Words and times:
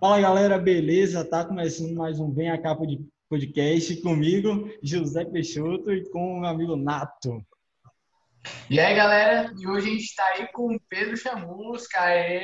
Fala 0.00 0.20
galera, 0.20 0.58
beleza? 0.58 1.24
Tá 1.24 1.44
começando 1.44 1.92
mais 1.96 2.20
um 2.20 2.32
Vem 2.32 2.48
a 2.48 2.62
Capa 2.62 2.86
de 2.86 3.04
Podcast 3.28 4.00
comigo, 4.00 4.70
José 4.80 5.24
Peixoto 5.24 5.90
e 5.92 6.08
com 6.10 6.34
o 6.34 6.40
meu 6.40 6.48
amigo 6.48 6.76
Nato. 6.76 7.44
E 8.70 8.78
aí 8.78 8.94
galera, 8.94 9.52
e 9.58 9.66
hoje 9.66 9.88
a 9.88 9.92
gente 9.92 10.14
tá 10.14 10.24
aí 10.26 10.46
com 10.52 10.72
o 10.72 10.80
Pedro 10.88 11.16
Chamusca. 11.16 12.00
Aê! 12.00 12.40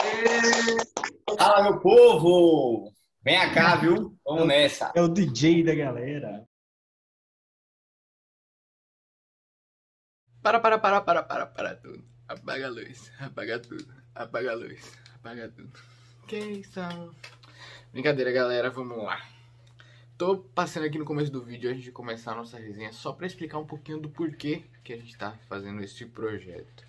Fala 1.38 1.62
meu 1.62 1.78
povo! 1.78 2.92
Vem 3.22 3.38
cá, 3.54 3.76
viu? 3.76 4.18
Vamos 4.26 4.48
nessa. 4.48 4.90
É 4.92 5.00
o 5.00 5.06
DJ 5.06 5.62
da 5.62 5.76
galera. 5.76 6.44
Para, 10.42 10.58
para, 10.58 10.78
para, 10.80 11.00
para, 11.00 11.22
para, 11.22 11.46
para 11.46 11.76
tudo. 11.76 12.04
Apaga 12.26 12.66
a 12.66 12.70
luz, 12.70 13.12
apaga 13.20 13.60
tudo, 13.60 13.94
apaga 14.12 14.50
a 14.50 14.54
luz, 14.56 14.92
apaga 15.14 15.48
tudo. 15.48 15.72
Quem 16.26 16.64
são? 16.64 17.14
Brincadeira, 17.94 18.32
galera, 18.32 18.70
vamos 18.70 18.98
lá. 19.04 19.24
Tô 20.18 20.38
passando 20.38 20.84
aqui 20.84 20.98
no 20.98 21.04
começo 21.04 21.30
do 21.30 21.40
vídeo 21.40 21.70
antes 21.70 21.84
de 21.84 21.92
começar 21.92 22.32
a 22.32 22.34
nossa 22.34 22.58
resenha 22.58 22.92
só 22.92 23.12
para 23.12 23.24
explicar 23.24 23.56
um 23.58 23.64
pouquinho 23.64 24.00
do 24.00 24.08
porquê 24.08 24.64
que 24.82 24.92
a 24.92 24.96
gente 24.96 25.16
tá 25.16 25.38
fazendo 25.48 25.80
esse 25.80 26.04
projeto. 26.04 26.84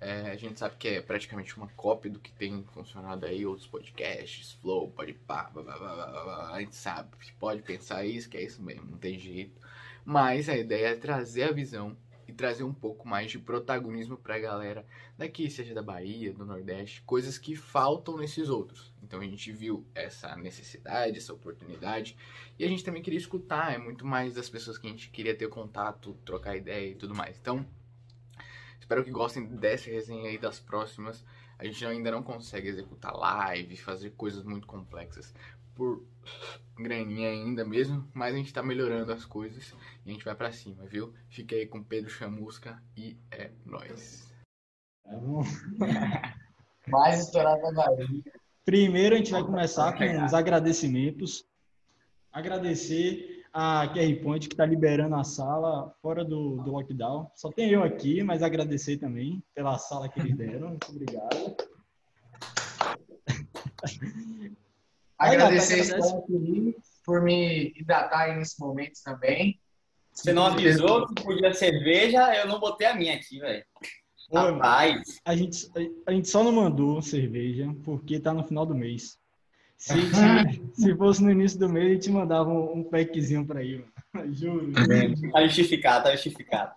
É, 0.00 0.30
a 0.30 0.36
gente 0.36 0.56
sabe 0.60 0.76
que 0.76 0.86
é 0.86 1.02
praticamente 1.02 1.56
uma 1.56 1.66
cópia 1.70 2.12
do 2.12 2.20
que 2.20 2.30
tem 2.30 2.62
funcionado 2.72 3.26
aí, 3.26 3.44
outros 3.44 3.66
podcasts, 3.66 4.52
Flow, 4.62 4.88
pode 4.88 5.14
pá, 5.14 5.50
blá, 5.52 5.64
blá, 5.64 5.76
blá, 5.78 6.52
a 6.54 6.60
gente 6.60 6.76
sabe, 6.76 7.08
pode 7.40 7.62
pensar 7.62 8.06
isso, 8.06 8.30
que 8.30 8.36
é 8.36 8.44
isso 8.44 8.62
mesmo, 8.62 8.88
não 8.88 8.98
tem 8.98 9.18
jeito. 9.18 9.60
Mas 10.04 10.48
a 10.48 10.56
ideia 10.56 10.90
é 10.90 10.94
trazer 10.94 11.42
a 11.42 11.52
visão 11.52 11.96
e 12.28 12.32
trazer 12.32 12.64
um 12.64 12.72
pouco 12.72 13.06
mais 13.06 13.30
de 13.30 13.38
protagonismo 13.38 14.16
para 14.16 14.34
a 14.34 14.38
galera 14.38 14.86
daqui, 15.16 15.50
seja 15.50 15.74
da 15.74 15.82
Bahia, 15.82 16.32
do 16.32 16.44
Nordeste, 16.44 17.02
coisas 17.02 17.38
que 17.38 17.54
faltam 17.54 18.16
nesses 18.16 18.48
outros. 18.48 18.92
Então 19.02 19.20
a 19.20 19.24
gente 19.24 19.52
viu 19.52 19.86
essa 19.94 20.34
necessidade, 20.36 21.18
essa 21.18 21.32
oportunidade 21.32 22.16
e 22.58 22.64
a 22.64 22.68
gente 22.68 22.84
também 22.84 23.02
queria 23.02 23.18
escutar, 23.18 23.72
é 23.72 23.78
muito 23.78 24.04
mais 24.04 24.34
das 24.34 24.48
pessoas 24.48 24.76
que 24.76 24.86
a 24.86 24.90
gente 24.90 25.10
queria 25.10 25.34
ter 25.34 25.48
contato, 25.48 26.16
trocar 26.24 26.56
ideia 26.56 26.90
e 26.90 26.94
tudo 26.94 27.14
mais. 27.14 27.38
Então, 27.38 27.64
espero 28.80 29.04
que 29.04 29.10
gostem 29.10 29.46
dessa 29.46 29.90
resenha 29.90 30.28
aí 30.28 30.38
das 30.38 30.58
próximas. 30.58 31.24
A 31.58 31.64
gente 31.64 31.86
ainda 31.86 32.10
não 32.10 32.22
consegue 32.22 32.68
executar 32.68 33.16
live, 33.16 33.76
fazer 33.76 34.10
coisas 34.10 34.44
muito 34.44 34.66
complexas 34.66 35.32
por 35.76 36.04
graninha 36.76 37.28
ainda 37.28 37.64
mesmo, 37.64 38.08
mas 38.12 38.34
a 38.34 38.36
gente 38.36 38.52
tá 38.52 38.62
melhorando 38.62 39.12
as 39.12 39.24
coisas 39.24 39.74
e 40.04 40.10
a 40.10 40.12
gente 40.12 40.24
vai 40.24 40.34
para 40.34 40.50
cima, 40.50 40.84
viu? 40.86 41.14
Fica 41.28 41.54
aí 41.54 41.66
com 41.66 41.84
Pedro 41.84 42.10
Chamusca 42.10 42.82
e 42.96 43.16
é 43.30 43.52
nóis. 43.64 44.34
Mais 46.88 47.20
estourado 47.20 47.62
da 47.62 47.72
Bahia. 47.72 48.22
Primeiro 48.64 49.14
a 49.14 49.18
gente 49.18 49.30
vai 49.30 49.44
começar 49.44 49.92
com 49.96 50.24
os 50.24 50.34
agradecimentos. 50.34 51.44
Agradecer 52.32 53.44
a 53.52 53.88
QR 53.88 54.22
Point 54.22 54.48
que 54.48 54.54
está 54.54 54.66
liberando 54.66 55.14
a 55.14 55.24
sala 55.24 55.90
fora 56.02 56.24
do, 56.24 56.56
do 56.62 56.72
lockdown. 56.72 57.30
Só 57.34 57.50
tem 57.50 57.70
eu 57.70 57.82
aqui, 57.82 58.22
mas 58.22 58.42
agradecer 58.42 58.98
também 58.98 59.42
pela 59.54 59.78
sala 59.78 60.08
que 60.08 60.20
eles 60.20 60.36
deram. 60.36 60.70
Muito 60.70 60.90
obrigado. 60.90 61.56
Agradecer 65.18 65.78
esse 65.78 65.94
por 67.04 67.22
me 67.22 67.72
hidratar 67.76 68.22
aí 68.22 68.36
nesse 68.36 68.60
momento 68.60 68.94
também. 69.04 69.58
Você 70.12 70.32
não 70.32 70.46
avisou 70.46 71.06
que 71.06 71.22
podia 71.22 71.52
cerveja, 71.54 72.34
eu 72.34 72.48
não 72.48 72.58
botei 72.58 72.86
a 72.86 72.94
minha 72.94 73.14
aqui, 73.14 73.38
velho. 73.38 73.64
Rapaz. 74.32 75.20
A 75.24 75.36
gente, 75.36 75.70
a 76.06 76.12
gente 76.12 76.28
só 76.28 76.42
não 76.42 76.52
mandou 76.52 77.00
cerveja 77.00 77.72
porque 77.84 78.18
tá 78.18 78.32
no 78.34 78.44
final 78.44 78.66
do 78.66 78.74
mês. 78.74 79.18
Se, 79.76 79.92
se, 80.74 80.82
se 80.82 80.96
fosse 80.96 81.22
no 81.22 81.30
início 81.30 81.58
do 81.58 81.68
mês, 81.68 81.86
a 81.86 81.94
gente 81.94 82.10
mandava 82.10 82.50
um, 82.50 82.78
um 82.78 82.84
packzinho 82.84 83.46
para 83.46 83.62
ir. 83.62 83.84
Juro. 84.32 84.72
Tá 85.32 85.46
justificado, 85.46 86.04
tá 86.04 86.12
justificado. 86.12 86.74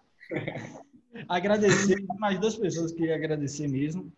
Agradecer, 1.28 1.98
mais 2.20 2.40
duas 2.40 2.56
pessoas 2.56 2.92
que 2.92 3.12
agradecer 3.12 3.68
mesmo. 3.68 4.12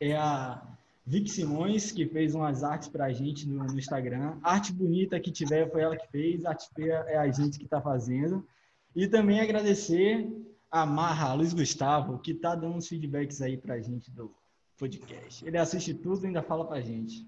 É 0.00 0.16
a 0.16 0.62
Vic 1.04 1.28
Simões, 1.28 1.90
que 1.90 2.06
fez 2.06 2.34
umas 2.34 2.62
artes 2.62 2.88
para 2.88 3.06
a 3.06 3.12
gente 3.12 3.48
no, 3.48 3.64
no, 3.64 3.78
Instagram. 3.78 4.38
Arte 4.42 4.72
bonita 4.72 5.18
que 5.18 5.32
tiver 5.32 5.70
foi 5.70 5.82
ela 5.82 5.96
que 5.96 6.06
fez, 6.08 6.44
arte 6.44 6.68
feia 6.74 7.04
é 7.08 7.16
a 7.16 7.30
gente 7.30 7.58
que 7.58 7.64
está 7.64 7.80
fazendo. 7.80 8.46
E 8.94 9.08
também 9.08 9.40
agradecer 9.40 10.30
a 10.70 10.86
Marra, 10.86 11.34
Luiz 11.34 11.52
Gustavo, 11.52 12.18
que 12.18 12.32
está 12.32 12.54
dando 12.54 12.76
uns 12.76 12.88
feedbacks 12.88 13.42
aí 13.42 13.56
para 13.56 13.74
a 13.74 13.80
gente 13.80 14.10
do 14.10 14.32
podcast. 14.78 15.46
Ele 15.46 15.58
assiste 15.58 15.92
tudo 15.92 16.24
e 16.24 16.26
ainda 16.28 16.42
fala 16.42 16.66
para 16.66 16.78
a 16.78 16.82
gente. 16.82 17.26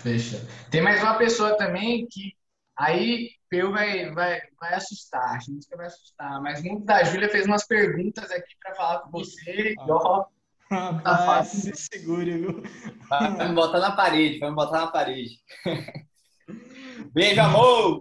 Fecha. 0.00 0.40
Tem 0.70 0.82
mais 0.82 1.02
uma 1.02 1.16
pessoa 1.18 1.56
também 1.56 2.06
que 2.06 2.34
aí 2.76 3.30
Peu 3.48 3.70
vai, 3.70 4.10
vai, 4.12 4.40
vai 4.58 4.74
assustar, 4.74 5.36
a 5.36 5.38
gente 5.38 5.68
vai 5.76 5.86
assustar, 5.86 6.40
mas 6.40 6.62
muito 6.62 6.84
da 6.84 7.04
Júlia 7.04 7.28
fez 7.28 7.46
umas 7.46 7.66
perguntas 7.66 8.30
aqui 8.30 8.54
para 8.60 8.74
falar 8.74 9.00
com 9.00 9.10
você. 9.10 9.74
Ah. 9.78 10.26
Rapaz, 10.72 11.48
se 11.48 11.72
segure, 11.74 12.38
viu? 12.38 12.62
Vai 13.08 13.48
me 13.48 13.54
botar 13.54 13.78
na 13.78 13.92
parede, 13.92 14.38
vai 14.38 14.48
me 14.48 14.56
botar 14.56 14.80
na 14.80 14.86
parede. 14.86 15.38
Beijo, 17.12 17.40
amor! 17.40 18.00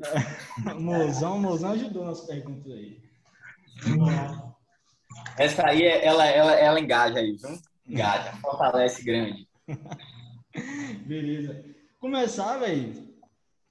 Mozão, 0.79 1.39
Mozão 1.39 1.71
ajudou 1.71 2.05
nas 2.05 2.21
perguntas 2.21 2.71
aí. 2.71 3.01
Essa 5.37 5.67
aí, 5.67 5.83
ela, 5.83 6.25
ela, 6.25 6.53
ela 6.53 6.79
engaja 6.79 7.19
aí, 7.19 7.35
viu? 7.35 7.59
Engaja, 7.87 8.31
fortalece 8.41 9.03
grande. 9.03 9.47
Beleza. 11.05 11.65
Começar, 11.99 12.57
velho, 12.57 12.93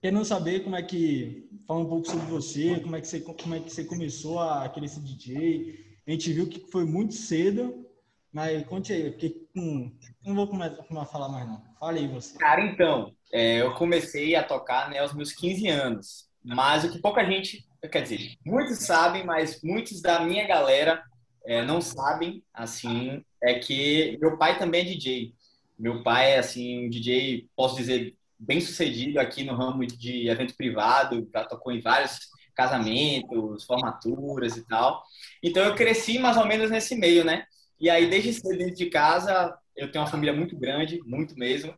querendo 0.00 0.24
saber 0.24 0.62
como 0.62 0.76
é 0.76 0.82
que... 0.82 1.48
Fala 1.66 1.80
um 1.80 1.88
pouco 1.88 2.08
sobre 2.08 2.26
você, 2.26 2.80
como 2.80 2.96
é 2.96 3.00
que 3.00 3.06
você, 3.06 3.20
como 3.20 3.54
é 3.54 3.60
que 3.60 3.70
você 3.70 3.84
começou 3.84 4.40
a 4.40 4.68
querer 4.68 4.88
ser 4.88 5.00
DJ. 5.00 6.00
A 6.06 6.10
gente 6.10 6.32
viu 6.32 6.48
que 6.48 6.68
foi 6.70 6.84
muito 6.84 7.14
cedo, 7.14 7.86
mas 8.32 8.64
conte 8.66 8.92
aí, 8.92 9.10
porque 9.10 9.36
hum, 9.56 9.92
não 10.24 10.34
vou 10.34 10.46
começar 10.46 10.82
a 10.82 11.06
falar 11.06 11.28
mais 11.28 11.46
não. 11.46 11.62
Fale 11.78 12.00
aí 12.00 12.08
você. 12.08 12.38
Cara, 12.38 12.60
então, 12.64 13.12
é, 13.32 13.60
eu 13.60 13.74
comecei 13.74 14.34
a 14.36 14.42
tocar 14.42 14.88
né, 14.90 14.98
aos 14.98 15.14
meus 15.14 15.32
15 15.32 15.68
anos. 15.68 16.30
Mas 16.42 16.84
o 16.84 16.90
que 16.90 17.00
pouca 17.00 17.24
gente, 17.24 17.66
quer 17.90 18.02
dizer, 18.02 18.36
muitos 18.44 18.78
sabem, 18.78 19.24
mas 19.24 19.60
muitos 19.62 20.00
da 20.00 20.20
minha 20.20 20.46
galera 20.46 21.02
é, 21.44 21.64
não 21.64 21.80
sabem, 21.80 22.42
assim, 22.52 23.24
é 23.42 23.58
que 23.58 24.16
meu 24.20 24.38
pai 24.38 24.58
também 24.58 24.82
é 24.82 24.84
DJ. 24.84 25.34
Meu 25.78 26.02
pai 26.02 26.32
é, 26.32 26.38
assim, 26.38 26.86
um 26.86 26.90
DJ, 26.90 27.48
posso 27.56 27.76
dizer, 27.76 28.14
bem 28.38 28.60
sucedido 28.60 29.18
aqui 29.18 29.44
no 29.44 29.54
ramo 29.54 29.86
de 29.86 30.28
evento 30.28 30.54
privado, 30.54 31.28
já 31.32 31.44
tocou 31.44 31.72
em 31.72 31.80
vários 31.80 32.18
casamentos, 32.54 33.64
formaturas 33.64 34.56
e 34.56 34.66
tal. 34.66 35.02
Então 35.42 35.64
eu 35.64 35.74
cresci 35.74 36.18
mais 36.18 36.36
ou 36.36 36.46
menos 36.46 36.70
nesse 36.70 36.94
meio, 36.94 37.24
né? 37.24 37.44
E 37.80 37.88
aí, 37.88 38.08
desde 38.08 38.34
cedo 38.34 38.58
dentro 38.58 38.74
de 38.74 38.86
casa, 38.90 39.56
eu 39.76 39.90
tenho 39.90 40.04
uma 40.04 40.10
família 40.10 40.34
muito 40.34 40.56
grande, 40.56 41.00
muito 41.04 41.34
mesmo. 41.38 41.74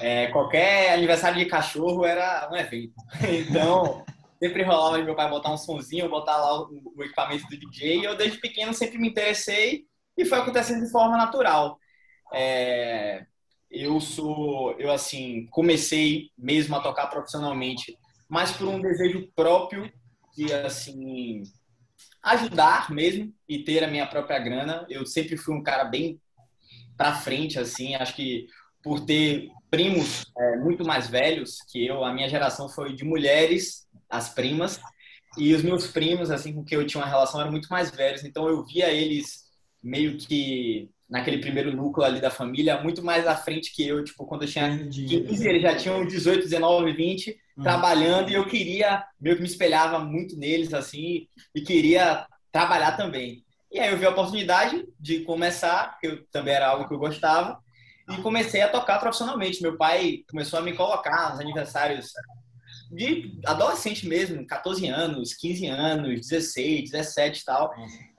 É, 0.00 0.26
qualquer 0.28 0.92
aniversário 0.92 1.38
de 1.38 1.46
cachorro 1.46 2.04
era 2.04 2.48
um 2.52 2.56
evento. 2.56 2.94
Então, 3.48 4.04
sempre 4.38 4.62
rolava 4.62 5.02
meu 5.02 5.16
pai 5.16 5.28
botar 5.30 5.52
um 5.52 5.56
sonzinho, 5.56 6.08
botar 6.08 6.36
lá 6.36 6.60
o, 6.60 6.92
o 6.96 7.02
equipamento 7.02 7.46
do 7.48 7.56
DJ. 7.58 8.00
E 8.00 8.04
eu, 8.04 8.16
desde 8.16 8.38
pequeno, 8.38 8.74
sempre 8.74 8.98
me 8.98 9.08
interessei 9.08 9.86
e 10.16 10.24
foi 10.24 10.38
acontecendo 10.38 10.84
de 10.84 10.90
forma 10.90 11.16
natural. 11.16 11.78
É, 12.32 13.24
eu 13.70 14.00
sou, 14.00 14.72
eu 14.78 14.90
assim, 14.90 15.46
comecei 15.50 16.30
mesmo 16.36 16.76
a 16.76 16.80
tocar 16.80 17.06
profissionalmente, 17.06 17.96
mas 18.28 18.52
por 18.52 18.68
um 18.68 18.80
desejo 18.80 19.30
próprio 19.34 19.90
que, 20.34 20.52
assim, 20.52 21.42
ajudar 22.22 22.90
mesmo 22.90 23.32
e 23.48 23.58
ter 23.58 23.82
a 23.84 23.88
minha 23.88 24.06
própria 24.06 24.38
grana. 24.38 24.86
Eu 24.88 25.06
sempre 25.06 25.36
fui 25.36 25.54
um 25.54 25.62
cara 25.62 25.84
bem 25.84 26.20
para 26.96 27.14
frente, 27.14 27.58
assim. 27.58 27.94
Acho 27.94 28.14
que 28.14 28.46
por 28.82 29.04
ter 29.04 29.48
primos 29.70 30.24
é, 30.36 30.56
muito 30.56 30.84
mais 30.84 31.08
velhos 31.08 31.58
que 31.70 31.86
eu, 31.86 32.04
a 32.04 32.12
minha 32.12 32.28
geração 32.28 32.68
foi 32.68 32.94
de 32.94 33.04
mulheres, 33.04 33.86
as 34.08 34.32
primas, 34.32 34.80
e 35.36 35.54
os 35.54 35.62
meus 35.62 35.86
primos, 35.88 36.30
assim, 36.30 36.52
com 36.52 36.64
quem 36.64 36.78
eu 36.78 36.86
tinha 36.86 37.02
uma 37.02 37.08
relação, 37.08 37.40
eram 37.40 37.50
muito 37.50 37.68
mais 37.68 37.90
velhos. 37.90 38.24
Então 38.24 38.48
eu 38.48 38.64
via 38.64 38.90
eles 38.90 39.44
meio 39.82 40.16
que 40.16 40.90
naquele 41.08 41.38
primeiro 41.38 41.74
núcleo 41.74 42.06
ali 42.06 42.20
da 42.20 42.30
família, 42.30 42.82
muito 42.82 43.02
mais 43.02 43.26
à 43.26 43.34
frente 43.34 43.72
que 43.72 43.86
eu, 43.86 44.04
tipo, 44.04 44.26
quando 44.26 44.42
eu 44.42 44.48
tinha 44.48 44.76
15, 44.76 45.48
eles 45.48 45.62
já 45.62 45.74
tinham 45.74 46.06
18, 46.06 46.42
19, 46.44 46.92
20, 46.92 47.38
uhum. 47.58 47.64
trabalhando, 47.64 48.30
e 48.30 48.34
eu 48.34 48.46
queria, 48.46 49.04
meio 49.20 49.36
que 49.36 49.42
me 49.42 49.48
espelhava 49.48 49.98
muito 49.98 50.36
neles, 50.36 50.72
assim, 50.72 51.26
e 51.54 51.60
queria 51.60 52.26
trabalhar 52.52 52.92
também. 52.92 53.44
E 53.70 53.78
aí 53.78 53.90
eu 53.90 53.98
vi 53.98 54.06
a 54.06 54.10
oportunidade 54.10 54.86
de 54.98 55.20
começar, 55.20 55.98
que 56.00 56.06
eu, 56.06 56.26
também 56.30 56.54
era 56.54 56.68
algo 56.68 56.86
que 56.86 56.94
eu 56.94 56.98
gostava, 56.98 57.58
e 58.10 58.22
comecei 58.22 58.62
a 58.62 58.68
tocar 58.68 58.98
profissionalmente. 58.98 59.60
Meu 59.60 59.76
pai 59.76 60.20
começou 60.30 60.58
a 60.58 60.62
me 60.62 60.72
colocar 60.72 61.30
nos 61.30 61.40
aniversários 61.40 62.10
de 62.90 63.38
adolescente 63.44 64.08
mesmo, 64.08 64.46
14 64.46 64.86
anos, 64.88 65.34
15 65.34 65.66
anos, 65.66 66.20
16, 66.26 66.90
17 66.90 67.40
e 67.40 67.44
tal. 67.44 67.74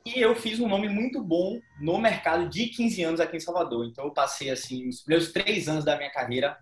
E 0.06 0.20
eu 0.20 0.36
fiz 0.36 0.60
um 0.60 0.68
nome 0.68 0.88
muito 0.88 1.24
bom 1.24 1.60
no 1.82 1.98
mercado 1.98 2.48
de 2.48 2.68
15 2.68 3.04
anos 3.04 3.20
aqui 3.20 3.38
em 3.38 3.40
Salvador. 3.40 3.86
Então 3.86 4.06
eu 4.06 4.12
passei 4.12 4.52
assim 4.52 4.88
os 4.88 5.04
meus 5.08 5.32
três 5.32 5.68
anos 5.68 5.84
da 5.84 5.98
minha 5.98 6.12
carreira 6.12 6.56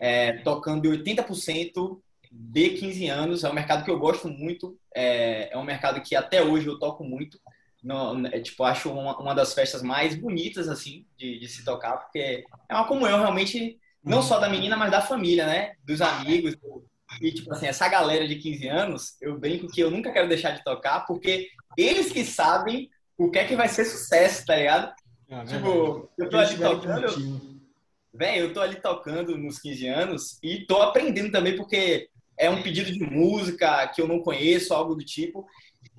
é, 0.00 0.38
tocando 0.38 0.88
80% 0.88 2.00
de 2.32 2.70
15 2.70 3.08
anos. 3.08 3.44
É 3.44 3.50
um 3.50 3.54
mercado 3.54 3.84
que 3.84 3.90
eu 3.90 3.98
gosto 3.98 4.28
muito. 4.28 4.78
É, 4.94 5.52
é 5.52 5.58
um 5.58 5.64
mercado 5.64 6.00
que 6.00 6.16
até 6.16 6.42
hoje 6.42 6.66
eu 6.66 6.78
toco 6.78 7.04
muito. 7.04 7.38
No, 7.82 8.26
é, 8.28 8.40
tipo, 8.40 8.62
acho 8.64 8.90
uma, 8.90 9.18
uma, 9.18 9.34
das 9.34 9.54
festas 9.54 9.82
mais 9.82 10.14
bonitas, 10.14 10.68
assim, 10.68 11.04
de, 11.16 11.40
de, 11.40 11.48
se 11.48 11.64
tocar, 11.64 11.96
porque 11.96 12.44
é 12.68 12.74
uma 12.74 12.86
comunhão 12.86 13.18
realmente, 13.18 13.76
não 14.04 14.22
só 14.22 14.38
da 14.38 14.48
menina, 14.48 14.76
mas 14.76 14.92
da 14.92 15.02
família, 15.02 15.46
né? 15.46 15.72
Dos 15.84 16.00
amigos. 16.00 16.56
E, 17.20 17.32
tipo 17.32 17.52
assim, 17.52 17.66
essa 17.66 17.88
galera 17.88 18.26
de 18.26 18.36
15 18.36 18.68
anos, 18.68 19.16
eu 19.20 19.36
brinco 19.38 19.66
que 19.66 19.80
eu 19.80 19.90
nunca 19.90 20.12
quero 20.12 20.28
deixar 20.28 20.52
de 20.52 20.62
tocar, 20.62 21.00
porque 21.06 21.48
eles 21.76 22.12
que 22.12 22.24
sabem 22.24 22.88
o 23.18 23.30
que 23.30 23.40
é 23.40 23.44
que 23.44 23.56
vai 23.56 23.68
ser 23.68 23.84
sucesso, 23.84 24.46
tá 24.46 24.56
ligado? 24.56 24.94
Ah, 25.28 25.44
tipo, 25.44 26.08
eu 26.16 26.30
tô 26.30 26.38
ali 26.38 26.56
tocando. 26.56 27.60
Velho, 28.14 28.44
eu 28.44 28.52
tô 28.52 28.60
ali 28.60 28.76
tocando 28.76 29.38
nos 29.38 29.58
15 29.58 29.88
anos 29.88 30.38
e 30.42 30.66
tô 30.66 30.82
aprendendo 30.82 31.32
também, 31.32 31.56
porque 31.56 32.10
é 32.38 32.50
um 32.50 32.62
pedido 32.62 32.90
de 32.90 33.04
música 33.04 33.86
que 33.88 34.00
eu 34.00 34.08
não 34.08 34.20
conheço, 34.20 34.74
algo 34.74 34.94
do 34.94 35.04
tipo, 35.04 35.46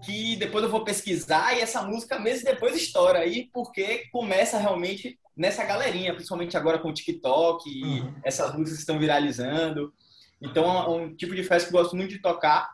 que 0.04 0.36
depois 0.36 0.64
eu 0.64 0.70
vou 0.70 0.84
pesquisar 0.84 1.56
e 1.56 1.62
essa 1.62 1.82
música 1.82 2.20
mesmo 2.20 2.46
depois 2.46 2.76
estoura 2.76 3.20
aí, 3.20 3.50
porque 3.54 4.06
começa 4.12 4.58
realmente 4.58 5.18
nessa 5.36 5.64
galerinha, 5.64 6.14
principalmente 6.14 6.58
agora 6.58 6.80
com 6.80 6.90
o 6.90 6.94
TikTok 6.94 7.70
e 7.70 7.84
uhum. 7.84 8.14
essas 8.24 8.54
músicas 8.54 8.80
estão 8.80 9.00
viralizando. 9.00 9.94
Então 10.42 10.66
é 10.66 10.90
um 10.90 11.16
tipo 11.16 11.34
de 11.36 11.44
festa 11.44 11.70
que 11.70 11.76
eu 11.76 11.82
gosto 11.82 11.96
muito 11.96 12.12
de 12.12 12.20
tocar. 12.20 12.70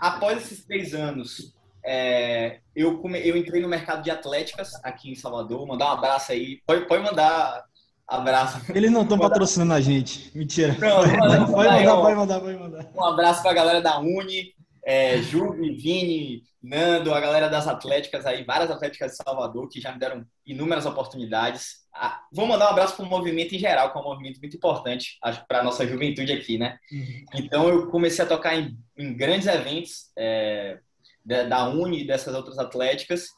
Após 0.00 0.38
esses 0.38 0.64
três 0.64 0.94
anos, 0.94 1.54
é, 1.84 2.60
eu, 2.74 2.98
come, 2.98 3.18
eu 3.26 3.36
entrei 3.36 3.60
no 3.60 3.68
mercado 3.68 4.02
de 4.02 4.10
atléticas 4.10 4.72
aqui 4.84 5.10
em 5.10 5.14
Salvador. 5.14 5.66
Mandar 5.66 5.86
um 5.86 5.98
abraço 5.98 6.32
aí. 6.32 6.60
Pode, 6.66 6.86
pode 6.86 7.02
mandar 7.02 7.64
abraço. 8.10 8.60
Eles 8.74 8.90
não 8.90 9.02
estão 9.02 9.18
patrocinando 9.18 9.72
a 9.72 9.80
gente. 9.80 10.36
Mentira. 10.36 10.76
Não, 10.78 10.96
pode, 10.98 11.16
mandar, 11.16 11.96
pode 11.96 12.16
mandar, 12.16 12.40
pode 12.40 12.58
mandar. 12.58 12.90
Um 12.94 13.04
abraço 13.04 13.42
para 13.42 13.52
a 13.52 13.54
galera 13.54 13.80
da 13.80 14.00
Uni, 14.00 14.52
é, 14.84 15.18
Juve, 15.18 15.74
Vini, 15.76 16.42
Nando, 16.62 17.14
a 17.14 17.20
galera 17.20 17.48
das 17.48 17.66
atléticas 17.68 18.26
aí, 18.26 18.44
várias 18.44 18.70
atléticas 18.70 19.12
de 19.12 19.16
Salvador 19.16 19.68
que 19.68 19.80
já 19.80 19.92
me 19.92 19.98
deram 19.98 20.26
inúmeras 20.44 20.84
oportunidades. 20.84 21.80
Ah, 21.94 22.20
vou 22.32 22.46
mandar 22.46 22.66
um 22.66 22.72
abraço 22.72 22.96
para 22.96 23.04
o 23.04 23.08
movimento 23.08 23.54
em 23.54 23.58
geral, 23.58 23.90
que 23.92 23.98
é 23.98 24.00
um 24.00 24.04
movimento 24.04 24.38
muito 24.40 24.56
importante 24.56 25.18
para 25.48 25.60
a 25.60 25.64
nossa 25.64 25.86
juventude 25.86 26.32
aqui, 26.32 26.58
né? 26.58 26.78
Uhum. 26.92 27.24
Então 27.34 27.68
eu 27.68 27.86
comecei 27.88 28.24
a 28.24 28.28
tocar 28.28 28.56
em, 28.56 28.76
em 28.98 29.14
grandes 29.14 29.46
eventos. 29.46 30.10
É, 30.18 30.78
da 31.22 31.68
Uni 31.68 32.02
e 32.02 32.06
dessas 32.06 32.34
outras 32.34 32.58
atléticas 32.58 33.28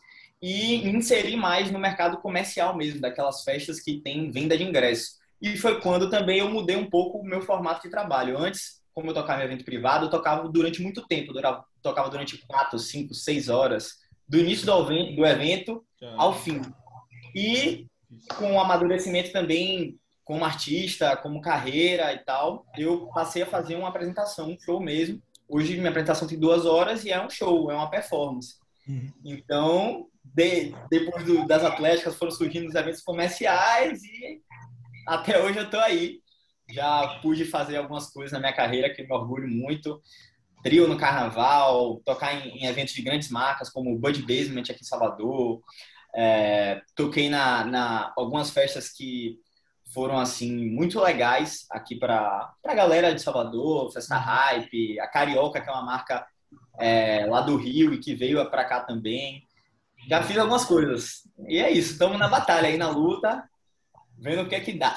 e 0.42 0.88
inserir 0.88 1.36
mais 1.36 1.70
no 1.70 1.78
mercado 1.78 2.18
comercial 2.18 2.76
mesmo, 2.76 3.00
daquelas 3.00 3.44
festas 3.44 3.80
que 3.80 4.00
tem 4.00 4.30
venda 4.30 4.58
de 4.58 4.64
ingresso. 4.64 5.12
E 5.40 5.56
foi 5.56 5.80
quando 5.80 6.10
também 6.10 6.38
eu 6.38 6.50
mudei 6.50 6.76
um 6.76 6.90
pouco 6.90 7.18
o 7.18 7.24
meu 7.24 7.40
formato 7.42 7.82
de 7.82 7.90
trabalho. 7.90 8.36
Antes, 8.36 8.80
como 8.92 9.10
eu 9.10 9.14
tocava 9.14 9.42
em 9.42 9.44
evento 9.44 9.64
privado, 9.64 10.06
eu 10.06 10.10
tocava 10.10 10.48
durante 10.48 10.82
muito 10.82 11.06
tempo, 11.06 11.32
eu 11.36 11.64
tocava 11.80 12.10
durante 12.10 12.38
quatro, 12.46 12.78
cinco, 12.78 13.14
seis 13.14 13.48
horas, 13.48 13.98
do 14.28 14.38
início 14.38 14.66
do 14.66 15.26
evento 15.26 15.84
ao 16.16 16.34
fim. 16.34 16.60
E 17.34 17.86
com 18.36 18.52
o 18.52 18.60
amadurecimento 18.60 19.32
também 19.32 19.98
como 20.24 20.44
artista, 20.44 21.16
como 21.16 21.40
carreira 21.40 22.12
e 22.12 22.18
tal, 22.18 22.66
eu 22.76 23.08
passei 23.08 23.42
a 23.42 23.46
fazer 23.46 23.74
uma 23.74 23.88
apresentação, 23.88 24.50
um 24.50 24.60
show 24.60 24.80
mesmo, 24.80 25.20
Hoje 25.52 25.76
minha 25.76 25.90
apresentação 25.90 26.26
tem 26.26 26.38
duas 26.38 26.64
horas 26.64 27.04
e 27.04 27.10
é 27.10 27.22
um 27.22 27.28
show, 27.28 27.70
é 27.70 27.74
uma 27.74 27.90
performance. 27.90 28.54
Uhum. 28.88 29.12
Então, 29.22 30.08
de, 30.24 30.74
depois 30.90 31.24
do, 31.24 31.46
das 31.46 31.64
atléticas 31.64 32.16
foram 32.16 32.32
surgindo 32.32 32.68
os 32.68 32.74
eventos 32.74 33.02
comerciais 33.02 34.02
e 34.02 34.40
até 35.06 35.42
hoje 35.42 35.58
eu 35.58 35.70
tô 35.70 35.78
aí. 35.78 36.20
Já 36.70 37.18
pude 37.20 37.44
fazer 37.44 37.76
algumas 37.76 38.10
coisas 38.10 38.32
na 38.32 38.38
minha 38.38 38.52
carreira 38.52 38.92
que 38.92 39.02
me 39.02 39.12
orgulho 39.12 39.48
muito. 39.48 40.00
Trio 40.62 40.86
no 40.86 40.96
carnaval, 40.96 42.00
tocar 42.04 42.34
em, 42.34 42.58
em 42.58 42.66
eventos 42.66 42.94
de 42.94 43.02
grandes 43.02 43.28
marcas 43.30 43.68
como 43.68 43.92
o 43.92 43.98
Bud 43.98 44.22
Basement 44.22 44.62
aqui 44.62 44.82
em 44.82 44.84
Salvador. 44.84 45.60
É, 46.14 46.80
toquei 46.94 47.28
na, 47.28 47.64
na 47.64 48.12
algumas 48.16 48.50
festas 48.50 48.90
que 48.90 49.38
foram 49.92 50.18
assim 50.18 50.66
muito 50.70 51.00
legais 51.00 51.66
aqui 51.70 51.96
para 51.96 52.52
a 52.64 52.74
galera 52.74 53.14
de 53.14 53.20
Salvador, 53.20 53.92
Festa. 53.92 54.16
Hype, 54.16 54.98
a 55.00 55.06
Carioca, 55.08 55.60
que 55.60 55.68
é 55.68 55.72
uma 55.72 55.84
marca 55.84 56.26
é, 56.78 57.26
lá 57.26 57.40
do 57.40 57.56
Rio 57.56 57.92
e 57.92 57.98
que 57.98 58.14
veio 58.14 58.44
para 58.50 58.64
cá 58.64 58.80
também. 58.80 59.46
Já 60.08 60.22
fiz 60.22 60.36
algumas 60.38 60.64
coisas. 60.64 61.28
E 61.48 61.58
é 61.58 61.70
isso, 61.70 61.92
estamos 61.92 62.18
na 62.18 62.28
batalha 62.28 62.68
aí, 62.68 62.76
na 62.76 62.90
luta, 62.90 63.48
vendo 64.18 64.42
o 64.42 64.48
que 64.48 64.54
é 64.54 64.60
que 64.60 64.78
dá. 64.78 64.94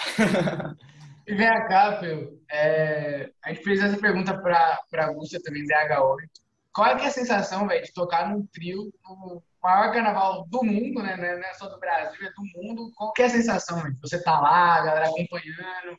E 1.27 1.33
vem 1.33 1.47
cá, 1.67 1.97
Phil. 1.99 2.39
É, 2.51 3.31
a 3.43 3.49
gente 3.49 3.63
fez 3.63 3.81
essa 3.81 3.97
pergunta 3.97 4.37
para 4.37 4.79
a 4.93 5.05
Augusta 5.07 5.41
também, 5.43 5.65
DH8. 5.65 6.29
Qual 6.71 6.87
é, 6.87 7.03
é 7.03 7.07
a 7.07 7.09
sensação, 7.09 7.67
velho, 7.67 7.83
de 7.83 7.93
tocar 7.93 8.29
num 8.29 8.45
trio 8.47 8.93
no 9.03 9.41
maior 9.63 9.91
carnaval 9.91 10.45
do 10.47 10.63
mundo, 10.63 11.01
né? 11.01 11.15
Não 11.17 11.25
é 11.25 11.53
só 11.55 11.67
do 11.67 11.79
Brasil, 11.79 12.27
é 12.27 12.31
do 12.31 12.43
mundo. 12.53 12.91
Qual 12.95 13.11
é 13.17 13.23
a 13.23 13.29
sensação? 13.29 13.81
Você 14.01 14.21
tá 14.21 14.39
lá, 14.39 14.75
a 14.75 14.85
galera 14.85 15.07
acompanhando, 15.07 15.97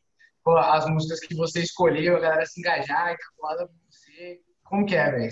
as 0.58 0.86
músicas 0.86 1.18
que 1.20 1.34
você 1.34 1.60
escolheu, 1.60 2.16
a 2.16 2.20
galera 2.20 2.46
se 2.46 2.60
engajar 2.60 3.12
e 3.12 3.16
tá. 3.16 3.68
Como 4.68 4.84
que 4.84 4.96
é, 4.96 5.10
velho? 5.10 5.30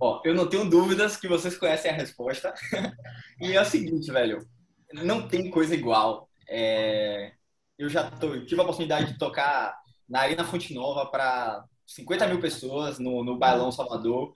Ó, 0.00 0.20
eu 0.24 0.34
não 0.34 0.48
tenho 0.48 0.68
dúvidas 0.68 1.16
que 1.16 1.28
vocês 1.28 1.56
conhecem 1.56 1.90
a 1.90 1.94
resposta. 1.94 2.54
e 3.40 3.52
é 3.52 3.60
o 3.60 3.64
seguinte, 3.64 4.10
velho. 4.10 4.46
Não 4.92 5.26
tem 5.26 5.50
coisa 5.50 5.74
igual. 5.74 6.28
É... 6.48 7.32
Eu 7.78 7.88
já 7.88 8.10
tô, 8.10 8.44
tive 8.44 8.60
a 8.60 8.64
oportunidade 8.64 9.12
de 9.12 9.18
tocar 9.18 9.76
na 10.08 10.20
Arena 10.20 10.44
Fonte 10.44 10.72
Nova 10.74 11.06
para 11.06 11.64
50 11.86 12.28
mil 12.28 12.40
pessoas 12.40 12.98
no, 12.98 13.24
no 13.24 13.38
Bailão 13.38 13.72
Salvador 13.72 14.32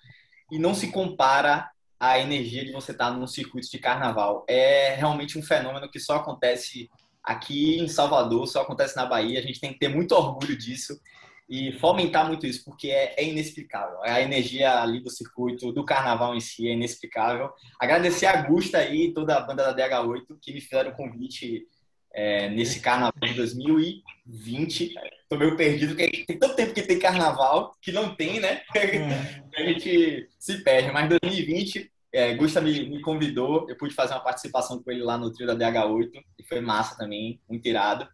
e 0.50 0.58
não 0.58 0.74
se 0.74 0.90
compara 0.90 1.70
a 1.98 2.18
energia 2.18 2.64
de 2.64 2.72
você 2.72 2.92
estar 2.92 3.10
num 3.10 3.26
circuito 3.26 3.70
de 3.70 3.78
carnaval. 3.78 4.44
É 4.48 4.94
realmente 4.94 5.38
um 5.38 5.42
fenômeno 5.42 5.88
que 5.88 6.00
só 6.00 6.16
acontece 6.16 6.90
aqui 7.22 7.78
em 7.78 7.88
Salvador, 7.88 8.46
só 8.46 8.62
acontece 8.62 8.96
na 8.96 9.06
Bahia. 9.06 9.38
A 9.38 9.42
gente 9.42 9.60
tem 9.60 9.72
que 9.72 9.78
ter 9.78 9.88
muito 9.88 10.12
orgulho 10.12 10.56
disso 10.56 10.98
e 11.48 11.72
fomentar 11.72 12.26
muito 12.26 12.46
isso, 12.46 12.64
porque 12.64 12.88
é, 12.88 13.14
é 13.16 13.24
inexplicável. 13.24 14.02
A 14.02 14.20
energia 14.20 14.80
ali 14.80 15.00
do 15.00 15.10
circuito, 15.10 15.72
do 15.72 15.84
carnaval 15.84 16.34
em 16.34 16.40
si, 16.40 16.68
é 16.68 16.72
inexplicável. 16.72 17.50
Agradecer 17.80 18.26
a 18.26 18.42
Gusta 18.42 18.78
aí, 18.78 19.12
toda 19.12 19.36
a 19.36 19.40
banda 19.40 19.72
da 19.72 19.88
DH8, 19.88 20.38
que 20.42 20.52
me 20.52 20.60
fizeram 20.60 20.90
o 20.90 20.96
convite 20.96 21.64
é, 22.12 22.48
nesse 22.50 22.80
carnaval 22.80 23.20
de 23.22 23.34
2020. 23.34 24.94
Tô 25.28 25.36
meio 25.36 25.56
perdido, 25.56 25.94
porque 25.94 26.24
tem 26.24 26.38
tanto 26.38 26.56
tempo 26.56 26.74
que 26.74 26.82
tem 26.82 26.98
carnaval 26.98 27.72
que 27.80 27.92
não 27.92 28.14
tem, 28.16 28.40
né? 28.40 28.62
É. 28.74 29.42
a 29.56 29.62
gente 29.62 30.28
se 30.38 30.64
perde. 30.64 30.90
Mas 30.90 31.08
2020, 31.08 31.92
é, 32.12 32.34
Gusta 32.34 32.60
me, 32.60 32.88
me, 32.88 33.00
convidou, 33.00 33.66
eu 33.68 33.76
pude 33.76 33.94
fazer 33.94 34.14
uma 34.14 34.24
participação 34.24 34.82
com 34.82 34.90
ele 34.90 35.02
lá 35.02 35.16
no 35.16 35.32
trio 35.32 35.46
da 35.46 35.54
DH8, 35.54 36.10
e 36.38 36.42
foi 36.42 36.60
massa 36.60 36.96
também, 36.96 37.40
muito 37.48 37.66
irado. 37.68 38.08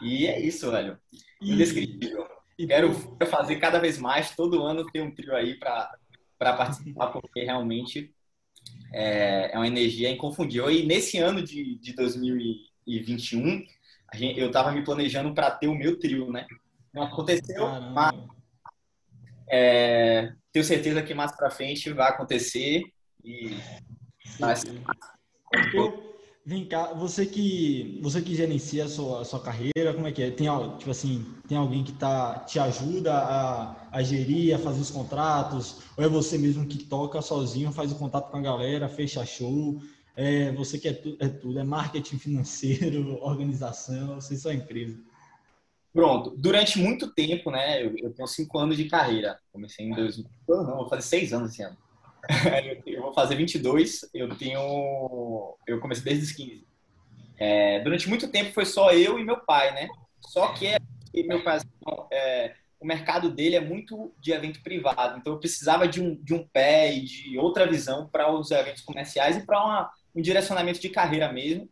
E 0.00 0.26
é 0.26 0.40
isso, 0.40 0.70
velho. 0.70 0.98
Indescritível. 1.40 2.26
E, 2.58 2.66
quero, 2.66 2.92
fazer 3.26 3.56
cada 3.56 3.78
vez 3.78 3.98
mais, 3.98 4.34
todo 4.36 4.64
ano 4.64 4.90
ter 4.90 5.02
um 5.02 5.10
trio 5.10 5.34
aí 5.34 5.54
para 5.58 5.98
participar, 6.38 7.08
porque 7.08 7.44
realmente 7.44 8.14
é, 8.92 9.50
é 9.52 9.56
uma 9.56 9.66
energia 9.66 10.10
inconfundível. 10.10 10.70
E 10.70 10.84
nesse 10.84 11.18
ano 11.18 11.42
de, 11.42 11.76
de 11.78 11.92
2020, 11.94 12.72
2021, 12.86 13.64
gente, 14.14 14.40
eu 14.40 14.48
estava 14.48 14.72
me 14.72 14.84
planejando 14.84 15.34
para 15.34 15.50
ter 15.50 15.68
o 15.68 15.74
meu 15.74 15.98
trio, 15.98 16.30
né? 16.30 16.46
Não 16.92 17.02
aconteceu, 17.04 17.64
Caramba. 17.64 17.90
mas 17.90 18.14
é, 19.48 20.32
tenho 20.52 20.64
certeza 20.64 21.02
que 21.02 21.14
mais 21.14 21.34
para 21.34 21.50
frente 21.50 21.92
vai 21.92 22.10
acontecer 22.10 22.82
e 23.24 23.56
vai 24.38 24.56
ser. 24.56 24.82
Vem 26.44 26.64
cá, 26.66 26.92
você 26.92 27.24
que 27.24 28.00
você 28.02 28.20
que 28.20 28.34
gerencia 28.34 28.84
a 28.84 28.88
sua, 28.88 29.20
a 29.20 29.24
sua 29.24 29.40
carreira, 29.40 29.94
como 29.94 30.08
é 30.08 30.12
que 30.12 30.22
é? 30.22 30.30
Tem 30.30 30.48
tipo 30.76 30.90
assim, 30.90 31.24
tem 31.46 31.56
alguém 31.56 31.84
que 31.84 31.92
tá 31.92 32.40
te 32.40 32.58
ajuda 32.58 33.14
a, 33.14 33.88
a 33.92 34.02
gerir, 34.02 34.54
a 34.54 34.58
fazer 34.58 34.80
os 34.80 34.90
contratos, 34.90 35.82
ou 35.96 36.04
é 36.04 36.08
você 36.08 36.36
mesmo 36.36 36.66
que 36.66 36.78
toca 36.84 37.22
sozinho, 37.22 37.70
faz 37.70 37.92
o 37.92 37.94
contato 37.96 38.30
com 38.30 38.38
a 38.38 38.42
galera, 38.42 38.88
fecha 38.88 39.24
show? 39.24 39.80
é, 40.16 40.52
você 40.52 40.78
quer 40.78 40.94
tu, 41.00 41.16
é 41.20 41.28
tudo, 41.28 41.58
é 41.58 41.64
marketing 41.64 42.18
financeiro, 42.18 43.18
organização, 43.22 44.16
você 44.16 44.36
só 44.36 44.50
é 44.50 44.54
empresa. 44.54 44.98
Pronto. 45.92 46.34
Durante 46.36 46.78
muito 46.78 47.12
tempo, 47.12 47.50
né? 47.50 47.84
Eu, 47.84 47.94
eu 47.98 48.12
tenho 48.12 48.26
cinco 48.26 48.58
anos 48.58 48.76
de 48.76 48.88
carreira. 48.88 49.38
Comecei 49.52 49.86
em 49.86 49.94
dois, 49.94 50.22
não, 50.48 50.76
vou 50.76 50.88
fazer 50.88 51.02
seis 51.02 51.32
anos 51.32 51.52
esse 51.52 51.62
ano. 51.62 51.76
eu 52.86 53.02
vou 53.02 53.12
fazer 53.12 53.34
22. 53.34 54.08
Eu 54.14 54.34
tenho, 54.36 55.56
eu 55.66 55.80
comecei 55.80 56.04
desde 56.04 56.24
os 56.24 56.32
15. 56.32 56.66
É, 57.38 57.80
durante 57.80 58.08
muito 58.08 58.28
tempo 58.28 58.52
foi 58.52 58.64
só 58.64 58.92
eu 58.92 59.18
e 59.18 59.24
meu 59.24 59.40
pai, 59.40 59.72
né? 59.74 59.88
Só 60.20 60.48
que 60.52 60.66
é, 60.66 60.78
meu 61.24 61.42
pai, 61.42 61.58
é, 62.12 62.54
o 62.80 62.86
mercado 62.86 63.30
dele 63.30 63.56
é 63.56 63.60
muito 63.60 64.12
de 64.20 64.32
evento 64.32 64.62
privado. 64.62 65.18
Então 65.18 65.32
eu 65.32 65.38
precisava 65.38 65.88
de 65.88 66.00
um, 66.00 66.14
de 66.14 66.34
um 66.34 66.46
pé 66.46 66.94
e 66.94 67.00
de 67.02 67.38
outra 67.38 67.66
visão 67.66 68.08
para 68.08 68.32
os 68.32 68.50
eventos 68.50 68.82
comerciais 68.82 69.36
e 69.36 69.46
para 69.46 69.90
um 70.14 70.22
direcionamento 70.22 70.80
de 70.80 70.88
carreira 70.88 71.32
mesmo. 71.32 71.68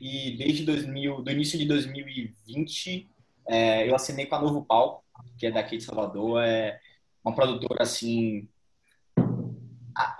E 0.00 0.36
desde 0.36 0.64
2000, 0.64 1.22
do 1.22 1.30
início 1.30 1.58
de 1.58 1.64
2020, 1.64 3.08
é, 3.48 3.88
eu 3.88 3.94
assinei 3.94 4.26
com 4.26 4.36
a 4.36 4.40
Novo 4.40 4.64
Palco, 4.64 5.02
que 5.36 5.46
é 5.46 5.50
daqui 5.50 5.76
de 5.76 5.84
Salvador. 5.84 6.42
É 6.44 6.78
uma 7.24 7.34
produtora, 7.34 7.82
assim, 7.82 8.48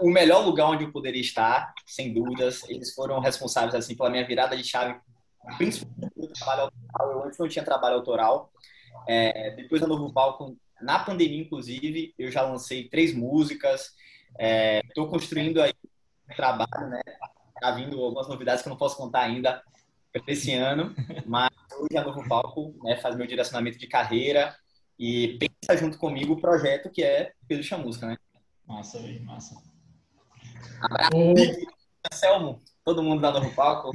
o 0.00 0.11
melhor 0.11 0.44
lugar 0.44 0.66
onde 0.66 0.85
eu 0.85 0.92
poderia 0.92 1.20
estar, 1.20 1.73
sem 1.87 2.12
dúvidas. 2.12 2.68
Eles 2.68 2.94
foram 2.94 3.20
responsáveis, 3.20 3.75
assim, 3.75 3.97
pela 3.97 4.11
minha 4.11 4.26
virada 4.26 4.56
de 4.56 4.64
chave, 4.64 4.99
principalmente 5.56 6.12
no 6.16 6.28
trabalho 6.28 6.62
autoral. 6.62 7.12
Eu 7.12 7.25
antes 7.25 7.38
não 7.38 7.49
tinha 7.49 7.64
trabalho 7.64 7.97
autoral. 7.97 8.52
É, 9.06 9.50
depois 9.56 9.80
da 9.80 9.87
Novo 9.87 10.12
Palco, 10.12 10.56
na 10.80 10.99
pandemia, 10.99 11.42
inclusive, 11.42 12.14
eu 12.18 12.30
já 12.30 12.42
lancei 12.42 12.88
três 12.88 13.14
músicas. 13.14 13.92
Estou 14.88 15.06
é, 15.06 15.11
construindo 15.11 15.61
aí 15.61 15.73
um 16.30 16.35
trabalho, 16.35 16.88
né? 16.88 17.00
Tá 17.61 17.73
vindo 17.73 18.00
algumas 18.02 18.28
novidades 18.28 18.62
que 18.62 18.68
eu 18.68 18.70
não 18.70 18.76
posso 18.76 18.97
contar 18.97 19.23
ainda 19.23 19.62
para 20.12 20.23
esse 20.32 20.54
ano, 20.54 20.94
mas 21.26 21.50
hoje 21.78 21.97
a 21.97 22.04
Novo 22.04 22.26
Palco 22.28 22.75
né, 22.82 22.97
faz 22.97 23.16
meu 23.16 23.26
direcionamento 23.26 23.78
de 23.78 23.87
carreira 23.87 24.56
e 24.99 25.38
pensa 25.38 25.76
junto 25.76 25.99
comigo 25.99 26.35
o 26.35 26.40
projeto 26.40 26.90
que 26.90 27.02
é 27.02 27.32
Pedro 27.47 27.64
Chamusca, 27.64 28.06
né? 28.06 28.16
Massa, 28.66 29.00
velho, 29.00 29.25
massa. 29.25 29.67
Abraço, 30.80 31.10
Selmo, 32.12 32.62
todo 32.84 33.02
mundo 33.02 33.20
da 33.20 33.32
Novo 33.32 33.54
Palco. 33.54 33.90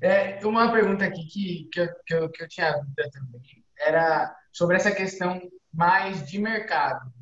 É, 0.00 0.38
uma 0.46 0.70
pergunta 0.70 1.04
aqui 1.04 1.26
que, 1.26 1.68
que, 1.72 1.86
que, 2.06 2.14
eu, 2.14 2.30
que 2.30 2.44
eu 2.44 2.48
tinha 2.48 2.70
dúvida 2.70 3.10
também 3.10 3.64
era 3.80 4.34
sobre 4.52 4.76
essa 4.76 4.92
questão 4.92 5.40
mais 5.72 6.28
de 6.28 6.38
mercado. 6.38 7.12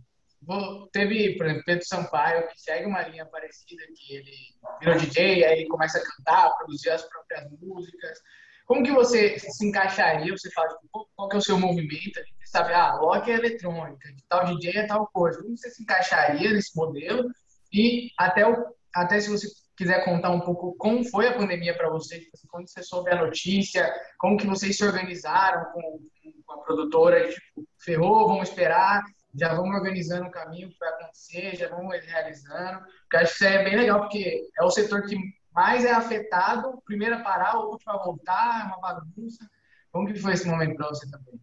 Teve, 0.93 1.37
por 1.37 1.47
exemplo, 1.47 1.65
Pedro 1.65 1.87
Sampaio, 1.87 2.49
que 2.49 2.61
segue 2.61 2.87
uma 2.87 3.03
linha 3.03 3.27
parecida, 3.27 3.83
que 3.97 4.15
ele 4.15 4.33
virou 4.81 4.97
DJ, 4.97 5.45
aí 5.45 5.61
ele 5.61 5.69
começa 5.69 5.99
a 5.99 6.03
cantar, 6.03 6.57
produzir 6.57 6.91
as 6.91 7.03
próprias 7.03 7.51
músicas. 7.61 8.19
Como 8.67 8.83
que 8.83 8.93
você 8.93 9.39
se 9.39 9.65
encaixaria? 9.65 10.37
Você 10.37 10.51
fala, 10.51 10.69
tipo, 10.69 11.09
qual 11.15 11.29
que 11.29 11.37
é 11.37 11.39
o 11.39 11.43
seu 11.43 11.59
movimento? 11.59 12.19
Gente 12.19 12.49
sabe, 12.51 12.73
ah, 12.73 12.91
rock 12.93 13.31
é 13.31 13.35
eletrônica, 13.35 14.09
tal 14.29 14.45
DJ 14.45 14.79
é 14.79 14.87
tal 14.87 15.07
coisa. 15.13 15.41
Como 15.41 15.57
você 15.57 15.71
se 15.71 15.83
encaixaria 15.83 16.53
nesse 16.53 16.77
modelo? 16.77 17.31
E 17.73 18.11
até, 18.19 18.47
o, 18.47 18.67
até 18.93 19.21
se 19.21 19.31
você 19.31 19.47
quiser 19.77 20.05
contar 20.05 20.31
um 20.31 20.41
pouco 20.41 20.75
como 20.79 21.05
foi 21.05 21.29
a 21.29 21.35
pandemia 21.35 21.77
para 21.77 21.91
você, 21.91 22.19
tipo 22.19 22.33
assim, 22.35 22.49
quando 22.49 22.69
você 22.69 22.83
soube 22.83 23.11
a 23.11 23.23
notícia, 23.23 23.95
como 24.19 24.37
que 24.37 24.47
vocês 24.47 24.77
se 24.77 24.85
organizaram 24.85 25.65
com, 25.73 26.01
com 26.45 26.53
a 26.55 26.59
produtora, 26.65 27.29
tipo, 27.29 27.65
ferrou, 27.79 28.27
vamos 28.27 28.49
esperar, 28.49 29.03
já 29.39 29.55
vamos 29.55 29.77
organizando 29.77 30.27
o 30.27 30.31
caminho 30.31 30.71
que 30.71 30.79
vai 30.79 30.89
acontecer, 30.89 31.57
já 31.57 31.69
vamos 31.69 31.95
realizando. 32.05 32.81
Porque 33.03 33.17
acho 33.19 33.39
que 33.39 33.45
isso 33.45 33.55
é 33.55 33.65
bem 33.65 33.77
legal, 33.77 34.01
porque 34.01 34.41
é 34.59 34.65
o 34.65 34.71
setor 34.71 35.03
que 35.03 35.17
mais 35.57 35.87
é 35.87 35.91
afetado, 35.91 36.83
primeiro 36.85 37.15
a 37.15 37.21
parar, 37.21 37.57
o 37.57 37.71
último 37.71 37.93
a 37.93 38.05
voltar, 38.05 38.61
é 38.61 38.67
uma 38.67 38.79
bagunça. 38.79 39.51
Como 39.91 40.07
que 40.07 40.21
foi 40.21 40.35
esse 40.35 40.47
momento 40.47 40.77
para 40.77 40.89
você 40.89 41.11
também? 41.11 41.41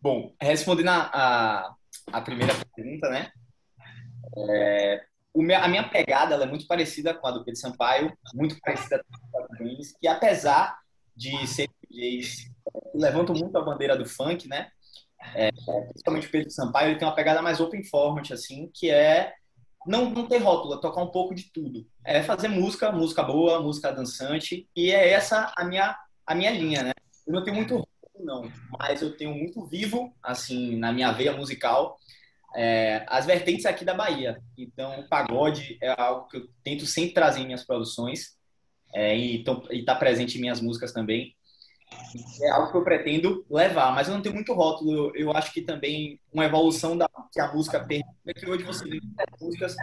Bom, 0.00 0.32
respondendo 0.40 0.90
a, 0.90 1.74
a, 2.12 2.20
primeira 2.20 2.54
pergunta, 2.72 3.10
né? 3.10 3.32
É, 4.38 5.04
a 5.56 5.68
minha 5.68 5.88
pegada 5.88 6.36
é 6.36 6.46
muito 6.46 6.68
parecida 6.68 7.12
com 7.14 7.26
a 7.26 7.32
do 7.32 7.44
Pedro 7.44 7.58
Sampaio, 7.58 8.16
muito 8.32 8.56
parecida 8.60 9.04
com 9.04 9.38
a 9.38 9.42
do 9.42 9.56
Queens, 9.56 9.92
que 10.00 10.06
apesar 10.06 10.78
de 11.16 11.44
ser 11.48 11.68
DJs 11.90 12.48
que 12.92 12.98
levantam 12.98 13.34
muito 13.34 13.58
a 13.58 13.62
bandeira 13.62 13.96
do 13.96 14.06
funk, 14.06 14.46
né? 14.46 14.70
É, 15.34 15.50
principalmente 15.50 16.28
o 16.28 16.30
Pedro 16.30 16.50
Sampaio, 16.50 16.90
ele 16.90 16.98
tem 16.98 17.08
uma 17.08 17.14
pegada 17.14 17.42
mais 17.42 17.58
open 17.58 17.82
format, 17.82 18.30
assim, 18.30 18.70
que 18.72 18.88
é 18.88 19.34
não, 19.86 20.10
não 20.10 20.26
ter 20.26 20.38
rótulo, 20.38 20.74
é 20.74 20.80
tocar 20.80 21.02
um 21.02 21.10
pouco 21.10 21.34
de 21.34 21.44
tudo. 21.52 21.86
É 22.04 22.22
fazer 22.22 22.48
música, 22.48 22.90
música 22.92 23.22
boa, 23.22 23.60
música 23.60 23.92
dançante, 23.92 24.68
e 24.74 24.90
é 24.90 25.10
essa 25.10 25.52
a 25.56 25.64
minha, 25.64 25.96
a 26.26 26.34
minha 26.34 26.50
linha, 26.50 26.82
né? 26.82 26.92
Eu 27.26 27.32
não 27.32 27.44
tenho 27.44 27.56
muito 27.56 27.76
rótulo, 27.76 27.88
não, 28.18 28.52
mas 28.78 29.02
eu 29.02 29.16
tenho 29.16 29.34
muito 29.34 29.64
vivo, 29.66 30.14
assim, 30.22 30.76
na 30.76 30.92
minha 30.92 31.12
veia 31.12 31.36
musical, 31.36 31.98
é, 32.54 33.04
as 33.08 33.26
vertentes 33.26 33.66
aqui 33.66 33.84
da 33.84 33.94
Bahia. 33.94 34.40
Então, 34.56 35.00
o 35.00 35.08
pagode 35.08 35.78
é 35.80 35.94
algo 36.00 36.28
que 36.28 36.36
eu 36.36 36.48
tento 36.62 36.86
sempre 36.86 37.14
trazer 37.14 37.40
em 37.40 37.46
minhas 37.46 37.64
produções 37.64 38.36
é, 38.94 39.16
e 39.16 39.44
está 39.70 39.94
presente 39.94 40.36
em 40.36 40.40
minhas 40.40 40.60
músicas 40.60 40.92
também. 40.92 41.34
É 42.42 42.50
algo 42.50 42.70
que 42.70 42.76
eu 42.76 42.84
pretendo 42.84 43.44
levar, 43.48 43.94
mas 43.94 44.08
eu 44.08 44.14
não 44.14 44.22
tenho 44.22 44.34
muito 44.34 44.52
rótulo. 44.52 45.12
Eu, 45.16 45.32
acho 45.32 45.52
que 45.52 45.62
também 45.62 46.20
uma 46.32 46.44
evolução 46.44 46.96
da 46.96 47.08
que 47.32 47.40
a 47.40 47.52
música 47.52 47.80
permite 47.80 48.08
é 48.26 48.34
que 48.34 48.48
hoje 48.48 48.64
você 48.64 48.84
vê 48.88 49.00
músicas 49.40 49.74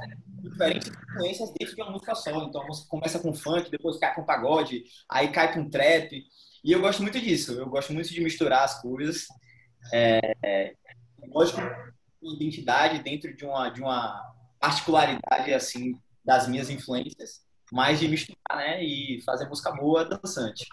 diferentes 0.42 0.88
influências 0.88 1.54
dentro 1.58 1.76
de 1.76 1.82
uma 1.82 1.92
música 1.92 2.16
só. 2.16 2.44
Então, 2.44 2.62
a 2.62 2.68
música 2.68 2.88
começa 2.90 3.20
com 3.20 3.34
funk, 3.34 3.72
depois 3.72 3.98
cai 3.98 4.14
com 4.14 4.24
pagode, 4.24 4.84
aí 5.10 5.30
cai 5.30 5.54
com 5.54 5.70
trap. 5.70 6.24
E 6.64 6.72
eu 6.72 6.82
gosto 6.82 7.02
muito 7.02 7.20
disso. 7.20 7.54
Eu 7.54 7.68
gosto 7.68 7.94
muito 7.94 8.10
de 8.10 8.22
misturar 8.22 8.64
as 8.64 8.82
coisas. 8.82 9.28
É, 9.92 10.36
é, 10.44 10.74
lógico 11.34 11.62
identidade 12.22 13.02
dentro 13.02 13.36
de 13.36 13.46
uma, 13.46 13.70
de 13.70 13.82
uma 13.82 14.34
particularidade, 14.60 15.54
assim, 15.54 15.94
das 16.24 16.48
minhas 16.48 16.70
influências, 16.70 17.42
mas 17.72 18.00
de 18.00 18.08
misturar, 18.08 18.58
né? 18.58 18.84
E 18.84 19.22
fazer 19.26 19.48
música 19.48 19.72
boa, 19.72 20.06
dançante. 20.06 20.68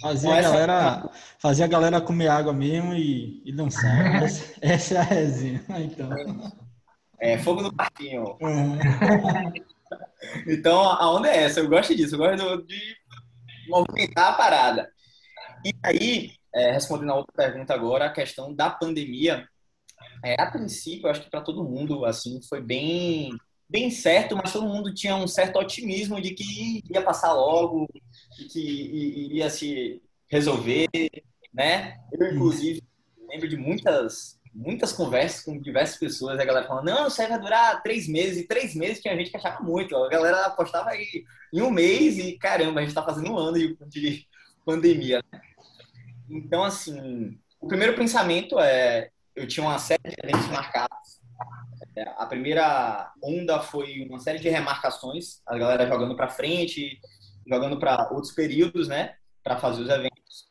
Fazia, 0.00 0.32
a 0.32 0.42
galera, 0.42 1.10
fazia 1.38 1.64
a 1.64 1.68
galera 1.68 2.00
comer 2.00 2.28
água 2.28 2.52
mesmo 2.52 2.94
e, 2.94 3.42
e 3.44 3.52
dançar. 3.52 4.22
essa, 4.22 4.54
essa, 4.60 4.94
é 4.94 4.98
a 4.98 5.02
resenha. 5.02 5.64
Então. 5.68 6.10
É, 7.20 7.36
fogo 7.38 7.62
no 7.62 7.74
parquinho. 7.74 8.36
Uhum. 8.40 8.78
então, 10.46 10.80
a 10.80 11.10
onda 11.10 11.28
é 11.28 11.44
essa. 11.44 11.58
Eu 11.58 11.68
gosto 11.68 11.96
disso. 11.96 12.14
Eu 12.14 12.18
gosto 12.18 12.64
de 12.64 12.96
movimentar 13.68 14.34
a 14.34 14.36
parada. 14.36 14.88
E 15.64 15.72
aí, 15.84 16.32
é, 16.54 16.70
respondendo 16.70 17.10
a 17.10 17.16
outra 17.16 17.32
pergunta 17.34 17.74
agora, 17.74 18.06
a 18.06 18.12
questão 18.12 18.54
da 18.54 18.70
pandemia. 18.70 19.48
É, 20.24 20.40
a 20.40 20.50
princípio, 20.50 21.08
acho 21.08 21.22
que 21.22 21.30
para 21.30 21.40
todo 21.40 21.64
mundo, 21.64 22.04
assim, 22.04 22.40
foi 22.48 22.60
bem, 22.60 23.30
bem 23.68 23.90
certo, 23.90 24.36
mas 24.36 24.52
todo 24.52 24.66
mundo 24.66 24.94
tinha 24.94 25.14
um 25.16 25.26
certo 25.26 25.58
otimismo 25.58 26.20
de 26.20 26.30
que 26.30 26.82
ia 26.90 27.02
passar 27.02 27.32
logo, 27.32 27.86
que 28.50 28.60
iria 29.26 29.50
se 29.50 30.02
resolver, 30.28 30.88
né? 31.52 31.98
Eu, 32.12 32.32
inclusive, 32.32 32.82
lembro 33.28 33.48
de 33.48 33.56
muitas 33.56 34.38
muitas 34.54 34.92
conversas 34.92 35.44
com 35.44 35.60
diversas 35.60 35.96
pessoas, 35.98 36.40
a 36.40 36.44
galera 36.44 36.66
falando, 36.66 36.86
não, 36.86 37.06
isso 37.06 37.22
aí 37.22 37.28
vai 37.28 37.38
durar 37.38 37.80
três 37.80 38.08
meses, 38.08 38.38
e 38.38 38.46
três 38.46 38.74
meses 38.74 39.00
tinha 39.00 39.16
gente 39.16 39.30
que 39.30 39.36
achava 39.36 39.62
muito, 39.62 39.94
a 39.94 40.08
galera 40.08 40.46
apostava 40.46 40.90
aí 40.90 41.24
em 41.52 41.62
um 41.62 41.70
mês 41.70 42.18
e, 42.18 42.32
caramba, 42.36 42.80
a 42.80 42.82
gente 42.82 42.94
tá 42.94 43.04
fazendo 43.04 43.30
um 43.30 43.38
ano 43.38 43.56
de, 43.56 43.76
de 43.86 44.26
pandemia, 44.64 45.22
né? 45.30 45.40
Então, 46.28 46.64
assim, 46.64 47.38
o 47.60 47.68
primeiro 47.68 47.94
pensamento 47.94 48.58
é, 48.58 49.10
eu 49.34 49.46
tinha 49.46 49.64
uma 49.64 49.78
série 49.78 50.02
de 50.02 50.16
eventos 50.22 50.48
marcados. 50.48 51.17
É, 51.96 52.02
a 52.16 52.26
primeira 52.26 53.12
onda 53.22 53.60
foi 53.60 54.06
uma 54.08 54.18
série 54.18 54.38
de 54.38 54.48
remarcações, 54.48 55.40
a 55.46 55.56
galera 55.56 55.86
jogando 55.86 56.16
para 56.16 56.28
frente, 56.28 57.00
jogando 57.46 57.78
para 57.78 58.10
outros 58.12 58.32
períodos, 58.32 58.88
né, 58.88 59.16
para 59.42 59.56
fazer 59.56 59.82
os 59.82 59.88
eventos. 59.88 60.48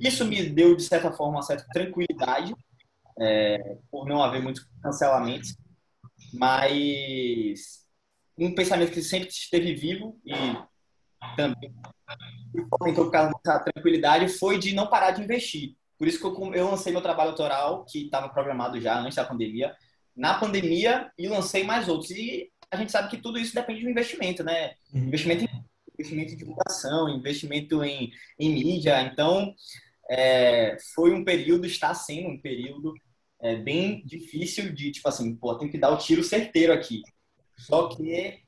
Isso 0.00 0.24
me 0.24 0.48
deu 0.48 0.76
de 0.76 0.82
certa 0.82 1.10
forma 1.12 1.38
uma 1.38 1.42
certa 1.42 1.66
tranquilidade, 1.72 2.54
é, 3.18 3.78
por 3.90 4.06
não 4.06 4.22
haver 4.22 4.42
muitos 4.42 4.68
cancelamentos, 4.82 5.56
mas 6.34 7.86
um 8.38 8.54
pensamento 8.54 8.92
que 8.92 9.02
sempre 9.02 9.28
esteve 9.28 9.74
vivo 9.74 10.20
e 10.24 10.34
também 11.34 11.74
aumentou 12.78 13.06
por 13.06 13.10
causa 13.10 13.32
dessa 13.44 13.60
tranquilidade 13.60 14.28
foi 14.28 14.58
de 14.58 14.74
não 14.74 14.86
parar 14.86 15.12
de 15.12 15.22
investir. 15.22 15.76
Por 15.98 16.06
isso 16.06 16.18
que 16.18 16.26
eu, 16.26 16.54
eu 16.54 16.70
lancei 16.70 16.92
meu 16.92 17.00
trabalho 17.00 17.30
autoral, 17.30 17.84
que 17.84 18.04
estava 18.04 18.28
programado 18.28 18.80
já 18.80 18.98
antes 18.98 19.16
da 19.16 19.24
pandemia, 19.24 19.74
na 20.16 20.34
pandemia 20.34 21.10
e 21.18 21.28
lancei 21.28 21.64
mais 21.64 21.88
outros. 21.88 22.10
E 22.10 22.50
a 22.70 22.76
gente 22.76 22.92
sabe 22.92 23.10
que 23.10 23.18
tudo 23.18 23.38
isso 23.38 23.54
depende 23.54 23.82
do 23.82 23.90
investimento, 23.90 24.42
né? 24.42 24.74
Uhum. 24.92 25.06
Investimento 25.06 25.44
em, 25.44 25.64
investimento 25.94 26.32
em 26.32 26.36
divulgação, 26.36 27.08
investimento 27.08 27.84
em, 27.84 28.10
em 28.38 28.50
mídia. 28.50 29.02
Então, 29.02 29.54
é, 30.10 30.76
foi 30.94 31.12
um 31.12 31.24
período, 31.24 31.66
está 31.66 31.94
sendo 31.94 32.28
um 32.28 32.40
período 32.40 32.94
é, 33.40 33.56
bem 33.56 34.02
difícil 34.04 34.72
de, 34.72 34.90
tipo 34.90 35.08
assim, 35.08 35.34
pô, 35.36 35.54
tem 35.56 35.68
que 35.68 35.78
dar 35.78 35.90
o 35.90 35.98
tiro 35.98 36.24
certeiro 36.24 36.72
aqui. 36.72 37.02
Só 37.58 37.88
que 37.88 38.40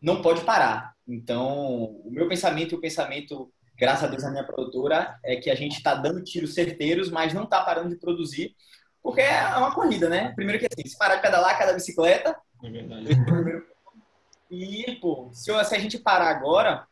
não 0.00 0.20
pode 0.20 0.42
parar. 0.42 0.94
Então, 1.06 1.84
o 2.04 2.10
meu 2.10 2.28
pensamento 2.28 2.72
e 2.72 2.78
o 2.78 2.80
pensamento 2.80 3.50
graças 3.76 4.04
a 4.04 4.06
Deus, 4.06 4.24
a 4.24 4.30
minha 4.30 4.44
produtora, 4.44 5.18
é 5.24 5.36
que 5.36 5.50
a 5.50 5.54
gente 5.54 5.76
está 5.76 5.94
dando 5.94 6.22
tiros 6.22 6.54
certeiros, 6.54 7.10
mas 7.10 7.34
não 7.34 7.44
está 7.44 7.62
parando 7.62 7.90
de 7.90 7.96
produzir, 7.96 8.54
porque 9.04 9.20
é 9.20 9.54
uma 9.58 9.74
corrida, 9.74 10.08
né? 10.08 10.32
Primeiro 10.34 10.58
que 10.58 10.66
assim, 10.66 10.88
se 10.88 10.96
parar 10.96 11.16
de 11.16 11.22
pedalar 11.22 11.58
cada 11.58 11.74
bicicleta. 11.74 12.34
É 12.64 12.70
verdade. 12.70 13.08
E, 14.50 14.98
pô, 14.98 15.28
se, 15.30 15.52
se 15.64 15.74
a 15.74 15.78
gente 15.78 15.98
parar 15.98 16.30
agora, 16.30 16.86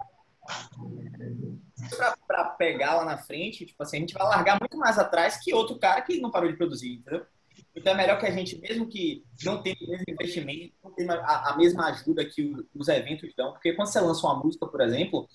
para 2.27 2.45
pegar 2.51 2.97
lá 2.97 3.05
na 3.07 3.17
frente, 3.17 3.65
tipo 3.65 3.83
assim, 3.83 3.97
a 3.97 4.01
gente 4.01 4.13
vai 4.13 4.25
largar 4.25 4.61
muito 4.61 4.77
mais 4.77 4.99
atrás 4.99 5.43
que 5.43 5.55
outro 5.55 5.79
cara 5.79 6.03
que 6.03 6.21
não 6.21 6.31
parou 6.31 6.51
de 6.51 6.57
produzir, 6.57 6.97
entendeu? 6.97 7.25
Então 7.75 7.95
é 7.95 7.97
melhor 7.97 8.19
que 8.19 8.27
a 8.27 8.31
gente, 8.31 8.59
mesmo 8.59 8.87
que 8.87 9.25
não 9.43 9.63
tenha 9.63 9.77
o 9.81 9.89
mesmo 9.89 10.05
investimento, 10.07 10.75
não 10.85 10.91
tenha 10.93 11.15
a, 11.15 11.53
a 11.53 11.57
mesma 11.57 11.87
ajuda 11.87 12.27
que 12.27 12.53
os 12.75 12.89
eventos 12.89 13.33
dão, 13.35 13.53
porque 13.53 13.73
quando 13.73 13.89
você 13.89 14.01
lança 14.01 14.27
uma 14.27 14.39
música, 14.39 14.67
por 14.67 14.83
exemplo, 14.83 15.27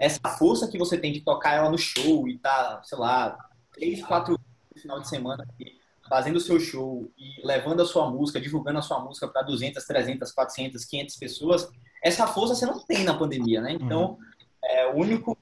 essa 0.00 0.20
força 0.38 0.66
que 0.66 0.78
você 0.78 0.96
tem 0.96 1.12
de 1.12 1.20
tocar 1.20 1.56
ela 1.56 1.70
no 1.70 1.76
show 1.76 2.26
e 2.26 2.38
tá, 2.38 2.80
sei 2.84 2.96
lá, 2.96 3.36
três, 3.72 4.02
quatro 4.02 4.32
no 4.74 4.80
final 4.80 5.00
de 5.00 5.08
semana 5.08 5.44
aqui, 5.44 5.75
fazendo 6.08 6.36
o 6.36 6.40
seu 6.40 6.58
show 6.58 7.10
e 7.16 7.46
levando 7.46 7.82
a 7.82 7.86
sua 7.86 8.10
música, 8.10 8.40
divulgando 8.40 8.78
a 8.78 8.82
sua 8.82 9.00
música 9.00 9.28
para 9.28 9.42
200, 9.42 9.84
300, 9.84 10.32
400, 10.32 10.84
500 10.84 11.16
pessoas, 11.16 11.68
essa 12.02 12.26
força 12.26 12.54
você 12.54 12.66
não 12.66 12.78
tem 12.80 13.04
na 13.04 13.14
pandemia, 13.14 13.60
né? 13.60 13.72
Então, 13.72 14.10
uhum. 14.10 14.18
é, 14.64 14.86
o 14.92 14.96
único 14.96 15.36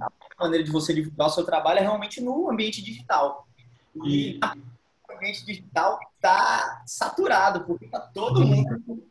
a 0.00 0.44
maneira 0.44 0.64
de 0.64 0.70
você 0.70 0.94
divulgar 0.94 1.28
o 1.28 1.30
seu 1.30 1.44
trabalho 1.44 1.78
é 1.78 1.82
realmente 1.82 2.20
no 2.20 2.50
ambiente 2.50 2.82
digital. 2.82 3.46
E, 4.04 4.36
e 4.36 4.40
o 5.08 5.16
ambiente 5.16 5.44
digital 5.44 5.98
está 6.14 6.82
saturado, 6.86 7.64
porque 7.64 7.86
está 7.86 8.00
todo 8.00 8.46
mundo. 8.46 9.08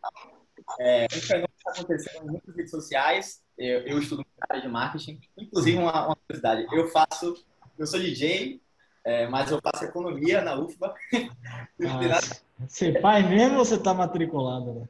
É, 0.80 1.06
um 1.06 1.22
fenômeno 1.22 1.50
está 1.58 1.72
acontecendo 1.72 2.24
em 2.24 2.32
muitas 2.32 2.56
redes 2.56 2.72
sociais. 2.72 3.42
Eu, 3.58 3.82
eu 3.82 4.00
estudo 4.00 4.26
área 4.50 4.62
de 4.62 4.68
marketing. 4.68 5.20
Inclusive, 5.38 5.78
uma, 5.78 6.08
uma 6.08 6.16
curiosidade: 6.16 6.68
eu 6.72 6.88
faço, 6.90 7.36
eu 7.78 7.88
sou 7.88 8.00
DJ, 8.00 8.62
é, 9.08 9.26
mas 9.26 9.50
eu 9.50 9.62
faço 9.62 9.86
economia 9.86 10.42
na 10.42 10.60
UFBA. 10.60 10.94
você 12.68 13.00
faz 13.00 13.30
mesmo 13.30 13.60
ou 13.60 13.64
você 13.64 13.76
está 13.76 13.94
matriculado? 13.94 14.74
Né? 14.74 14.88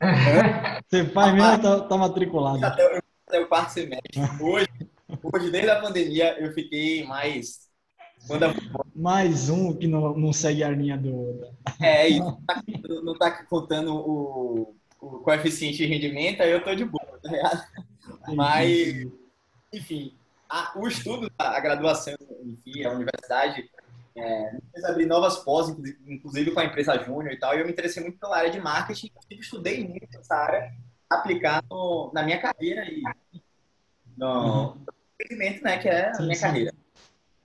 Você 0.86 1.04
faz 1.06 1.34
mesmo 1.34 1.48
ou 1.48 1.54
está 1.56 1.80
tá 1.80 1.96
matriculado? 1.96 2.64
Até, 2.64 3.02
até 3.26 3.40
o 3.40 3.48
quarto 3.48 3.70
semestre. 3.70 4.20
Hoje, 4.40 4.68
hoje, 5.22 5.50
desde 5.50 5.70
a 5.70 5.80
pandemia, 5.80 6.38
eu 6.38 6.52
fiquei 6.52 7.04
mais. 7.04 7.68
Manda... 8.28 8.54
Mais 8.94 9.48
um 9.48 9.74
que 9.74 9.86
não, 9.86 10.16
não 10.16 10.32
segue 10.32 10.62
a 10.62 10.68
linha 10.68 10.96
do. 10.96 11.40
É, 11.80 12.10
e 12.10 12.20
não 12.20 12.40
tá, 12.42 12.62
não 13.02 13.14
tá 13.18 13.44
contando 13.44 13.94
o, 13.96 14.76
o 15.00 15.18
coeficiente 15.20 15.78
de 15.78 15.86
rendimento, 15.86 16.42
aí 16.42 16.50
eu 16.52 16.62
tô 16.62 16.74
de 16.74 16.84
boa, 16.84 17.18
tá 17.22 17.30
ligado? 17.30 17.62
Mas, 18.34 19.06
enfim, 19.72 20.14
a, 20.48 20.72
o 20.76 20.86
estudo, 20.86 21.30
a 21.38 21.60
graduação, 21.60 22.14
enfim, 22.48 22.84
a 22.84 22.92
universidade, 22.92 23.70
é, 24.16 24.58
fez 24.72 24.84
abrir 24.84 25.06
novas 25.06 25.36
pós, 25.38 25.68
inclusive 26.06 26.50
com 26.50 26.60
a 26.60 26.64
empresa 26.64 26.98
Júnior 26.98 27.32
e 27.32 27.38
tal, 27.38 27.54
e 27.54 27.60
eu 27.60 27.66
me 27.66 27.72
interessei 27.72 28.02
muito 28.02 28.18
pela 28.18 28.36
área 28.36 28.50
de 28.50 28.60
marketing, 28.60 29.10
e 29.30 29.34
estudei 29.38 29.86
muito 29.86 30.18
essa 30.18 30.34
área, 30.34 30.72
aplicar 31.08 31.62
no, 31.70 32.10
na 32.12 32.22
minha 32.22 32.40
carreira 32.40 32.84
e 32.84 33.02
no 34.16 34.72
uhum. 34.72 34.84
segmento, 35.20 35.62
né, 35.62 35.78
que 35.78 35.88
é 35.88 36.12
a 36.16 36.22
minha 36.22 36.40
carreira. 36.40 36.72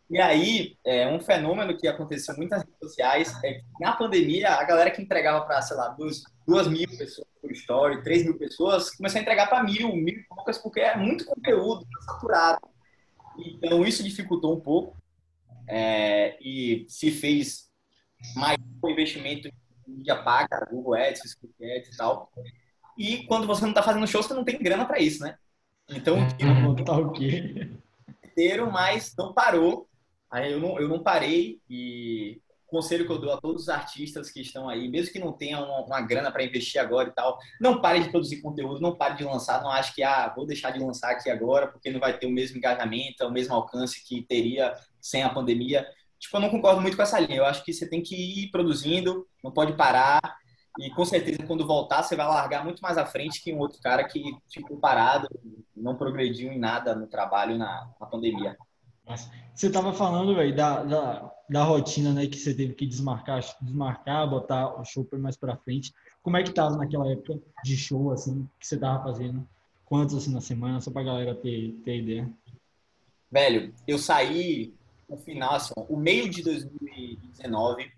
E 0.10 0.20
aí, 0.20 0.78
é, 0.86 1.08
um 1.08 1.20
fenômeno 1.20 1.76
que 1.76 1.88
aconteceu 1.88 2.36
em 2.36 2.38
muitas 2.38 2.62
redes 2.62 2.78
sociais 2.80 3.34
é 3.44 3.54
que 3.54 3.64
na 3.80 3.94
pandemia, 3.94 4.52
a 4.52 4.64
galera 4.64 4.92
que 4.92 5.02
entregava 5.02 5.44
para, 5.46 5.62
sei 5.62 5.76
lá, 5.76 5.88
duas, 5.90 6.24
duas 6.46 6.68
mil 6.68 6.88
pessoas 6.88 7.28
por 7.42 7.52
story, 7.52 8.04
três 8.04 8.24
mil 8.24 8.38
pessoas, 8.38 8.92
começou 8.92 9.18
a 9.18 9.22
entregar 9.22 9.48
para 9.48 9.64
mil, 9.64 9.96
mil 9.96 10.16
e 10.16 10.24
poucas, 10.24 10.58
porque 10.58 10.82
é 10.82 10.96
muito 10.96 11.26
conteúdo 11.26 11.88
saturado. 12.06 12.73
Então, 13.38 13.84
isso 13.86 14.04
dificultou 14.04 14.56
um 14.56 14.60
pouco 14.60 14.98
é, 15.68 16.38
e 16.42 16.86
se 16.88 17.12
fez 17.12 17.70
mais 18.36 18.58
investimento 18.86 19.48
em 19.48 19.54
mídia 19.88 20.22
paga, 20.24 20.68
Google 20.70 20.96
Ads, 20.96 21.22
Facebook 21.22 21.54
Ads 21.64 21.94
e 21.94 21.98
tal. 21.98 22.32
E 22.98 23.26
quando 23.26 23.48
você 23.48 23.62
não 23.64 23.70
está 23.70 23.82
fazendo 23.82 24.08
show, 24.08 24.22
você 24.22 24.34
não 24.34 24.44
tem 24.44 24.62
grana 24.62 24.86
para 24.86 25.00
isso, 25.00 25.24
né? 25.24 25.38
Então, 25.90 26.18
tá 26.86 26.94
o 26.98 27.12
quê? 27.12 27.72
Inteiro, 28.24 28.72
mas 28.72 29.14
não 29.18 29.34
parou. 29.34 29.88
Aí 30.30 30.52
eu 30.52 30.60
não, 30.60 30.80
eu 30.80 30.88
não 30.88 31.04
parei 31.04 31.60
e 31.70 32.42
conselho 32.74 33.06
que 33.06 33.12
eu 33.12 33.20
dou 33.20 33.32
a 33.32 33.40
todos 33.40 33.64
os 33.64 33.70
artistas 33.70 34.32
que 34.32 34.42
estão 34.42 34.68
aí, 34.68 34.90
mesmo 34.90 35.14
que 35.14 35.20
não 35.20 35.32
tenham 35.32 35.64
uma, 35.64 35.86
uma 35.86 36.02
grana 36.02 36.32
para 36.32 36.44
investir 36.44 36.82
agora 36.82 37.10
e 37.10 37.12
tal, 37.12 37.38
não 37.62 37.80
pare 37.80 38.00
de 38.00 38.10
produzir 38.10 38.42
conteúdo, 38.42 38.82
não 38.82 38.96
pare 38.96 39.16
de 39.16 39.24
lançar, 39.24 39.62
não 39.62 39.70
acho 39.70 39.94
que 39.94 40.02
ah, 40.02 40.34
vou 40.36 40.48
deixar 40.48 40.72
de 40.72 40.80
lançar 40.80 41.12
aqui 41.12 41.30
agora 41.30 41.68
porque 41.68 41.92
não 41.92 42.00
vai 42.00 42.18
ter 42.18 42.26
o 42.26 42.32
mesmo 42.32 42.58
engajamento, 42.58 43.24
o 43.24 43.32
mesmo 43.32 43.54
alcance 43.54 44.04
que 44.04 44.24
teria 44.24 44.74
sem 45.00 45.22
a 45.22 45.30
pandemia. 45.30 45.88
Tipo, 46.20 46.38
eu 46.38 46.42
não 46.42 46.50
concordo 46.50 46.82
muito 46.82 46.98
com 46.98 47.04
essa 47.04 47.20
linha. 47.20 47.38
Eu 47.38 47.46
acho 47.46 47.64
que 47.64 47.74
você 47.74 47.88
tem 47.88 48.02
que 48.02 48.16
ir 48.16 48.50
produzindo, 48.50 49.28
não 49.44 49.52
pode 49.52 49.74
parar. 49.74 50.20
E 50.80 50.90
com 50.90 51.06
certeza, 51.06 51.46
quando 51.46 51.68
voltar, 51.68 52.02
você 52.02 52.16
vai 52.16 52.26
largar 52.26 52.64
muito 52.64 52.80
mais 52.82 52.98
à 52.98 53.06
frente 53.06 53.44
que 53.44 53.54
um 53.54 53.60
outro 53.60 53.80
cara 53.80 54.04
que 54.04 54.24
ficou 54.52 54.78
parado, 54.78 55.28
não 55.76 55.96
progrediu 55.96 56.52
em 56.52 56.58
nada 56.58 56.96
no 56.96 57.06
trabalho 57.06 57.58
na, 57.58 57.92
na 58.00 58.08
pandemia. 58.08 58.58
Você 59.54 59.68
estava 59.68 59.94
falando, 59.94 60.34
velho, 60.34 60.56
da, 60.56 60.84
da, 60.84 61.32
da, 61.50 61.64
rotina, 61.64 62.14
né, 62.14 62.28
que 62.28 62.38
você 62.38 62.54
teve 62.54 62.74
que 62.74 62.86
desmarcar, 62.86 63.44
desmarcar, 63.62 64.30
botar 64.30 64.80
o 64.80 64.86
show 64.86 65.08
mais 65.14 65.36
para 65.36 65.58
frente. 65.58 65.94
Como 66.22 66.38
é 66.38 66.44
que 66.44 66.52
tava 66.52 66.78
naquela 66.78 67.12
época 67.12 67.40
de 67.64 67.76
show, 67.76 68.12
assim, 68.12 68.48
que 68.60 68.66
você 68.66 68.78
tava 68.78 69.04
fazendo? 69.04 69.48
Quantos, 69.86 70.16
assim, 70.16 70.34
na 70.34 70.42
semana, 70.42 70.80
só 70.80 70.90
pra 70.90 71.04
galera 71.04 71.36
ter, 71.36 71.74
ter 71.84 72.00
ideia? 72.00 72.30
Velho, 73.30 73.74
eu 73.88 73.98
saí 73.98 74.74
no 75.10 75.18
final, 75.18 75.56
assim, 75.56 75.74
o 75.76 75.98
meio 75.98 76.30
de 76.30 76.44
2019, 76.44 77.92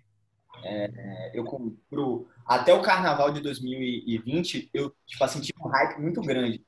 é, 0.64 1.30
eu 1.34 1.44
pro, 1.88 2.26
até 2.46 2.74
o 2.74 2.82
carnaval 2.82 3.32
de 3.32 3.40
2020, 3.40 4.70
eu, 4.72 4.94
tipo 5.06 5.22
assim, 5.22 5.40
tive 5.40 5.58
um 5.62 5.68
hype 5.68 6.00
muito 6.00 6.20
grande. 6.20 6.64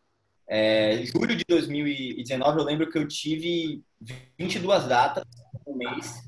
É, 0.46 1.02
julho 1.04 1.36
de 1.36 1.44
2019, 1.46 2.58
eu 2.58 2.64
lembro 2.64 2.90
que 2.90 2.96
eu 2.96 3.06
tive 3.06 3.82
22 4.38 4.86
datas 4.86 5.24
por 5.64 5.76
mês, 5.76 6.26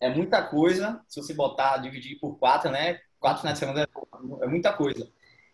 é 0.00 0.08
muita 0.12 0.42
coisa, 0.42 1.00
se 1.08 1.22
você 1.22 1.32
botar, 1.32 1.78
dividir 1.78 2.18
por 2.18 2.36
quatro, 2.38 2.70
né? 2.70 2.98
Quatro 3.20 3.40
finais 3.40 3.58
de 3.58 3.64
semana 3.64 3.82
é, 3.82 4.44
é 4.44 4.48
muita 4.48 4.72
coisa. 4.72 5.08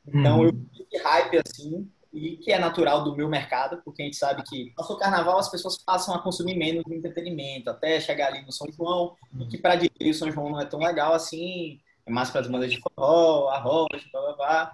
Então, 0.06 0.38
uhum. 0.38 0.46
eu 0.46 0.52
tive 0.72 1.02
hype, 1.02 1.42
assim, 1.46 1.90
e 2.12 2.38
que 2.38 2.50
é 2.50 2.58
natural 2.58 3.04
do 3.04 3.14
meu 3.14 3.28
mercado, 3.28 3.82
porque 3.84 4.02
a 4.02 4.04
gente 4.06 4.16
sabe 4.16 4.42
que 4.42 4.72
passou 4.74 4.96
o 4.96 4.98
carnaval 4.98 5.38
as 5.38 5.50
pessoas 5.50 5.76
passam 5.76 6.14
a 6.14 6.22
consumir 6.22 6.56
menos 6.56 6.82
de 6.84 6.94
entretenimento, 6.94 7.68
até 7.68 8.00
chegar 8.00 8.28
ali 8.28 8.42
no 8.42 8.52
São 8.52 8.66
João, 8.72 9.14
e 9.38 9.46
que 9.46 9.58
para 9.58 9.76
dirigir 9.76 10.10
o 10.10 10.14
São 10.14 10.32
João 10.32 10.50
não 10.50 10.60
é 10.60 10.64
tão 10.64 10.80
legal 10.80 11.12
assim, 11.12 11.78
é 12.06 12.10
mais 12.10 12.30
para 12.30 12.40
as 12.40 12.48
bandas 12.48 12.70
de 12.70 12.80
forró, 12.80 13.50
arroz, 13.50 14.02
blá 14.10 14.20
blá 14.22 14.32
blá. 14.34 14.72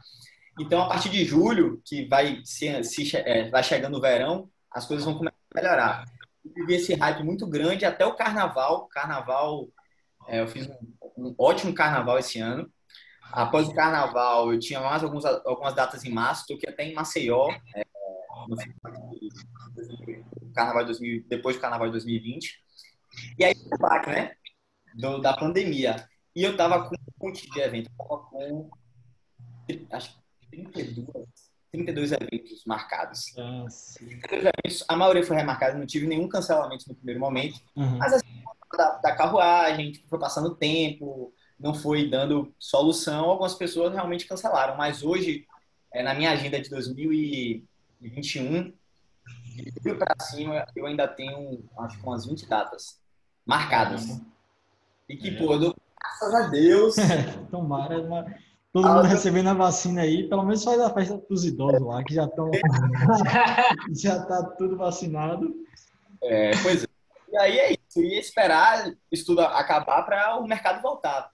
Então, 0.60 0.82
a 0.82 0.88
partir 0.88 1.08
de 1.08 1.24
julho, 1.24 1.82
que 1.84 2.06
vai, 2.06 2.40
se, 2.44 2.84
se 2.84 3.16
é, 3.16 3.50
vai 3.50 3.64
chegando 3.64 3.98
o 3.98 4.00
verão, 4.00 4.48
as 4.70 4.86
coisas 4.86 5.04
vão 5.04 5.18
começar 5.18 5.36
a 5.52 5.60
melhorar. 5.60 6.04
Vivi 6.44 6.74
esse 6.74 6.94
hype 6.94 7.22
muito 7.22 7.46
grande 7.46 7.84
até 7.84 8.04
o 8.04 8.14
carnaval. 8.14 8.86
Carnaval, 8.88 9.68
é, 10.26 10.40
eu 10.40 10.48
fiz 10.48 10.68
um, 10.68 10.76
um, 11.16 11.34
ótimo 11.38 11.74
carnaval 11.74 12.18
esse 12.18 12.40
ano. 12.40 12.70
Após 13.32 13.68
o 13.68 13.74
carnaval, 13.74 14.52
eu 14.52 14.58
tinha 14.58 14.80
mais 14.80 15.02
alguns, 15.02 15.24
algumas 15.24 15.74
datas 15.74 16.04
em 16.04 16.10
março, 16.10 16.46
toquei 16.46 16.70
até 16.70 16.84
em 16.84 16.94
Maceió, 16.94 17.50
é, 17.74 17.84
no 18.48 18.56
carnaval 20.52 20.82
de 20.82 20.86
2000, 20.86 21.24
depois 21.28 21.56
do 21.56 21.62
carnaval 21.62 21.86
de 21.86 21.92
2020. 21.92 22.62
E 23.38 23.44
aí, 23.44 23.54
o 23.54 24.10
né? 24.10 24.34
Do, 24.94 25.18
da 25.18 25.36
pandemia. 25.36 26.08
E 26.34 26.42
eu 26.42 26.56
tava 26.56 26.88
com 26.88 26.94
um 26.94 27.28
monte 27.28 27.48
de 27.50 27.60
evento. 27.60 27.90
Tava 27.96 28.18
com 28.18 28.70
acho 29.90 30.22
32, 30.50 31.26
32 31.74 32.12
eventos 32.12 32.64
marcados. 32.64 33.34
Nossa. 33.36 33.98
32 33.98 34.40
eventos, 34.40 34.84
a 34.88 34.96
maioria 34.96 35.24
foi 35.24 35.36
remarcada, 35.36 35.76
não 35.76 35.86
tive 35.86 36.06
nenhum 36.06 36.28
cancelamento 36.28 36.88
no 36.88 36.94
primeiro 36.94 37.20
momento. 37.20 37.60
Uhum. 37.74 37.98
Mas 37.98 38.12
assim, 38.12 38.42
da, 38.76 38.90
da 38.98 39.16
carruagem, 39.16 39.92
tipo, 39.92 40.08
foi 40.08 40.18
passando 40.18 40.54
tempo, 40.54 41.32
não 41.58 41.74
foi 41.74 42.08
dando 42.08 42.54
solução, 42.58 43.24
algumas 43.24 43.54
pessoas 43.54 43.92
realmente 43.92 44.26
cancelaram. 44.26 44.76
Mas 44.76 45.02
hoje, 45.02 45.46
é, 45.92 46.02
na 46.02 46.14
minha 46.14 46.30
agenda 46.30 46.60
de 46.60 46.70
2021, 46.70 48.72
de 49.46 49.72
julho 49.82 49.98
para 49.98 50.24
cima, 50.24 50.66
eu 50.76 50.86
ainda 50.86 51.08
tenho, 51.08 51.64
acho 51.78 51.98
que 51.98 52.06
umas 52.06 52.26
20 52.26 52.46
datas 52.46 53.00
marcadas. 53.44 54.04
Uhum. 54.04 54.24
E 55.08 55.16
que, 55.16 55.28
é. 55.28 55.38
pô, 55.38 55.54
eu 55.54 55.58
dou, 55.58 55.76
graças 56.00 56.34
a 56.34 56.48
Deus. 56.48 56.96
Tomara, 57.50 58.00
uma 58.00 58.24
Todo 58.74 58.88
mundo 58.88 59.06
recebendo 59.06 59.50
a 59.50 59.54
vacina 59.54 60.00
aí, 60.00 60.28
pelo 60.28 60.42
menos 60.42 60.64
faz 60.64 60.80
a 60.80 60.92
festa 60.92 61.16
dos 61.30 61.44
idosos 61.44 61.80
lá, 61.80 62.02
que 62.02 62.12
já 62.12 62.24
estão. 62.24 62.50
já 63.94 64.26
tá 64.26 64.42
tudo 64.58 64.76
vacinado. 64.76 65.54
É, 66.20 66.50
pois 66.60 66.82
é. 66.82 66.86
E 67.32 67.36
aí 67.36 67.58
é 67.60 67.72
isso. 67.72 68.02
E 68.02 68.18
esperar 68.18 68.92
isso 69.12 69.26
tudo 69.26 69.42
acabar 69.42 70.02
para 70.02 70.40
o 70.40 70.48
mercado 70.48 70.82
voltar. 70.82 71.30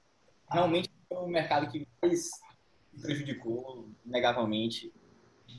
Realmente 0.51 0.91
é 1.11 1.15
o 1.17 1.27
mercado 1.27 1.67
que 1.71 1.89
mais 2.03 2.29
prejudicou, 3.01 3.89
negavelmente. 4.05 4.93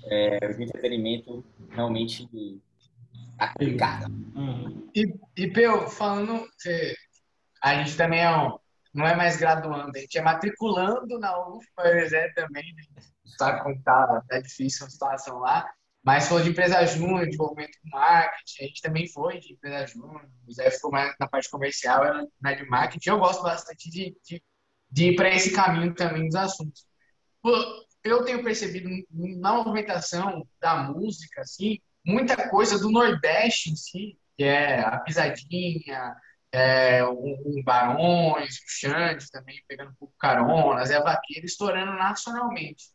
É, 0.05 0.37
o 0.55 0.61
entretenimento 0.61 1.43
realmente 1.71 2.29
complicado. 3.39 4.11
Uhum. 4.35 4.87
E, 4.95 5.15
e 5.35 5.47
Peu, 5.47 5.89
falando, 5.89 6.47
a 7.63 7.73
gente 7.75 7.97
também 7.97 8.19
é 8.19 8.29
um 8.29 8.60
não 8.93 9.07
é 9.07 9.15
mais 9.15 9.37
graduando, 9.37 9.91
a 9.95 9.99
gente 9.99 10.17
é 10.17 10.21
matriculando 10.21 11.19
na 11.19 11.47
UFPA 11.47 11.83
também, 12.35 12.73
né? 12.75 12.83
sabe 13.37 13.63
como 13.63 13.81
tá, 13.81 14.21
tá 14.27 14.39
difícil 14.39 14.85
a 14.85 14.89
situação 14.89 15.39
lá. 15.39 15.69
Mas 16.03 16.27
foi 16.27 16.41
de 16.41 16.49
empresa 16.49 16.83
júnior, 16.85 17.25
desenvolvimento 17.25 17.77
com 17.81 17.89
marketing, 17.89 18.63
a 18.63 18.67
gente 18.67 18.81
também 18.81 19.07
foi 19.07 19.39
de 19.39 19.53
empresa 19.53 19.85
júnior, 19.85 20.27
o 20.47 20.51
Zé 20.51 20.71
ficou 20.71 20.91
mais 20.91 21.15
na 21.19 21.27
parte 21.27 21.49
comercial, 21.49 22.03
ela 22.03 22.27
na 22.41 22.53
de 22.53 22.65
marketing. 22.65 23.09
Eu 23.09 23.19
gosto 23.19 23.43
bastante 23.43 23.87
de, 23.89 24.17
de, 24.25 24.43
de 24.89 25.11
ir 25.11 25.15
para 25.15 25.29
esse 25.29 25.53
caminho 25.53 25.93
também 25.93 26.25
dos 26.25 26.35
assuntos. 26.35 26.87
Eu 28.03 28.25
tenho 28.25 28.43
percebido 28.43 28.89
na 29.11 29.53
movimentação 29.53 30.43
da 30.59 30.77
música, 30.77 31.41
assim, 31.41 31.79
muita 32.03 32.49
coisa 32.49 32.79
do 32.79 32.89
Nordeste 32.89 33.69
em 33.69 33.75
si, 33.75 34.17
que 34.35 34.43
é 34.43 34.79
a 34.79 34.97
pisadinha, 34.97 36.15
é, 36.51 37.03
o, 37.03 37.61
Barões, 37.63 38.55
o 38.55 38.63
Xande 38.67 39.29
também 39.31 39.63
pegando 39.67 39.91
um 39.91 39.95
pouco 39.95 40.13
carona, 40.17 40.85
Zé 40.85 40.99
Vaqueiro, 40.99 41.45
estourando 41.45 41.93
nacionalmente. 41.93 42.85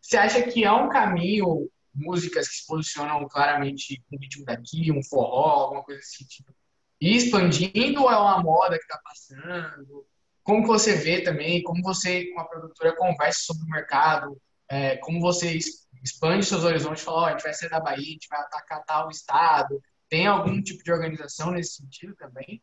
Você 0.00 0.16
acha 0.16 0.42
que 0.42 0.64
é 0.64 0.72
um 0.72 0.88
caminho, 0.88 1.68
músicas 1.94 2.48
que 2.48 2.56
se 2.56 2.66
posicionam 2.66 3.26
claramente 3.26 4.02
com 4.08 4.16
o 4.16 4.18
ritmo 4.20 4.44
daqui, 4.44 4.92
um 4.92 5.02
forró, 5.02 5.64
alguma 5.64 5.82
coisa 5.82 6.00
desse 6.00 6.26
tipo, 6.26 6.54
e 7.00 7.16
expandindo 7.16 8.02
ou 8.02 8.10
é 8.10 8.16
uma 8.16 8.42
moda 8.42 8.78
que 8.78 8.84
está 8.84 8.98
passando? 9.02 10.06
Como 10.42 10.66
você 10.66 10.94
vê 10.94 11.22
também, 11.22 11.62
como 11.62 11.82
você 11.82 12.26
com 12.26 12.40
a 12.40 12.44
produtora 12.44 12.94
conversa 12.94 13.40
sobre 13.40 13.64
o 13.64 13.68
mercado, 13.68 14.40
é, 14.68 14.96
como 14.98 15.20
você 15.20 15.58
expande 16.02 16.44
seus 16.44 16.64
horizontes, 16.64 17.02
fala, 17.02 17.22
oh, 17.22 17.24
a 17.26 17.30
gente 17.32 17.42
vai 17.42 17.54
sair 17.54 17.70
da 17.70 17.80
Bahia, 17.80 18.06
a 18.06 18.12
gente 18.12 18.28
vai 18.28 18.40
atacar 18.40 18.84
tal 18.84 19.10
estado, 19.10 19.82
tem 20.08 20.26
algum 20.26 20.62
tipo 20.62 20.84
de 20.84 20.92
organização 20.92 21.50
nesse 21.50 21.76
sentido 21.76 22.14
também? 22.16 22.62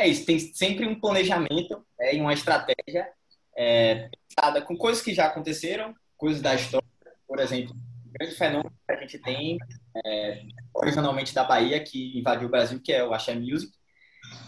É 0.00 0.08
isso, 0.08 0.24
tem 0.24 0.38
sempre 0.38 0.88
um 0.88 0.98
planejamento 0.98 1.84
é, 2.00 2.16
e 2.16 2.20
uma 2.22 2.32
estratégia 2.32 3.06
é, 3.54 4.08
pensada 4.26 4.62
com 4.62 4.74
coisas 4.74 5.02
que 5.02 5.12
já 5.12 5.26
aconteceram, 5.26 5.94
coisas 6.16 6.40
da 6.40 6.54
história, 6.54 6.88
por 7.28 7.38
exemplo, 7.38 7.74
um 7.74 8.10
grande 8.10 8.34
fenômeno 8.34 8.70
que 8.70 8.94
a 8.94 8.96
gente 8.96 9.18
tem 9.18 9.58
é, 10.02 10.42
originalmente 10.72 11.34
da 11.34 11.44
Bahia, 11.44 11.84
que 11.84 12.18
invadiu 12.18 12.48
o 12.48 12.50
Brasil, 12.50 12.80
que 12.82 12.94
é 12.94 13.04
o 13.04 13.12
Axé 13.12 13.34
Music. 13.34 13.70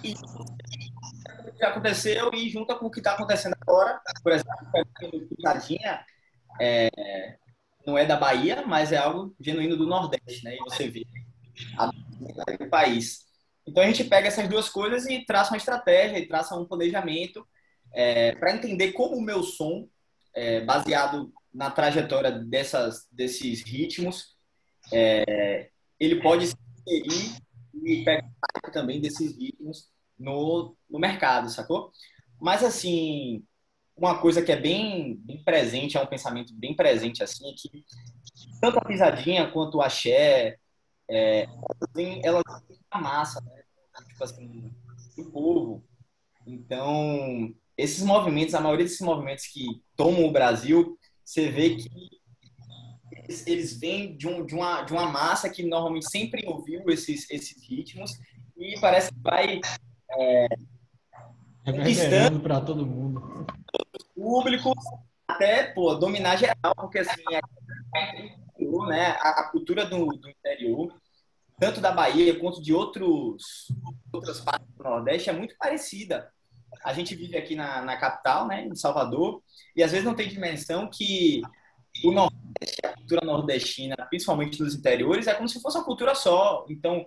E 0.03 0.15
já 1.61 1.69
aconteceu 1.69 2.31
e 2.33 2.49
junta 2.49 2.75
com 2.75 2.87
o 2.87 2.91
que 2.91 3.01
está 3.01 3.13
acontecendo 3.13 3.55
agora, 3.61 4.01
por 4.23 4.33
exemplo, 4.33 4.51
o 5.03 5.37
Pisadinha 5.37 6.03
é, 6.59 6.89
não 7.87 7.99
é 7.99 8.07
da 8.07 8.17
Bahia, 8.17 8.65
mas 8.67 8.91
é 8.91 8.97
algo 8.97 9.37
genuíno 9.39 9.77
do 9.77 9.87
Nordeste, 9.87 10.45
né? 10.45 10.55
E 10.55 10.59
você 10.61 10.89
vê 10.89 11.07
a 11.77 11.91
do 12.57 12.71
país. 12.71 13.31
Então 13.67 13.83
a 13.83 13.87
gente 13.87 14.05
pega 14.05 14.29
essas 14.29 14.49
duas 14.49 14.69
coisas 14.69 15.07
e 15.07 15.25
traça 15.25 15.53
uma 15.53 15.57
estratégia 15.57 16.19
e 16.19 16.27
traça 16.27 16.57
um 16.57 16.65
planejamento 16.65 17.47
é, 17.93 18.35
para 18.37 18.55
entender 18.55 18.93
como 18.93 19.17
o 19.17 19.23
meu 19.23 19.43
som, 19.43 19.89
é, 20.35 20.61
baseado 20.63 21.33
na 21.53 21.71
trajetória 21.71 22.31
dessas, 22.31 23.07
desses 23.13 23.63
ritmos, 23.63 24.35
é, 24.93 25.69
ele 26.01 26.21
pode 26.23 26.47
se 26.47 26.57
inserir 26.87 27.37
e 27.85 28.05
pegar 28.05 28.73
também 28.73 29.01
desses 29.01 29.37
ritmos 29.37 29.91
no, 30.19 30.75
no 30.89 30.99
mercado, 30.99 31.51
sacou? 31.51 31.93
Mas 32.41 32.65
assim, 32.65 33.45
uma 33.97 34.19
coisa 34.19 34.43
que 34.43 34.51
é 34.51 34.57
bem, 34.57 35.17
bem 35.19 35.43
presente, 35.45 35.97
é 35.97 36.03
um 36.03 36.07
pensamento 36.07 36.55
bem 36.55 36.75
presente 36.75 37.23
assim, 37.23 37.51
é 37.51 37.55
que 37.55 37.85
tanto 38.61 38.79
a 38.79 38.85
pisadinha 38.85 39.51
quanto 39.51 39.79
o 39.79 39.83
axé, 39.83 40.59
é, 41.13 41.47
ela 42.25 42.43
tem 42.43 42.81
a 42.91 43.01
massa, 43.01 43.41
né? 43.43 43.63
Tipo 44.09 44.25
assim, 44.25 44.73
do 45.17 45.31
povo. 45.31 45.85
Então, 46.47 47.55
esses 47.77 48.03
movimentos, 48.03 48.55
a 48.55 48.61
maioria 48.61 48.85
desses 48.85 49.01
movimentos 49.01 49.47
que 49.47 49.83
tomam 49.95 50.25
o 50.25 50.33
Brasil, 50.33 50.99
você 51.25 51.51
vê 51.51 51.77
que 51.77 51.91
eles, 53.13 53.47
eles 53.47 53.79
vêm 53.79 54.17
de, 54.17 54.27
um, 54.27 54.45
de, 54.45 54.55
uma, 54.55 54.83
de 54.83 54.93
uma 54.93 55.07
massa 55.07 55.51
que 55.51 55.63
normalmente 55.63 56.11
sempre 56.11 56.47
ouviu 56.47 56.89
esses, 56.89 57.31
esses 57.31 57.63
ritmos 57.69 58.19
e 58.57 58.79
parece 58.81 59.13
que 59.13 59.21
vai 59.21 59.61
é, 60.11 60.47
reverberando 61.65 62.41
para 62.41 62.61
todo 62.61 62.87
mundo. 62.87 63.47
Público 64.15 64.73
até 65.29 65.65
pô, 65.73 65.95
dominar 65.95 66.37
geral, 66.37 66.75
porque 66.77 66.99
assim, 66.99 67.23
é, 67.35 67.41
né, 68.89 69.17
a, 69.21 69.41
a 69.41 69.51
cultura 69.51 69.87
do, 69.87 70.07
do 70.07 70.29
interior 70.29 71.02
tanto 71.63 71.81
da 71.81 71.93
Bahia 71.93 72.37
quanto 72.41 72.61
de 72.61 72.75
outros, 72.75 73.69
outras 74.13 74.41
partes 74.41 74.67
do 74.77 74.83
Nordeste, 74.83 75.31
é 75.31 75.33
muito 75.33 75.57
parecida. 75.57 76.29
A 76.83 76.93
gente 76.93 77.15
vive 77.15 77.39
aqui 77.39 77.55
na, 77.55 77.81
na 77.83 77.97
capital, 77.97 78.49
né, 78.49 78.67
em 78.67 78.75
Salvador, 78.75 79.41
e 79.77 79.81
às 79.81 79.93
vezes 79.93 80.05
não 80.05 80.17
tem 80.17 80.29
dimensão 80.29 80.91
que 80.93 81.41
o 82.03 82.11
Nordeste, 82.11 82.85
a 82.85 82.97
cultura 82.97 83.25
nordestina, 83.25 83.95
principalmente 84.11 84.61
nos 84.61 84.75
interiores, 84.75 85.29
é 85.29 85.35
como 85.35 85.49
se 85.49 85.63
fosse 85.63 85.79
uma 85.79 85.85
cultura 85.85 86.17
só. 86.17 86.67
Então, 86.69 87.07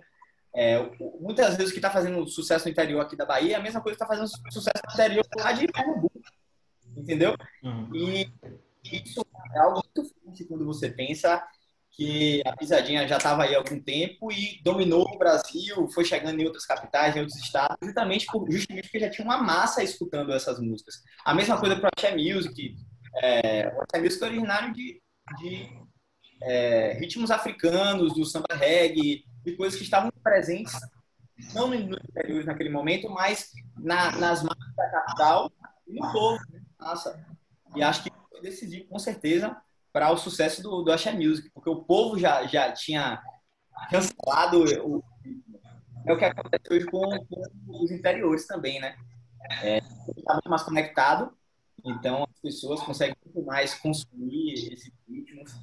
é, 0.54 0.90
muitas 1.20 1.54
vezes 1.54 1.68
o 1.68 1.74
que 1.74 1.78
está 1.78 1.90
fazendo 1.90 2.26
sucesso 2.26 2.64
no 2.64 2.70
interior 2.70 3.02
aqui 3.02 3.14
da 3.14 3.26
Bahia 3.26 3.56
é 3.56 3.58
a 3.58 3.62
mesma 3.62 3.82
coisa 3.82 3.98
que 3.98 4.02
está 4.02 4.06
fazendo 4.06 4.26
sucesso 4.50 4.82
no 4.86 4.94
interior 4.94 5.26
lá 5.36 5.52
de 5.52 5.66
Pernambuco. 5.66 6.18
Entendeu? 6.96 7.36
Uhum. 7.62 7.94
E 7.94 8.32
isso 8.84 9.20
é 9.54 9.58
algo 9.58 9.82
muito 9.84 10.14
forte 10.14 10.44
quando 10.46 10.64
você 10.64 10.88
pensa 10.88 11.46
que 11.96 12.42
a 12.44 12.54
pisadinha 12.54 13.08
já 13.08 13.16
estava 13.16 13.44
aí 13.44 13.54
há 13.54 13.58
algum 13.58 13.80
tempo 13.80 14.30
e 14.30 14.60
dominou 14.62 15.02
o 15.08 15.18
Brasil, 15.18 15.88
foi 15.88 16.04
chegando 16.04 16.38
em 16.38 16.44
outras 16.44 16.66
capitais, 16.66 17.16
em 17.16 17.20
outros 17.20 17.38
estados, 17.38 17.78
justamente, 17.82 18.26
por, 18.26 18.50
justamente 18.50 18.82
porque 18.82 19.00
já 19.00 19.08
tinha 19.08 19.24
uma 19.24 19.38
massa 19.38 19.82
escutando 19.82 20.32
essas 20.34 20.60
músicas. 20.60 21.02
A 21.24 21.32
mesma 21.32 21.58
coisa 21.58 21.74
para 21.74 21.86
o 21.86 21.90
Axé 21.96 22.14
Music. 22.14 22.76
É, 23.22 23.72
o 23.74 23.80
Axé 23.80 23.98
Music 23.98 24.22
é 24.22 24.26
originário 24.26 24.74
de, 24.74 25.00
de 25.38 25.68
é, 26.42 26.92
ritmos 27.00 27.30
africanos, 27.30 28.12
do 28.12 28.26
samba 28.26 28.54
reggae, 28.54 29.24
de 29.42 29.56
coisas 29.56 29.78
que 29.78 29.84
estavam 29.84 30.10
presentes, 30.22 30.74
não 31.54 31.68
nos 31.68 31.98
interiores 32.10 32.44
naquele 32.44 32.68
momento, 32.68 33.08
mas 33.08 33.52
na, 33.74 34.12
nas 34.12 34.42
massas 34.42 34.76
da 34.76 34.90
capital 34.90 35.50
e 35.86 35.94
no 35.94 36.12
povo. 36.12 36.38
Né? 36.50 36.60
Nossa. 36.78 37.24
E 37.74 37.82
acho 37.82 38.02
que 38.04 38.10
foi 38.30 38.42
decisivo, 38.42 38.86
com 38.86 38.98
certeza, 38.98 39.56
para 39.96 40.12
o 40.12 40.16
sucesso 40.18 40.62
do, 40.62 40.82
do 40.82 40.92
Axé 40.92 41.10
Music, 41.10 41.48
porque 41.54 41.70
o 41.70 41.82
povo 41.82 42.18
já, 42.18 42.46
já 42.46 42.70
tinha 42.70 43.18
cancelado 43.90 44.62
o, 44.84 45.02
é 46.06 46.12
o 46.12 46.18
que 46.18 46.24
acontece 46.26 46.64
hoje 46.70 46.84
com, 46.84 47.00
com 47.00 47.82
os 47.82 47.90
interiores 47.90 48.46
também, 48.46 48.78
né? 48.78 48.94
É, 49.62 49.78
está 49.78 50.34
muito 50.34 50.50
mais 50.50 50.62
conectado, 50.64 51.34
então 51.82 52.24
as 52.24 52.40
pessoas 52.42 52.82
conseguem 52.82 53.16
muito 53.24 53.42
mais 53.46 53.74
consumir 53.76 54.70
esses 54.70 54.92
ritmos 55.08 55.54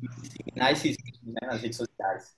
e 0.00 0.08
disseminar 0.22 0.72
esses 0.72 0.96
ritmos 0.96 1.34
né, 1.34 1.48
nas 1.48 1.60
redes 1.60 1.76
sociais. 1.76 2.34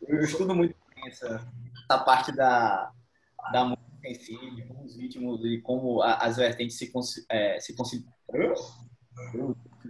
Eu, 0.00 0.16
eu, 0.16 0.24
estudo 0.24 0.54
muito 0.54 0.74
essa, 1.06 1.46
essa 1.84 2.04
parte 2.04 2.32
da, 2.32 2.90
da 3.52 3.66
música 3.66 3.86
em 4.02 4.14
si, 4.14 4.32
de 4.32 4.62
como 4.62 4.84
os 4.84 4.96
ritmos 4.96 5.44
e 5.44 5.60
como 5.60 6.00
as 6.02 6.38
vertentes 6.38 6.78
se, 6.78 6.90
é, 7.28 7.60
se, 7.60 7.76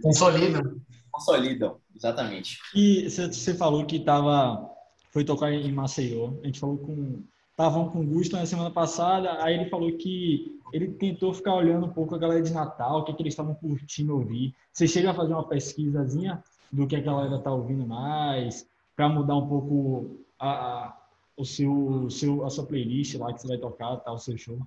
Consolidam. 0.01 0.81
Consolidam, 1.11 1.77
exatamente. 1.95 2.57
E 2.75 3.09
você 3.09 3.53
falou 3.53 3.85
que 3.85 3.99
tava, 3.99 4.69
foi 5.11 5.23
tocar 5.23 5.51
em 5.51 5.71
Maceió. 5.71 6.33
A 6.43 6.45
gente 6.45 6.59
falou 6.59 6.77
com. 6.77 7.23
Estavam 7.51 7.89
com 7.89 8.05
Gusto 8.05 8.37
na 8.37 8.45
semana 8.45 8.71
passada, 8.71 9.43
aí 9.43 9.53
ele 9.53 9.69
falou 9.69 9.91
que 9.97 10.57
ele 10.71 10.93
tentou 10.93 11.33
ficar 11.33 11.55
olhando 11.55 11.87
um 11.87 11.91
pouco 11.91 12.15
a 12.15 12.17
galera 12.17 12.41
de 12.41 12.53
Natal, 12.53 12.99
o 12.99 13.03
que, 13.03 13.11
é 13.11 13.13
que 13.13 13.21
eles 13.21 13.33
estavam 13.33 13.53
curtindo 13.53 14.15
ouvir. 14.15 14.55
Você 14.71 14.87
chega 14.87 15.11
a 15.11 15.13
fazer 15.13 15.33
uma 15.33 15.45
pesquisazinha 15.45 16.41
do 16.71 16.87
que 16.87 16.95
a 16.95 17.01
galera 17.01 17.37
tá 17.39 17.51
ouvindo 17.51 17.85
mais, 17.85 18.65
para 18.95 19.09
mudar 19.09 19.35
um 19.35 19.47
pouco 19.47 20.21
a, 20.39 20.49
a, 20.49 20.97
o 21.35 21.43
seu, 21.43 22.09
seu, 22.09 22.45
a 22.45 22.49
sua 22.49 22.65
playlist 22.65 23.15
lá 23.15 23.33
que 23.33 23.41
você 23.41 23.47
vai 23.47 23.57
tocar, 23.57 23.97
tá, 23.97 24.13
o 24.13 24.17
seu 24.17 24.37
show? 24.37 24.57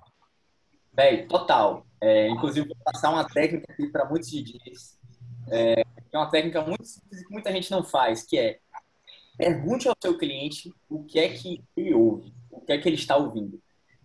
Véi, 0.93 1.27
total. 1.27 1.87
É, 2.03 2.29
inclusive, 2.29 2.67
vou 2.67 2.77
passar 2.85 3.11
uma 3.11 3.25
técnica 3.25 3.73
aqui 3.73 3.87
para 3.87 4.05
muitos 4.05 4.29
DJs. 4.29 4.99
É, 5.49 5.83
é 6.13 6.19
uma 6.19 6.29
técnica 6.29 6.61
muito 6.61 6.85
simples 6.85 7.25
que 7.25 7.33
muita 7.33 7.53
gente 7.53 7.71
não 7.71 7.85
faz, 7.85 8.25
que 8.25 8.37
é 8.37 8.59
pergunte 9.37 9.89
ao 9.89 9.95
seu 10.01 10.19
cliente 10.19 10.75
o 10.91 11.05
que 11.05 11.19
é 11.19 11.29
que 11.29 11.63
ele 11.77 11.95
ouve, 11.95 12.33
o 12.51 12.61
que 12.61 12.73
é 12.73 12.79
que 12.79 12.89
ele 12.89 12.97
está 12.97 13.17
ouvindo. 13.17 13.61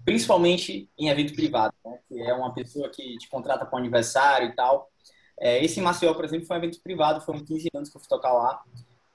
Principalmente 0.06 0.90
em 0.98 1.10
evento 1.10 1.34
privado, 1.34 1.74
né? 1.84 2.00
que 2.08 2.22
é 2.22 2.34
uma 2.34 2.54
pessoa 2.54 2.88
que 2.90 3.18
te 3.18 3.28
contrata 3.28 3.66
para 3.66 3.76
um 3.76 3.80
aniversário 3.80 4.50
e 4.50 4.56
tal. 4.56 4.90
É, 5.40 5.64
esse 5.64 5.82
Maceió, 5.82 6.14
por 6.14 6.24
exemplo, 6.24 6.46
foi 6.46 6.56
um 6.56 6.60
evento 6.60 6.80
privado, 6.82 7.26
foram 7.26 7.44
15 7.44 7.68
anos 7.74 7.90
que 7.90 7.98
eu 7.98 8.02
fui 8.02 8.10
tocar 8.10 8.32
lá. 8.32 8.64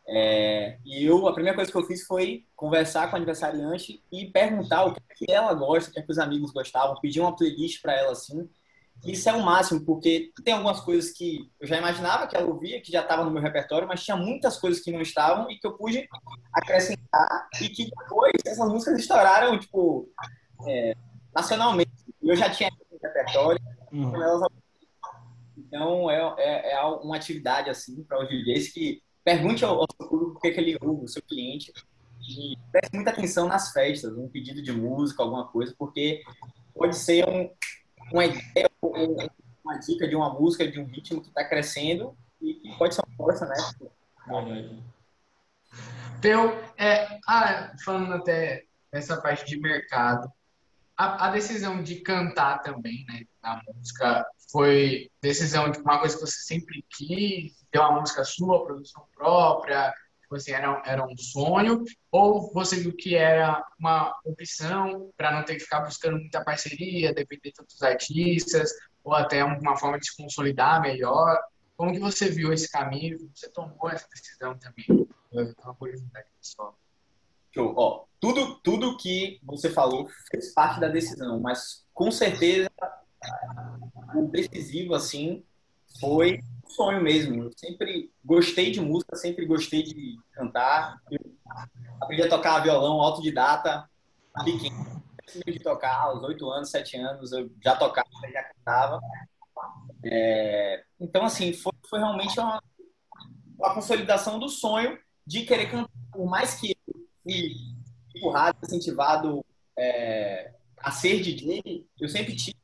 É, 0.06 0.78
e 0.84 1.04
eu, 1.04 1.26
a 1.28 1.32
primeira 1.32 1.56
coisa 1.56 1.70
que 1.70 1.78
eu 1.78 1.86
fiz 1.86 2.04
foi 2.04 2.44
conversar 2.56 3.08
com 3.08 3.14
a 3.14 3.18
aniversariante 3.18 4.02
e 4.10 4.26
perguntar 4.26 4.84
o 4.84 4.94
que 4.94 5.30
ela 5.30 5.54
gosta, 5.54 5.90
o 5.90 5.92
que, 5.92 6.00
é 6.00 6.02
que 6.02 6.10
os 6.10 6.18
amigos 6.18 6.50
gostavam, 6.50 7.00
pedir 7.00 7.20
uma 7.20 7.34
playlist 7.34 7.80
para 7.80 7.96
ela 7.96 8.12
assim. 8.12 8.48
Isso 9.04 9.28
é 9.28 9.32
o 9.32 9.42
máximo, 9.42 9.84
porque 9.84 10.30
tem 10.44 10.54
algumas 10.54 10.80
coisas 10.80 11.10
que 11.10 11.50
eu 11.60 11.66
já 11.66 11.76
imaginava 11.76 12.26
que 12.26 12.36
ela 12.36 12.46
ouvia, 12.46 12.80
que 12.80 12.92
já 12.92 13.00
estava 13.00 13.24
no 13.24 13.30
meu 13.30 13.42
repertório, 13.42 13.88
mas 13.88 14.02
tinha 14.04 14.16
muitas 14.16 14.58
coisas 14.58 14.80
que 14.80 14.92
não 14.92 15.00
estavam 15.00 15.50
e 15.50 15.58
que 15.58 15.66
eu 15.66 15.76
pude 15.76 16.08
acrescentar 16.52 17.48
e 17.60 17.68
que 17.68 17.90
depois 17.90 18.32
essas 18.46 18.68
músicas 18.68 19.00
estouraram, 19.00 19.58
tipo, 19.58 20.08
é, 20.68 20.94
nacionalmente. 21.34 21.90
Eu 22.22 22.36
já 22.36 22.48
tinha 22.48 22.70
no 22.70 22.98
repertório, 23.02 23.60
uhum. 23.92 24.46
então 25.56 26.08
é, 26.08 26.34
é, 26.38 26.72
é, 26.74 26.80
uma 26.84 27.16
atividade 27.16 27.68
assim 27.68 28.04
para 28.04 28.22
os 28.22 28.28
DJs 28.28 28.72
que 28.72 29.02
pergunte 29.24 29.64
ao, 29.64 29.80
ao 29.80 29.86
seu 29.90 30.08
público 30.08 30.36
o 30.36 30.40
que, 30.40 30.48
é 30.48 30.50
que 30.52 30.60
ele 30.60 30.78
ouve, 30.80 31.04
o 31.04 31.08
seu 31.08 31.22
cliente, 31.22 31.72
e 32.20 32.56
preste 32.70 32.94
muita 32.94 33.10
atenção 33.10 33.48
nas 33.48 33.72
festas, 33.72 34.16
um 34.16 34.28
pedido 34.28 34.62
de 34.62 34.70
música, 34.70 35.22
alguma 35.22 35.48
coisa, 35.48 35.74
porque 35.76 36.22
pode 36.74 36.96
ser 36.96 37.28
um, 37.28 37.50
uma 38.12 38.24
ideia, 38.26 38.70
uma 38.82 39.78
dica 39.78 40.08
de 40.08 40.16
uma 40.16 40.32
música, 40.32 40.66
de 40.66 40.80
um 40.80 40.84
ritmo 40.84 41.20
que 41.20 41.28
está 41.28 41.44
crescendo 41.44 42.16
e 42.40 42.54
que 42.54 42.76
pode 42.76 42.94
ser 42.94 43.02
uma 43.06 43.16
força, 43.16 43.46
né? 43.46 43.54
Então, 46.18 46.56
é, 46.76 47.20
ah, 47.26 47.72
falando 47.84 48.14
até 48.14 48.64
dessa 48.92 49.20
parte 49.20 49.44
de 49.44 49.58
mercado, 49.58 50.30
a, 50.96 51.26
a, 51.26 51.30
decisão 51.30 51.82
de 51.82 51.96
cantar 51.96 52.62
também, 52.62 53.04
né, 53.08 53.22
na 53.42 53.60
música, 53.66 54.26
foi 54.50 55.10
decisão 55.20 55.70
de 55.70 55.78
uma 55.78 55.98
coisa 55.98 56.14
que 56.14 56.20
você 56.20 56.40
sempre 56.40 56.84
quis, 56.90 57.64
ter 57.70 57.78
uma 57.78 58.00
música 58.00 58.22
sua, 58.22 58.64
produção 58.64 59.04
própria, 59.14 59.92
assim, 60.36 60.52
era, 60.52 60.82
era 60.84 61.04
um 61.04 61.16
sonho, 61.16 61.82
ou 62.10 62.52
você 62.52 62.76
viu 62.76 62.94
que 62.94 63.14
era 63.14 63.64
uma 63.78 64.14
opção 64.24 65.10
para 65.16 65.32
não 65.32 65.44
ter 65.44 65.54
que 65.54 65.60
ficar 65.64 65.80
buscando 65.80 66.18
muita 66.18 66.44
parceria, 66.44 67.14
depender 67.14 67.52
de 67.52 67.60
outros 67.60 67.82
artistas, 67.82 68.70
ou 69.04 69.14
até 69.14 69.44
uma 69.44 69.76
forma 69.76 69.98
de 69.98 70.06
se 70.06 70.16
consolidar 70.16 70.80
melhor? 70.80 71.38
Como 71.76 71.92
que 71.92 71.98
você 71.98 72.28
viu 72.28 72.52
esse 72.52 72.70
caminho? 72.70 73.18
Você 73.34 73.50
tomou 73.50 73.90
essa 73.90 74.06
decisão 74.08 74.56
também? 74.58 74.86
Show. 77.54 77.74
Ó, 77.76 78.04
tudo, 78.20 78.60
tudo 78.60 78.96
que 78.96 79.40
você 79.42 79.68
falou 79.68 80.08
fez 80.30 80.54
parte 80.54 80.80
da 80.80 80.88
decisão, 80.88 81.40
mas 81.40 81.84
com 81.92 82.10
certeza 82.10 82.70
o 84.14 84.26
decisivo, 84.28 84.94
assim, 84.94 85.44
foi 86.00 86.40
um 86.64 86.70
sonho 86.70 87.02
mesmo. 87.02 87.44
Eu 87.44 87.52
sempre 87.57 88.11
gostei 88.24 88.70
de 88.70 88.81
música, 88.81 89.16
sempre 89.16 89.46
gostei 89.46 89.83
de 89.83 90.18
cantar. 90.33 91.00
Eu 91.11 91.20
aprendi 92.00 92.22
a 92.22 92.28
tocar 92.28 92.61
violão 92.61 93.00
autodidata, 93.00 93.88
pequeno. 94.44 95.02
de 95.46 95.59
tocar 95.61 95.94
aos 96.02 96.22
oito 96.24 96.50
anos, 96.50 96.70
sete 96.70 96.96
anos, 96.96 97.33
eu 97.33 97.50
já 97.62 97.76
tocava, 97.76 98.09
já 98.33 98.42
cantava. 98.42 99.00
É, 100.05 100.85
então, 101.00 101.24
assim, 101.24 101.52
foi, 101.52 101.72
foi 101.88 101.98
realmente 101.98 102.38
uma, 102.38 102.62
uma 103.59 103.74
consolidação 103.74 104.38
do 104.38 104.48
sonho 104.48 104.98
de 105.26 105.42
querer 105.42 105.70
cantar. 105.70 105.90
Por 106.12 106.26
mais 106.26 106.55
que 106.55 106.76
fui 107.22 107.55
empurrado, 108.14 108.59
incentivado 108.62 109.44
é, 109.78 110.52
a 110.76 110.90
ser 110.90 111.20
DJ, 111.20 111.87
eu 111.98 112.09
sempre 112.09 112.35
tive 112.37 112.57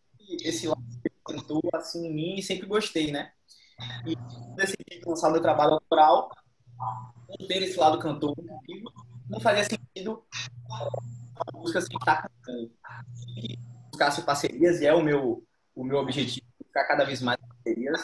esse 0.42 0.66
lado 0.66 0.82
cantou 1.28 1.60
assim 1.74 2.06
em 2.06 2.14
mim 2.14 2.34
e 2.36 2.42
sempre 2.42 2.66
gostei, 2.66 3.12
né? 3.12 3.32
E 4.06 4.16
decidi 4.56 5.00
lançar 5.06 5.30
meu 5.30 5.42
trabalho 5.42 5.74
autoral, 5.74 6.30
não 7.28 7.46
ter 7.46 7.62
esse 7.62 7.78
lado 7.78 7.98
cantor 7.98 8.34
comigo, 8.34 8.92
não 9.28 9.38
fazia 9.38 9.64
sentido 9.64 10.24
a 10.70 11.56
música 11.56 11.80
sem 11.80 11.96
estar 11.96 12.22
cantando. 12.22 12.72
E 13.36 13.58
buscasse 13.90 14.22
parcerias 14.22 14.80
e 14.80 14.86
é 14.86 14.94
o 14.94 15.02
meu 15.02 15.44
o 15.74 15.84
meu 15.84 15.98
objetivo 15.98 16.46
ficar 16.66 16.84
cada 16.86 17.04
vez 17.04 17.22
mais 17.22 17.38
parcerias. 17.40 18.00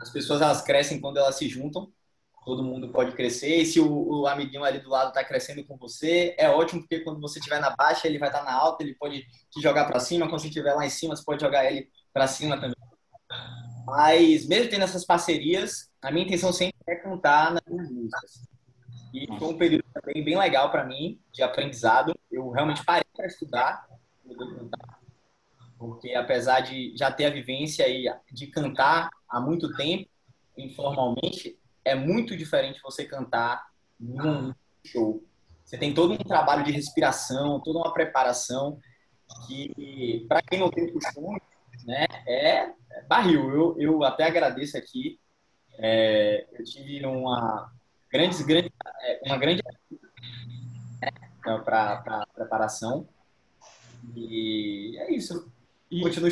As 0.00 0.10
pessoas 0.10 0.40
elas 0.40 0.62
crescem 0.62 1.00
quando 1.00 1.18
elas 1.18 1.36
se 1.36 1.48
juntam 1.48 1.92
todo 2.44 2.62
mundo 2.62 2.88
pode 2.88 3.12
crescer. 3.12 3.58
E 3.58 3.66
se 3.66 3.80
o, 3.80 4.20
o 4.20 4.26
amiguinho 4.26 4.64
ali 4.64 4.80
do 4.80 4.90
lado 4.90 5.08
está 5.08 5.22
crescendo 5.24 5.64
com 5.64 5.76
você, 5.76 6.34
é 6.38 6.48
ótimo, 6.48 6.80
porque 6.80 7.00
quando 7.00 7.20
você 7.20 7.38
estiver 7.38 7.60
na 7.60 7.70
baixa, 7.70 8.06
ele 8.06 8.18
vai 8.18 8.28
estar 8.28 8.40
tá 8.40 8.44
na 8.44 8.54
alta, 8.54 8.82
ele 8.82 8.94
pode 8.94 9.22
te 9.50 9.60
jogar 9.60 9.84
para 9.86 10.00
cima. 10.00 10.28
Quando 10.28 10.40
você 10.40 10.48
estiver 10.48 10.74
lá 10.74 10.86
em 10.86 10.90
cima, 10.90 11.14
você 11.14 11.24
pode 11.24 11.42
jogar 11.42 11.70
ele 11.70 11.88
para 12.12 12.26
cima 12.26 12.56
também. 12.56 12.76
Mas, 13.86 14.46
mesmo 14.46 14.70
tendo 14.70 14.84
essas 14.84 15.04
parcerias, 15.04 15.90
a 16.00 16.10
minha 16.10 16.24
intenção 16.24 16.52
sempre 16.52 16.78
é 16.86 16.96
cantar 16.96 17.52
nas 17.52 17.90
músicas. 17.90 18.48
E 19.12 19.26
foi 19.38 19.48
um 19.48 19.58
período 19.58 19.84
também 19.92 20.24
bem 20.24 20.38
legal 20.38 20.70
para 20.70 20.84
mim, 20.84 21.20
de 21.32 21.42
aprendizado. 21.42 22.14
Eu 22.30 22.50
realmente 22.50 22.84
parei 22.84 23.04
para 23.14 23.26
estudar, 23.26 23.86
porque 25.76 26.14
apesar 26.14 26.60
de 26.60 26.96
já 26.96 27.10
ter 27.10 27.26
a 27.26 27.30
vivência 27.30 27.84
aí 27.84 28.04
de 28.32 28.46
cantar 28.46 29.10
há 29.28 29.40
muito 29.40 29.74
tempo, 29.76 30.08
informalmente, 30.56 31.58
é 31.84 31.94
muito 31.94 32.36
diferente 32.36 32.80
você 32.82 33.04
cantar 33.04 33.68
num 33.98 34.54
show. 34.84 35.22
Você 35.64 35.78
tem 35.78 35.94
todo 35.94 36.14
um 36.14 36.18
trabalho 36.18 36.64
de 36.64 36.72
respiração, 36.72 37.60
toda 37.60 37.78
uma 37.78 37.92
preparação 37.92 38.80
que, 39.46 40.26
para 40.28 40.42
quem 40.42 40.58
não 40.58 40.70
tem 40.70 40.92
costume, 40.92 41.40
né, 41.84 42.06
é, 42.26 42.72
barril. 43.06 43.50
Eu, 43.50 43.76
eu 43.78 44.04
até 44.04 44.24
agradeço 44.24 44.76
aqui. 44.76 45.18
É, 45.78 46.46
eu 46.52 46.64
tive 46.64 47.04
uma 47.06 47.72
grande, 48.10 48.42
grande, 48.42 48.72
é, 49.02 49.20
uma 49.26 49.38
grande 49.38 49.62
né, 51.00 51.10
para 51.64 52.26
preparação. 52.34 53.08
E 54.16 54.96
é 54.98 55.14
isso. 55.14 55.50
E 55.90 56.02
Continua 56.02 56.30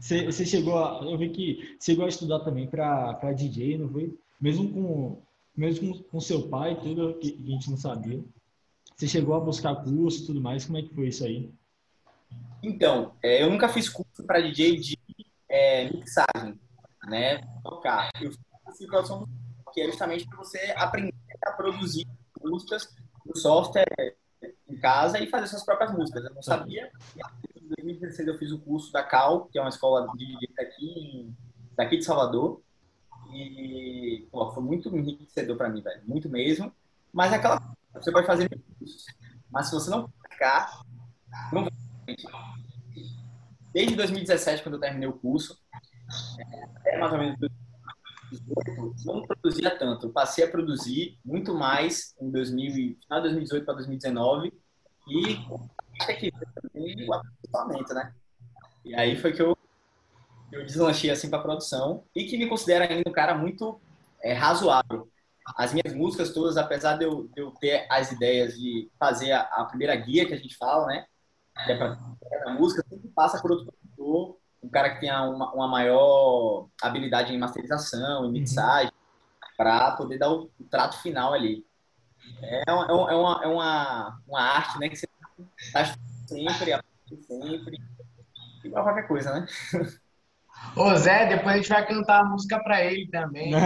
Você, 0.00 0.26
você 0.26 0.46
chegou 0.46 0.78
a, 0.78 1.02
eu 1.04 1.18
vi 1.18 1.30
que 1.30 1.76
chegou 1.80 2.04
a 2.04 2.08
estudar 2.08 2.40
também 2.40 2.66
para 2.66 3.32
DJ, 3.32 3.78
não 3.78 3.88
foi? 3.88 4.16
Mesmo 4.40 4.72
com 4.72 5.22
mesmo 5.56 6.02
com, 6.04 6.20
seu 6.20 6.48
pai, 6.48 6.74
tudo 6.80 7.18
que, 7.18 7.40
a 7.46 7.50
gente 7.50 7.70
não 7.70 7.76
sabia. 7.76 8.22
Você 8.96 9.06
chegou 9.06 9.34
a 9.34 9.40
buscar 9.40 9.76
curso 9.76 10.22
e 10.22 10.26
tudo 10.26 10.40
mais, 10.40 10.64
como 10.64 10.78
é 10.78 10.82
que 10.82 10.94
foi 10.94 11.08
isso 11.08 11.24
aí? 11.24 11.54
Então, 12.62 13.14
é, 13.22 13.42
eu 13.42 13.50
nunca 13.50 13.68
fiz 13.68 13.88
curso 13.88 14.24
para 14.26 14.40
DJ 14.40 14.80
de 14.80 14.98
é, 15.48 15.84
mixagem, 15.90 16.58
né? 17.04 17.40
Tocar. 17.62 18.10
Eu 18.20 18.32
fiz 18.32 18.86
produção 18.88 19.28
que 19.72 19.80
é 19.80 19.86
justamente 19.86 20.26
para 20.26 20.38
você 20.38 20.72
aprender 20.76 21.14
a 21.44 21.52
produzir 21.52 22.06
músicas 22.40 22.94
no 23.26 23.36
software 23.36 24.16
em 24.68 24.78
casa 24.78 25.18
e 25.18 25.28
fazer 25.28 25.48
suas 25.48 25.64
próprias 25.64 25.92
músicas. 25.92 26.24
Eu 26.24 26.34
não 26.34 26.42
sabia. 26.42 26.90
Em 27.56 27.68
2016 27.68 28.28
eu 28.28 28.38
fiz 28.38 28.52
o 28.52 28.60
curso 28.60 28.92
da 28.92 29.02
Cal, 29.02 29.46
que 29.46 29.58
é 29.58 29.60
uma 29.60 29.68
escola 29.68 30.06
de 30.12 30.26
DJ 30.26 30.48
daqui, 30.56 31.32
daqui 31.76 31.96
de 31.98 32.04
Salvador. 32.04 32.62
E 33.34 34.28
pô, 34.30 34.50
foi 34.52 34.62
muito 34.62 34.96
enriquecedor 34.96 35.56
para 35.56 35.68
mim, 35.68 35.82
velho. 35.82 36.02
Muito 36.06 36.28
mesmo. 36.28 36.72
Mas 37.12 37.32
é 37.32 37.36
aquela 37.36 37.60
você 37.94 38.10
pode 38.10 38.26
fazer 38.26 38.50
mas 39.50 39.68
se 39.68 39.74
você 39.74 39.88
não 39.88 40.10
praticar, 40.10 40.82
não. 41.52 41.68
Desde 43.72 43.94
2017, 43.94 44.62
quando 44.62 44.74
eu 44.74 44.80
terminei 44.80 45.08
o 45.08 45.12
curso, 45.12 45.60
até 46.76 46.98
mais 46.98 47.12
ou 47.12 47.18
menos 47.18 47.38
2018, 47.38 49.04
não 49.04 49.22
produzia 49.22 49.78
tanto. 49.78 50.06
Eu 50.06 50.12
passei 50.12 50.44
a 50.44 50.50
produzir 50.50 51.18
muito 51.24 51.54
mais 51.54 52.14
em 52.20 52.30
2000, 52.30 52.98
final 53.00 53.20
de 53.20 53.28
2018 53.28 53.64
para 53.64 53.74
2019 53.74 54.52
e 55.06 55.34
o 55.48 55.60
né? 57.94 58.14
E 58.84 58.94
aí 58.94 59.16
foi 59.16 59.32
que 59.32 59.42
eu 59.42 59.56
eu 60.54 60.64
deslanchei 60.64 61.10
assim 61.10 61.28
para 61.28 61.42
produção 61.42 62.04
e 62.14 62.24
que 62.24 62.38
me 62.38 62.48
considera 62.48 62.84
ainda 62.88 63.08
um 63.08 63.12
cara 63.12 63.34
muito 63.34 63.80
é, 64.22 64.32
razoável. 64.32 65.10
As 65.56 65.74
minhas 65.74 65.94
músicas 65.94 66.32
todas, 66.32 66.56
apesar 66.56 66.96
de 66.96 67.04
eu, 67.04 67.28
de 67.34 67.42
eu 67.42 67.50
ter 67.50 67.86
as 67.90 68.12
ideias 68.12 68.54
de 68.54 68.90
fazer 68.98 69.32
a, 69.32 69.40
a, 69.40 69.64
primeira 69.66 69.94
guia 69.96 70.26
que 70.26 70.32
a 70.32 70.38
gente 70.38 70.56
fala, 70.56 70.86
né? 70.86 71.06
Que 71.66 71.72
é 71.72 71.76
para 71.76 71.98
a 72.46 72.54
música, 72.54 72.84
sempre 72.88 73.08
passa 73.08 73.40
por 73.42 73.50
outro 73.50 73.66
produtor, 73.66 74.38
um 74.62 74.68
cara 74.68 74.94
que 74.94 75.00
tenha 75.00 75.22
uma, 75.22 75.52
uma 75.52 75.68
maior 75.68 76.68
habilidade 76.80 77.34
em 77.34 77.38
masterização, 77.38 78.24
em 78.24 78.32
mixagem, 78.32 78.90
uhum. 78.90 79.48
para 79.56 79.92
poder 79.92 80.18
dar 80.18 80.30
o, 80.30 80.50
o, 80.58 80.64
trato 80.64 81.02
final 81.02 81.34
ali. 81.34 81.66
É, 82.40 82.72
uma, 82.72 82.86
é, 82.86 83.14
uma, 83.14 83.44
é 83.44 83.46
uma, 83.46 84.20
uma 84.26 84.40
arte, 84.40 84.78
né? 84.78 84.88
Que 84.88 84.96
você 84.96 85.06
está 85.58 85.84
sempre, 86.26 86.80
sempre, 87.28 87.78
igual 88.64 88.84
qualquer 88.84 89.06
coisa, 89.06 89.40
né? 89.40 89.46
Ô 90.76 90.94
Zé, 90.96 91.26
depois 91.26 91.54
a 91.54 91.56
gente 91.56 91.68
vai 91.68 91.86
cantar 91.86 92.20
a 92.20 92.24
música 92.24 92.58
pra 92.62 92.84
ele 92.84 93.08
também. 93.08 93.52
Né? 93.52 93.60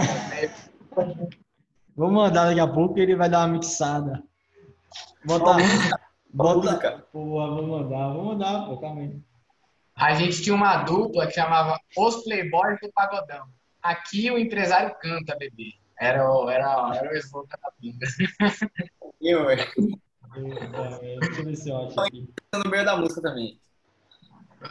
Vou 1.95 2.09
mandar 2.09 2.45
daqui 2.45 2.59
a 2.59 2.67
pouco 2.67 2.97
e 2.97 3.01
ele 3.01 3.15
vai 3.15 3.29
dar 3.29 3.39
uma 3.39 3.57
mixada. 3.57 4.23
Bota. 5.25 5.57
Bota. 6.31 7.05
Pô, 7.11 7.25
vou 7.25 7.67
mandar, 7.67 8.13
vou 8.13 8.23
mandar, 8.23 8.65
pô, 8.65 8.77
também. 8.77 9.21
A 9.95 10.13
gente 10.13 10.41
tinha 10.41 10.55
uma 10.55 10.77
dupla 10.83 11.27
que 11.27 11.33
chamava 11.33 11.77
Os 11.97 12.23
Playboys 12.23 12.79
do 12.81 12.89
Pagodão. 12.93 13.47
Aqui 13.83 14.31
o 14.31 14.37
empresário 14.37 14.95
canta, 15.01 15.35
bebê. 15.35 15.73
Era, 15.99 16.31
o, 16.31 16.49
era, 16.49 16.93
era 16.95 17.11
o 17.11 17.17
slogan 17.17 17.57
da 17.61 17.71
bunda. 17.81 18.07
Eu, 19.19 19.47
velho. 19.47 19.65
Deixa 21.19 21.41
eu 21.41 21.45
ver 21.45 21.55
se 21.57 21.69
eu 21.69 21.85
acho 21.85 21.99
aqui. 21.99 22.33
No 22.53 22.71
meio 22.71 22.85
da 22.85 22.95
música 22.95 23.21
também. 23.21 23.59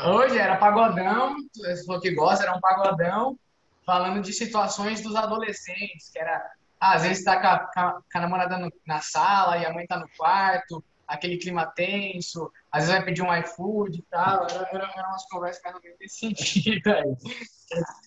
Hoje 0.04 0.36
era 0.38 0.56
pagodão, 0.56 1.36
se 1.52 1.86
for 1.86 2.00
que 2.00 2.10
gosta, 2.10 2.44
era 2.44 2.56
um 2.56 2.60
pagodão, 2.60 3.38
falando 3.86 4.20
de 4.20 4.32
situações 4.34 5.00
dos 5.00 5.16
adolescentes, 5.16 6.10
que 6.10 6.18
era, 6.18 6.52
às 6.78 7.02
vezes 7.02 7.24
tá 7.24 7.40
com 7.40 7.80
a, 7.80 7.92
com 7.92 8.18
a 8.18 8.20
namorada 8.20 8.58
no, 8.58 8.70
na 8.86 9.00
sala 9.00 9.56
e 9.56 9.64
a 9.64 9.72
mãe 9.72 9.86
tá 9.86 9.98
no 9.98 10.08
quarto, 10.16 10.84
aquele 11.06 11.38
clima 11.38 11.64
tenso, 11.64 12.52
às 12.70 12.82
vezes 12.82 12.96
vai 12.96 13.04
pedir 13.04 13.22
um 13.22 13.34
iFood 13.34 13.98
e 13.98 14.02
tal, 14.10 14.44
era, 14.44 14.68
era, 14.70 14.92
era 14.94 15.08
umas 15.08 15.26
conversas 15.26 15.62
mais 15.62 15.76
ou 15.76 15.82
menos 15.82 15.98
nesse 15.98 16.18
sentido 16.36 16.90
aí. 16.90 17.16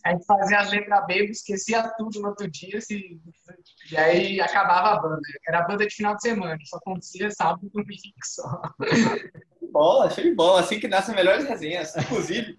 A 0.05 0.11
gente 0.11 0.25
fazia 0.25 0.59
as 0.59 0.69
letras 0.69 1.05
B, 1.07 1.25
esquecia 1.25 1.91
tudo 1.97 2.21
no 2.21 2.29
outro 2.29 2.49
dia, 2.49 2.79
se, 2.79 3.19
e 3.91 3.97
aí 3.97 4.39
acabava 4.39 4.89
a 4.89 4.99
banda. 5.01 5.21
Era 5.47 5.59
a 5.59 5.67
banda 5.67 5.87
de 5.87 5.95
final 5.95 6.15
de 6.15 6.21
semana, 6.21 6.57
só 6.63 6.77
acontecia 6.77 7.31
sábado 7.31 7.65
e 7.65 7.69
domingo 7.69 8.01
só 8.23 8.61
bola, 9.71 10.09
show 10.09 10.23
de 10.23 10.35
bola. 10.35 10.59
Assim 10.59 10.79
que 10.79 10.87
nascem 10.87 11.15
melhores 11.15 11.45
resenhas. 11.45 11.95
Inclusive, 11.95 12.57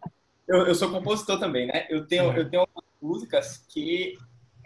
eu, 0.48 0.66
eu 0.66 0.74
sou 0.74 0.90
compositor 0.90 1.38
também, 1.38 1.66
né? 1.66 1.86
Eu 1.88 2.06
tenho, 2.06 2.32
eu 2.36 2.48
tenho 2.48 2.62
algumas 2.62 2.84
músicas 3.00 3.64
que 3.68 4.16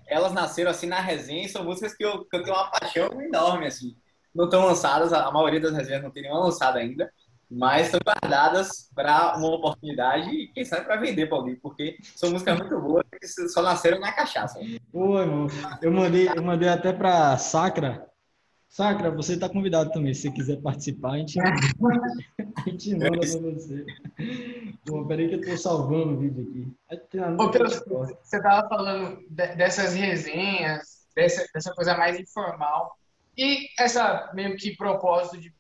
elas 0.07 0.33
nasceram 0.33 0.71
assim 0.71 0.87
na 0.87 1.01
resenha, 1.01 1.49
são 1.49 1.65
músicas 1.65 1.95
que 1.95 2.05
eu, 2.05 2.25
que 2.25 2.37
eu 2.37 2.43
tenho 2.43 2.57
uma 2.57 2.71
paixão 2.71 3.21
enorme, 3.21 3.67
assim. 3.67 3.97
Não 4.35 4.45
estão 4.45 4.65
lançadas, 4.65 5.13
a 5.13 5.31
maioria 5.31 5.61
das 5.61 5.73
resenhas 5.73 6.03
não 6.03 6.11
tem 6.11 6.23
nenhuma 6.23 6.45
lançada 6.45 6.79
ainda, 6.79 7.11
mas 7.51 7.87
estão 7.87 8.01
guardadas 8.05 8.91
para 8.95 9.37
uma 9.37 9.49
oportunidade 9.49 10.31
e 10.31 10.49
quem 10.49 10.65
sabe 10.65 10.85
para 10.85 10.97
vender 10.97 11.27
para 11.27 11.39
alguém, 11.39 11.57
porque 11.57 11.97
são 12.15 12.31
músicas 12.31 12.59
muito 12.59 12.79
boas 12.81 13.05
que 13.21 13.27
só 13.49 13.63
nasceram 13.63 13.99
na 13.99 14.13
cachaça. 14.13 14.59
Oi, 14.93 15.21
irmão. 15.23 15.47
Eu 15.81 15.91
mandei, 15.91 16.29
eu 16.29 16.43
mandei 16.43 16.69
até 16.69 16.93
para 16.93 17.37
Sacra. 17.39 18.07
Sacra, 18.77 19.11
você 19.11 19.33
está 19.33 19.49
convidado 19.49 19.91
também. 19.91 20.13
Se 20.13 20.31
quiser 20.31 20.61
participar, 20.61 21.13
a 21.13 21.17
gente, 21.17 21.41
a 21.41 22.69
gente 22.69 22.95
manda 22.95 23.21
para 23.21 23.51
você. 23.55 23.87
Pô, 24.85 25.07
peraí 25.07 25.31
que 25.31 25.37
eu 25.37 25.41
estou 25.41 25.57
salvando 25.57 26.13
o 26.13 26.19
vídeo 26.19 26.77
aqui. 26.87 27.11
Ô, 27.43 27.51
Pedro, 27.51 27.71
você 27.71 28.37
estava 28.37 28.69
falando 28.69 29.19
dessas 29.31 29.95
resenhas, 29.95 31.07
dessa, 31.15 31.49
dessa 31.55 31.73
coisa 31.73 31.97
mais 31.97 32.21
informal. 32.21 32.99
E 33.35 33.67
essa 33.81 34.31
meio 34.35 34.55
que 34.59 34.77
propósito 34.77 35.41
de 35.41 35.51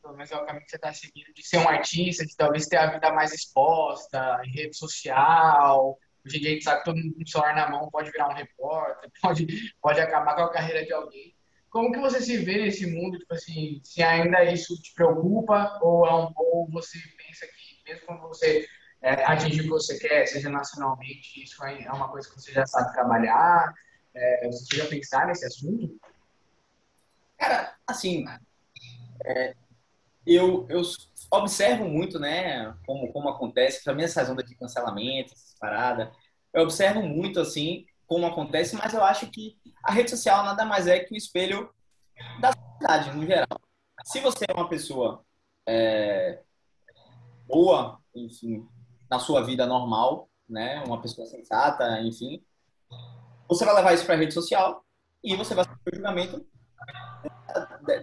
pelo 0.00 0.14
menos 0.14 0.32
é 0.32 0.36
o 0.36 0.46
caminho 0.46 0.64
que 0.64 0.70
você 0.70 0.76
está 0.76 0.94
seguindo, 0.94 1.34
de 1.34 1.46
ser 1.46 1.58
um 1.58 1.68
artista, 1.68 2.24
de 2.24 2.34
talvez 2.36 2.66
ter 2.66 2.78
a 2.78 2.86
vida 2.86 3.12
mais 3.12 3.34
exposta 3.34 4.40
em 4.46 4.50
rede 4.50 4.78
social. 4.78 5.98
Hoje 6.24 6.38
em 6.38 6.40
dia 6.40 6.50
a 6.50 6.52
gente 6.54 6.64
sabe 6.64 6.78
que 6.78 6.84
todo 6.86 6.96
mundo 6.96 7.14
com 7.16 7.22
o 7.22 7.28
celular 7.28 7.54
na 7.54 7.68
mão 7.68 7.90
pode 7.90 8.10
virar 8.10 8.30
um 8.30 8.34
repórter, 8.34 9.10
pode, 9.20 9.46
pode 9.82 10.00
acabar 10.00 10.34
com 10.36 10.42
a 10.42 10.52
carreira 10.52 10.82
de 10.86 10.94
alguém. 10.94 11.35
Como 11.76 11.92
que 11.92 12.00
você 12.00 12.22
se 12.22 12.38
vê 12.38 12.62
nesse 12.62 12.86
mundo, 12.86 13.18
tipo 13.18 13.34
assim, 13.34 13.82
se 13.84 14.02
ainda 14.02 14.42
isso 14.44 14.80
te 14.80 14.94
preocupa 14.94 15.78
ou, 15.82 16.06
é 16.06 16.14
um, 16.14 16.32
ou 16.34 16.70
você 16.70 16.98
pensa 17.18 17.46
que 17.46 17.82
mesmo 17.86 18.06
quando 18.06 18.22
você 18.22 18.66
é, 19.02 19.12
atingir 19.26 19.60
o 19.60 19.64
que 19.64 19.68
você 19.68 19.98
quer, 19.98 20.24
seja 20.24 20.48
nacionalmente, 20.48 21.42
isso 21.42 21.62
é 21.62 21.92
uma 21.92 22.08
coisa 22.08 22.30
que 22.30 22.34
você 22.34 22.50
já 22.50 22.64
sabe 22.64 22.94
trabalhar? 22.94 23.74
É, 24.14 24.46
você 24.46 24.74
já 24.74 24.86
pensar 24.86 25.26
nesse 25.26 25.44
assunto? 25.44 26.00
Cara, 27.36 27.76
assim, 27.86 28.24
é, 29.26 29.54
eu, 30.26 30.66
eu 30.70 30.80
observo 31.30 31.84
muito, 31.84 32.18
né, 32.18 32.74
como, 32.86 33.12
como 33.12 33.28
acontece, 33.28 33.84
também 33.84 34.06
essas 34.06 34.30
ondas 34.30 34.46
de 34.46 34.54
cancelamento, 34.54 35.34
essas 35.34 35.54
paradas, 35.58 36.08
eu 36.54 36.62
observo 36.62 37.02
muito, 37.02 37.38
assim, 37.38 37.84
como 38.06 38.26
acontece, 38.26 38.76
mas 38.76 38.94
eu 38.94 39.02
acho 39.02 39.26
que 39.28 39.56
a 39.82 39.92
rede 39.92 40.10
social 40.10 40.44
nada 40.44 40.64
mais 40.64 40.86
é 40.86 41.00
que 41.00 41.14
o 41.14 41.16
espelho 41.16 41.70
da 42.40 42.52
sociedade, 42.52 43.16
no 43.16 43.26
geral. 43.26 43.60
Se 44.04 44.20
você 44.20 44.44
é 44.48 44.54
uma 44.54 44.68
pessoa 44.68 45.24
é, 45.68 46.42
boa, 47.46 47.98
enfim, 48.14 48.66
na 49.10 49.18
sua 49.18 49.42
vida 49.42 49.66
normal, 49.66 50.28
né, 50.48 50.82
uma 50.86 51.00
pessoa 51.00 51.26
sensata, 51.26 52.00
enfim, 52.02 52.42
você 53.48 53.64
vai 53.64 53.74
levar 53.74 53.94
isso 53.94 54.04
para 54.04 54.14
a 54.14 54.18
rede 54.18 54.34
social 54.34 54.84
e 55.22 55.34
você 55.36 55.54
vai 55.54 55.64
sofrer 55.64 55.92
o 55.92 55.96
julgamento 55.96 56.46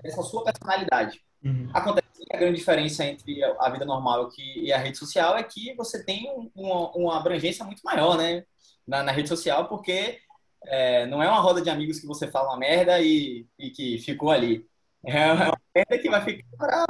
dessa 0.02 0.22
sua 0.24 0.44
personalidade. 0.44 1.22
Uhum. 1.44 1.70
Acontece 1.74 2.26
que 2.26 2.36
a 2.36 2.40
grande 2.40 2.58
diferença 2.58 3.06
entre 3.06 3.44
a 3.44 3.70
vida 3.70 3.86
normal 3.86 4.30
e 4.38 4.72
a 4.72 4.78
rede 4.78 4.98
social 4.98 5.38
é 5.38 5.44
que 5.44 5.74
você 5.76 6.04
tem 6.04 6.50
uma, 6.56 6.92
uma 6.92 7.18
abrangência 7.18 7.66
muito 7.66 7.82
maior, 7.84 8.18
né? 8.18 8.46
Na, 8.86 9.02
na 9.02 9.12
rede 9.12 9.30
social, 9.30 9.68
porque 9.68 10.20
é, 10.66 11.06
não 11.06 11.22
é 11.22 11.28
uma 11.28 11.40
roda 11.40 11.62
de 11.62 11.70
amigos 11.70 12.00
que 12.00 12.08
você 12.08 12.30
fala 12.30 12.50
uma 12.50 12.58
merda 12.58 13.00
e, 13.00 13.48
e 13.58 13.70
que 13.70 13.98
ficou 14.00 14.32
ali. 14.32 14.68
É 15.06 15.32
uma 15.32 15.58
merda 15.76 15.98
que 15.98 16.10
vai 16.10 16.22
ficar 16.24 16.46
para 16.58 16.86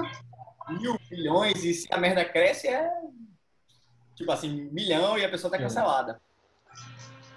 mil, 0.69 0.97
milhões, 1.11 1.63
e 1.63 1.73
se 1.73 1.87
a 1.91 1.97
merda 1.97 2.23
cresce, 2.25 2.67
é 2.67 2.89
tipo 4.15 4.31
assim, 4.31 4.69
milhão 4.71 5.17
e 5.17 5.25
a 5.25 5.29
pessoa 5.29 5.51
tá 5.51 5.57
cancelada. 5.57 6.21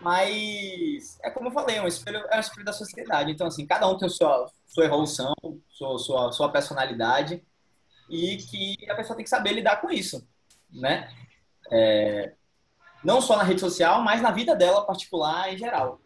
Mas 0.00 1.18
é 1.22 1.30
como 1.30 1.48
eu 1.48 1.52
falei, 1.52 1.76
é 1.76 1.82
um 1.82 1.86
espelho, 1.86 2.18
é 2.30 2.36
um 2.36 2.40
espelho 2.40 2.64
da 2.64 2.72
sociedade. 2.72 3.30
Então, 3.30 3.46
assim, 3.46 3.66
cada 3.66 3.88
um 3.88 3.96
tem 3.96 4.08
sua, 4.08 4.50
sua 4.66 4.84
evolução, 4.84 5.34
sua, 5.68 5.98
sua, 5.98 6.32
sua 6.32 6.52
personalidade 6.52 7.42
e 8.08 8.36
que 8.36 8.90
a 8.90 8.94
pessoa 8.94 9.16
tem 9.16 9.24
que 9.24 9.30
saber 9.30 9.52
lidar 9.52 9.80
com 9.80 9.90
isso, 9.90 10.26
né? 10.70 11.10
É, 11.72 12.34
não 13.06 13.20
só 13.20 13.36
na 13.36 13.44
rede 13.44 13.60
social, 13.60 14.02
mas 14.02 14.20
na 14.20 14.32
vida 14.32 14.56
dela 14.56 14.84
particular 14.84 15.54
em 15.54 15.56
geral. 15.56 16.00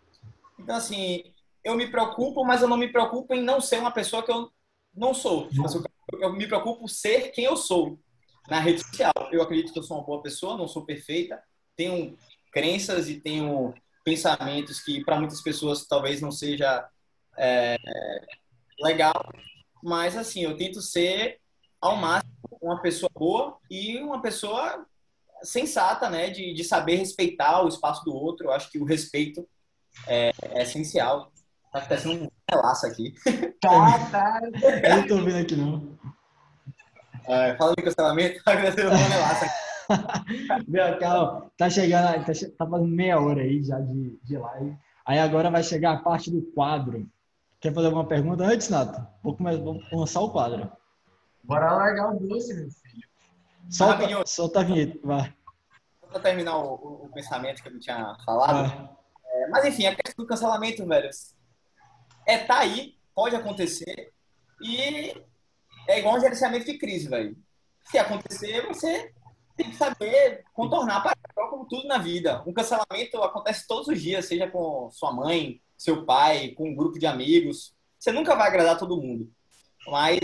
Então, 0.59 0.77
assim, 0.77 1.25
eu 1.65 1.75
me 1.75 1.91
preocupo, 1.91 2.45
mas 2.45 2.61
eu 2.61 2.69
não 2.69 2.77
me 2.77 2.93
preocupo 2.93 3.33
em 3.33 3.43
não 3.43 3.59
ser 3.59 3.79
uma 3.79 3.91
pessoa 3.91 4.23
que 4.23 4.31
eu 4.31 4.53
não 4.95 5.15
sou. 5.15 5.49
Tipo 5.49 5.65
assim, 5.65 5.83
eu 6.21 6.31
me 6.35 6.47
preocupo 6.47 6.87
ser 6.87 7.31
quem 7.31 7.47
eu 7.47 7.57
sou 7.57 7.99
na 8.51 8.61
rede 8.61 8.83
social. 8.83 9.15
Eu 9.33 9.41
acredito 9.41 9.73
que 9.73 9.79
eu 9.79 9.83
sou 9.83 9.97
uma 9.97 10.05
boa 10.05 10.23
pessoa, 10.23 10.59
não 10.59 10.69
sou 10.69 10.85
perfeita, 10.85 11.43
tenho 11.75 12.19
crenças 12.53 13.09
e 13.09 13.19
tenho 13.19 13.73
pensamentos 14.05 14.79
que 14.79 15.03
para 15.03 15.19
muitas 15.19 15.41
pessoas 15.41 15.87
talvez 15.87 16.21
não 16.21 16.31
seja 16.31 16.87
é, 17.39 17.79
legal, 18.79 19.25
mas 19.83 20.19
assim, 20.19 20.43
eu 20.43 20.55
tento 20.55 20.83
ser 20.83 21.41
ao 21.81 21.97
máximo 21.97 22.31
uma 22.61 22.83
pessoa 22.83 23.11
boa 23.15 23.57
e 23.71 23.97
uma 23.99 24.21
pessoa 24.21 24.87
sensata, 25.43 26.09
né, 26.09 26.31
de, 26.31 26.53
de 26.53 26.65
saber 26.65 26.97
respeitar 26.97 27.63
o 27.65 27.69
espaço 27.69 28.05
do 28.05 28.15
outro. 28.15 28.47
Eu 28.47 28.53
acho 28.53 28.71
que 28.71 28.79
o 28.79 28.85
respeito 28.85 29.47
é, 30.07 30.33
é 30.43 30.63
essencial. 30.63 31.33
Tá 31.73 31.79
acontecendo 31.79 32.25
um 32.25 32.29
relaxo 32.51 32.87
aqui. 32.87 33.15
Tá, 33.61 33.99
tá. 34.11 34.41
Eu 34.83 34.97
não 34.97 35.07
tô 35.07 35.17
vendo 35.23 35.37
aqui, 35.37 35.55
não. 35.55 35.99
É, 37.27 37.55
falando 37.57 37.77
de 37.77 37.83
cancelamento, 37.83 38.41
tá 38.45 38.53
acontecendo 38.53 38.91
um 38.91 38.97
relaxo 38.97 39.45
aqui. 39.45 40.71
Meu, 40.71 40.99
calma, 40.99 41.51
tá 41.59 41.69
chegando, 41.69 42.25
tá, 42.25 42.33
tá 42.57 42.67
fazendo 42.67 42.89
meia 42.89 43.21
hora 43.21 43.43
aí 43.43 43.63
já 43.63 43.79
de, 43.79 44.19
de 44.25 44.39
live. 44.39 44.79
Aí 45.05 45.19
agora 45.19 45.51
vai 45.51 45.63
chegar 45.63 45.93
a 45.93 45.99
parte 45.99 46.31
do 46.31 46.41
quadro. 46.53 47.07
Quer 47.61 47.75
fazer 47.75 47.89
alguma 47.89 48.07
pergunta 48.07 48.45
antes, 48.45 48.71
Nato? 48.71 49.07
Vou, 49.23 49.37
começar, 49.37 49.61
vou 49.61 49.83
lançar 49.93 50.21
o 50.21 50.31
quadro. 50.31 50.73
Bora 51.45 51.73
largar 51.73 52.15
o 52.15 52.19
doce, 52.19 52.55
meu 52.55 52.71
filho. 52.71 53.10
Solta, 53.71 54.05
ah, 54.05 54.27
solta 54.27 54.61
a 54.61 54.63
vinheta, 54.65 54.99
vai. 55.05 55.33
Vou 56.11 56.21
terminar 56.21 56.57
o, 56.57 56.75
o, 56.75 57.05
o, 57.05 57.13
pensamento 57.13 57.63
que 57.63 57.69
eu 57.69 57.73
não 57.73 57.79
tinha 57.79 58.17
falado. 58.25 58.99
É, 59.25 59.49
mas 59.49 59.65
enfim, 59.65 59.87
a 59.87 59.95
questão 59.95 60.25
do 60.25 60.29
cancelamento, 60.29 60.85
velho, 60.85 61.09
é 62.27 62.39
tá 62.39 62.59
aí, 62.59 62.97
pode 63.15 63.37
acontecer 63.37 64.13
e 64.61 65.15
é 65.89 66.01
igual 66.01 66.17
um 66.17 66.21
gerenciamento 66.21 66.67
de 66.67 66.79
crise, 66.79 67.09
velho. 67.09 67.37
Se 67.85 67.97
acontecer, 67.97 68.67
você 68.67 69.13
tem 69.57 69.71
que 69.71 69.77
saber 69.77 70.43
contornar 70.53 71.01
para 71.03 71.17
como 71.49 71.67
tudo 71.67 71.87
na 71.87 71.99
vida. 71.99 72.43
Um 72.47 72.53
cancelamento 72.53 73.23
acontece 73.23 73.69
todos 73.69 73.87
os 73.87 74.03
dias, 74.03 74.25
seja 74.25 74.51
com 74.51 74.91
sua 74.91 75.13
mãe, 75.13 75.61
seu 75.79 76.05
pai, 76.05 76.49
com 76.51 76.69
um 76.69 76.75
grupo 76.75 76.99
de 76.99 77.07
amigos. 77.07 77.73
Você 77.99 78.11
nunca 78.11 78.35
vai 78.35 78.49
agradar 78.49 78.79
todo 78.79 79.01
mundo. 79.01 79.31
Mas 79.87 80.19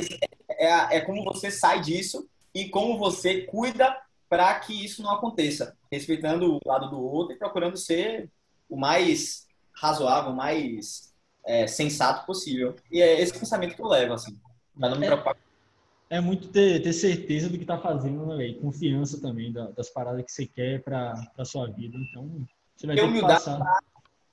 é, 0.51 0.67
é, 0.67 0.97
é 0.97 1.01
como 1.01 1.23
você 1.23 1.49
sai 1.51 1.81
disso 1.81 2.29
e 2.57 2.69
como 2.71 2.99
você 2.99 3.43
cuida 3.43 3.97
para 4.29 4.59
que 4.61 4.85
isso 4.85 5.03
não 5.03 5.11
aconteça, 5.11 5.77
respeitando 5.93 6.55
o 6.55 6.61
lado 6.67 6.89
do 6.91 7.01
outro 7.01 7.35
e 7.35 7.39
procurando 7.39 7.77
ser 7.77 8.31
o 8.69 8.77
mais 8.77 9.47
razoável, 9.73 10.33
o 10.33 10.37
mais 10.37 11.15
é, 11.45 11.67
sensato 11.67 12.25
possível. 12.27 12.75
E 12.91 13.01
é 13.01 13.21
esse 13.21 13.39
pensamento 13.39 13.77
que 13.77 13.83
eu 13.83 13.87
levo, 13.87 14.15
assim, 14.15 14.37
para 14.79 14.89
não 14.89 14.99
me 14.99 15.05
é. 15.05 15.09
preocupar 15.09 15.37
é 16.09 16.21
muito 16.21 16.49
ter, 16.49 16.81
ter 16.83 16.93
certeza 16.93 17.49
do 17.49 17.57
que 17.57 17.65
está 17.65 17.79
fazendo, 17.79 18.25
né, 18.27 18.37
véio? 18.37 18.61
Confiança 18.61 19.21
também 19.21 19.53
da, 19.53 19.71
das 19.71 19.91
paradas 19.91 20.25
que 20.25 20.31
você 20.31 20.47
quer 20.47 20.81
para 20.83 21.15
a 21.37 21.45
sua 21.45 21.67
vida. 21.67 21.99
Então, 21.99 22.47
você 22.77 22.87
vai 22.87 22.95
ter, 22.95 23.21
passar. 23.21 23.81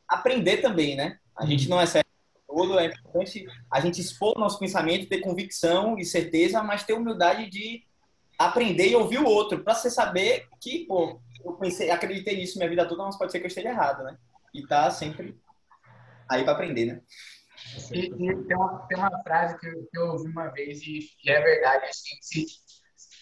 aprender 0.08 0.58
também, 0.58 0.96
né? 0.96 1.18
A 1.36 1.46
gente 1.46 1.68
não 1.68 1.82
é 1.82 1.86
certo 1.88 2.08
todo, 2.48 2.78
é 2.78 2.86
importante 2.86 3.48
a 3.72 3.80
gente 3.80 4.00
expor 4.00 4.38
o 4.38 4.40
nosso 4.40 4.60
pensamento, 4.60 5.10
ter 5.10 5.22
convicção 5.22 5.98
e 5.98 6.06
certeza, 6.06 6.62
mas 6.62 6.84
ter 6.84 6.94
humildade 6.94 7.50
de 7.50 7.84
aprender 8.38 8.88
e 8.88 8.96
ouvir 8.96 9.20
o 9.20 9.26
outro, 9.26 9.64
para 9.64 9.76
você 9.76 9.90
saber 9.90 10.48
que, 10.60 10.86
pô, 10.86 11.22
eu 11.44 11.54
pensei, 11.54 11.92
acreditei 11.92 12.38
nisso 12.38 12.58
minha 12.58 12.70
vida 12.70 12.88
toda, 12.88 13.04
mas 13.04 13.18
pode 13.18 13.32
ser 13.32 13.40
que 13.40 13.46
eu 13.46 13.50
esteja 13.50 13.70
errado, 13.70 14.04
né? 14.04 14.18
E 14.54 14.66
tá 14.66 14.90
sempre 14.92 15.38
aí 16.30 16.44
para 16.44 16.54
aprender, 16.54 16.86
né? 16.86 17.02
E, 17.92 18.06
e, 18.06 18.10
tem, 18.46 18.58
uma, 18.58 18.88
tem 18.88 18.98
uma 18.98 19.24
frase 19.24 19.58
que 19.60 19.68
eu, 19.68 19.88
que 19.92 19.98
eu 19.98 20.08
ouvi 20.08 20.30
uma 20.30 20.48
vez 20.50 20.82
e, 20.82 21.08
é 21.28 21.42
verdade, 21.42 21.86
assim, 21.86 22.18
se, 22.22 22.46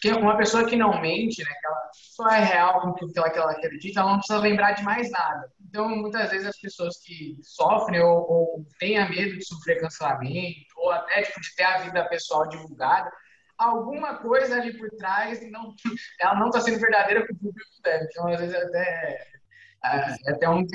que 0.02 0.12
uma 0.14 0.36
pessoa 0.36 0.68
que 0.68 0.76
não 0.76 1.00
mente, 1.00 1.44
né, 1.44 1.50
que 1.50 1.68
ela 1.68 1.90
só 1.94 2.28
é 2.30 2.44
real 2.44 2.82
com 2.82 2.90
aquilo 2.90 3.12
que 3.14 3.20
ela 3.20 3.52
acredita, 3.52 4.00
ela 4.00 4.12
não 4.12 4.18
precisa 4.18 4.40
lembrar 4.40 4.72
de 4.72 4.84
mais 4.84 5.12
nada. 5.12 5.52
Então, 5.62 5.88
muitas 5.90 6.32
vezes 6.32 6.48
as 6.48 6.60
pessoas 6.60 6.98
que 7.04 7.38
sofrem 7.44 8.02
ou, 8.02 8.30
ou 8.30 8.66
têm 8.80 8.98
medo 9.10 9.38
de 9.38 9.46
sofrer 9.46 9.80
cancelamento, 9.80 10.74
ou 10.78 10.92
até 10.92 11.22
tipo, 11.22 11.40
de 11.40 11.56
ter 11.56 11.64
a 11.64 11.78
vida 11.80 12.04
pessoal 12.06 12.50
divulgada, 12.50 13.12
alguma 13.64 14.18
coisa 14.18 14.56
ali 14.56 14.78
por 14.78 14.90
trás 14.92 15.40
não, 15.52 15.74
ela 16.20 16.36
não 16.36 16.48
está 16.48 16.62
sendo 16.62 16.80
verdadeira 16.80 17.26
com 17.26 17.34
o 17.34 17.38
público 17.38 17.70
dela. 17.84 18.04
Então, 18.10 18.28
às 18.28 18.40
vezes, 18.40 18.56
até 18.56 19.32
é, 19.84 20.32
até 20.32 20.48
um 20.48 20.66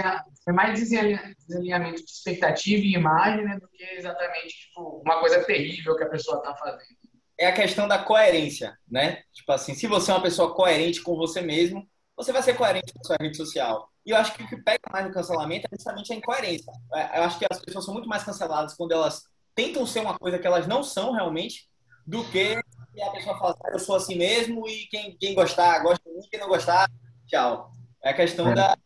foi 0.42 0.52
mais 0.52 0.80
desalinhamento 0.80 2.04
de 2.04 2.10
expectativa 2.10 2.82
e 2.82 2.94
imagem 2.94 3.44
né, 3.44 3.58
do 3.58 3.68
que 3.68 3.84
exatamente 3.84 4.66
tipo, 4.66 5.00
uma 5.04 5.20
coisa 5.20 5.44
terrível 5.44 5.96
que 5.96 6.04
a 6.04 6.08
pessoa 6.08 6.38
está 6.38 6.54
fazendo. 6.56 6.96
É 7.38 7.46
a 7.46 7.52
questão 7.52 7.86
da 7.86 7.98
coerência, 7.98 8.76
né? 8.90 9.22
Tipo 9.32 9.52
assim, 9.52 9.74
se 9.74 9.86
você 9.86 10.10
é 10.10 10.14
uma 10.14 10.22
pessoa 10.22 10.54
coerente 10.54 11.02
com 11.02 11.14
você 11.14 11.40
mesmo, 11.40 11.86
você 12.16 12.32
vai 12.32 12.42
ser 12.42 12.54
coerente 12.54 12.92
com 12.92 13.00
a 13.00 13.04
sua 13.04 13.16
rede 13.20 13.36
social. 13.36 13.90
E 14.04 14.10
eu 14.10 14.16
acho 14.16 14.34
que 14.34 14.42
o 14.42 14.48
que 14.48 14.56
pega 14.56 14.80
mais 14.90 15.06
no 15.06 15.12
cancelamento 15.12 15.66
é 15.70 15.76
justamente 15.76 16.12
a 16.12 16.16
incoerência. 16.16 16.72
É, 16.94 17.18
eu 17.18 17.24
acho 17.24 17.38
que 17.38 17.46
as 17.48 17.60
pessoas 17.60 17.84
são 17.84 17.92
muito 17.92 18.08
mais 18.08 18.24
canceladas 18.24 18.74
quando 18.74 18.92
elas 18.92 19.24
tentam 19.54 19.86
ser 19.86 20.00
uma 20.00 20.18
coisa 20.18 20.38
que 20.38 20.46
elas 20.46 20.66
não 20.66 20.82
são 20.82 21.12
realmente, 21.12 21.68
do 22.06 22.24
que 22.30 22.58
a 23.02 23.10
pessoa 23.10 23.38
fala, 23.38 23.56
ah, 23.64 23.70
eu 23.72 23.78
sou 23.78 23.96
assim 23.96 24.16
mesmo 24.16 24.66
e 24.68 24.86
quem, 24.86 25.16
quem 25.16 25.34
gostar, 25.34 25.80
gosta 25.80 26.02
de 26.08 26.14
mim, 26.14 26.28
quem 26.30 26.40
não 26.40 26.48
gostar, 26.48 26.90
tchau. 27.26 27.72
É 28.02 28.10
a 28.10 28.14
questão 28.14 28.48
é. 28.48 28.54
Da, 28.54 28.76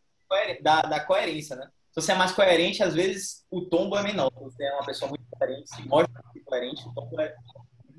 da, 0.62 0.82
da, 0.82 1.00
coerência, 1.00 1.56
né? 1.56 1.68
Se 1.90 2.00
você 2.00 2.12
é 2.12 2.14
mais 2.14 2.32
coerente, 2.32 2.82
às 2.82 2.94
vezes 2.94 3.44
o 3.50 3.62
tombo 3.62 3.96
é 3.96 4.02
menor. 4.02 4.30
Se 4.32 4.40
você 4.40 4.64
é 4.64 4.74
uma 4.74 4.86
pessoa 4.86 5.08
muito 5.08 5.24
coerente, 5.30 5.68
se 5.68 5.88
mostra 5.88 6.22
muito 6.32 6.44
coerente, 6.44 6.88
o 6.88 6.94
tombo 6.94 7.20
é 7.20 7.34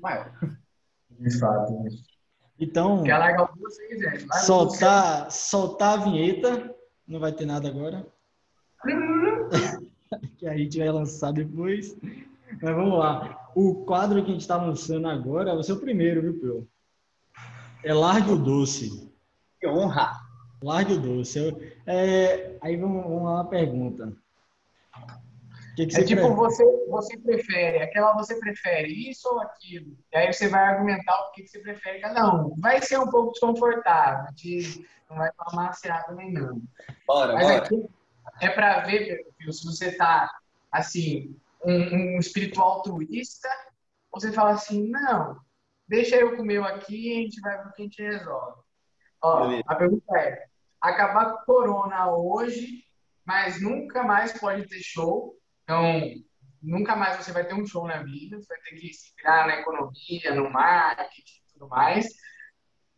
maior. 0.00 0.32
De 1.10 1.38
fato. 1.38 1.84
Então, 2.58 3.04
soltar, 4.44 5.30
soltar 5.30 5.98
a 5.98 6.04
vinheta. 6.04 6.74
Não 7.06 7.20
vai 7.20 7.32
ter 7.32 7.44
nada 7.44 7.68
agora. 7.68 8.06
que 10.38 10.46
a 10.46 10.56
gente 10.56 10.78
vai 10.78 10.90
lançar 10.90 11.32
depois. 11.32 11.96
Mas 12.62 12.74
vamos 12.74 12.98
lá. 12.98 13.41
O 13.54 13.84
quadro 13.84 14.22
que 14.24 14.30
a 14.30 14.32
gente 14.32 14.40
está 14.40 14.56
lançando 14.56 15.08
agora 15.08 15.50
é 15.50 15.54
o 15.54 15.62
seu 15.62 15.78
primeiro, 15.78 16.22
viu, 16.22 16.40
Peu? 16.40 16.68
É 17.84 17.92
Largue 17.92 18.32
o 18.32 18.38
Doce. 18.38 19.12
Que 19.60 19.66
honra! 19.66 20.20
Largue 20.62 20.94
o 20.94 21.00
Doce. 21.00 21.38
É, 21.86 22.56
aí 22.62 22.76
vamos, 22.76 23.02
vamos 23.02 23.24
lá 23.24 23.34
uma 23.34 23.48
pergunta. 23.48 24.12
Que 25.74 25.86
que 25.86 25.96
é 25.96 26.04
tipo, 26.04 26.20
prefere? 26.20 26.36
você, 26.36 26.86
você 26.88 27.18
prefere, 27.18 27.82
aquela 27.82 28.14
você 28.14 28.38
prefere 28.38 29.10
isso 29.10 29.26
ou 29.28 29.40
aquilo? 29.40 29.96
E 30.12 30.16
aí 30.16 30.32
você 30.32 30.46
vai 30.48 30.62
argumentar 30.64 31.18
o 31.18 31.32
que, 31.32 31.42
que 31.42 31.48
você 31.48 31.60
prefere 31.60 32.04
um. 32.06 32.54
Vai 32.58 32.82
ser 32.82 32.98
um 32.98 33.08
pouco 33.08 33.32
desconfortável, 33.32 34.26
de, 34.34 34.86
não 35.08 35.16
vai 35.16 35.30
tomar 35.32 35.72
também 36.06 36.30
não. 36.30 36.60
Bora, 37.06 37.32
Mas 37.32 37.46
bora. 37.46 37.56
Aqui 37.56 37.88
é 38.40 38.50
para 38.50 38.80
ver, 38.80 39.26
viu, 39.38 39.52
se 39.52 39.64
você 39.64 39.92
tá, 39.92 40.30
assim, 40.70 41.34
um, 41.64 42.16
um 42.16 42.18
espírito 42.18 42.60
altruísta, 42.60 43.48
você 44.12 44.32
fala 44.32 44.50
assim, 44.50 44.88
não, 44.90 45.38
deixa 45.88 46.16
eu 46.16 46.36
com 46.36 46.42
o 46.42 46.46
meu 46.46 46.64
aqui 46.64 47.08
e 47.08 47.12
a 47.12 47.22
gente 47.22 47.40
vai 47.40 47.56
ver 47.56 47.68
o 47.68 47.72
que 47.72 47.82
a 47.82 47.84
gente 47.84 48.02
resolve. 48.02 48.62
Ó, 49.22 49.62
a 49.66 49.74
pergunta 49.74 50.18
é, 50.18 50.46
acabar 50.80 51.32
com 51.32 51.44
corona 51.44 52.12
hoje, 52.14 52.84
mas 53.24 53.60
nunca 53.60 54.02
mais 54.02 54.38
pode 54.38 54.66
ter 54.68 54.80
show, 54.80 55.36
então, 55.62 56.02
nunca 56.62 56.96
mais 56.96 57.16
você 57.16 57.32
vai 57.32 57.46
ter 57.46 57.54
um 57.54 57.66
show 57.66 57.86
na 57.86 58.02
vida, 58.02 58.40
você 58.40 58.46
vai 58.46 58.58
ter 58.62 58.76
que 58.76 58.92
se 58.92 59.14
virar 59.16 59.46
na 59.46 59.60
economia, 59.60 60.34
no 60.34 60.50
marketing 60.50 61.38
e 61.38 61.52
tudo 61.52 61.68
mais. 61.68 62.08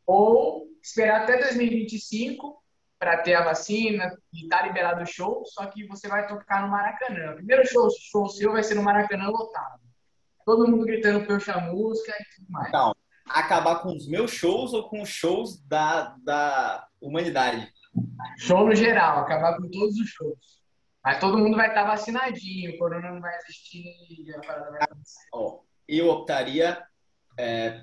Ou 0.07 0.67
esperar 0.83 1.23
até 1.23 1.39
2025 1.39 2.64
para 3.05 3.19
ter 3.19 3.35
a 3.35 3.45
vacina 3.45 4.17
e 4.33 4.45
estar 4.45 4.61
tá 4.61 4.67
liberado 4.67 5.03
o 5.03 5.07
show, 5.07 5.45
só 5.45 5.67
que 5.67 5.87
você 5.87 6.09
vai 6.09 6.27
tocar 6.27 6.63
no 6.63 6.69
Maracanã. 6.69 7.33
O 7.33 7.35
primeiro 7.35 7.67
show, 7.69 7.87
show 7.91 8.27
seu 8.31 8.53
vai 8.53 8.63
ser 8.63 8.77
no 8.77 8.83
Maracanã 8.83 9.29
lotado. 9.29 9.79
Todo 10.47 10.67
mundo 10.67 10.87
gritando 10.87 11.27
puxa 11.27 11.61
música 11.61 12.13
e 12.19 12.35
tudo 12.35 12.51
mais. 12.51 12.73
Não, 12.73 12.97
acabar 13.29 13.81
com 13.81 13.95
os 13.95 14.09
meus 14.09 14.31
shows 14.31 14.73
ou 14.73 14.89
com 14.89 15.03
os 15.03 15.11
shows 15.11 15.63
da, 15.67 16.17
da 16.25 16.89
humanidade? 16.99 17.71
Show 18.39 18.67
no 18.67 18.75
geral, 18.75 19.19
acabar 19.19 19.55
com 19.59 19.69
todos 19.69 19.99
os 19.99 20.09
shows. 20.09 20.63
Mas 21.05 21.21
todo 21.21 21.37
mundo 21.37 21.57
vai 21.57 21.69
estar 21.69 21.85
vacinadinho, 21.85 22.75
o 22.75 22.79
corona 22.79 23.11
não 23.11 23.21
vai 23.21 23.37
existir, 23.37 24.35
a 24.35 24.41
parada 24.41 24.71
vai 24.71 24.81
Ó, 25.31 25.61
eu 25.87 26.09
optaria 26.09 26.83
é, 27.39 27.83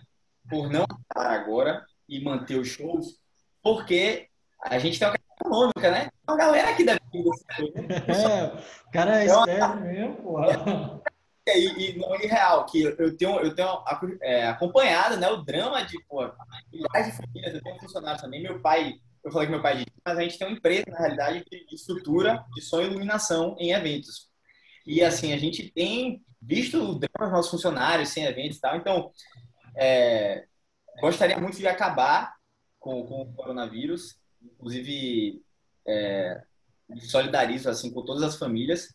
por 0.49 0.67
não 0.67 0.85
parar 1.13 1.39
agora 1.39 1.85
e 2.09 2.23
manter 2.23 2.55
os 2.55 2.69
shows, 2.69 3.21
porque 3.61 4.30
a 4.63 4.77
gente 4.79 4.99
tem 4.99 5.07
uma 5.07 5.13
questão 5.13 5.35
econômica, 5.39 5.91
né? 5.91 6.09
Uma 6.27 6.37
galera 6.37 6.75
que 6.75 6.83
deve 6.83 6.99
vir 7.11 7.23
desse 7.23 8.25
É, 8.25 8.45
o 8.87 8.91
cara 8.91 9.21
é 9.21 9.25
então, 9.25 9.39
esperto 9.41 9.79
mesmo, 9.81 10.15
porra. 10.17 11.01
É, 11.47 11.59
e, 11.59 11.89
e 11.89 11.97
não 11.97 12.13
é 12.13 12.19
real, 12.19 12.65
que 12.67 12.83
eu 12.83 13.17
tenho, 13.17 13.39
eu 13.39 13.55
tenho 13.55 13.83
é, 14.21 14.47
acompanhado 14.47 15.17
né, 15.17 15.27
o 15.27 15.37
drama 15.37 15.81
de 15.81 15.97
pô, 16.05 16.31
milhares 16.71 17.07
de 17.07 17.17
famílias, 17.17 17.55
eu 17.55 17.61
tenho 17.63 17.79
funcionários 17.79 18.21
também, 18.21 18.43
meu 18.43 18.61
pai 18.61 18.93
eu 19.23 19.31
falei 19.31 19.47
que 19.47 19.53
meu 19.53 19.61
pai 19.61 19.77
disse, 19.77 19.91
mas 20.03 20.17
a 20.17 20.21
gente 20.21 20.37
tem 20.37 20.47
uma 20.47 20.57
empresa, 20.57 20.85
na 20.87 20.97
realidade, 20.97 21.45
de 21.49 21.75
estrutura 21.75 22.43
de 22.53 22.61
som 22.61 22.81
e 22.81 22.85
iluminação 22.85 23.55
em 23.59 23.71
eventos. 23.71 24.29
E, 24.85 25.03
assim, 25.03 25.31
a 25.31 25.37
gente 25.37 25.71
tem 25.71 26.23
visto 26.41 26.77
o 26.77 26.95
drama 26.95 27.25
dos 27.25 27.31
nossos 27.31 27.51
funcionários 27.51 28.09
sem 28.09 28.25
eventos 28.25 28.57
e 28.57 28.61
tal. 28.61 28.75
Então, 28.77 29.11
é, 29.75 30.45
gostaria 30.99 31.37
muito 31.39 31.57
de 31.57 31.67
acabar 31.67 32.33
com, 32.79 33.05
com 33.05 33.21
o 33.21 33.33
coronavírus. 33.33 34.19
Inclusive, 34.43 35.41
é, 35.87 36.43
solidarizo, 37.01 37.69
assim, 37.69 37.91
com 37.91 38.03
todas 38.03 38.23
as 38.23 38.37
famílias. 38.37 38.93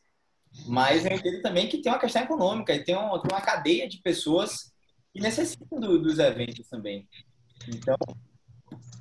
Mas 0.66 1.04
eu 1.04 1.12
entendo 1.12 1.42
também 1.42 1.68
que 1.68 1.82
tem 1.82 1.92
uma 1.92 1.98
questão 1.98 2.22
econômica 2.22 2.74
e 2.74 2.82
tem, 2.82 2.94
uma, 2.94 3.20
tem 3.20 3.30
uma 3.30 3.44
cadeia 3.44 3.88
de 3.88 3.98
pessoas 3.98 4.72
que 5.12 5.20
necessitam 5.20 5.78
do, 5.78 6.00
dos 6.00 6.18
eventos 6.18 6.68
também. 6.68 7.08
Então, 7.68 7.96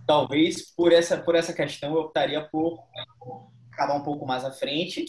talvez 0.05 0.73
por 0.73 0.91
essa, 0.91 1.17
por 1.17 1.35
essa 1.35 1.53
questão 1.53 1.93
eu 1.93 2.01
optaria 2.01 2.41
por 2.49 2.79
acabar 3.71 3.95
um 3.95 4.03
pouco 4.03 4.25
mais 4.25 4.43
à 4.43 4.51
frente 4.51 5.05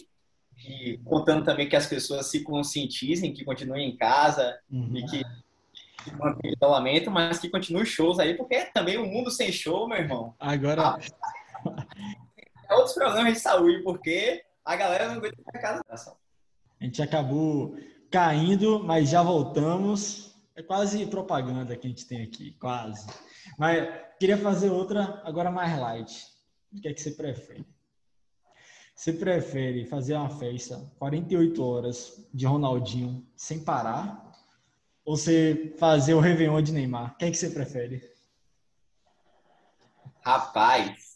e 0.57 0.97
contando 1.05 1.45
também 1.45 1.69
que 1.69 1.75
as 1.75 1.85
pessoas 1.85 2.27
se 2.27 2.43
conscientizem, 2.43 3.33
que 3.33 3.45
continuem 3.45 3.89
em 3.89 3.97
casa 3.97 4.57
uhum. 4.71 4.97
e 4.97 5.05
que, 5.05 5.21
mantenham 6.15 6.53
isolamento, 6.55 7.11
mas 7.11 7.39
que 7.39 7.49
continuem 7.49 7.85
shows 7.85 8.19
aí, 8.19 8.35
porque 8.35 8.65
também 8.73 8.97
o 8.97 9.05
mundo 9.05 9.31
sem 9.31 9.51
show, 9.51 9.87
meu 9.87 9.97
irmão. 9.97 10.35
Agora. 10.39 10.97
É 12.69 12.73
outros 12.75 12.93
problemas 12.93 13.33
de 13.33 13.39
saúde, 13.39 13.81
porque 13.83 14.43
a 14.65 14.75
galera 14.75 15.07
não 15.07 15.15
aguenta 15.15 15.37
ficar 15.37 15.81
casa. 15.83 16.15
A 16.79 16.83
gente 16.83 17.01
acabou 17.01 17.77
caindo, 18.11 18.83
mas 18.83 19.09
já 19.09 19.23
voltamos. 19.23 20.35
É 20.55 20.61
quase 20.61 21.05
propaganda 21.05 21.75
que 21.75 21.87
a 21.87 21.89
gente 21.89 22.07
tem 22.07 22.23
aqui, 22.23 22.51
quase. 22.59 23.07
Mas 23.57 23.87
queria 24.19 24.37
fazer 24.37 24.69
outra 24.69 25.21
agora 25.23 25.49
mais 25.49 25.77
light. 25.79 26.25
O 26.73 26.81
que 26.81 26.87
é 26.87 26.93
que 26.93 27.01
você 27.01 27.11
prefere? 27.11 27.65
Você 28.95 29.13
prefere 29.13 29.85
fazer 29.85 30.15
uma 30.15 30.29
festa 30.29 30.91
48 30.97 31.63
horas 31.63 32.27
de 32.33 32.45
Ronaldinho 32.45 33.25
sem 33.35 33.63
parar? 33.63 34.26
Ou 35.07 35.15
você 35.15 35.73
fazer 35.79 36.13
o 36.15 36.19
Réveillon 36.19 36.61
de 36.61 36.73
Neymar? 36.73 37.13
O 37.13 37.17
que 37.17 37.23
é 37.23 37.31
que 37.31 37.37
você 37.37 37.49
prefere? 37.49 38.03
Rapaz. 40.21 41.15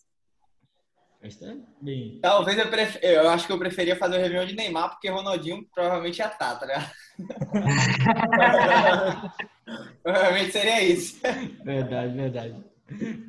Bem... 1.82 2.18
Talvez 2.22 2.58
eu, 2.58 2.70
pref... 2.70 2.98
eu 3.02 3.30
acho 3.30 3.46
que 3.46 3.52
eu 3.52 3.60
preferia 3.60 3.98
fazer 3.98 4.16
o 4.16 4.22
Réveillon 4.22 4.46
de 4.46 4.56
Neymar, 4.56 4.92
porque 4.92 5.10
Ronaldinho 5.10 5.68
provavelmente 5.76 6.20
já 6.20 6.30
tá, 6.30 6.56
tá 6.56 6.66
ligado? 6.66 6.90
provavelmente 10.02 10.54
seria 10.54 10.82
isso. 10.82 11.20
Verdade, 11.62 12.16
verdade. 12.16 12.64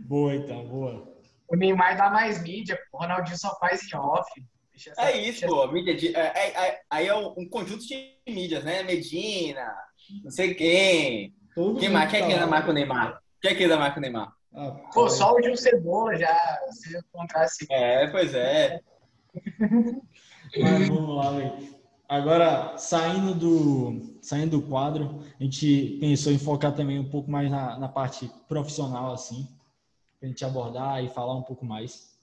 Boa, 0.07 0.37
então, 0.37 0.65
boa. 0.65 1.13
O 1.49 1.57
Neymar 1.57 1.97
dá 1.97 2.09
mais 2.09 2.41
mídia, 2.41 2.79
o 2.93 2.99
Ronaldinho 2.99 3.37
só 3.37 3.59
faz 3.59 3.83
em 3.93 3.97
off. 3.97 4.31
Essa, 4.77 5.11
é 5.11 5.17
isso, 5.17 5.45
pô. 5.45 5.67
Mídia 5.73 5.97
de, 5.97 6.17
é, 6.17 6.21
é, 6.21 6.69
é, 6.69 6.81
aí 6.89 7.09
é 7.09 7.15
um 7.15 7.49
conjunto 7.49 7.85
de 7.85 8.17
mídias, 8.29 8.63
né? 8.63 8.85
Medina, 8.85 9.75
não 10.23 10.31
sei 10.31 10.55
quem. 10.55 11.35
Todo 11.55 11.79
quem 11.79 11.91
mais? 11.91 12.11
Quem 12.11 12.23
é 12.23 12.27
que 12.27 12.33
anda 12.33 12.47
mais 12.47 12.65
com 12.65 12.71
o 12.71 12.75
Neymar? 12.75 13.21
Quem 13.41 13.51
é 13.51 13.55
que 13.55 13.65
anda 13.65 13.79
mais 13.79 13.93
com 13.93 14.01
o 14.01 14.03
Neymar? 14.03 14.33
Ah, 14.55 14.71
pô, 14.93 15.09
só 15.09 15.35
o 15.35 15.43
Gil 15.43 15.57
Cebola 15.57 16.17
já, 16.17 16.61
se 16.71 16.97
encontrasse. 16.97 17.67
É, 17.71 18.07
pois 18.09 18.35
é. 18.35 18.81
Mas 20.61 20.89
vamos 20.89 21.17
lá, 21.17 21.31
velho. 21.33 21.73
Agora, 22.09 22.77
saindo 22.77 23.35
do, 23.35 24.19
saindo 24.21 24.61
do 24.61 24.69
quadro, 24.69 25.23
a 25.41 25.43
gente 25.43 25.97
pensou 25.99 26.31
em 26.31 26.39
focar 26.39 26.75
também 26.75 26.99
um 26.99 27.09
pouco 27.09 27.31
mais 27.31 27.51
na, 27.51 27.79
na 27.79 27.89
parte 27.89 28.31
profissional, 28.47 29.15
assim, 29.15 29.49
para 30.19 30.27
a 30.27 30.31
gente 30.31 30.45
abordar 30.45 31.03
e 31.03 31.09
falar 31.09 31.35
um 31.35 31.43
pouco 31.43 31.65
mais. 31.65 32.19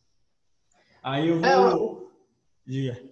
Aí 1.01 1.29
eu 1.29 1.39
vou. 1.39 1.45
É, 1.47 1.55
eu... 1.55 2.11
Diga. 2.67 3.08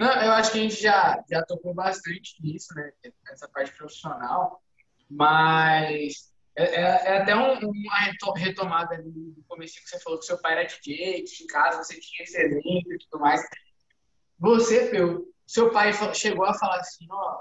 Não, 0.00 0.10
eu 0.22 0.32
acho 0.32 0.52
que 0.52 0.58
a 0.58 0.62
gente 0.62 0.82
já, 0.82 1.22
já 1.30 1.44
tocou 1.44 1.74
bastante 1.74 2.34
nisso, 2.42 2.74
né? 2.74 2.90
Essa 3.30 3.46
parte 3.46 3.70
profissional, 3.76 4.62
mas 5.10 6.32
é, 6.56 6.64
é, 6.64 6.80
é 6.80 7.18
até 7.18 7.36
um, 7.36 7.58
uma 7.58 8.34
retomada 8.34 8.96
do 9.02 9.44
começo 9.46 9.74
que 9.74 9.86
você 9.86 10.00
falou 10.00 10.18
que 10.18 10.24
seu 10.24 10.40
pai 10.40 10.52
era 10.52 10.64
DJ, 10.64 11.24
que 11.24 11.44
em 11.44 11.46
casa 11.46 11.84
você 11.84 12.00
tinha 12.00 12.22
esse 12.22 12.40
exemplo 12.40 12.94
e 12.94 12.98
tudo 12.98 13.20
mais. 13.20 13.42
Você, 14.38 14.86
Peu, 14.86 15.30
seu 15.46 15.70
pai 15.70 15.92
chegou 16.14 16.46
a 16.46 16.54
falar 16.54 16.80
assim, 16.80 17.06
ó, 17.10 17.38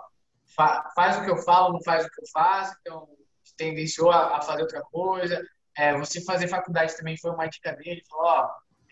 faz 0.93 1.17
o 1.17 1.23
que 1.23 1.31
eu 1.31 1.37
falo, 1.37 1.71
não 1.71 1.81
faz 1.81 2.05
o 2.05 2.09
que 2.09 2.21
eu 2.21 2.27
faço, 2.27 2.75
então 2.81 3.07
tendenciou 3.55 4.11
a, 4.11 4.41
fazer 4.41 4.63
outra 4.63 4.81
coisa. 4.81 5.41
É, 5.77 5.97
você 5.97 6.21
fazer 6.25 6.49
faculdade 6.49 6.97
também 6.97 7.15
foi 7.15 7.31
uma 7.31 7.47
dica 7.47 7.71
dele, 7.71 8.03
falou, 8.09 8.25
ó, 8.25 8.49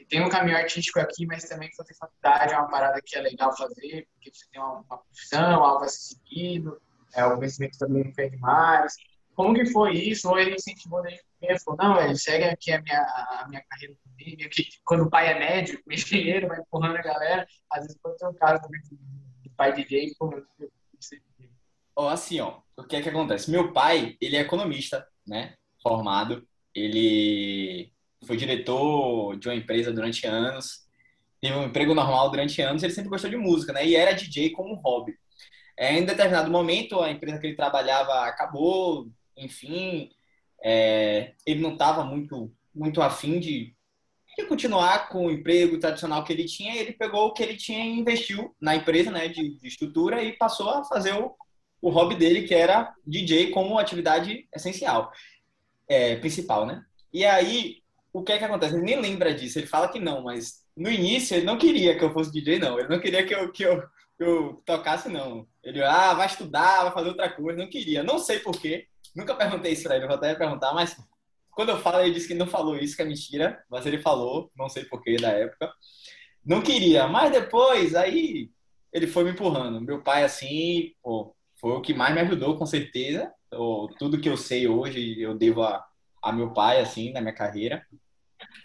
tem 0.10 0.22
um 0.22 0.30
caminho 0.30 0.58
artístico 0.58 1.00
aqui, 1.00 1.26
mas 1.26 1.44
também 1.44 1.70
fazer 1.76 1.94
faculdade 1.96 2.54
é 2.54 2.58
uma 2.58 2.70
parada 2.70 3.02
que 3.04 3.18
é 3.18 3.22
legal 3.22 3.56
fazer, 3.56 4.08
porque 4.14 4.32
você 4.34 4.46
tem 4.52 4.62
uma, 4.62 4.80
uma 4.80 4.98
profissão, 4.98 5.64
algo 5.64 5.84
a 5.84 5.88
ser 5.88 6.16
seguido, 6.16 6.82
é, 7.14 7.26
o 7.26 7.36
conhecimento 7.36 7.78
também 7.78 8.04
não 8.04 8.14
perde 8.14 8.38
mais. 8.38 8.96
Como 9.36 9.54
que 9.54 9.66
foi 9.68 9.94
isso? 9.94 10.30
Ou 10.30 10.40
ele 10.40 10.56
incentivou 10.56 11.02
desde 11.02 11.22
o 11.22 11.26
Ele 11.42 11.60
falou, 11.60 11.78
não, 11.80 12.02
ele 12.02 12.18
segue 12.18 12.46
aqui 12.46 12.72
a 12.72 12.82
minha, 12.82 13.02
a 13.02 13.46
minha 13.48 13.64
carreira 13.70 13.96
também, 14.04 14.50
que 14.50 14.68
quando 14.84 15.04
o 15.04 15.10
pai 15.10 15.32
é 15.32 15.40
médico, 15.40 15.84
engenheiro, 15.92 16.48
vai 16.48 16.60
empurrando 16.60 16.98
a 16.98 17.02
galera, 17.02 17.48
às 17.72 17.82
vezes 17.82 17.98
pode 18.02 18.18
ter 18.18 18.28
um 18.28 18.34
caso 18.34 18.62
também 18.62 18.82
do 19.44 19.50
pai 19.56 19.74
DJ 19.74 20.06
empurrando 20.06 20.48
Ó, 21.96 22.10
assim, 22.10 22.40
ó, 22.40 22.62
o 22.78 22.84
que 22.84 22.96
é 22.96 23.02
que 23.02 23.10
acontece? 23.10 23.50
Meu 23.50 23.74
pai, 23.74 24.16
ele 24.22 24.36
é 24.36 24.42
economista, 24.42 25.08
né? 25.26 25.56
Formado. 25.82 26.48
Ele 26.74 27.92
foi 28.26 28.38
diretor 28.38 29.38
de 29.38 29.48
uma 29.48 29.56
empresa 29.56 29.92
durante 29.92 30.26
anos. 30.26 30.88
Teve 31.42 31.56
um 31.56 31.66
emprego 31.66 31.94
normal 31.94 32.30
durante 32.30 32.62
anos. 32.62 32.84
Ele 32.84 32.94
sempre 32.94 33.10
gostou 33.10 33.30
de 33.30 33.38
música, 33.38 33.74
né? 33.74 33.86
E 33.86 33.96
era 33.96 34.14
DJ 34.14 34.52
como 34.52 34.76
hobby. 34.76 35.16
É, 35.78 35.98
em 35.98 36.06
determinado 36.06 36.50
momento, 36.50 37.00
a 37.00 37.12
empresa 37.12 37.38
que 37.38 37.48
ele 37.48 37.56
trabalhava 37.56 38.26
acabou, 38.26 39.08
enfim. 39.36 40.10
É, 40.64 41.34
ele 41.46 41.62
não 41.62 41.74
estava 41.74 42.04
muito, 42.04 42.52
muito 42.74 43.02
afim 43.02 43.40
de, 43.40 43.76
de 44.36 44.46
continuar 44.46 45.10
com 45.10 45.28
o 45.28 45.32
emprego 45.32 45.80
tradicional 45.80 46.24
que 46.24 46.34
ele 46.34 46.46
tinha. 46.46 46.76
Ele 46.76 46.94
pegou 46.94 47.28
o 47.28 47.34
que 47.34 47.44
ele 47.44 47.56
tinha 47.56 47.86
e 47.86 48.00
investiu 48.00 48.56
na 48.60 48.76
empresa 48.76 49.12
né, 49.12 49.28
de, 49.28 49.60
de 49.60 49.68
estrutura 49.68 50.24
e 50.24 50.34
passou 50.34 50.70
a 50.70 50.84
fazer 50.84 51.14
o, 51.14 51.36
o 51.82 51.90
hobby 51.90 52.16
dele, 52.16 52.48
que 52.48 52.56
era 52.56 52.92
DJ 53.06 53.52
como 53.52 53.78
atividade 53.78 54.48
essencial, 54.54 55.12
é, 55.88 56.16
principal, 56.16 56.66
né? 56.66 56.84
E 57.14 57.24
aí, 57.24 57.78
o 58.20 58.24
que 58.24 58.32
é 58.32 58.38
que 58.38 58.44
acontece? 58.44 58.76
Ele 58.76 58.84
nem 58.84 59.00
lembra 59.00 59.34
disso, 59.34 59.60
ele 59.60 59.68
fala 59.68 59.90
que 59.90 60.00
não, 60.00 60.24
mas 60.24 60.64
no 60.76 60.90
início 60.90 61.36
ele 61.36 61.46
não 61.46 61.58
queria 61.58 61.98
que 61.98 62.04
eu 62.04 62.12
fosse 62.12 62.32
DJ, 62.32 62.60
não. 62.60 62.80
Ele 62.80 62.90
não 62.90 63.00
queria 63.00 63.26
que 63.26 63.34
eu, 63.34 63.52
que 63.52 63.64
eu, 63.64 63.82
que 64.18 64.24
eu 64.24 64.62
tocasse, 64.66 65.08
não. 65.10 65.48
Ele, 65.64 65.84
ah, 65.84 66.14
vai 66.14 66.26
estudar, 66.26 66.84
vai 66.84 66.94
fazer 66.94 67.10
outra 67.10 67.30
coisa, 67.30 67.60
não 67.60 67.70
queria. 67.70 68.04
Não 68.04 68.18
sei 68.18 68.40
porquê, 68.40 68.88
nunca 69.16 69.36
perguntei 69.36 69.74
isso 69.74 69.84
pra 69.84 69.96
ele, 69.96 70.08
vou 70.08 70.16
até 70.16 70.34
perguntar, 70.34 70.74
mas 70.74 70.98
quando 71.52 71.70
eu 71.70 71.80
falo, 71.80 72.02
ele 72.02 72.14
disse 72.14 72.28
que 72.28 72.34
não 72.34 72.48
falou 72.48 72.76
isso, 72.78 72.96
que 72.96 73.02
é 73.02 73.06
mentira, 73.06 73.64
mas 73.70 73.86
ele 73.86 74.00
falou, 74.00 74.52
não 74.56 74.70
sei 74.70 74.86
porquê 74.86 75.18
da 75.18 75.30
época. 75.30 75.72
Não 76.46 76.62
queria, 76.62 77.08
mas 77.08 77.32
depois, 77.32 77.96
aí 77.96 78.50
ele 78.94 79.08
foi 79.08 79.24
me 79.24 79.32
empurrando. 79.32 79.82
Meu 79.82 80.02
pai, 80.02 80.24
assim, 80.24 80.94
pô, 81.04 81.36
foi 81.60 81.72
o 81.72 81.82
que 81.82 81.94
mais 81.94 82.14
me 82.14 82.22
ajudou, 82.22 82.58
com 82.58 82.66
certeza. 82.66 83.32
tudo 84.00 84.20
que 84.20 84.30
eu 84.30 84.38
sei 84.38 84.68
hoje 84.68 85.20
eu 85.22 85.36
devo 85.36 85.64
a, 85.64 85.86
a 86.22 86.32
meu 86.32 86.54
pai, 86.54 86.80
assim, 86.80 87.12
na 87.12 87.22
minha 87.22 87.34
carreira. 87.34 87.86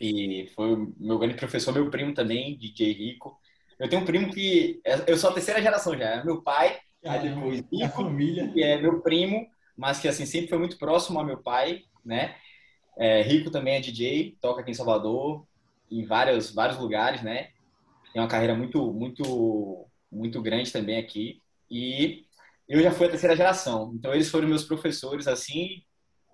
E 0.01 0.51
foi 0.55 0.74
o 0.74 0.95
meu 0.99 1.18
grande 1.18 1.34
professor, 1.34 1.72
meu 1.72 1.90
primo 1.90 2.14
também, 2.14 2.57
DJ 2.57 2.93
Rico. 2.93 3.38
Eu 3.78 3.88
tenho 3.88 4.03
um 4.03 4.05
primo 4.05 4.32
que. 4.32 4.80
É, 4.84 5.11
eu 5.11 5.16
sou 5.16 5.30
a 5.30 5.32
terceira 5.34 5.61
geração 5.62 5.97
já. 5.97 6.05
É 6.05 6.24
meu 6.24 6.43
pai, 6.43 6.78
ah, 7.05 7.12
aí 7.12 7.28
depois 7.28 7.61
Rico, 7.70 7.84
a 7.84 7.88
família. 7.88 8.49
que 8.53 8.62
é 8.62 8.80
meu 8.80 9.01
primo, 9.01 9.47
mas 9.76 10.01
que 10.01 10.09
assim 10.09 10.26
sempre 10.26 10.49
foi 10.49 10.59
muito 10.59 10.78
próximo 10.78 11.18
ao 11.18 11.26
meu 11.26 11.38
pai, 11.38 11.82
né? 12.05 12.36
É, 12.97 13.22
Rico 13.22 13.51
também 13.51 13.76
é 13.76 13.80
DJ, 13.80 14.36
toca 14.40 14.61
aqui 14.61 14.70
em 14.70 14.74
Salvador, 14.74 15.47
em 15.90 16.05
vários, 16.05 16.53
vários 16.53 16.78
lugares, 16.78 17.22
né? 17.22 17.49
Tem 18.12 18.20
uma 18.20 18.28
carreira 18.28 18.55
muito, 18.55 18.93
muito, 18.93 19.86
muito 20.11 20.43
grande 20.43 20.70
também 20.70 20.99
aqui. 20.99 21.40
E 21.70 22.26
eu 22.68 22.80
já 22.82 22.90
fui 22.90 23.07
a 23.07 23.11
terceira 23.11 23.36
geração. 23.36 23.93
Então, 23.95 24.14
eles 24.14 24.30
foram 24.30 24.49
meus 24.49 24.64
professores, 24.64 25.26
assim, 25.26 25.82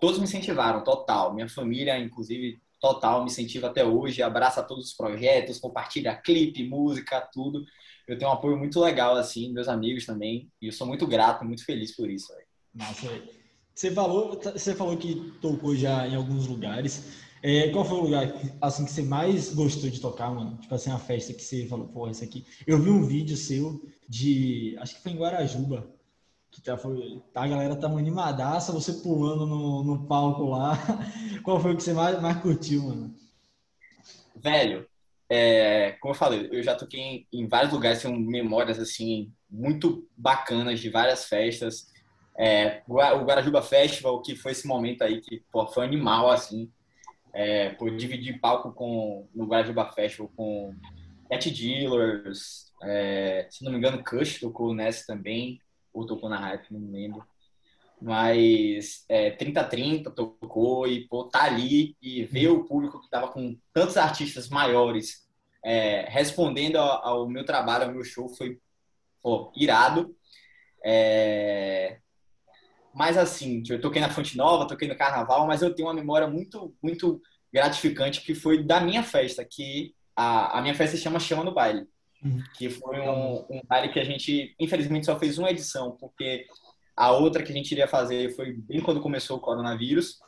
todos 0.01 0.19
me 0.19 0.25
incentivaram, 0.25 0.83
total. 0.83 1.35
Minha 1.35 1.49
família, 1.49 1.99
inclusive, 1.99 2.61
total, 2.81 3.21
me 3.21 3.31
incentiva 3.31 3.69
até 3.69 3.85
hoje, 3.85 4.23
abraça 4.23 4.63
todos 4.63 4.87
os 4.87 4.95
projetos, 4.95 5.59
compartilha 5.59 6.17
clipe, 6.17 6.69
música, 6.69 7.21
tudo. 7.33 7.65
Eu 8.07 8.17
tenho 8.17 8.31
um 8.31 8.35
apoio 8.35 8.57
muito 8.57 8.81
legal, 8.81 9.17
assim, 9.17 9.53
meus 9.53 9.69
amigos 9.69 10.07
também, 10.07 10.51
e 10.63 10.67
eu 10.67 10.73
sou 10.73 10.87
muito 10.87 11.07
grato, 11.07 11.45
muito 11.45 11.65
feliz 11.65 11.95
por 11.95 12.11
isso. 12.11 12.33
Nossa, 12.75 13.09
você 13.75 13.91
falou, 13.91 14.41
você 14.41 14.75
falou 14.75 14.97
que 14.97 15.33
tocou 15.41 15.77
já 15.77 16.07
em 16.07 16.15
alguns 16.15 16.47
lugares. 16.47 17.27
É, 17.43 17.69
qual 17.69 17.85
foi 17.85 17.99
o 17.99 18.03
lugar 18.03 18.35
assim 18.61 18.85
que 18.85 18.91
você 18.91 19.03
mais 19.03 19.55
gostou 19.55 19.89
de 19.89 20.01
tocar, 20.01 20.35
mano? 20.35 20.57
Tipo 20.57 20.75
assim, 20.75 20.91
a 20.91 20.99
festa 20.99 21.33
que 21.33 21.43
você 21.43 21.67
falou, 21.67 21.87
pô, 21.87 22.09
essa 22.09 22.25
aqui. 22.25 22.45
Eu 22.67 22.83
vi 22.83 22.91
um 22.91 23.07
vídeo 23.07 23.37
seu 23.37 23.81
de, 24.09 24.77
acho 24.81 24.97
que 24.97 25.03
foi 25.03 25.13
em 25.13 25.17
Guarajuba, 25.17 25.89
que 26.59 26.65
tá, 26.65 26.77
foi, 26.77 27.23
tá, 27.33 27.45
a 27.45 27.49
galera 27.49 27.77
tá 27.77 27.87
animadaça, 27.87 28.73
você 28.73 28.93
pulando 28.95 29.47
no, 29.47 29.85
no 29.85 30.07
palco 30.07 30.45
lá. 30.51 30.77
Qual 31.45 31.61
foi 31.61 31.73
o 31.73 31.77
que 31.77 31.83
você 31.83 31.93
mais, 31.93 32.21
mais 32.21 32.37
curtiu, 32.39 32.83
mano? 32.83 33.15
Velho, 34.35 34.87
é, 35.29 35.93
como 36.01 36.13
eu 36.13 36.19
falei, 36.19 36.49
eu 36.51 36.63
já 36.63 36.75
toquei 36.75 37.01
em, 37.01 37.27
em, 37.33 37.49
vários 37.49 37.73
lugares, 37.73 38.03
tenho 38.03 38.19
memórias, 38.19 38.79
assim, 38.79 39.33
muito 39.49 40.09
bacanas 40.17 40.81
de 40.81 40.91
várias 40.91 41.27
festas. 41.27 41.93
É, 42.37 42.83
o 42.89 43.25
Guarajuba 43.25 43.63
Festival, 43.63 44.21
que 44.21 44.35
foi 44.35 44.53
esse 44.53 44.67
momento 44.67 45.03
aí 45.03 45.21
que 45.21 45.43
pô, 45.53 45.67
foi 45.69 45.85
animal, 45.85 46.29
assim. 46.31 46.71
É, 47.33 47.71
por 47.71 47.95
dividir 47.95 48.41
palco 48.41 48.73
com, 48.73 49.29
no 49.35 49.47
Guarajuba 49.47 49.93
Festival 49.93 50.29
com 50.35 50.75
Cat 51.31 51.51
Dealers, 51.51 52.73
é, 52.83 53.47
se 53.51 53.63
não 53.63 53.71
me 53.71 53.79
engano, 53.79 54.03
Kush 54.03 54.41
tocou 54.41 54.75
nessa 54.75 55.07
também 55.07 55.61
ou 55.99 56.07
tocou 56.07 56.29
na 56.29 56.39
Hype, 56.39 56.71
não 56.71 56.91
lembro. 56.91 57.25
Mas 58.01 59.05
é, 59.09 59.31
30-30 59.33 60.15
tocou 60.15 60.87
e 60.87 61.07
pô, 61.09 61.25
tá 61.25 61.45
ali 61.45 61.97
e 62.01 62.25
ver 62.25 62.49
o 62.49 62.65
público 62.65 63.01
que 63.01 63.11
tava 63.11 63.29
com 63.29 63.59
tantos 63.73 63.97
artistas 63.97 64.49
maiores 64.49 65.27
é, 65.65 66.07
respondendo 66.09 66.77
ao, 66.77 67.05
ao, 67.05 67.29
meu 67.29 67.45
trabalho, 67.45 67.85
ao 67.85 67.93
meu 67.93 68.05
show, 68.05 68.29
foi 68.29 68.61
pô, 69.21 69.53
irado. 69.57 70.15
É... 70.85 71.99
Mas 72.95 73.17
assim, 73.17 73.63
eu 73.69 73.81
toquei 73.81 74.01
na 74.01 74.11
Fonte 74.11 74.37
Nova, 74.37 74.67
toquei 74.67 74.89
no 74.89 74.97
Carnaval, 74.97 75.47
mas 75.47 75.63
eu 75.63 75.75
tenho 75.75 75.89
uma 75.89 75.95
memória 75.95 76.29
muito, 76.29 76.75
muito 76.83 77.21
gratificante 77.53 78.23
que 78.23 78.35
foi 78.35 78.63
da 78.63 78.81
minha 78.81 79.03
festa, 79.03 79.45
que 79.45 79.95
a, 80.15 80.59
a 80.59 80.63
minha 80.63 80.75
festa 80.75 80.97
se 80.97 81.03
chama 81.03 81.21
Chama 81.21 81.45
no 81.45 81.53
Baile. 81.55 81.87
Uhum. 82.23 82.43
que 82.57 82.69
foi 82.69 82.99
um, 83.01 83.45
um 83.49 83.61
que 83.93 84.01
a 84.01 84.05
gente, 84.05 84.55
infelizmente, 84.59 85.07
só 85.07 85.17
fez 85.17 85.39
uma 85.39 85.51
edição, 85.51 85.93
porque 85.93 86.47
a 86.97 87.13
outra 87.13 87.45
que 87.45 87.53
a 87.53 87.55
gente 87.55 87.71
iria 87.71 87.87
fazer 87.87 88.35
foi 88.35 88.53
bem 88.53 88.81
quando 88.81 89.01
começou 89.01 89.37
o 89.37 89.41
coronavírus. 89.41 90.19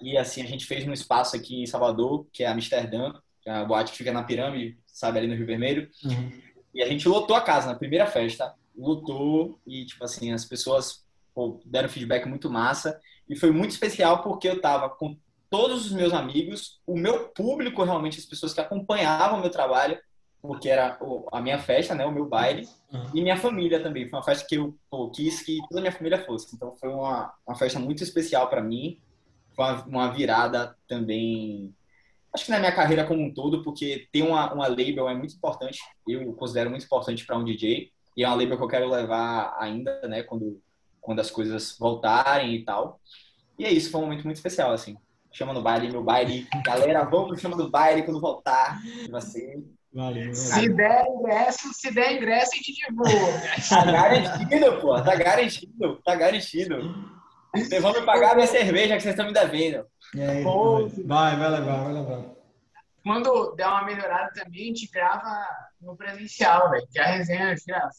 E 0.00 0.16
assim, 0.16 0.40
a 0.40 0.46
gente 0.46 0.66
fez 0.66 0.86
num 0.86 0.92
espaço 0.92 1.34
aqui 1.34 1.62
em 1.62 1.66
Salvador, 1.66 2.26
que 2.32 2.44
é 2.44 2.46
Amsterdã, 2.46 3.12
que 3.40 3.50
é 3.50 3.52
a 3.52 3.64
boate 3.64 3.90
que 3.90 3.98
fica 3.98 4.12
na 4.12 4.22
pirâmide, 4.22 4.78
sabe, 4.86 5.18
ali 5.18 5.26
no 5.26 5.34
Rio 5.34 5.46
Vermelho. 5.46 5.90
Uhum. 6.04 6.40
E 6.74 6.82
a 6.82 6.86
gente 6.86 7.08
lotou 7.08 7.34
a 7.34 7.40
casa 7.40 7.66
na 7.66 7.74
primeira 7.74 8.06
festa, 8.06 8.54
lotou 8.76 9.58
e, 9.66 9.84
tipo 9.84 10.04
assim, 10.04 10.32
as 10.32 10.44
pessoas 10.44 11.04
pô, 11.34 11.60
deram 11.64 11.88
feedback 11.88 12.26
muito 12.26 12.48
massa. 12.48 13.00
E 13.28 13.36
foi 13.36 13.50
muito 13.50 13.72
especial 13.72 14.22
porque 14.22 14.48
eu 14.48 14.60
tava 14.60 14.88
com 14.88 15.16
todos 15.50 15.86
os 15.86 15.92
meus 15.92 16.12
amigos, 16.12 16.80
o 16.86 16.96
meu 16.96 17.28
público, 17.28 17.84
realmente, 17.84 18.18
as 18.18 18.24
pessoas 18.24 18.54
que 18.54 18.60
acompanhavam 18.60 19.38
o 19.38 19.40
meu 19.42 19.50
trabalho, 19.50 19.98
porque 20.42 20.68
era 20.68 20.98
a 21.30 21.40
minha 21.40 21.58
festa, 21.58 21.94
né, 21.94 22.04
o 22.04 22.10
meu 22.10 22.26
baile, 22.26 22.68
uhum. 22.92 23.10
e 23.14 23.22
minha 23.22 23.36
família 23.36 23.80
também. 23.80 24.10
Foi 24.10 24.18
uma 24.18 24.24
festa 24.24 24.44
que 24.46 24.56
eu 24.56 24.76
pô, 24.90 25.08
quis 25.08 25.40
que 25.40 25.60
toda 25.68 25.78
a 25.78 25.82
minha 25.82 25.92
família 25.92 26.24
fosse. 26.24 26.54
Então 26.56 26.74
foi 26.74 26.88
uma, 26.88 27.32
uma 27.46 27.56
festa 27.56 27.78
muito 27.78 28.02
especial 28.02 28.50
para 28.50 28.60
mim. 28.60 28.98
Foi 29.54 29.64
uma, 29.64 29.84
uma, 29.84 30.10
virada 30.10 30.76
também, 30.88 31.72
acho 32.34 32.46
que 32.46 32.50
na 32.50 32.58
minha 32.58 32.74
carreira 32.74 33.06
como 33.06 33.22
um 33.22 33.32
todo, 33.32 33.62
porque 33.62 34.08
ter 34.10 34.22
uma, 34.22 34.52
uma 34.52 34.66
label 34.66 35.08
é 35.08 35.14
muito 35.14 35.36
importante. 35.36 35.78
Eu 36.08 36.32
considero 36.32 36.70
muito 36.70 36.84
importante 36.84 37.24
para 37.24 37.38
um 37.38 37.44
DJ. 37.44 37.92
E 38.16 38.24
é 38.24 38.26
uma 38.26 38.36
label 38.36 38.58
que 38.58 38.64
eu 38.64 38.68
quero 38.68 38.90
levar 38.90 39.56
ainda, 39.58 40.02
né, 40.08 40.24
quando, 40.24 40.60
quando 41.00 41.20
as 41.20 41.30
coisas 41.30 41.78
voltarem 41.78 42.56
e 42.56 42.64
tal. 42.64 43.00
E 43.56 43.64
é 43.64 43.70
isso, 43.70 43.92
foi 43.92 44.00
um 44.00 44.04
momento 44.04 44.24
muito 44.24 44.36
especial, 44.36 44.72
assim. 44.72 44.96
Chama 45.30 45.54
no 45.54 45.62
baile, 45.62 45.90
meu 45.90 46.02
baile. 46.02 46.46
Galera, 46.64 47.04
vamos 47.04 47.40
Chama 47.40 47.56
do 47.56 47.70
Baile 47.70 48.02
quando 48.02 48.20
voltar. 48.20 48.78
Você 49.10 49.62
Valeu, 49.94 50.34
Se 50.34 50.68
der 50.70 51.04
ingresso, 51.06 51.74
se 51.74 51.90
der 51.90 52.16
ingresso, 52.16 52.52
a 52.52 52.56
gente 52.56 52.72
divulga. 52.72 53.42
Tá 53.68 53.84
garantido, 53.84 54.80
pô. 54.80 55.02
Tá 55.02 55.14
garantido. 55.14 56.02
Tá 56.02 56.14
garantido. 56.14 57.12
Vocês 57.54 57.82
vão 57.82 57.92
me 57.92 58.02
pagar 58.02 58.32
a 58.32 58.34
minha 58.34 58.46
cerveja 58.46 58.96
que 58.96 59.02
vocês 59.02 59.12
estão 59.12 59.26
me 59.26 59.34
devendo. 59.34 59.86
É, 60.16 60.42
vai, 61.04 61.36
vai 61.36 61.50
levar, 61.50 61.84
vai 61.84 61.92
levar. 61.92 62.24
Quando 63.02 63.54
der 63.54 63.66
uma 63.66 63.84
melhorada 63.84 64.30
também, 64.32 64.62
a 64.62 64.66
gente 64.66 64.90
grava 64.90 65.46
no 65.80 65.94
presencial, 65.94 66.70
velho. 66.70 66.86
Que 66.90 66.98
a 66.98 67.06
resenha 67.06 67.54
já 67.56 67.90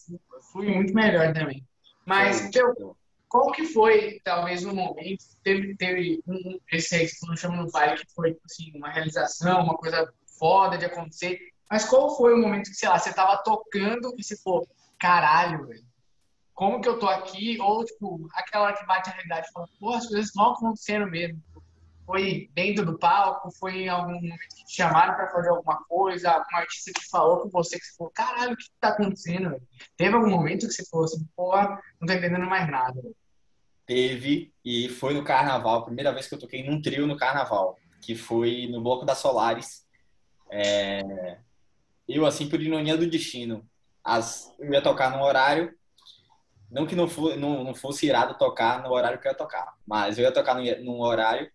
flui 0.51 0.73
muito 0.73 0.93
melhor 0.93 1.31
também. 1.33 1.63
Mas, 2.05 2.49
teu, 2.49 2.97
qual 3.29 3.51
que 3.51 3.65
foi, 3.65 4.19
talvez, 4.23 4.63
no 4.63 4.73
momento, 4.73 5.23
teve, 5.43 5.75
teve 5.75 6.23
um, 6.27 6.59
esse 6.71 6.95
aí 6.95 7.07
que 7.07 7.15
você 7.19 7.37
chama 7.37 7.57
no 7.57 7.71
baile, 7.71 7.97
que 7.97 8.13
foi, 8.13 8.35
assim, 8.45 8.71
uma 8.75 8.89
realização, 8.89 9.63
uma 9.63 9.75
coisa 9.75 10.11
foda 10.39 10.77
de 10.77 10.85
acontecer, 10.85 11.39
mas 11.73 11.85
qual 11.85 12.15
foi 12.15 12.35
o 12.35 12.37
momento 12.37 12.69
que, 12.69 12.75
sei 12.75 12.87
lá, 12.87 12.99
você 12.99 13.11
tava 13.11 13.35
tocando 13.37 14.13
e 14.15 14.23
você 14.23 14.37
falou, 14.37 14.67
caralho, 14.99 15.65
velho, 15.65 15.83
como 16.53 16.79
que 16.79 16.87
eu 16.87 16.99
tô 16.99 17.07
aqui? 17.07 17.57
Ou, 17.59 17.83
tipo, 17.83 18.27
aquela 18.31 18.65
hora 18.65 18.77
que 18.77 18.85
bate 18.85 19.09
a 19.09 19.13
realidade 19.13 19.47
e 19.47 19.51
fala, 19.51 19.67
pô, 19.79 19.91
as 19.91 20.05
coisas 20.05 20.27
estão 20.27 20.51
acontecendo 20.51 21.07
mesmo. 21.09 21.41
Foi 22.05 22.47
dentro 22.53 22.85
do 22.85 22.99
palco? 22.99 23.49
Foi 23.59 23.85
em 23.85 23.89
algum 23.89 24.13
momento 24.13 24.37
que 24.55 24.65
te 24.65 24.75
chamaram 24.75 25.15
para 25.15 25.31
fazer 25.31 25.49
alguma 25.49 25.83
coisa? 25.85 26.29
Algum 26.29 26.57
artista 26.57 26.91
que 26.93 27.09
falou 27.09 27.39
com 27.39 27.49
você 27.49 27.79
que 27.79 27.85
você 27.85 27.97
falou, 27.97 28.13
caralho, 28.13 28.53
o 28.53 28.55
que 28.57 28.65
tá 28.79 28.89
acontecendo? 28.89 29.49
Véio? 29.49 29.67
Teve 29.97 30.15
algum 30.15 30.29
momento 30.29 30.67
que 30.67 30.73
você 30.73 30.85
falou 30.85 31.05
assim, 31.05 31.27
pô, 31.35 31.57
não 31.57 32.05
tô 32.05 32.13
entendendo 32.13 32.45
mais 32.45 32.69
nada, 32.69 33.01
velho? 33.01 33.15
Teve, 33.83 34.53
e 34.63 34.89
foi 34.89 35.15
no 35.15 35.23
carnaval, 35.23 35.85
primeira 35.85 36.13
vez 36.13 36.27
que 36.27 36.35
eu 36.35 36.39
toquei 36.39 36.63
num 36.63 36.79
trio 36.79 37.07
no 37.07 37.17
carnaval, 37.17 37.79
que 37.99 38.13
foi 38.13 38.67
no 38.67 38.79
Bloco 38.79 39.07
da 39.07 39.15
Solares. 39.15 39.87
É... 40.51 41.39
Eu, 42.07 42.25
assim, 42.25 42.49
por 42.49 42.61
ironia 42.61 42.97
do 42.97 43.09
destino, 43.09 43.67
as... 44.03 44.53
eu 44.59 44.73
ia 44.73 44.81
tocar 44.81 45.11
num 45.11 45.23
horário, 45.23 45.73
não 46.69 46.87
que 46.87 46.95
não, 46.95 47.07
for, 47.07 47.37
não, 47.37 47.63
não 47.63 47.75
fosse 47.75 48.07
irado 48.07 48.37
tocar 48.37 48.81
no 48.81 48.91
horário 48.91 49.19
que 49.19 49.27
eu 49.27 49.31
ia 49.31 49.37
tocar, 49.37 49.73
mas 49.85 50.17
eu 50.17 50.23
ia 50.23 50.31
tocar 50.31 50.55
num, 50.55 51.01
horário 51.01 51.49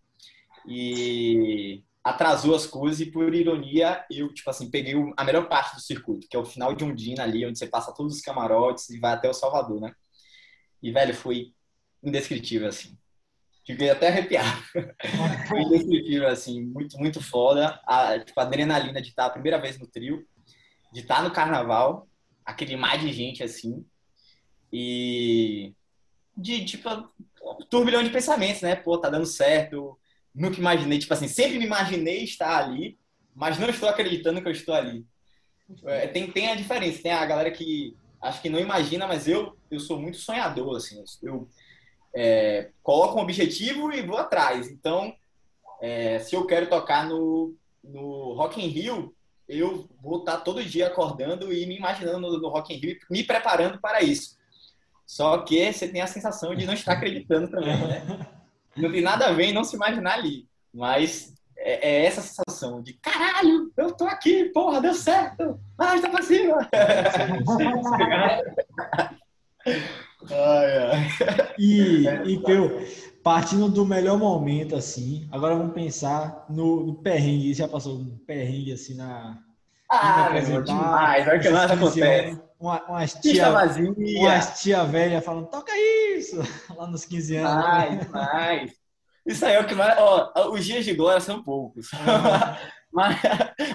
e 0.67 1.83
atrasou 2.05 2.55
as 2.55 2.67
coisas 2.67 3.01
e 3.01 3.11
por 3.11 3.35
ironia 3.35 4.05
eu 4.11 4.33
tipo 4.33 4.49
assim 4.49 4.71
peguei 4.71 4.95
a 5.17 5.25
melhor 5.25 5.49
parte 5.49 5.75
do 5.75 5.81
circuito 5.81 6.29
que 6.29 6.37
é 6.37 6.39
o 6.39 6.45
final 6.45 6.73
de 6.73 6.85
Undina 6.85 7.25
ali 7.25 7.45
onde 7.45 7.59
você 7.59 7.67
passa 7.67 7.93
todos 7.93 8.17
os 8.17 8.23
camarotes 8.23 8.89
e 8.91 8.99
vai 9.01 9.13
até 9.13 9.29
o 9.29 9.35
Salvador 9.35 9.81
né? 9.81 9.93
E 10.83 10.93
velho 10.93 11.15
foi 11.15 11.53
indescritível 12.03 12.69
assim. 12.69 12.97
Fiquei 13.67 13.91
até 13.91 14.09
arrepiado. 14.09 14.63
Foi 15.47 15.61
indescritível 15.61 16.29
assim 16.29 16.63
muito 16.63 16.97
muito 16.99 17.23
foda. 17.23 17.79
A, 17.87 18.19
tipo, 18.19 18.41
a 18.41 18.45
adrenalina 18.45 19.03
de 19.03 19.09
estar 19.09 19.27
a 19.27 19.31
primeira 19.31 19.59
vez 19.61 19.79
no 19.79 19.87
trio 19.87 20.27
de 20.93 21.01
estar 21.01 21.23
no 21.23 21.31
carnaval 21.31 22.09
aquele 22.45 22.77
mar 22.77 22.99
de 22.99 23.13
gente 23.13 23.43
assim 23.43 23.85
e 24.73 25.75
de 26.37 26.65
tipo 26.65 26.89
um 26.89 27.67
turbilhão 27.71 28.03
de 28.03 28.11
pensamentos 28.11 28.63
né 28.63 28.77
pô 28.77 28.99
tá 28.99 29.09
dando 29.09 29.27
certo 29.27 29.99
nunca 30.39 30.59
imaginei, 30.59 30.99
tipo 30.99 31.13
assim, 31.13 31.29
sempre 31.29 31.59
me 31.59 31.65
imaginei 31.65 32.23
estar 32.23 32.57
ali, 32.57 32.99
mas 33.35 33.59
não 33.59 33.69
estou 33.69 33.89
acreditando 33.89 34.41
que 34.41 34.49
eu 34.49 34.53
estou 34.53 34.75
ali. 34.75 35.05
É, 35.85 36.07
tem, 36.07 36.31
tem 36.31 36.49
a 36.49 36.55
diferença, 36.55 37.03
tem 37.03 37.13
a 37.13 37.27
galera 37.27 37.51
que 37.51 37.97
acho 38.23 38.41
que 38.41 38.49
não 38.49 38.59
imagina, 38.59 39.07
mas 39.07 39.29
eu, 39.29 39.57
eu 39.71 39.81
sou 39.81 40.01
muito 40.01 40.17
sonhador, 40.17 40.77
assim, 40.77 41.03
eu 41.23 41.49
é, 42.15 42.71
coloco 42.83 43.19
um 43.19 43.23
objetivo 43.23 43.93
e 43.93 44.03
vou 44.03 44.17
atrás. 44.17 44.71
Então, 44.71 45.15
é, 45.81 46.19
se 46.21 46.35
eu 46.35 46.47
quero 46.47 46.69
tocar 46.69 47.07
no, 47.07 47.55
no 47.83 48.33
Rock 48.35 48.61
in 48.61 48.69
Rio, 48.69 49.15
eu 49.49 49.89
vou 50.03 50.19
estar 50.19 50.39
todo 50.39 50.65
dia 50.65 50.89
acordando 50.89 51.53
e 51.53 51.67
me 51.67 51.77
imaginando 51.77 52.21
no, 52.21 52.39
no 52.39 52.49
Rock 52.49 52.75
in 52.75 52.79
Rio, 52.79 52.99
me 53.11 53.25
preparando 53.25 53.81
para 53.81 54.03
isso. 54.03 54.37
Só 55.07 55.39
que 55.39 55.73
você 55.73 55.89
tem 55.89 56.03
a 56.03 56.07
sensação 56.07 56.55
de 56.55 56.67
não 56.67 56.75
estar 56.75 56.93
acreditando 56.93 57.51
também, 57.51 57.77
né? 57.87 58.03
Não 58.77 58.93
tem 58.93 59.01
nada 59.01 59.27
a 59.27 59.33
ver 59.33 59.47
em 59.47 59.53
não 59.53 59.65
se 59.65 59.75
imaginar 59.75 60.13
ali. 60.13 60.47
Mas 60.73 61.35
é, 61.57 61.91
é 61.91 62.05
essa 62.07 62.21
sensação 62.21 62.81
de 62.81 62.93
caralho, 62.93 63.73
eu 63.77 63.91
tô 63.93 64.05
aqui, 64.05 64.45
porra, 64.51 64.81
deu 64.81 64.95
certo. 64.95 65.59
Ah, 65.77 65.99
tá 66.01 66.09
pra 66.09 66.23
cima. 66.23 66.59
ai, 70.31 70.79
ai. 70.79 71.09
E, 71.59 72.07
e 72.07 72.41
Peu, 72.41 72.81
partindo 73.23 73.69
do 73.69 73.85
melhor 73.85 74.19
momento, 74.19 74.77
assim, 74.77 75.29
agora 75.31 75.55
vamos 75.55 75.75
pensar 75.75 76.47
no, 76.49 76.87
no 76.87 76.95
perrengue. 76.95 77.55
Já 77.55 77.69
passou 77.69 77.99
um 77.99 78.19
perrengue 78.27 78.73
assim 78.73 78.95
na. 78.95 79.39
Ah, 79.91 80.31
meu, 80.31 80.63
demais, 80.63 81.27
olha 81.27 81.39
que 81.39 81.49
nada 81.49 81.75
acontece. 81.75 82.41
Uma, 82.61 82.83
umas 82.89 83.15
tia, 83.15 83.51
vazia. 83.51 83.91
umas 84.21 84.61
tia 84.61 84.85
velha 84.85 85.23
falando, 85.23 85.47
toca 85.47 85.73
isso, 86.17 86.37
lá 86.77 86.87
nos 86.87 87.05
15 87.05 87.37
anos. 87.37 87.65
Ai, 87.65 87.97
demais. 87.99 88.73
Isso 89.29 89.45
aí 89.45 89.55
é 89.55 89.61
o 89.61 89.67
que 89.67 89.75
mais. 89.75 89.97
Ó, 89.99 90.51
os 90.53 90.65
dias 90.65 90.85
de 90.85 90.95
glória 90.95 91.21
são 91.21 91.43
poucos. 91.43 91.93
Uhum. 91.93 91.99
mas, 92.91 93.17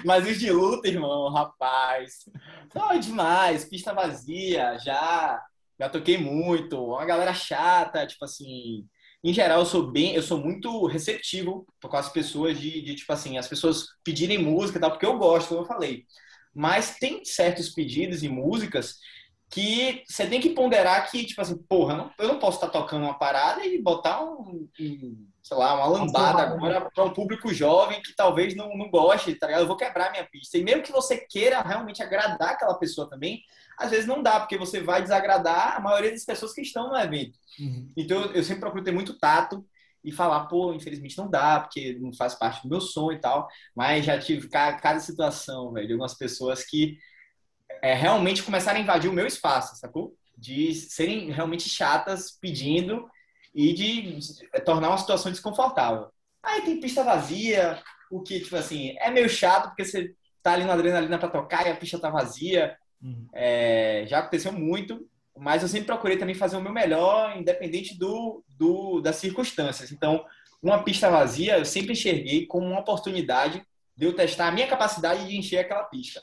mas 0.04 0.28
os 0.28 0.38
de 0.38 0.50
luta, 0.50 0.88
irmão, 0.88 1.32
rapaz. 1.32 2.28
São 2.72 2.98
demais. 2.98 3.64
Pista 3.64 3.94
vazia, 3.94 4.76
já. 4.78 5.40
Já 5.78 5.88
toquei 5.88 6.18
muito. 6.18 6.84
Uma 6.84 7.04
galera 7.04 7.32
chata, 7.32 8.06
tipo 8.06 8.24
assim. 8.24 8.84
Em 9.24 9.32
geral, 9.32 9.60
eu 9.60 9.66
sou 9.66 9.90
bem, 9.90 10.14
eu 10.14 10.22
sou 10.22 10.38
muito 10.38 10.86
receptivo 10.86 11.66
com 11.82 11.96
as 11.96 12.12
pessoas 12.12 12.60
de, 12.60 12.82
de 12.82 12.94
tipo 12.94 13.10
assim, 13.10 13.38
as 13.38 13.48
pessoas 13.48 13.86
pedirem 14.04 14.36
música 14.36 14.76
e 14.78 14.80
tal, 14.82 14.90
porque 14.90 15.06
eu 15.06 15.16
gosto, 15.16 15.48
como 15.48 15.62
eu 15.62 15.66
falei. 15.66 16.04
Mas 16.54 16.98
tem 16.98 17.24
certos 17.24 17.70
pedidos 17.70 18.22
e 18.22 18.28
músicas 18.28 18.98
que 19.50 20.02
você 20.06 20.26
tem 20.26 20.40
que 20.42 20.50
ponderar 20.50 21.10
que, 21.10 21.24
tipo 21.24 21.40
assim, 21.40 21.56
porra, 21.56 22.12
eu 22.18 22.28
não 22.28 22.38
posso 22.38 22.58
estar 22.58 22.68
tocando 22.68 23.04
uma 23.04 23.18
parada 23.18 23.64
e 23.64 23.80
botar 23.80 24.22
um, 24.22 24.68
um 24.78 25.26
sei 25.44 25.58
lá, 25.58 25.74
uma 25.74 25.86
lambada 25.86 26.42
agora 26.42 26.90
para 26.90 27.04
um 27.04 27.12
público 27.12 27.52
jovem 27.52 28.00
que 28.00 28.16
talvez 28.16 28.56
não, 28.56 28.74
não 28.78 28.88
goste, 28.88 29.34
tá 29.34 29.46
ligado? 29.46 29.60
Eu 29.60 29.66
vou 29.66 29.76
quebrar 29.76 30.10
minha 30.10 30.24
pista. 30.24 30.56
E 30.56 30.64
mesmo 30.64 30.82
que 30.82 30.90
você 30.90 31.18
queira 31.18 31.60
realmente 31.60 32.02
agradar 32.02 32.52
aquela 32.52 32.78
pessoa 32.78 33.10
também, 33.10 33.42
às 33.78 33.90
vezes 33.90 34.06
não 34.06 34.22
dá, 34.22 34.40
porque 34.40 34.56
você 34.56 34.80
vai 34.80 35.02
desagradar 35.02 35.76
a 35.76 35.80
maioria 35.80 36.10
das 36.10 36.24
pessoas 36.24 36.54
que 36.54 36.62
estão 36.62 36.88
no 36.88 36.96
evento. 36.96 37.38
Uhum. 37.60 37.92
Então 37.94 38.24
eu 38.32 38.42
sempre 38.42 38.62
procuro 38.62 38.82
ter 38.82 38.92
muito 38.92 39.18
tato 39.18 39.62
e 40.02 40.10
falar, 40.10 40.46
pô, 40.46 40.72
infelizmente 40.72 41.18
não 41.18 41.28
dá, 41.28 41.60
porque 41.60 41.98
não 42.00 42.14
faz 42.14 42.34
parte 42.34 42.62
do 42.62 42.68
meu 42.70 42.80
som 42.80 43.12
e 43.12 43.18
tal. 43.18 43.46
Mas 43.76 44.06
já 44.06 44.18
tive 44.18 44.48
cada 44.48 44.98
situação, 44.98 45.72
velho, 45.74 45.86
de 45.86 45.92
algumas 45.92 46.14
pessoas 46.14 46.64
que 46.64 46.96
é, 47.82 47.92
realmente 47.92 48.42
começaram 48.42 48.78
a 48.78 48.82
invadir 48.82 49.10
o 49.10 49.14
meu 49.14 49.26
espaço, 49.26 49.76
sacou? 49.76 50.16
De 50.38 50.74
serem 50.74 51.30
realmente 51.30 51.68
chatas 51.68 52.30
pedindo 52.40 53.06
e 53.54 53.72
de 53.72 54.18
tornar 54.64 54.88
uma 54.88 54.98
situação 54.98 55.30
desconfortável. 55.30 56.08
Aí 56.42 56.62
tem 56.62 56.80
pista 56.80 57.04
vazia, 57.04 57.80
o 58.10 58.22
que, 58.22 58.40
tipo 58.40 58.56
assim, 58.56 58.96
é 58.98 59.10
meio 59.10 59.28
chato 59.28 59.68
porque 59.68 59.84
você 59.84 60.14
tá 60.42 60.52
ali 60.52 60.64
na 60.64 60.74
adrenalina 60.74 61.18
para 61.18 61.28
tocar 61.28 61.66
e 61.66 61.70
a 61.70 61.76
pista 61.76 61.98
tá 61.98 62.10
vazia. 62.10 62.76
Uhum. 63.02 63.28
É, 63.32 64.04
já 64.06 64.18
aconteceu 64.18 64.52
muito, 64.52 65.08
mas 65.36 65.62
eu 65.62 65.68
sempre 65.68 65.86
procurei 65.86 66.16
também 66.16 66.34
fazer 66.34 66.56
o 66.56 66.60
meu 66.60 66.72
melhor, 66.72 67.36
independente 67.36 67.98
do, 67.98 68.44
do, 68.58 69.00
das 69.00 69.16
circunstâncias. 69.16 69.90
Então, 69.92 70.24
uma 70.62 70.82
pista 70.82 71.10
vazia 71.10 71.58
eu 71.58 71.64
sempre 71.64 71.92
enxerguei 71.92 72.46
como 72.46 72.66
uma 72.66 72.80
oportunidade 72.80 73.62
de 73.96 74.06
eu 74.06 74.14
testar 74.14 74.48
a 74.48 74.50
minha 74.50 74.66
capacidade 74.66 75.26
de 75.26 75.36
encher 75.36 75.58
aquela 75.58 75.84
pista. 75.84 76.22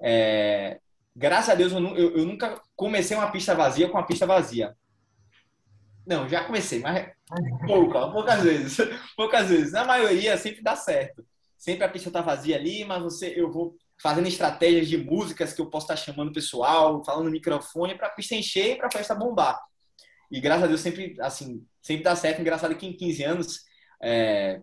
É, 0.00 0.78
graças 1.14 1.50
a 1.50 1.54
Deus, 1.54 1.72
eu, 1.72 1.80
eu, 1.96 2.18
eu, 2.18 2.24
nunca 2.26 2.60
comecei 2.76 3.16
uma 3.16 3.30
pista 3.30 3.54
vazia 3.54 3.88
com 3.88 3.98
a 3.98 4.02
pista 4.02 4.26
vazia. 4.26 4.74
Não, 6.08 6.26
já 6.26 6.42
comecei, 6.42 6.80
mas 6.80 7.12
pouca, 7.66 8.10
poucas 8.10 8.42
vezes. 8.42 8.78
poucas 9.14 9.50
vezes. 9.50 9.72
Na 9.72 9.84
maioria 9.84 10.38
sempre 10.38 10.62
dá 10.62 10.74
certo. 10.74 11.22
Sempre 11.58 11.84
a 11.84 11.88
pista 11.88 12.10
tá 12.10 12.22
vazia 12.22 12.56
ali, 12.56 12.82
mas 12.82 13.02
você, 13.02 13.34
eu 13.36 13.52
vou 13.52 13.76
fazendo 14.00 14.26
estratégias 14.26 14.88
de 14.88 14.96
músicas 14.96 15.52
que 15.52 15.60
eu 15.60 15.66
posso 15.66 15.84
estar 15.84 15.96
chamando 15.96 16.30
o 16.30 16.32
pessoal, 16.32 17.04
falando 17.04 17.26
no 17.26 17.30
microfone 17.30 17.94
para 17.94 18.08
pista 18.08 18.34
encher 18.34 18.72
e 18.72 18.76
para 18.76 18.90
festa 18.90 19.14
bombar. 19.14 19.60
E 20.30 20.40
graças 20.40 20.64
a 20.64 20.66
Deus 20.66 20.80
sempre, 20.80 21.14
assim, 21.20 21.62
sempre 21.82 22.04
dá 22.04 22.16
certo. 22.16 22.40
Engraçado 22.40 22.74
que 22.74 22.86
em 22.86 22.96
15 22.96 23.24
anos, 23.24 23.60
é, 24.02 24.62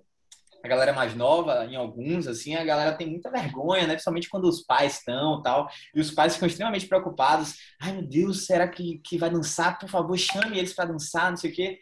a 0.65 0.69
galera 0.69 0.93
mais 0.93 1.15
nova, 1.15 1.65
em 1.65 1.75
alguns, 1.75 2.27
assim, 2.27 2.55
a 2.55 2.65
galera 2.65 2.97
tem 2.97 3.07
muita 3.07 3.29
vergonha, 3.29 3.83
né? 3.83 3.93
Principalmente 3.93 4.29
quando 4.29 4.45
os 4.45 4.61
pais 4.61 4.97
estão 4.97 5.41
tal. 5.41 5.69
E 5.93 5.99
os 5.99 6.11
pais 6.11 6.33
ficam 6.33 6.47
extremamente 6.47 6.87
preocupados. 6.87 7.55
Ai, 7.79 7.93
meu 7.93 8.01
Deus, 8.01 8.45
será 8.45 8.67
que, 8.67 8.99
que 9.03 9.17
vai 9.17 9.29
dançar? 9.29 9.77
Por 9.77 9.87
favor, 9.87 10.17
chame 10.17 10.57
eles 10.57 10.73
para 10.73 10.85
dançar, 10.85 11.29
não 11.29 11.37
sei 11.37 11.51
o 11.51 11.53
quê. 11.53 11.79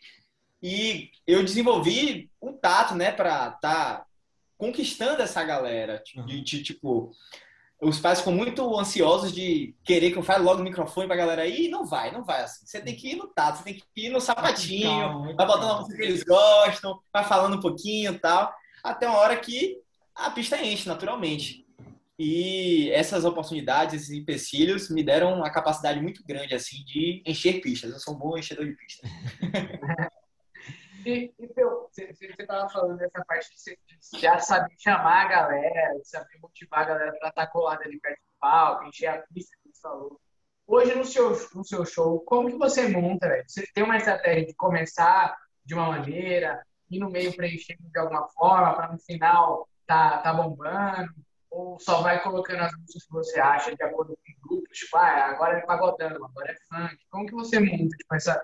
E 0.61 1.09
eu 1.25 1.43
desenvolvi 1.43 2.29
um 2.41 2.53
tato, 2.53 2.95
né, 2.95 3.11
para 3.11 3.51
tá 3.51 4.05
conquistando 4.57 5.21
essa 5.21 5.43
galera. 5.43 6.01
De, 6.25 6.41
de, 6.41 6.63
tipo, 6.63 7.11
os 7.81 7.99
pais 7.99 8.19
ficam 8.19 8.34
muito 8.34 8.77
ansiosos 8.77 9.31
de 9.31 9.75
querer 9.84 10.11
que 10.11 10.17
eu 10.17 10.23
fale 10.23 10.43
logo 10.43 10.57
no 10.57 10.63
microfone 10.65 11.07
pra 11.07 11.15
galera 11.15 11.47
ir, 11.47 11.65
e 11.65 11.69
não 11.69 11.86
vai, 11.86 12.11
não 12.11 12.23
vai 12.23 12.41
assim. 12.41 12.65
Você 12.65 12.81
tem 12.81 12.95
que 12.95 13.11
ir 13.11 13.15
no 13.15 13.27
tato, 13.27 13.59
você 13.59 13.63
tem 13.63 13.75
que 13.75 13.84
ir 13.95 14.09
no 14.09 14.19
sapatinho, 14.19 15.36
vai 15.36 15.47
botando 15.47 15.71
a 15.71 15.77
música 15.79 15.97
que 15.97 16.03
eles 16.03 16.23
gostam, 16.23 16.99
vai 17.13 17.23
falando 17.23 17.57
um 17.57 17.61
pouquinho 17.61 18.13
e 18.13 18.19
tal 18.19 18.53
até 18.84 19.07
uma 19.07 19.19
hora 19.19 19.39
que 19.39 19.81
a 20.13 20.29
pista 20.29 20.61
enche 20.61 20.88
naturalmente. 20.88 21.63
E 22.19 22.91
essas 22.91 23.25
oportunidades, 23.25 23.95
esses 23.95 24.11
empecilhos, 24.11 24.89
me 24.89 25.03
deram 25.03 25.43
a 25.43 25.49
capacidade 25.49 25.99
muito 25.99 26.23
grande 26.23 26.53
assim 26.53 26.84
de 26.86 27.23
encher 27.25 27.59
pistas. 27.61 27.91
Eu 27.91 27.99
sou 27.99 28.13
um 28.13 28.19
bom 28.19 28.38
enchedor 28.38 28.65
de 28.65 28.73
pistas. 28.73 29.09
e, 31.05 31.34
e 31.39 31.47
você 31.47 32.09
estava 32.39 32.69
falando 32.69 32.97
dessa 32.97 33.25
parte 33.25 33.49
de 33.49 34.19
já 34.19 34.38
saber 34.38 34.75
chamar 34.77 35.25
a 35.25 35.27
galera, 35.27 35.99
de 35.99 36.07
saber 36.07 36.38
motivar 36.39 36.81
a 36.81 36.86
galera 36.86 37.17
para 37.19 37.29
estar 37.29 37.47
colada 37.47 37.84
ali 37.84 37.99
perto 37.99 38.19
do 38.19 38.39
palco, 38.39 38.86
encher 38.86 39.07
a 39.07 39.23
pista 39.34 39.55
que 39.63 39.69
você 39.69 39.81
falou. 39.81 40.19
Hoje 40.67 40.95
no 40.95 41.03
seu, 41.03 41.29
no 41.55 41.65
seu 41.65 41.84
show, 41.84 42.19
como 42.21 42.49
que 42.49 42.57
você 42.57 42.88
monta? 42.88 43.27
Véio? 43.27 43.43
Você 43.47 43.65
tem 43.73 43.84
uma 43.84 43.97
estratégia 43.97 44.45
de 44.45 44.53
começar 44.53 45.36
de 45.65 45.73
uma 45.73 45.88
maneira, 45.88 46.63
e 46.93 46.99
no 46.99 47.09
meio 47.09 47.35
preenchendo 47.35 47.89
de 47.91 47.99
alguma 47.99 48.27
forma, 48.29 48.73
para 48.73 48.91
no 48.91 48.99
final 48.99 49.67
tá, 49.85 50.19
tá 50.19 50.33
bombando? 50.33 51.13
Ou 51.49 51.79
só 51.79 52.01
vai 52.01 52.21
colocando 52.23 52.61
as 52.61 52.71
músicas 52.77 53.03
que 53.03 53.11
você 53.11 53.39
acha 53.39 53.75
de 53.75 53.83
acordo 53.83 54.17
com 54.17 54.31
o 54.31 54.49
grupo? 54.49 54.73
Tipo, 54.73 54.97
ah, 54.97 55.27
agora 55.27 55.57
é 55.57 55.61
pagodão, 55.61 56.25
agora 56.25 56.51
é 56.51 56.55
funk. 56.67 56.97
Como 57.09 57.25
que 57.27 57.33
você 57.33 57.59
monta 57.59 57.95
tipo, 57.95 58.15
essa, 58.15 58.41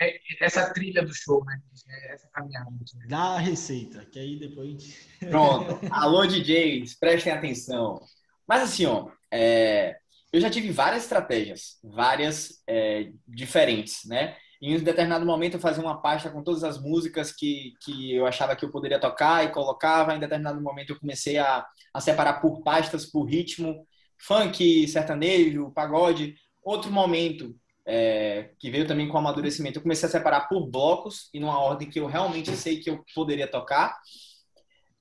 é, 0.00 0.16
é, 0.16 0.20
essa 0.40 0.72
trilha 0.72 1.04
do 1.04 1.14
show, 1.14 1.44
né? 1.44 1.60
Essa 2.08 2.28
caminhada. 2.28 2.68
Dá 3.08 3.36
a 3.36 3.38
receita, 3.38 4.04
que 4.06 4.18
aí 4.18 4.38
depois. 4.38 5.08
Pronto. 5.30 5.78
Alô, 5.92 6.26
DJs, 6.26 6.98
prestem 6.98 7.32
atenção. 7.32 8.00
Mas 8.46 8.62
assim, 8.62 8.86
ó, 8.86 9.08
é... 9.30 9.96
eu 10.32 10.40
já 10.40 10.50
tive 10.50 10.72
várias 10.72 11.04
estratégias, 11.04 11.78
várias 11.84 12.62
é, 12.66 13.12
diferentes, 13.26 14.04
né? 14.04 14.36
Em 14.60 14.76
um 14.76 14.82
determinado 14.82 15.24
momento 15.24 15.54
eu 15.54 15.60
fazia 15.60 15.82
uma 15.82 16.00
pasta 16.00 16.30
com 16.30 16.42
todas 16.42 16.64
as 16.64 16.80
músicas 16.80 17.30
que, 17.30 17.74
que 17.80 18.14
eu 18.14 18.26
achava 18.26 18.56
que 18.56 18.64
eu 18.64 18.70
poderia 18.70 18.98
tocar 18.98 19.44
e 19.44 19.52
colocava. 19.52 20.14
Em 20.14 20.20
determinado 20.20 20.60
momento 20.60 20.90
eu 20.90 20.98
comecei 20.98 21.38
a, 21.38 21.64
a 21.94 22.00
separar 22.00 22.40
por 22.40 22.62
pastas, 22.62 23.06
por 23.06 23.24
ritmo, 23.24 23.86
funk, 24.18 24.86
sertanejo, 24.88 25.70
pagode. 25.72 26.34
Outro 26.62 26.90
momento 26.90 27.54
é, 27.86 28.50
que 28.58 28.70
veio 28.70 28.86
também 28.86 29.08
com 29.08 29.14
o 29.14 29.18
amadurecimento, 29.18 29.78
eu 29.78 29.82
comecei 29.82 30.08
a 30.08 30.12
separar 30.12 30.48
por 30.48 30.66
blocos 30.66 31.30
e 31.32 31.40
numa 31.40 31.58
ordem 31.58 31.88
que 31.88 32.00
eu 32.00 32.06
realmente 32.06 32.54
sei 32.56 32.80
que 32.80 32.90
eu 32.90 33.04
poderia 33.14 33.48
tocar. 33.48 33.96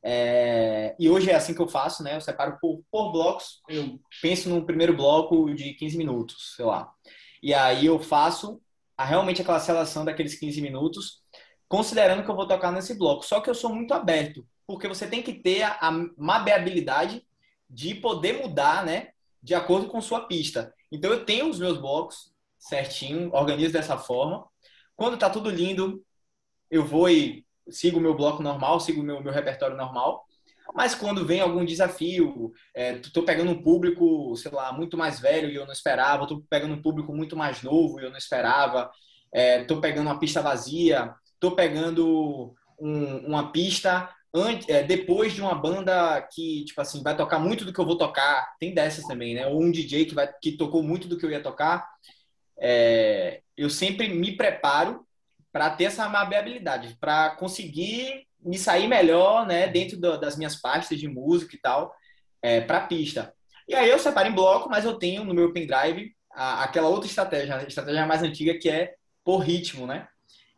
É, 0.04 0.96
e 0.98 1.10
hoje 1.10 1.30
é 1.30 1.36
assim 1.36 1.54
que 1.54 1.62
eu 1.62 1.68
faço, 1.68 2.04
né? 2.04 2.16
Eu 2.16 2.22
separo 2.22 2.58
por, 2.62 2.82
por 2.92 3.12
blocos. 3.12 3.62
Eu 3.68 4.00
penso 4.22 4.50
no 4.50 4.66
primeiro 4.66 4.96
bloco 4.96 5.54
de 5.54 5.74
15 5.74 5.98
minutos, 5.98 6.54
sei 6.56 6.64
lá. 6.64 6.90
E 7.42 7.54
aí 7.54 7.88
eu 7.88 8.00
faço 8.00 8.62
a 8.98 9.06
realmente 9.06 9.42
aquela 9.42 9.60
seleção 9.60 10.04
daqueles 10.04 10.40
15 10.40 10.60
minutos, 10.62 11.22
considerando 11.68 12.24
que 12.24 12.30
eu 12.30 12.36
vou 12.36 12.48
tocar 12.48 12.72
nesse 12.72 12.98
bloco. 12.98 13.26
Só 13.26 13.40
que 13.40 13.50
eu 13.50 13.56
sou 13.56 13.74
muito 13.74 13.94
aberto, 13.94 14.46
porque 14.66 14.88
você 14.88 15.08
tem 15.08 15.22
que 15.22 15.34
ter 15.34 15.64
a, 15.64 15.78
a 15.80 15.92
mabeabilidade 16.18 17.26
de 17.70 17.96
poder 17.96 18.42
mudar, 18.42 18.84
né, 18.86 19.10
de 19.42 19.54
acordo 19.54 19.88
com 19.88 20.02
sua 20.02 20.28
pista. 20.28 20.74
Então 20.92 21.12
eu 21.12 21.26
tenho 21.26 21.50
os 21.50 21.60
meus 21.60 21.78
blocos 21.78 22.32
certinho, 22.58 23.30
organizo 23.34 23.74
dessa 23.74 23.98
forma. 23.98 24.46
Quando 24.96 25.18
tá 25.18 25.30
tudo 25.30 25.50
lindo, 25.50 26.04
eu 26.72 26.84
vou 26.86 27.10
e 27.10 27.46
sigo 27.70 27.98
o 28.00 28.02
meu 28.02 28.16
bloco 28.16 28.42
normal, 28.42 28.80
sigo 28.80 29.02
o 29.02 29.04
meu, 29.04 29.22
meu 29.22 29.32
repertório 29.32 29.78
normal. 29.78 30.26
Mas 30.74 30.94
quando 30.94 31.26
vem 31.26 31.40
algum 31.40 31.66
desafio, 31.66 32.52
é, 32.74 32.94
tô 33.14 33.24
pegando 33.24 33.52
um 33.52 33.62
público, 33.62 34.36
sei 34.36 34.52
lá, 34.52 34.72
muito 34.72 34.98
mais 34.98 35.20
velho 35.20 35.50
e 35.50 35.56
eu 35.56 35.66
não 35.66 35.74
esperava, 35.74 36.28
tô 36.28 36.42
pegando 36.50 36.74
um 36.74 36.82
público 36.82 37.14
muito 37.14 37.36
mais 37.36 37.64
novo 37.64 38.00
e 38.00 38.04
eu 38.04 38.10
não 38.10 38.18
esperava, 38.18 38.90
é, 39.32 39.64
tô 39.64 39.80
pegando 39.80 40.08
uma 40.08 40.20
pista 40.20 40.42
vazia, 40.42 41.14
tô 41.40 41.52
pegando 41.52 42.56
um, 42.80 43.18
uma 43.28 43.52
pista 43.52 44.10
antes, 44.34 44.68
é, 44.70 44.84
depois 44.84 45.34
de 45.34 45.42
uma 45.42 45.56
banda 45.56 46.22
que, 46.32 46.66
tipo 46.66 46.80
assim, 46.82 47.02
vai 47.02 47.16
tocar 47.16 47.40
muito 47.40 47.66
do 47.66 47.74
que 47.74 47.80
eu 47.80 47.86
vou 47.86 47.98
tocar, 47.98 48.56
tem 48.60 48.74
dessas 48.74 49.06
também, 49.06 49.34
né? 49.34 49.48
Ou 49.48 49.62
um 49.62 49.72
DJ 49.72 50.06
que, 50.06 50.16
vai, 50.16 50.32
que 50.42 50.52
tocou 50.54 50.84
muito 50.84 51.08
do 51.08 51.18
que 51.18 51.26
eu 51.26 51.32
ia 51.32 51.42
tocar. 51.42 51.88
É, 52.60 53.42
eu 53.56 53.70
sempre 53.70 54.08
me 54.10 54.36
preparo 54.36 55.06
para 55.52 55.70
ter 55.72 55.86
essa 55.86 56.06
habilidade, 56.06 56.96
para 57.00 57.32
conseguir 57.32 58.28
me 58.48 58.58
sair 58.58 58.88
melhor, 58.88 59.46
né, 59.46 59.68
dentro 59.68 60.00
do, 60.00 60.18
das 60.20 60.38
minhas 60.38 60.56
pastas 60.56 61.00
de 61.00 61.08
música 61.08 61.56
e 61.56 61.60
tal, 61.60 61.94
é, 62.42 62.62
para 62.62 62.88
pista. 62.88 63.34
E 63.68 63.76
aí 63.76 63.90
eu 63.90 64.00
separo 64.00 64.30
em 64.30 64.36
bloco, 64.36 64.70
mas 64.70 64.86
eu 64.86 64.98
tenho 64.98 65.24
no 65.24 65.34
meu 65.34 65.52
pendrive 65.52 66.16
a, 66.32 66.64
aquela 66.64 66.88
outra 66.88 67.08
estratégia, 67.08 67.58
a 67.58 67.64
estratégia 67.64 68.06
mais 68.06 68.24
antiga 68.24 68.58
que 68.58 68.70
é 68.70 68.94
por 69.24 69.40
ritmo, 69.40 69.86
né? 69.86 70.08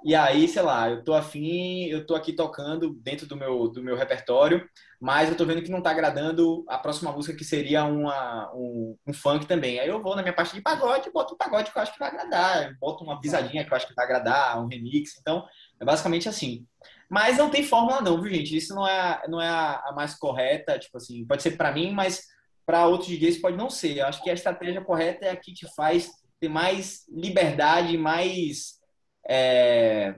E 0.06 0.16
aí, 0.16 0.48
sei 0.48 0.62
lá, 0.62 0.90
eu 0.90 1.04
tô 1.04 1.14
afim, 1.14 1.86
eu 1.88 2.06
tô 2.06 2.16
aqui 2.16 2.32
tocando 2.32 2.94
dentro 3.02 3.28
do 3.28 3.36
meu, 3.36 3.68
do 3.68 3.84
meu 3.84 3.98
repertório, 3.98 4.66
mas 5.00 5.28
eu 5.28 5.36
tô 5.36 5.46
vendo 5.46 5.62
que 5.62 5.70
não 5.70 5.82
tá 5.82 5.92
agradando 5.92 6.64
a 6.70 6.78
próxima 6.78 7.12
música 7.12 7.38
que 7.38 7.44
seria 7.44 7.84
uma, 7.84 8.50
um, 8.54 8.96
um 9.06 9.14
funk 9.14 9.46
também. 9.46 9.78
Aí 9.78 9.90
eu 9.90 10.02
vou 10.02 10.16
na 10.16 10.22
minha 10.22 10.34
parte 10.34 10.56
de 10.56 10.62
pagode, 10.62 11.12
boto 11.12 11.34
um 11.34 11.38
pagode 11.38 11.72
que 11.72 11.78
eu 11.78 11.82
acho 11.82 11.92
que 11.92 12.00
vai 12.00 12.08
agradar, 12.08 12.78
boto 12.80 13.04
uma 13.04 13.20
pisadinha 13.20 13.66
que 13.66 13.74
eu 13.74 13.76
acho 13.76 13.88
que 13.88 13.94
vai 13.94 14.06
agradar, 14.06 14.64
um 14.64 14.68
remix. 14.68 15.18
Então, 15.20 15.46
é 15.82 15.84
basicamente 15.84 16.30
assim. 16.30 16.66
Mas 17.10 17.38
não 17.38 17.50
tem 17.50 17.64
fórmula 17.64 18.02
não, 18.02 18.22
viu, 18.22 18.32
gente? 18.34 18.56
Isso 18.56 18.76
não 18.76 18.88
é, 18.88 19.24
não 19.28 19.42
é 19.42 19.50
a, 19.50 19.92
mais 19.96 20.14
correta, 20.14 20.78
tipo 20.78 20.98
assim, 20.98 21.26
pode 21.26 21.42
ser 21.42 21.58
para 21.58 21.72
mim, 21.72 21.92
mas 21.92 22.24
para 22.66 22.86
outros 22.86 23.10
DJs 23.10 23.42
pode 23.42 23.58
não 23.58 23.70
ser. 23.70 23.98
Eu 23.98 24.06
acho 24.06 24.22
que 24.24 24.30
a 24.30 24.34
estratégia 24.34 24.82
correta 24.82 25.26
é 25.26 25.32
a 25.32 25.36
que 25.36 25.54
te 25.54 25.68
faz 25.76 26.12
ter 26.40 26.50
mais 26.50 27.06
liberdade, 27.10 27.98
mais 27.98 28.80
é, 29.28 30.16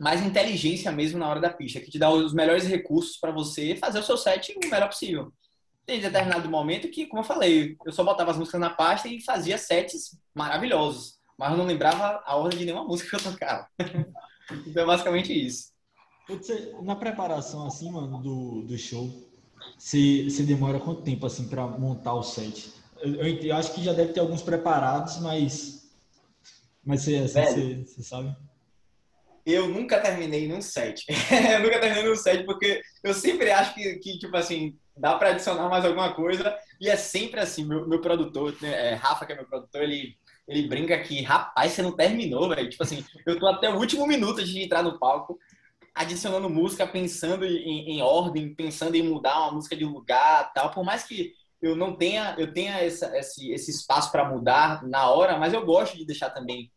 mais 0.00 0.22
inteligência 0.22 0.90
mesmo 0.90 1.18
na 1.18 1.28
hora 1.28 1.40
da 1.40 1.52
pista, 1.52 1.78
que 1.78 1.90
te 1.90 1.98
dá 1.98 2.10
os 2.10 2.32
melhores 2.32 2.66
recursos 2.66 3.18
para 3.18 3.30
você 3.30 3.76
fazer 3.76 3.98
o 3.98 4.02
seu 4.02 4.16
set 4.16 4.56
o 4.56 4.70
melhor 4.70 4.88
possível. 4.88 5.30
Tem 5.84 6.00
determinado 6.00 6.48
momento 6.48 6.88
que, 6.88 7.06
como 7.06 7.20
eu 7.20 7.26
falei, 7.26 7.76
eu 7.84 7.92
só 7.92 8.02
botava 8.02 8.30
as 8.30 8.38
músicas 8.38 8.60
na 8.60 8.70
pasta 8.70 9.08
e 9.08 9.20
fazia 9.20 9.58
sets 9.58 10.18
maravilhosos, 10.34 11.18
mas 11.36 11.50
eu 11.50 11.58
não 11.58 11.66
lembrava 11.66 12.22
a 12.24 12.36
ordem 12.36 12.60
de 12.60 12.64
nenhuma 12.64 12.84
música 12.84 13.10
que 13.10 13.26
eu 13.26 13.32
tocava. 13.32 13.68
então 14.66 14.82
é 14.82 14.86
basicamente 14.86 15.32
isso. 15.32 15.70
Você, 16.36 16.74
na 16.82 16.94
preparação, 16.94 17.66
assim, 17.66 17.90
mano, 17.90 18.22
do, 18.22 18.62
do 18.62 18.78
show, 18.78 19.10
você, 19.76 20.24
você 20.24 20.42
demora 20.42 20.78
quanto 20.78 21.02
tempo, 21.02 21.26
assim, 21.26 21.48
para 21.48 21.66
montar 21.66 22.14
o 22.14 22.22
set? 22.22 22.72
Eu, 23.00 23.14
eu, 23.14 23.36
eu, 23.38 23.56
acho 23.56 23.74
que 23.74 23.82
já 23.82 23.92
deve 23.92 24.12
ter 24.12 24.20
alguns 24.20 24.42
preparados, 24.42 25.18
mas... 25.20 25.90
Mas 26.84 27.02
você, 27.02 27.16
assim, 27.16 27.32
você, 27.32 27.84
você 27.84 28.02
sabe? 28.02 28.34
Eu 29.44 29.68
nunca 29.68 30.00
terminei 30.00 30.46
num 30.46 30.62
set. 30.62 31.04
eu 31.52 31.60
nunca 31.60 31.80
terminei 31.80 32.08
num 32.08 32.16
set 32.16 32.44
porque 32.44 32.80
eu 33.02 33.14
sempre 33.14 33.50
acho 33.50 33.74
que, 33.74 33.98
que 33.98 34.18
tipo 34.18 34.36
assim, 34.36 34.76
dá 34.96 35.14
para 35.16 35.30
adicionar 35.30 35.68
mais 35.68 35.84
alguma 35.84 36.12
coisa. 36.14 36.56
E 36.80 36.88
é 36.88 36.96
sempre 36.96 37.40
assim, 37.40 37.64
meu, 37.64 37.86
meu 37.88 38.00
produtor, 38.00 38.54
né, 38.60 38.92
é, 38.92 38.94
Rafa, 38.94 39.26
que 39.26 39.32
é 39.32 39.36
meu 39.36 39.46
produtor, 39.46 39.82
ele, 39.82 40.16
ele 40.46 40.68
brinca 40.68 40.98
que, 41.00 41.22
rapaz, 41.22 41.72
você 41.72 41.82
não 41.82 41.92
terminou, 41.92 42.48
velho. 42.48 42.68
Tipo 42.68 42.82
assim, 42.82 43.04
eu 43.26 43.38
tô 43.38 43.46
até 43.46 43.70
o 43.70 43.78
último 43.78 44.06
minuto 44.06 44.44
de 44.44 44.62
entrar 44.62 44.82
no 44.82 44.98
palco 44.98 45.38
adicionando 45.94 46.48
música, 46.48 46.86
pensando 46.86 47.44
em, 47.44 47.90
em, 47.90 48.02
ordem, 48.02 48.54
pensando 48.54 48.94
em 48.94 49.02
mudar 49.02 49.40
uma 49.40 49.52
música 49.52 49.76
de 49.76 49.84
lugar, 49.84 50.52
tal. 50.52 50.70
Por 50.70 50.84
mais 50.84 51.04
que 51.04 51.32
eu 51.60 51.76
não 51.76 51.94
tenha, 51.94 52.34
eu 52.38 52.52
tenha 52.52 52.78
essa, 52.80 53.16
esse, 53.18 53.50
esse 53.52 53.70
espaço 53.70 54.10
para 54.10 54.28
mudar 54.28 54.82
na 54.86 55.10
hora, 55.10 55.38
mas 55.38 55.52
eu 55.52 55.64
gosto 55.64 55.96
de 55.96 56.06
deixar 56.06 56.30
também 56.30 56.70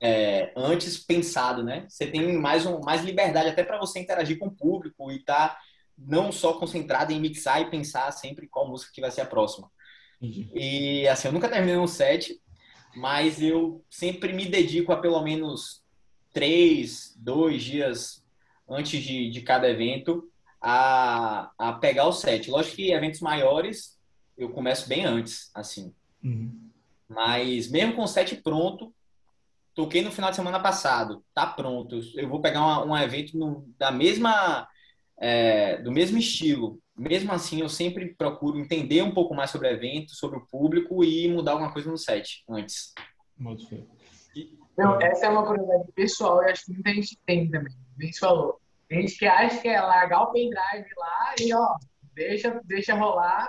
é, 0.00 0.52
antes 0.56 0.96
pensado, 0.98 1.62
né? 1.62 1.86
Você 1.88 2.06
tem 2.06 2.32
mais 2.38 2.64
um, 2.64 2.80
mais 2.80 3.02
liberdade 3.02 3.48
até 3.48 3.62
para 3.62 3.78
você 3.78 4.00
interagir 4.00 4.38
com 4.38 4.46
o 4.46 4.56
público 4.56 5.12
e 5.12 5.22
tá 5.22 5.58
não 5.98 6.32
só 6.32 6.54
concentrado 6.54 7.12
em 7.12 7.20
mixar 7.20 7.60
e 7.60 7.70
pensar 7.70 8.10
sempre 8.12 8.48
qual 8.48 8.66
música 8.66 8.92
que 8.94 9.00
vai 9.00 9.10
ser 9.10 9.20
a 9.20 9.26
próxima. 9.26 9.70
Uhum. 10.22 10.50
E 10.54 11.06
assim, 11.06 11.28
eu 11.28 11.32
nunca 11.32 11.48
terminei 11.48 11.76
um 11.76 11.86
set, 11.86 12.40
mas 12.96 13.42
eu 13.42 13.84
sempre 13.90 14.32
me 14.32 14.46
dedico 14.46 14.92
a 14.92 14.96
pelo 14.96 15.20
menos 15.22 15.82
três, 16.32 17.14
dois 17.18 17.62
dias 17.62 18.19
antes 18.70 19.02
de, 19.02 19.28
de 19.30 19.40
cada 19.42 19.68
evento, 19.68 20.30
a, 20.60 21.50
a 21.58 21.72
pegar 21.72 22.06
o 22.06 22.12
set. 22.12 22.50
Lógico 22.50 22.76
que 22.76 22.92
eventos 22.92 23.20
maiores 23.20 23.98
eu 24.36 24.50
começo 24.50 24.88
bem 24.88 25.04
antes, 25.04 25.50
assim. 25.54 25.92
Uhum. 26.22 26.70
Mas 27.08 27.70
mesmo 27.70 27.94
com 27.94 28.02
o 28.02 28.08
set 28.08 28.36
pronto, 28.36 28.94
toquei 29.74 30.02
no 30.02 30.12
final 30.12 30.30
de 30.30 30.36
semana 30.36 30.60
passado, 30.60 31.24
tá 31.34 31.46
pronto. 31.46 32.00
Eu 32.14 32.28
vou 32.28 32.40
pegar 32.40 32.60
uma, 32.60 32.84
um 32.84 32.96
evento 32.96 33.36
no, 33.36 33.68
da 33.78 33.90
mesma, 33.90 34.66
é, 35.18 35.82
do 35.82 35.90
mesmo 35.90 36.18
estilo. 36.18 36.80
Mesmo 36.96 37.32
assim, 37.32 37.60
eu 37.60 37.68
sempre 37.68 38.14
procuro 38.14 38.58
entender 38.58 39.02
um 39.02 39.12
pouco 39.12 39.34
mais 39.34 39.50
sobre 39.50 39.68
o 39.68 39.70
evento, 39.70 40.14
sobre 40.14 40.38
o 40.38 40.46
público 40.46 41.02
e 41.02 41.28
mudar 41.28 41.52
alguma 41.52 41.72
coisa 41.72 41.90
no 41.90 41.98
set 41.98 42.44
antes. 42.48 42.94
Muito 43.36 43.66
bem. 43.68 43.86
Então, 44.72 45.00
essa 45.00 45.26
é 45.26 45.28
uma 45.28 45.44
curiosidade 45.44 45.92
pessoal 45.92 46.42
e 46.42 46.50
acho 46.50 46.64
que 46.66 46.72
muita 46.72 46.94
gente 46.94 47.18
tem 47.26 47.50
também. 47.50 47.72
Bem 47.96 48.12
falou. 48.14 48.59
Tem 48.90 49.02
gente 49.02 49.18
que 49.18 49.26
acha 49.26 49.62
que 49.62 49.68
é 49.68 49.80
largar 49.80 50.22
o 50.22 50.32
pendrive 50.32 50.90
lá 50.96 51.34
e, 51.40 51.54
ó, 51.54 51.76
deixa, 52.12 52.60
deixa 52.64 52.92
rolar, 52.92 53.48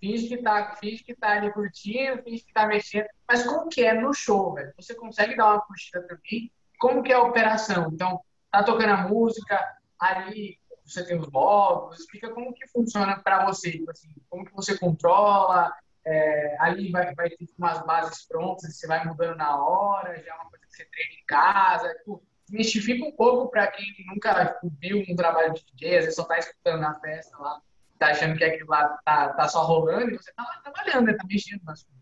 finge 0.00 0.26
que 0.26 0.42
tá, 0.42 0.74
finge 0.80 1.04
que 1.04 1.14
tá 1.14 1.30
ali 1.30 1.52
curtindo, 1.52 2.24
finge 2.24 2.42
que 2.42 2.52
tá 2.52 2.66
mexendo. 2.66 3.06
Mas 3.28 3.44
como 3.46 3.68
que 3.68 3.84
é 3.84 3.94
no 3.94 4.12
show, 4.12 4.52
velho? 4.54 4.72
Você 4.76 4.96
consegue 4.96 5.36
dar 5.36 5.52
uma 5.52 5.60
curtida 5.60 6.02
também? 6.08 6.50
Como 6.76 7.04
que 7.04 7.12
é 7.12 7.14
a 7.14 7.22
operação? 7.22 7.88
Então, 7.92 8.20
tá 8.50 8.64
tocando 8.64 8.90
a 8.90 9.08
música, 9.08 9.64
ali 9.96 10.58
você 10.84 11.06
tem 11.06 11.16
os 11.16 11.28
blocos, 11.28 12.00
explica 12.00 12.28
como 12.30 12.52
que 12.52 12.66
funciona 12.66 13.20
para 13.20 13.46
você, 13.46 13.70
tipo 13.70 13.92
assim, 13.92 14.08
como 14.28 14.44
que 14.44 14.54
você 14.54 14.76
controla, 14.76 15.72
é, 16.04 16.56
ali 16.58 16.90
vai, 16.90 17.14
vai 17.14 17.30
ter 17.30 17.46
umas 17.56 17.80
bases 17.86 18.26
prontas, 18.26 18.76
você 18.76 18.88
vai 18.88 19.04
mudando 19.04 19.36
na 19.36 19.56
hora, 19.56 20.20
já 20.20 20.32
é 20.32 20.34
uma 20.34 20.50
coisa 20.50 20.66
que 20.66 20.74
você 20.74 20.84
treina 20.84 21.14
em 21.14 21.24
casa, 21.26 21.94
tipo, 21.94 22.22
mistifica 22.50 23.04
um 23.04 23.12
pouco 23.12 23.50
para 23.50 23.66
quem 23.68 23.86
nunca 24.06 24.58
viu 24.80 25.04
um 25.08 25.16
trabalho 25.16 25.54
de 25.54 25.64
DJ, 25.64 25.98
às 25.98 26.04
vezes 26.04 26.14
só 26.14 26.24
tá 26.24 26.38
escutando 26.38 26.80
na 26.80 26.98
festa 27.00 27.36
lá, 27.38 27.60
tá 27.98 28.08
achando 28.08 28.36
que 28.36 28.44
aquilo 28.44 28.70
lá 28.70 28.98
tá, 29.04 29.30
tá 29.30 29.48
só 29.48 29.64
rolando 29.64 30.10
e 30.10 30.16
você 30.16 30.32
tá 30.32 30.42
lá 30.42 30.60
trabalhando, 30.60 31.06
né? 31.06 31.14
Tá 31.14 31.24
mexendo 31.26 31.62
nas 31.64 31.82
coisas. 31.82 31.96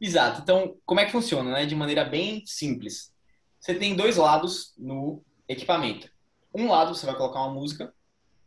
Exato. 0.00 0.42
Então, 0.42 0.76
como 0.84 1.00
é 1.00 1.06
que 1.06 1.12
funciona, 1.12 1.50
né? 1.50 1.66
De 1.66 1.74
maneira 1.74 2.04
bem 2.04 2.44
simples. 2.46 3.12
Você 3.58 3.74
tem 3.74 3.96
dois 3.96 4.16
lados 4.16 4.74
no 4.78 5.22
equipamento. 5.48 6.08
Um 6.54 6.70
lado 6.70 6.94
você 6.94 7.06
vai 7.06 7.16
colocar 7.16 7.40
uma 7.40 7.52
música, 7.52 7.92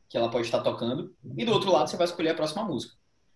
que 0.07 0.17
ela 0.17 0.29
pode 0.29 0.45
estar 0.45 0.61
tocando, 0.61 1.15
e 1.37 1.45
do 1.45 1.51
outro 1.51 1.71
lado 1.71 1.89
você 1.89 1.97
vai 1.97 2.05
escolher 2.05 2.29
a 2.29 2.35
próxima 2.35 2.63
música. 2.63 2.95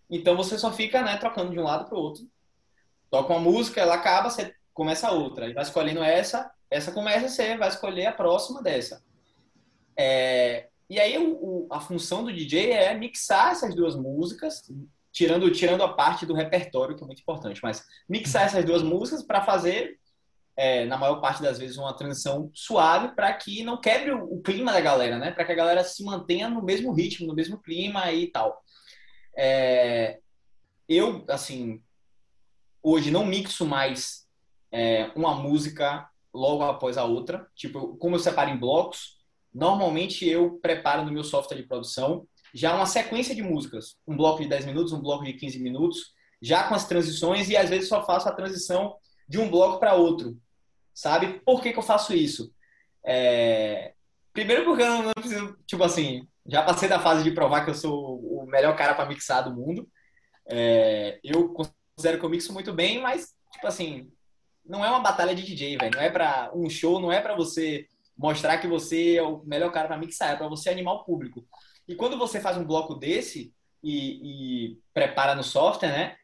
Então 0.09 0.35
você 0.35 0.57
só 0.57 0.71
fica, 0.71 1.01
né, 1.01 1.17
trocando 1.17 1.51
de 1.51 1.59
um 1.59 1.63
lado 1.63 1.85
para 1.85 1.97
o 1.97 2.01
outro. 2.01 2.23
Toca 3.09 3.33
uma 3.33 3.39
música, 3.39 3.81
ela 3.81 3.95
acaba, 3.95 4.29
você 4.29 4.53
começa 4.73 5.07
a 5.07 5.11
outra. 5.11 5.47
E 5.49 5.53
vai 5.53 5.63
escolhendo 5.63 6.03
essa, 6.03 6.51
essa 6.69 6.91
começa, 6.91 7.27
você 7.27 7.57
vai 7.57 7.69
escolher 7.69 8.07
a 8.07 8.11
próxima 8.11 8.61
dessa. 8.61 9.03
É, 9.97 10.67
e 10.89 10.99
aí 10.99 11.17
o, 11.17 11.33
o, 11.33 11.67
a 11.71 11.79
função 11.79 12.23
do 12.23 12.33
DJ 12.33 12.71
é 12.71 12.93
mixar 12.93 13.51
essas 13.51 13.73
duas 13.73 13.95
músicas, 13.95 14.61
tirando, 15.11 15.49
tirando 15.51 15.83
a 15.83 15.93
parte 15.93 16.25
do 16.25 16.33
repertório, 16.33 16.95
que 16.95 17.03
é 17.03 17.07
muito 17.07 17.21
importante, 17.21 17.61
mas 17.63 17.83
mixar 18.07 18.45
essas 18.45 18.65
duas 18.65 18.83
músicas 18.83 19.23
para 19.23 19.41
fazer 19.41 19.97
é, 20.57 20.85
na 20.85 20.97
maior 20.97 21.19
parte 21.19 21.41
das 21.41 21.59
vezes, 21.59 21.77
uma 21.77 21.95
transição 21.95 22.49
suave 22.53 23.13
para 23.13 23.33
que 23.33 23.63
não 23.63 23.79
quebre 23.79 24.11
o, 24.11 24.23
o, 24.23 24.41
clima 24.41 24.71
da 24.71 24.79
galera, 24.79 25.17
né? 25.17 25.31
Para 25.31 25.43
que 25.43 25.51
a 25.51 25.55
galera 25.55 25.83
se 25.83 26.03
mantenha 26.03 26.47
no 26.47 26.63
mesmo 26.63 26.93
ritmo, 26.93 27.27
no 27.27 27.35
mesmo 27.35 27.57
clima 27.57 28.09
e 28.11 28.27
tal. 28.27 28.63
É, 29.37 30.19
eu, 30.87 31.25
assim, 31.27 31.83
hoje 32.81 33.11
não 33.11 33.25
mixo 33.25 33.65
mais 33.65 34.25
é, 34.71 35.11
uma 35.15 35.35
música 35.35 36.07
logo 36.35 36.63
após 36.63 36.97
a 36.97 37.05
outra. 37.05 37.47
Tipo, 37.55 37.97
como 37.97 38.15
eu 38.15 38.19
separo 38.19 38.49
em 38.49 38.57
blocos, 38.57 39.17
normalmente 39.53 40.27
eu 40.27 40.59
preparo 40.61 41.03
no 41.03 41.11
meu 41.11 41.23
software 41.23 41.57
de 41.57 41.67
produção 41.67 42.27
já 42.53 42.73
uma 42.73 42.85
sequência 42.85 43.35
de 43.35 43.43
músicas. 43.43 43.97
Um 44.07 44.15
bloco 44.15 44.41
de 44.41 44.47
10 44.47 44.65
minutos, 44.65 44.93
um 44.93 45.01
bloco 45.01 45.25
de 45.25 45.33
15 45.33 45.59
minutos, 45.59 46.13
já 46.41 46.63
com 46.63 46.75
as 46.75 46.87
transições 46.87 47.49
e 47.49 47.57
às 47.57 47.69
vezes 47.69 47.89
só 47.89 48.05
faço 48.05 48.29
a 48.29 48.31
transição 48.31 48.95
de 49.27 49.39
um 49.39 49.49
bloco 49.49 49.79
para 49.79 49.95
outro 49.95 50.37
sabe? 50.95 51.41
Por 51.45 51.61
que, 51.61 51.73
que 51.73 51.77
eu 51.77 51.83
faço 51.83 52.13
isso? 52.13 52.51
É... 53.05 53.93
Primeiro 54.31 54.63
porque 54.65 54.81
eu 54.81 55.03
não 55.03 55.13
preciso, 55.13 55.55
tipo 55.67 55.83
assim, 55.83 56.27
já 56.47 56.63
passei 56.63 56.89
da 56.89 56.99
fase 56.99 57.23
de 57.23 57.31
provar 57.31 57.63
que 57.63 57.71
eu 57.71 57.75
sou 57.75 58.19
o 58.19 58.45
melhor 58.47 58.75
cara 58.75 58.95
para 58.95 59.07
mixar 59.07 59.43
do 59.43 59.53
mundo. 59.53 59.87
É... 60.49 61.19
Eu 61.23 61.49
considero 61.49 62.19
que 62.19 62.25
eu 62.25 62.29
mixo 62.29 62.53
muito 62.53 62.73
bem, 62.73 63.01
mas, 63.01 63.35
tipo 63.51 63.67
assim, 63.67 64.09
não 64.65 64.83
é 64.83 64.89
uma 64.89 64.99
batalha 64.99 65.35
de 65.35 65.43
DJ, 65.43 65.77
velho. 65.77 65.95
Não 65.95 66.01
é 66.01 66.09
para 66.09 66.51
um 66.53 66.69
show, 66.69 66.99
não 66.99 67.11
é 67.11 67.21
para 67.21 67.35
você 67.35 67.87
mostrar 68.17 68.57
que 68.57 68.67
você 68.67 69.15
é 69.15 69.23
o 69.23 69.43
melhor 69.45 69.71
cara 69.71 69.87
para 69.87 69.97
mixar, 69.97 70.33
é 70.33 70.35
para 70.35 70.47
você 70.47 70.69
animar 70.69 70.93
o 70.93 71.03
público. 71.03 71.45
E 71.87 71.95
quando 71.95 72.17
você 72.17 72.39
faz 72.39 72.57
um 72.57 72.65
bloco 72.65 72.95
desse 72.95 73.53
e, 73.83 74.71
e 74.71 74.79
prepara 74.93 75.35
no 75.35 75.43
software, 75.43 75.89
né? 75.89 76.15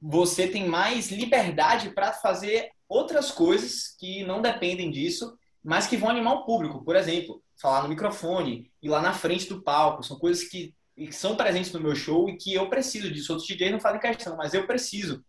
Você 0.00 0.46
tem 0.46 0.66
mais 0.68 1.10
liberdade 1.10 1.90
para 1.90 2.12
fazer 2.12 2.70
outras 2.88 3.30
coisas 3.30 3.96
que 3.98 4.22
não 4.24 4.40
dependem 4.40 4.90
disso, 4.90 5.36
mas 5.62 5.86
que 5.86 5.96
vão 5.96 6.10
animar 6.10 6.34
o 6.34 6.44
público. 6.44 6.84
Por 6.84 6.94
exemplo, 6.94 7.42
falar 7.60 7.82
no 7.82 7.88
microfone, 7.88 8.70
ir 8.82 8.88
lá 8.88 9.00
na 9.00 9.12
frente 9.12 9.48
do 9.48 9.62
palco, 9.62 10.02
são 10.02 10.18
coisas 10.18 10.44
que, 10.44 10.74
que 10.94 11.12
são 11.12 11.36
presentes 11.36 11.72
no 11.72 11.80
meu 11.80 11.96
show 11.96 12.28
e 12.28 12.36
que 12.36 12.54
eu 12.54 12.68
preciso 12.68 13.10
disso. 13.10 13.32
Outros 13.32 13.48
DJs 13.48 13.72
não 13.72 13.80
fazem 13.80 14.00
questão, 14.00 14.36
mas 14.36 14.54
eu 14.54 14.66
preciso. 14.66 15.24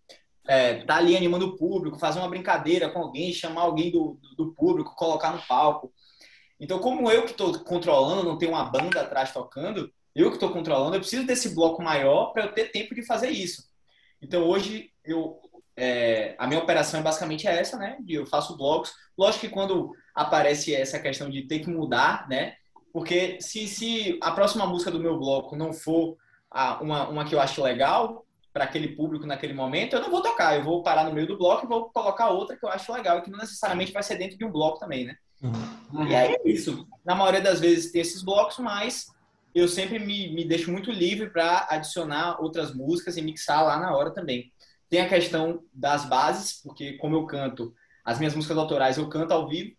É, 0.49 0.83
tá 0.83 0.95
ali 0.95 1.15
animando 1.15 1.45
o 1.45 1.55
público, 1.55 1.99
fazer 1.99 2.19
uma 2.19 2.27
brincadeira 2.27 2.89
com 2.89 2.99
alguém, 2.99 3.31
chamar 3.31 3.61
alguém 3.61 3.91
do, 3.91 4.19
do 4.35 4.51
público, 4.53 4.95
colocar 4.95 5.31
no 5.31 5.41
palco. 5.43 5.93
Então, 6.59 6.79
como 6.79 7.11
eu 7.11 7.23
que 7.23 7.31
estou 7.31 7.59
controlando, 7.59 8.23
não 8.23 8.37
tenho 8.37 8.53
uma 8.53 8.63
banda 8.63 9.01
atrás 9.01 9.31
tocando, 9.31 9.91
eu 10.15 10.29
que 10.29 10.37
estou 10.37 10.51
controlando, 10.51 10.95
eu 10.95 10.99
preciso 10.99 11.25
desse 11.25 11.53
bloco 11.53 11.83
maior 11.83 12.33
para 12.33 12.45
eu 12.45 12.51
ter 12.51 12.71
tempo 12.71 12.95
de 12.95 13.05
fazer 13.05 13.29
isso. 13.29 13.69
Então, 14.21 14.43
hoje, 14.43 14.91
eu 15.05 15.39
é, 15.79 16.35
a 16.37 16.45
minha 16.45 16.59
operação 16.59 16.99
é 16.99 17.03
basicamente 17.03 17.47
essa, 17.47 17.77
né? 17.77 17.97
Eu 18.07 18.25
faço 18.25 18.57
blocos. 18.57 18.91
Lógico 19.17 19.47
que 19.47 19.53
quando 19.53 19.95
aparece 20.13 20.75
essa 20.75 20.99
questão 20.99 21.29
de 21.29 21.43
ter 21.43 21.59
que 21.59 21.69
mudar, 21.69 22.27
né? 22.27 22.55
Porque 22.91 23.39
se, 23.39 23.65
se 23.65 24.19
a 24.21 24.31
próxima 24.31 24.65
música 24.65 24.91
do 24.91 24.99
meu 24.99 25.17
bloco 25.17 25.55
não 25.55 25.71
for 25.71 26.17
a, 26.51 26.81
uma, 26.81 27.07
uma 27.07 27.25
que 27.25 27.33
eu 27.33 27.39
acho 27.39 27.63
legal 27.63 28.25
para 28.51 28.63
aquele 28.63 28.89
público 28.89 29.25
naquele 29.25 29.53
momento, 29.53 29.95
eu 29.95 30.01
não 30.01 30.09
vou 30.09 30.21
tocar. 30.21 30.55
Eu 30.55 30.63
vou 30.63 30.83
parar 30.83 31.03
no 31.03 31.13
meio 31.13 31.27
do 31.27 31.37
bloco 31.37 31.65
e 31.65 31.69
vou 31.69 31.89
colocar 31.89 32.29
outra 32.29 32.57
que 32.57 32.65
eu 32.65 32.69
acho 32.69 32.91
legal 32.91 33.19
e 33.19 33.21
que 33.21 33.29
não 33.29 33.39
necessariamente 33.39 33.91
vai 33.91 34.03
ser 34.03 34.17
dentro 34.17 34.37
de 34.37 34.45
um 34.45 34.51
bloco 34.51 34.79
também, 34.79 35.05
né? 35.05 35.15
Uhum. 35.41 36.07
E 36.07 36.15
aí 36.15 36.33
é 36.33 36.49
isso. 36.49 36.87
Na 37.05 37.15
maioria 37.15 37.41
das 37.41 37.59
vezes 37.59 37.91
tem 37.91 38.01
esses 38.01 38.23
blocos, 38.23 38.57
mas 38.59 39.07
eu 39.53 39.67
sempre 39.67 39.99
me, 39.99 40.33
me 40.33 40.45
deixo 40.45 40.71
muito 40.71 40.91
livre 40.91 41.29
para 41.29 41.67
adicionar 41.69 42.41
outras 42.41 42.73
músicas 42.73 43.17
e 43.17 43.21
mixar 43.21 43.63
lá 43.63 43.79
na 43.79 43.95
hora 43.95 44.11
também. 44.11 44.51
Tem 44.89 45.01
a 45.01 45.09
questão 45.09 45.63
das 45.73 46.05
bases, 46.05 46.61
porque 46.63 46.93
como 46.93 47.15
eu 47.15 47.25
canto, 47.25 47.73
as 48.03 48.17
minhas 48.17 48.35
músicas 48.35 48.57
autorais 48.57 48.97
eu 48.97 49.07
canto 49.07 49.31
ao 49.31 49.47
vivo, 49.47 49.75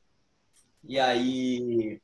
e 0.85 0.99
aí 0.99 2.01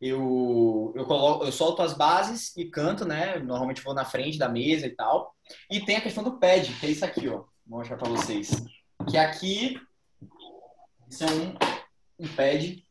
eu, 0.00 0.92
eu, 0.94 1.04
coloco, 1.04 1.44
eu 1.44 1.52
solto 1.52 1.82
as 1.82 1.94
bases 1.94 2.54
e 2.56 2.66
canto, 2.66 3.04
né? 3.04 3.38
Normalmente 3.38 3.82
vou 3.82 3.94
na 3.94 4.04
frente 4.04 4.38
da 4.38 4.48
mesa 4.48 4.86
e 4.86 4.90
tal. 4.90 5.33
E 5.70 5.80
tem 5.84 5.96
a 5.96 6.00
questão 6.00 6.24
do 6.24 6.38
pad, 6.38 6.72
que 6.74 6.86
é 6.86 6.90
isso 6.90 7.04
aqui, 7.04 7.28
ó. 7.28 7.44
Vou 7.66 7.78
mostrar 7.78 7.96
para 7.96 8.08
vocês. 8.08 8.50
Que 9.08 9.16
aqui 9.16 9.80
isso 11.08 11.24
é 11.24 11.30
um, 11.30 11.54
um 12.20 12.28
pad, 12.34 12.82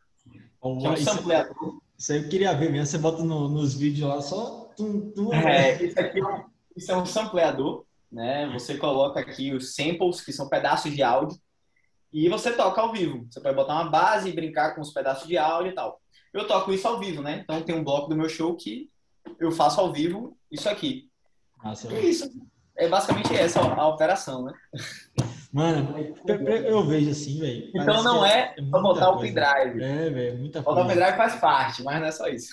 oh, 0.62 0.78
que 0.78 0.86
é 0.86 0.90
um 0.90 0.98
sampleador. 0.98 1.82
Isso 1.98 2.12
aí 2.12 2.24
eu 2.24 2.30
queria 2.30 2.54
ver 2.54 2.72
mesmo. 2.72 2.86
Você 2.86 2.98
bota 2.98 3.24
no, 3.24 3.50
nos 3.50 3.76
vídeos 3.76 4.10
lá 4.10 4.22
só. 4.22 4.72
Tum, 4.76 5.12
tum, 5.12 5.34
é, 5.34 5.84
isso 5.84 6.00
aqui 6.00 6.20
é 6.20 6.46
isso 6.76 6.92
é 6.92 6.98
um 6.98 7.06
sampleador 7.06 7.86
né? 8.14 8.48
Você 8.54 8.78
coloca 8.78 9.20
aqui 9.20 9.52
os 9.54 9.74
samples, 9.74 10.22
que 10.22 10.32
são 10.32 10.48
pedaços 10.48 10.94
de 10.94 11.02
áudio, 11.02 11.38
e 12.12 12.30
você 12.30 12.54
toca 12.54 12.80
ao 12.80 12.94
vivo. 12.94 13.26
Você 13.30 13.42
pode 13.42 13.56
botar 13.56 13.74
uma 13.74 13.90
base 13.90 14.30
e 14.30 14.34
brincar 14.34 14.76
com 14.76 14.82
os 14.82 14.94
pedaços 14.94 15.28
de 15.28 15.36
áudio 15.36 15.72
e 15.72 15.76
tal. 15.76 16.00
Eu 16.32 16.48
toco 16.48 16.72
isso 16.72 16.88
ao 16.88 17.00
vivo, 17.00 17.24
né? 17.24 17.42
Então 17.44 17.64
tem 17.64 17.76
um 17.76 17.84
bloco 17.84 18.08
do 18.08 18.16
meu 18.16 18.30
show 18.30 18.56
que 18.56 18.88
eu 19.40 19.52
faço 19.52 19.82
ao 19.82 19.92
vivo 19.92 20.38
isso 20.52 20.70
aqui. 20.70 21.10
Nossa, 21.64 21.92
e 21.94 22.10
isso 22.10 22.30
é 22.76 22.88
basicamente 22.88 23.34
essa 23.36 23.62
a 23.62 23.88
operação, 23.88 24.44
né? 24.46 24.54
Mano, 25.52 25.96
eu 26.66 26.84
vejo 26.84 27.12
assim, 27.12 27.40
velho. 27.40 27.70
Então 27.76 28.02
não 28.04 28.26
é, 28.26 28.56
é 28.58 28.62
pra 28.64 28.82
botar 28.82 29.12
o 29.12 29.20
pendrive. 29.20 29.84
É, 29.84 30.10
velho, 30.10 30.40
muita 30.40 30.64
coisa. 30.64 30.82
Botar 30.82 30.82
o 30.82 30.88
pendrive 30.88 31.18
faz 31.18 31.36
parte, 31.36 31.84
mas 31.84 32.00
não 32.00 32.08
é 32.08 32.12
só 32.12 32.28
isso. 32.28 32.52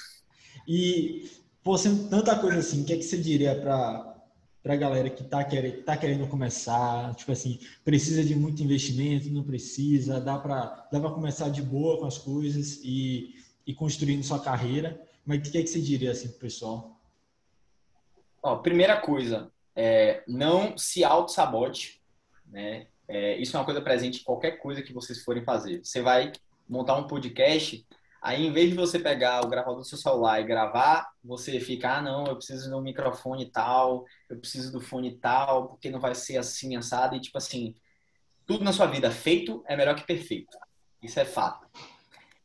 E, 0.68 1.30
pô, 1.64 1.78
sendo 1.78 2.08
tanta 2.10 2.36
coisa 2.36 2.58
assim, 2.58 2.82
o 2.82 2.84
que, 2.84 2.92
é 2.92 2.96
que 2.96 3.02
você 3.02 3.16
diria 3.16 3.58
pra, 3.58 4.16
para 4.62 4.74
a 4.74 4.76
galera 4.76 5.08
que 5.08 5.22
está 5.22 5.42
querendo, 5.42 5.82
tá 5.82 5.96
querendo 5.96 6.26
começar, 6.28 7.14
tipo 7.14 7.32
assim, 7.32 7.58
precisa 7.82 8.22
de 8.22 8.36
muito 8.36 8.62
investimento, 8.62 9.30
não 9.30 9.42
precisa, 9.42 10.20
dá 10.20 10.38
para 10.38 10.86
dá 10.92 11.00
para 11.00 11.10
começar 11.10 11.48
de 11.48 11.62
boa 11.62 11.98
com 11.98 12.04
as 12.04 12.18
coisas 12.18 12.80
e, 12.84 13.34
e 13.66 13.74
construindo 13.74 14.22
sua 14.22 14.40
carreira. 14.40 15.00
Mas 15.24 15.38
o 15.38 15.42
que, 15.50 15.56
é 15.56 15.62
que 15.62 15.68
você 15.68 15.80
diria 15.80 16.10
assim 16.10 16.28
pro 16.28 16.40
pessoal? 16.40 16.99
Ó, 18.42 18.56
primeira 18.56 19.00
coisa, 19.00 19.52
é, 19.74 20.22
não 20.26 20.76
se 20.76 21.04
auto-sabote, 21.04 22.00
né? 22.46 22.86
É, 23.06 23.36
isso 23.38 23.56
é 23.56 23.60
uma 23.60 23.64
coisa 23.64 23.80
presente 23.80 24.20
em 24.20 24.24
qualquer 24.24 24.52
coisa 24.58 24.82
que 24.82 24.92
vocês 24.92 25.24
forem 25.24 25.44
fazer. 25.44 25.84
Você 25.84 26.00
vai 26.00 26.32
montar 26.68 26.96
um 26.96 27.06
podcast, 27.06 27.84
Aí, 28.22 28.46
em 28.46 28.52
vez 28.52 28.68
de 28.68 28.76
você 28.76 28.98
pegar 28.98 29.42
o 29.42 29.48
gravador 29.48 29.78
do 29.78 29.84
seu 29.84 29.96
celular 29.96 30.40
e 30.40 30.44
gravar, 30.44 31.10
você 31.24 31.58
fica, 31.58 31.96
ah, 31.96 32.02
não, 32.02 32.26
eu 32.26 32.36
preciso 32.36 32.68
de 32.68 32.74
um 32.74 32.82
microfone 32.82 33.46
tal, 33.50 34.04
eu 34.28 34.38
preciso 34.38 34.70
do 34.70 34.80
fone 34.80 35.16
tal, 35.16 35.68
porque 35.68 35.88
não 35.88 35.98
vai 35.98 36.14
ser 36.14 36.36
assim, 36.36 36.76
assado. 36.76 37.16
E, 37.16 37.20
tipo 37.20 37.38
assim, 37.38 37.74
tudo 38.46 38.62
na 38.62 38.74
sua 38.74 38.86
vida 38.86 39.10
feito 39.10 39.64
é 39.66 39.74
melhor 39.74 39.94
que 39.94 40.06
perfeito. 40.06 40.54
Isso 41.02 41.18
é 41.18 41.24
fato. 41.24 41.66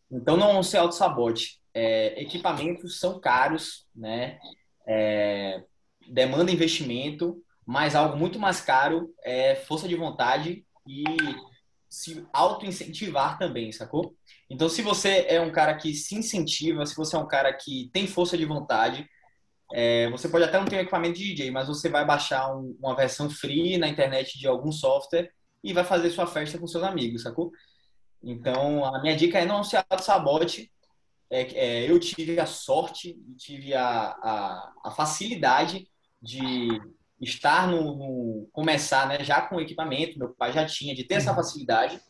Então, 0.10 0.38
não 0.38 0.64
se 0.64 0.78
auto-sabote. 0.78 1.62
É, 1.74 2.22
equipamentos 2.22 2.98
são 2.98 3.20
caros, 3.20 3.86
né? 3.94 4.40
É, 4.88 5.62
demanda 6.08 6.52
investimento, 6.52 7.42
mas 7.66 7.96
algo 7.96 8.18
muito 8.18 8.40
mais 8.40 8.62
caro 8.62 9.14
é 9.24 9.56
força 9.56 9.88
de 9.88 9.96
vontade 9.96 10.66
e 10.88 11.04
se 11.90 12.28
auto-incentivar 12.34 13.38
também, 13.38 13.72
sacou? 13.72 14.16
Então, 14.50 14.68
se 14.68 14.82
você 14.82 15.26
é 15.28 15.40
um 15.40 15.52
cara 15.52 15.76
que 15.76 15.94
se 15.94 16.16
incentiva, 16.16 16.86
se 16.86 16.96
você 16.96 17.16
é 17.16 17.20
um 17.20 17.28
cara 17.28 17.52
que 17.54 17.90
tem 17.94 18.06
força 18.06 18.38
de 18.38 18.46
vontade, 18.46 19.08
é, 19.74 20.10
você 20.10 20.30
pode 20.30 20.44
até 20.44 20.60
não 20.60 20.66
ter 20.66 20.76
um 20.76 20.82
equipamento 20.82 21.18
de 21.18 21.34
DJ, 21.34 21.52
mas 21.52 21.68
você 21.68 21.90
vai 21.90 22.06
baixar 22.06 22.54
um, 22.56 22.78
uma 22.80 22.96
versão 22.96 23.30
free 23.30 23.78
na 23.78 23.88
internet 23.88 24.38
de 24.38 24.48
algum 24.48 24.72
software 24.72 25.32
e 25.64 25.74
vai 25.74 25.84
fazer 25.84 26.12
sua 26.12 26.28
festa 26.28 26.60
com 26.60 26.68
seus 26.68 26.84
amigos, 26.84 27.24
sacou? 27.24 27.52
Então, 28.22 28.86
a 28.86 29.02
minha 29.02 29.16
dica 29.16 29.40
é 29.40 29.46
não 29.46 29.64
se 29.64 29.76
auto-sabote. 29.76 30.72
É, 31.30 31.42
é, 31.42 31.90
eu 31.90 32.00
tive 32.00 32.40
a 32.40 32.46
sorte, 32.46 33.18
tive 33.38 33.74
a, 33.74 34.10
a, 34.22 34.74
a 34.86 34.92
facilidade 34.92 35.88
de 36.26 36.82
estar 37.22 37.68
no, 37.68 37.96
no, 37.96 38.50
começar, 38.52 39.08
né, 39.08 39.24
já 39.24 39.42
com 39.42 39.56
o 39.56 39.62
equipamento, 39.62 40.20
meu 40.20 40.30
pai 40.30 40.52
já 40.52 40.66
tinha 40.66 40.94
de 40.94 41.04
ter 41.04 41.16
essa 41.16 41.30
uhum. 41.30 41.36
facilidade, 41.36 42.02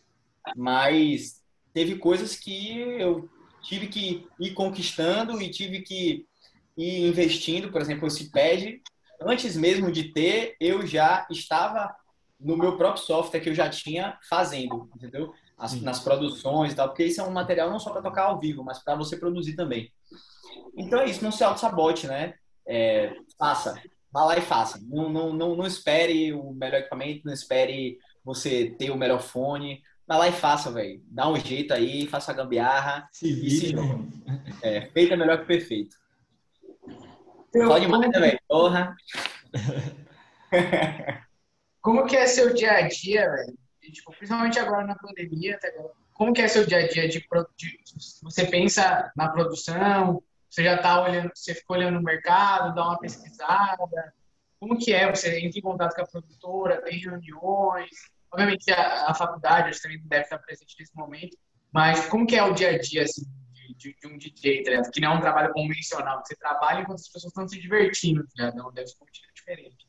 mas 0.55 1.41
teve 1.74 1.97
coisas 1.97 2.36
que 2.36 2.80
eu 2.80 3.30
tive 3.61 3.88
que 3.88 4.28
ir 4.39 4.53
conquistando 4.53 5.41
e 5.41 5.49
tive 5.49 5.82
que 5.82 6.26
ir 6.78 7.07
investindo, 7.07 7.72
por 7.72 7.82
exemplo, 7.82 8.07
esse 8.07 8.32
pad, 8.32 8.82
antes 9.22 9.55
mesmo 9.57 9.91
de 9.91 10.11
ter, 10.11 10.55
eu 10.59 10.86
já 10.86 11.28
estava 11.30 11.93
no 12.39 12.57
meu 12.57 12.78
próprio 12.78 13.03
software 13.03 13.39
que 13.39 13.49
eu 13.49 13.55
já 13.55 13.70
tinha 13.70 14.18
fazendo, 14.30 14.89
entendeu? 14.95 15.34
As, 15.57 15.80
nas 15.82 15.99
produções 15.99 16.74
e 16.74 16.76
tal, 16.76 16.89
porque 16.89 17.05
isso 17.05 17.22
é 17.22 17.24
um 17.24 17.32
material 17.32 17.70
não 17.70 17.80
só 17.80 17.91
para 17.91 18.01
tocar 18.01 18.24
ao 18.24 18.39
vivo, 18.39 18.63
mas 18.63 18.84
para 18.84 18.95
você 18.95 19.18
produzir 19.18 19.55
também. 19.55 19.91
Então 20.78 20.99
é 20.99 21.09
isso, 21.09 21.24
não 21.24 21.32
se 21.32 21.43
auto-sabote, 21.43 22.07
né? 22.07 22.36
É, 22.68 23.16
faça, 23.38 23.82
vá 24.16 24.24
lá 24.24 24.38
e 24.38 24.41
faça. 24.41 24.80
Não, 24.82 25.09
não, 25.09 25.34
não, 25.34 25.57
não 25.57 25.68
espere 25.68 26.32
o 26.32 26.53
melhor 26.53 26.80
equipamento, 26.80 27.26
não 27.26 27.34
espere 27.34 27.99
você 28.24 28.74
ter 28.80 28.89
o 28.89 28.97
melhor 28.97 29.22
fone. 29.22 29.84
Vá 30.07 30.18
lá 30.18 30.30
e 30.30 30.32
faça, 30.32 30.72
velho. 30.72 31.03
Dá 31.07 31.30
um 31.30 31.38
jeito 31.38 31.74
aí, 31.74 32.07
faça 32.07 32.32
a 32.32 32.36
gambiarra. 32.36 33.09
Se 33.11 33.34
vire, 33.34 33.76
né? 33.76 33.82
É, 34.61 34.88
feito 34.91 35.13
é 35.13 35.18
melhor 35.18 35.39
que 35.39 35.45
perfeito. 35.45 35.97
Só 37.53 37.78
demais, 37.78 38.09
né, 38.09 38.20
velho? 38.20 38.39
Porra. 38.47 38.95
Como 41.82 42.05
que 42.05 42.16
é 42.16 42.26
seu 42.26 42.53
dia 42.53 42.72
a 42.72 42.88
dia, 42.88 43.30
velho? 43.30 43.57
tipo, 43.91 44.11
principalmente 44.13 44.57
agora 44.57 44.88
na 44.88 44.95
pandemia, 44.95 45.55
até 45.55 45.68
agora, 45.68 45.93
como 46.13 46.34
que 46.34 46.41
é 46.41 46.47
seu 46.47 46.66
dia 46.66 46.80
a 46.80 46.88
dia 46.88 47.07
de, 47.07 47.20
de 47.20 47.80
você 48.24 48.47
pensa 48.47 49.11
na 49.16 49.30
produção, 49.30 50.24
você 50.56 50.64
já 50.64 50.76
está 50.76 51.03
olhando, 51.03 51.30
você 51.36 51.53
fica 51.53 51.74
olhando 51.74 51.95
no 51.95 52.01
mercado, 52.01 52.74
dá 52.74 52.86
uma 52.86 52.97
pesquisada, 52.97 54.14
como 54.58 54.78
que 54.78 54.93
é? 54.93 55.14
Você 55.14 55.38
entra 55.41 55.60
em 55.60 55.62
contato 55.62 55.93
com 55.93 56.01
a 56.01 56.08
produtora, 56.08 56.82
tem 56.82 56.97
reuniões, 56.97 57.89
obviamente 58.32 58.72
a, 58.72 59.10
a 59.10 59.14
faculdade 59.14 59.78
também 59.82 59.99
deve 60.06 60.24
estar 60.24 60.38
presente 60.39 60.74
nesse 60.80 60.95
momento, 60.95 61.38
mas 61.74 62.08
como 62.08 62.26
que 62.26 62.38
é 62.38 62.43
o 62.43 62.53
dia 62.53 62.70
a 62.70 62.78
dia 62.78 63.03
assim, 63.03 63.24
de, 63.76 63.93
de 63.99 64.08
um 64.08 64.18
DJ, 64.18 64.64
tá 64.64 64.89
que 64.89 65.01
não 65.01 65.12
é 65.12 65.16
um 65.18 65.22
trabalho 65.22 65.51
convencional, 65.51 66.24
você 66.26 66.38
trabalha 66.38 66.82
enquanto 66.82 66.99
as 66.99 67.10
pessoas 67.10 67.32
estão 67.32 67.45
se 67.45 67.60
divertindo, 67.60 68.26
tá 68.38 68.53
não 68.53 68.72
deve 68.72 68.88
ser 68.88 68.95
um 69.03 69.34
diferente. 69.34 69.86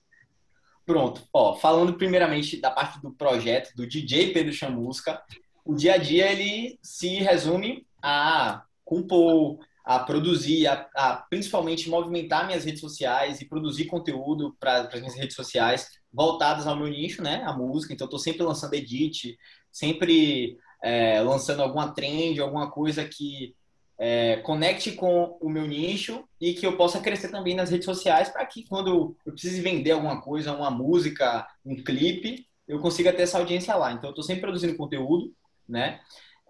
Pronto, 0.84 1.28
ó, 1.32 1.54
falando 1.54 1.94
primeiramente 1.94 2.60
da 2.60 2.72
parte 2.72 3.00
do 3.00 3.12
projeto 3.12 3.72
do 3.76 3.86
DJ 3.86 4.32
Pedro 4.32 4.52
Chamusca, 4.52 5.22
o 5.64 5.76
dia 5.76 5.94
a 5.94 5.98
dia 5.98 6.30
ele 6.30 6.76
se 6.82 7.16
resume 7.18 7.86
a 8.02 8.64
compor, 8.84 9.58
a 9.86 10.00
produzir, 10.00 10.66
a, 10.66 10.88
a 10.96 11.14
principalmente 11.30 11.88
movimentar 11.88 12.44
minhas 12.44 12.64
redes 12.64 12.80
sociais 12.80 13.40
e 13.40 13.48
produzir 13.48 13.84
conteúdo 13.84 14.56
para 14.58 14.80
as 14.80 15.00
minhas 15.00 15.14
redes 15.14 15.36
sociais 15.36 15.88
voltadas 16.12 16.66
ao 16.66 16.74
meu 16.74 16.88
nicho, 16.88 17.22
né, 17.22 17.44
a 17.46 17.52
música. 17.52 17.94
Então, 17.94 18.06
estou 18.06 18.18
sempre 18.18 18.42
lançando 18.42 18.74
edit, 18.74 19.38
sempre 19.70 20.58
é, 20.82 21.20
lançando 21.20 21.62
alguma 21.62 21.94
trend, 21.94 22.40
alguma 22.40 22.68
coisa 22.68 23.04
que 23.04 23.54
é, 23.96 24.38
conecte 24.38 24.90
com 24.90 25.38
o 25.40 25.48
meu 25.48 25.66
nicho 25.68 26.24
e 26.40 26.52
que 26.52 26.66
eu 26.66 26.76
possa 26.76 27.00
crescer 27.00 27.28
também 27.28 27.54
nas 27.54 27.70
redes 27.70 27.84
sociais 27.84 28.28
para 28.28 28.44
que 28.44 28.66
quando 28.66 29.16
eu 29.24 29.32
precise 29.32 29.60
vender 29.60 29.92
alguma 29.92 30.20
coisa, 30.20 30.52
uma 30.52 30.70
música, 30.70 31.46
um 31.64 31.76
clipe, 31.76 32.44
eu 32.66 32.80
consiga 32.80 33.12
ter 33.12 33.22
essa 33.22 33.38
audiência 33.38 33.76
lá. 33.76 33.92
Então, 33.92 34.10
estou 34.10 34.24
sempre 34.24 34.42
produzindo 34.42 34.76
conteúdo, 34.76 35.32
né? 35.68 36.00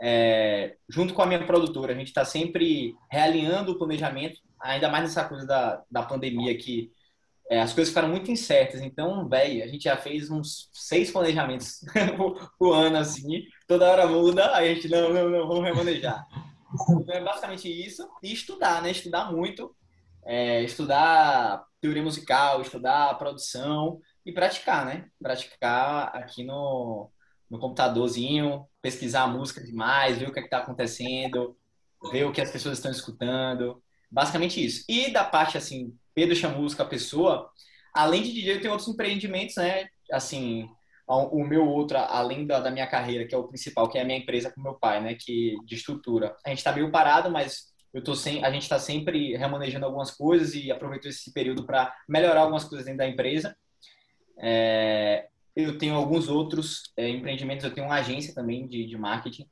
É, 0.00 0.76
junto 0.88 1.14
com 1.14 1.22
a 1.22 1.26
minha 1.26 1.44
produtora, 1.46 1.92
a 1.92 1.96
gente 1.96 2.08
está 2.08 2.24
sempre 2.24 2.94
realinhando 3.10 3.72
o 3.72 3.78
planejamento, 3.78 4.40
ainda 4.60 4.88
mais 4.88 5.04
nessa 5.04 5.24
coisa 5.24 5.46
da, 5.46 5.82
da 5.90 6.02
pandemia 6.02 6.56
que 6.56 6.90
é, 7.48 7.60
as 7.60 7.72
coisas 7.72 7.90
ficaram 7.90 8.08
muito 8.08 8.30
incertas. 8.30 8.80
Então, 8.80 9.28
velho, 9.28 9.64
a 9.64 9.66
gente 9.66 9.84
já 9.84 9.96
fez 9.96 10.30
uns 10.30 10.68
seis 10.72 11.10
planejamentos 11.10 11.80
por 12.58 12.72
ano, 12.72 12.98
assim, 12.98 13.44
toda 13.66 13.90
hora 13.90 14.06
muda, 14.06 14.54
aí 14.54 14.70
a 14.70 14.74
gente, 14.74 14.88
não, 14.88 15.12
não, 15.12 15.30
não, 15.30 15.48
vamos 15.48 15.64
remanejar. 15.64 16.26
Então, 16.90 17.14
é 17.14 17.22
basicamente 17.22 17.68
isso. 17.68 18.06
E 18.22 18.32
estudar, 18.32 18.82
né? 18.82 18.90
Estudar 18.90 19.32
muito. 19.32 19.74
É, 20.24 20.62
estudar 20.62 21.64
teoria 21.80 22.02
musical, 22.02 22.60
estudar 22.60 23.16
produção 23.16 24.00
e 24.24 24.32
praticar, 24.32 24.84
né? 24.84 25.06
Praticar 25.22 26.10
aqui 26.16 26.42
no, 26.42 27.10
no 27.50 27.58
computadorzinho, 27.58 28.66
pesquisar 28.82 29.22
a 29.22 29.28
música 29.28 29.62
demais, 29.62 30.18
ver 30.18 30.28
o 30.28 30.32
que 30.32 30.40
é 30.40 30.44
está 30.44 30.58
acontecendo, 30.58 31.56
ver 32.10 32.24
o 32.24 32.32
que 32.32 32.40
as 32.40 32.50
pessoas 32.50 32.78
estão 32.78 32.90
escutando. 32.90 33.82
Basicamente 34.10 34.64
isso. 34.64 34.84
E 34.88 35.10
da 35.10 35.24
parte, 35.24 35.58
assim, 35.58 35.96
Pedro 36.14 36.34
Chamusca, 36.34 36.82
a 36.82 36.86
pessoa, 36.86 37.50
além 37.94 38.22
de 38.22 38.32
DJ, 38.32 38.54
eu 38.54 38.60
tenho 38.60 38.72
outros 38.72 38.88
empreendimentos, 38.88 39.56
né? 39.56 39.86
Assim, 40.10 40.68
o 41.08 41.44
meu 41.44 41.68
outro, 41.68 41.96
além 41.98 42.46
da, 42.46 42.58
da, 42.58 42.70
minha 42.70 42.86
carreira, 42.86 43.26
que 43.26 43.34
é 43.34 43.38
o 43.38 43.46
principal, 43.46 43.88
que 43.88 43.96
é 43.96 44.02
a 44.02 44.04
minha 44.04 44.18
empresa 44.18 44.50
com 44.50 44.60
meu 44.60 44.74
pai, 44.74 45.00
né, 45.00 45.14
que 45.14 45.56
de 45.64 45.76
estrutura. 45.76 46.36
A 46.44 46.48
gente 46.48 46.58
está 46.58 46.72
meio 46.72 46.90
parado, 46.90 47.30
mas 47.30 47.72
eu 47.94 48.02
tô 48.02 48.14
sem, 48.14 48.44
a 48.44 48.50
gente 48.50 48.62
está 48.62 48.78
sempre 48.78 49.36
remanejando 49.36 49.86
algumas 49.86 50.10
coisas 50.10 50.54
e 50.54 50.70
aproveitou 50.70 51.08
esse 51.08 51.32
período 51.32 51.64
para 51.64 51.94
melhorar 52.08 52.40
algumas 52.40 52.64
coisas 52.64 52.84
dentro 52.84 52.98
da 52.98 53.08
empresa. 53.08 53.56
É, 54.38 55.28
eu 55.56 55.78
tenho 55.78 55.94
alguns 55.94 56.28
outros 56.28 56.92
é, 56.96 57.08
empreendimentos, 57.08 57.64
eu 57.64 57.72
tenho 57.72 57.86
uma 57.86 57.96
agência 57.96 58.34
também 58.34 58.68
de, 58.68 58.86
de 58.86 58.96
marketing 58.98 59.48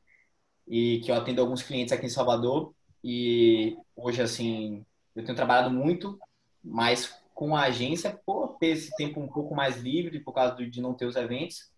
e 0.68 1.00
que 1.00 1.10
eu 1.10 1.14
atendo 1.14 1.40
alguns 1.40 1.62
clientes 1.62 1.92
aqui 1.92 2.04
em 2.04 2.10
Salvador 2.10 2.74
e 3.02 3.74
hoje 3.96 4.20
assim 4.20 4.84
eu 5.16 5.24
tenho 5.24 5.34
trabalhado 5.34 5.70
muito, 5.70 6.18
mas 6.62 7.18
com 7.32 7.56
a 7.56 7.62
agência 7.62 8.18
por 8.24 8.58
ter 8.58 8.68
esse 8.68 8.94
tempo 8.96 9.18
um 9.18 9.28
pouco 9.28 9.54
mais 9.54 9.78
livre 9.78 10.20
por 10.20 10.32
causa 10.32 10.54
de 10.54 10.80
não 10.80 10.92
ter 10.92 11.06
os 11.06 11.16
eventos. 11.16 11.72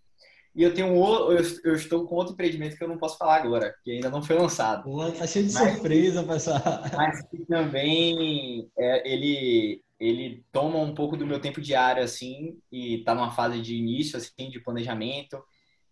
E 0.55 0.63
eu 0.63 0.73
tenho 0.73 0.89
um, 0.89 1.31
eu, 1.31 1.43
eu 1.65 1.75
estou 1.75 2.07
com 2.07 2.15
outro 2.15 2.33
empreendimento 2.33 2.77
que 2.77 2.83
eu 2.83 2.89
não 2.89 2.97
posso 2.97 3.19
falar 3.19 3.37
agora, 3.37 3.75
que 3.85 3.93
ainda 3.93 4.09
não 4.09 4.23
foi 4.23 4.37
lançado. 4.37 4.91
Tá 5.13 5.27
cheio 5.27 5.47
de 5.47 5.53
mas, 5.53 5.73
surpresa 5.73 6.27
essa. 6.35 6.91
Mas 6.97 7.23
que 7.29 7.45
também 7.45 8.71
é, 8.79 9.13
ele 9.13 9.83
ele 9.99 10.45
toma 10.53 10.79
um 10.79 10.95
pouco 10.95 11.17
do 11.17 11.27
meu 11.27 11.41
tempo 11.41 11.61
diário 11.61 12.03
assim 12.03 12.59
e 12.71 12.97
está 12.97 13.15
numa 13.15 13.31
fase 13.31 13.61
de 13.61 13.75
início 13.77 14.17
assim 14.17 14.51
de 14.51 14.61
planejamento. 14.61 15.43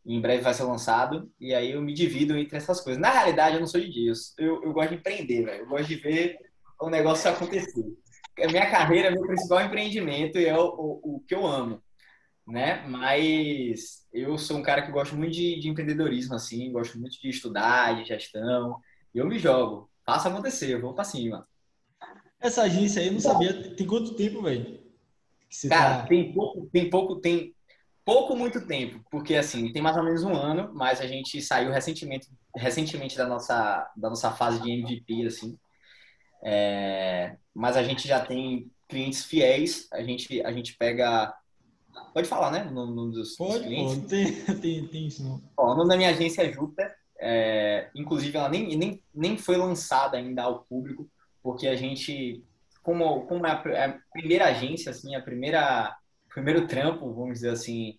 em 0.06 0.20
breve 0.20 0.42
vai 0.42 0.54
ser 0.54 0.64
lançado 0.64 1.30
e 1.40 1.54
aí 1.54 1.72
eu 1.72 1.82
me 1.82 1.94
divido 1.94 2.36
entre 2.36 2.56
essas 2.56 2.80
coisas. 2.80 3.00
Na 3.00 3.10
realidade, 3.10 3.56
eu 3.56 3.60
não 3.60 3.66
sou 3.66 3.80
de 3.80 3.90
Deus. 3.92 4.34
Eu, 4.38 4.62
eu 4.62 4.72
gosto 4.72 4.90
de 4.90 4.96
empreender, 4.96 5.44
velho. 5.44 5.62
Eu 5.62 5.68
gosto 5.68 5.88
de 5.88 5.96
ver 5.96 6.38
o 6.80 6.90
negócio 6.90 7.30
acontecer 7.30 7.84
a 8.42 8.48
minha 8.48 8.70
carreira 8.70 9.08
é 9.08 9.10
meu 9.10 9.22
principal 9.22 9.60
empreendimento 9.62 10.38
e 10.38 10.46
é 10.46 10.58
o, 10.58 10.64
o, 10.66 11.16
o, 11.16 11.20
que 11.26 11.34
eu 11.34 11.46
amo, 11.46 11.82
né? 12.46 12.84
Mas 12.88 14.06
eu 14.12 14.36
sou 14.38 14.58
um 14.58 14.62
cara 14.62 14.82
que 14.82 14.92
gosta 14.92 15.14
muito 15.14 15.32
de, 15.32 15.60
de 15.60 15.68
empreendedorismo, 15.68 16.34
assim, 16.34 16.72
gosto 16.72 16.98
muito 16.98 17.20
de 17.20 17.28
estudar, 17.28 17.96
de 17.96 18.04
gestão, 18.04 18.78
e 19.14 19.18
eu 19.18 19.26
me 19.26 19.38
jogo, 19.38 19.90
faço 20.04 20.28
acontecer, 20.28 20.72
eu 20.74 20.80
vou 20.80 20.94
para 20.94 21.04
cima. 21.04 21.46
Essa 22.44 22.64
agência 22.64 23.00
aí, 23.00 23.08
eu 23.08 23.14
não 23.14 23.20
sabia, 23.20 23.74
tem 23.74 23.86
quanto 23.86 24.14
tempo, 24.14 24.42
velho? 24.42 24.78
Cara, 25.66 26.02
tá... 26.02 26.06
tem 26.06 26.30
pouco, 26.30 26.68
tem 26.70 26.90
pouco, 26.90 27.16
tem 27.16 27.54
pouco, 28.04 28.36
muito 28.36 28.66
tempo, 28.66 29.00
porque 29.10 29.34
assim, 29.34 29.72
tem 29.72 29.80
mais 29.80 29.96
ou 29.96 30.02
menos 30.02 30.22
um 30.24 30.34
ano, 30.34 30.70
mas 30.74 31.00
a 31.00 31.06
gente 31.06 31.40
saiu 31.40 31.70
recentemente, 31.70 32.28
recentemente 32.54 33.16
da 33.16 33.26
nossa, 33.26 33.90
da 33.96 34.10
nossa 34.10 34.30
fase 34.30 34.60
de 34.60 34.70
MVP, 34.70 35.26
assim, 35.26 35.58
é, 36.44 37.38
mas 37.54 37.78
a 37.78 37.82
gente 37.82 38.06
já 38.06 38.20
tem 38.20 38.70
clientes 38.90 39.24
fiéis, 39.24 39.88
a 39.90 40.02
gente, 40.02 40.42
a 40.42 40.52
gente 40.52 40.76
pega. 40.76 41.34
Pode 42.12 42.28
falar, 42.28 42.50
né? 42.50 42.64
No 42.64 43.10
dos, 43.10 43.36
pode, 43.36 43.54
dos 43.54 43.62
clientes. 43.62 43.94
Pode, 43.94 44.08
tem, 44.08 44.44
tem, 44.60 44.86
tem 44.86 45.06
isso 45.06 45.24
não. 45.24 45.42
Ó, 45.56 45.72
o 45.72 45.74
nome 45.74 45.88
da 45.88 45.96
minha 45.96 46.10
agência 46.10 46.42
é 46.42 46.52
Júpiter. 46.52 46.94
É, 47.18 47.90
inclusive, 47.94 48.36
ela 48.36 48.50
nem, 48.50 48.76
nem, 48.76 49.02
nem 49.14 49.38
foi 49.38 49.56
lançada 49.56 50.18
ainda 50.18 50.42
ao 50.42 50.64
público, 50.64 51.08
porque 51.44 51.68
a 51.68 51.76
gente, 51.76 52.42
como, 52.82 53.26
como 53.26 53.46
é 53.46 53.50
a, 53.50 53.62
é 53.66 53.84
a 53.84 53.98
primeira 54.10 54.46
agência, 54.46 54.90
assim, 54.90 55.14
a 55.14 55.20
primeira 55.20 55.94
primeiro 56.30 56.66
trampo, 56.66 57.14
vamos 57.14 57.34
dizer 57.34 57.50
assim, 57.50 57.96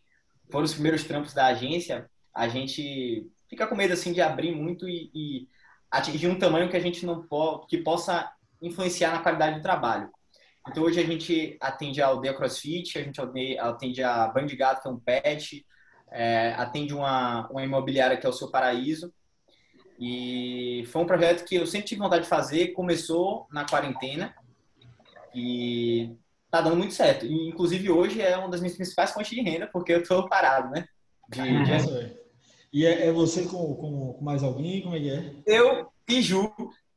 foram 0.51 0.65
os 0.65 0.73
primeiros 0.73 1.05
trampos 1.05 1.33
da 1.33 1.45
agência, 1.45 2.09
a 2.33 2.49
gente 2.49 3.25
fica 3.49 3.65
com 3.65 3.75
medo 3.75 3.93
assim 3.93 4.11
de 4.11 4.19
abrir 4.19 4.53
muito 4.53 4.89
e, 4.89 5.09
e 5.13 5.47
atingir 5.89 6.27
um 6.27 6.37
tamanho 6.37 6.69
que 6.69 6.75
a 6.75 6.81
gente 6.81 7.05
não 7.05 7.25
pode, 7.25 7.67
que 7.67 7.77
possa 7.77 8.29
influenciar 8.61 9.13
na 9.13 9.21
qualidade 9.21 9.57
do 9.57 9.61
trabalho. 9.61 10.09
Então 10.67 10.83
hoje 10.83 10.99
a 10.99 11.05
gente 11.05 11.55
atende 11.61 12.01
a 12.01 12.07
Aldeia 12.07 12.33
CrossFit, 12.33 12.97
a 12.97 13.03
gente 13.03 13.21
atende 13.59 14.03
a 14.03 14.27
Band 14.27 14.47
Gato, 14.47 14.81
que 14.81 14.87
é 14.87 14.91
um 14.91 14.99
pet, 14.99 15.65
é, 16.11 16.53
atende 16.57 16.93
uma, 16.93 17.47
uma 17.49 17.63
imobiliária 17.63 18.17
que 18.17 18.25
é 18.25 18.29
o 18.29 18.33
Seu 18.33 18.51
Paraíso. 18.51 19.13
E 19.99 20.85
foi 20.91 21.01
um 21.01 21.05
projeto 21.05 21.45
que 21.45 21.55
eu 21.55 21.65
sempre 21.65 21.87
tive 21.87 22.01
vontade 22.01 22.23
de 22.23 22.29
fazer, 22.29 22.73
começou 22.73 23.47
na 23.51 23.65
quarentena 23.65 24.33
e 25.33 26.11
tá 26.51 26.61
dando 26.61 26.75
muito 26.75 26.93
certo. 26.93 27.25
E, 27.25 27.49
inclusive 27.49 27.89
hoje 27.89 28.21
é 28.21 28.37
uma 28.37 28.49
das 28.49 28.59
minhas 28.59 28.75
principais 28.75 29.11
fontes 29.11 29.29
de 29.29 29.41
renda, 29.41 29.67
porque 29.67 29.93
eu 29.93 30.03
tô 30.03 30.27
parado, 30.27 30.69
né? 30.69 30.85
De, 31.29 31.41
de... 31.41 32.15
E 32.73 32.85
é, 32.85 33.07
é 33.07 33.11
você 33.11 33.43
com, 33.43 33.73
com, 33.75 34.13
com, 34.13 34.23
mais 34.23 34.43
alguém? 34.43 34.81
Como 34.81 34.95
é 34.95 34.99
que 34.99 35.09
é? 35.09 35.33
Eu 35.45 35.87
e 36.07 36.21
Ju, 36.21 36.51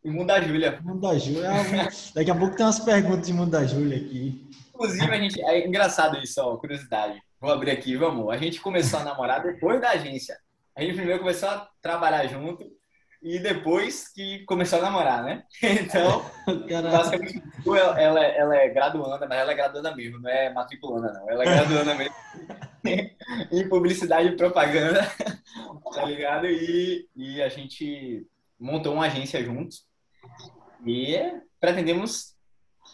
e 0.05 0.11
Mundo 0.11 0.27
da 0.27 0.41
Júlia. 0.41 0.81
Mundo 0.83 1.01
da 1.01 1.17
Júlia. 1.17 1.51
Ah, 1.51 1.89
daqui 2.15 2.31
a 2.31 2.35
pouco 2.35 2.57
tem 2.57 2.67
umas 2.67 2.81
perguntas 2.81 3.27
de 3.27 3.33
Mundo 3.33 3.51
da 3.51 3.65
Júlia 3.65 3.97
aqui. 3.97 4.45
Inclusive, 4.75 5.11
a 5.11 5.19
gente. 5.19 5.41
É 5.41 5.67
engraçado 5.67 6.19
isso, 6.19 6.41
ó, 6.41 6.57
curiosidade. 6.57 7.21
Vou 7.41 7.53
abrir 7.53 7.71
aqui, 7.71 7.97
vamos. 7.97 8.29
A 8.29 8.37
gente 8.37 8.61
começou 8.61 8.99
a 8.99 9.05
namorar 9.05 9.43
depois 9.43 9.81
da 9.81 9.91
agência. 9.91 10.37
A 10.75 10.83
gente 10.83 10.95
primeiro 10.95 11.21
começou 11.21 11.49
a 11.49 11.69
trabalhar 11.81 12.27
junto 12.27 12.78
e 13.21 13.39
depois 13.39 14.09
que 14.09 14.45
começou 14.45 14.79
a 14.79 14.83
namorar, 14.83 15.25
né? 15.25 15.43
Então, 15.63 16.25
basicamente, 16.91 17.43
ela, 17.67 18.01
ela, 18.01 18.25
ela 18.25 18.57
é 18.57 18.69
graduanda, 18.69 19.27
mas 19.27 19.39
ela 19.39 19.53
é 19.53 19.55
graduanda 19.55 19.95
mesmo, 19.95 20.21
não 20.21 20.31
é 20.31 20.53
matriculanda, 20.53 21.13
não. 21.13 21.31
Ela 21.31 21.45
é 21.45 21.47
graduanda 21.47 21.95
mesmo 21.95 22.15
em 23.53 23.69
publicidade 23.69 24.29
e 24.29 24.37
propaganda, 24.37 25.01
tá 25.93 26.05
ligado? 26.05 26.47
E, 26.47 27.09
e 27.17 27.43
a 27.43 27.49
gente 27.49 28.27
montou 28.59 28.95
uma 28.95 29.07
agência 29.07 29.43
juntos 29.45 29.85
e 30.87 31.17
pretendemos 31.61 32.37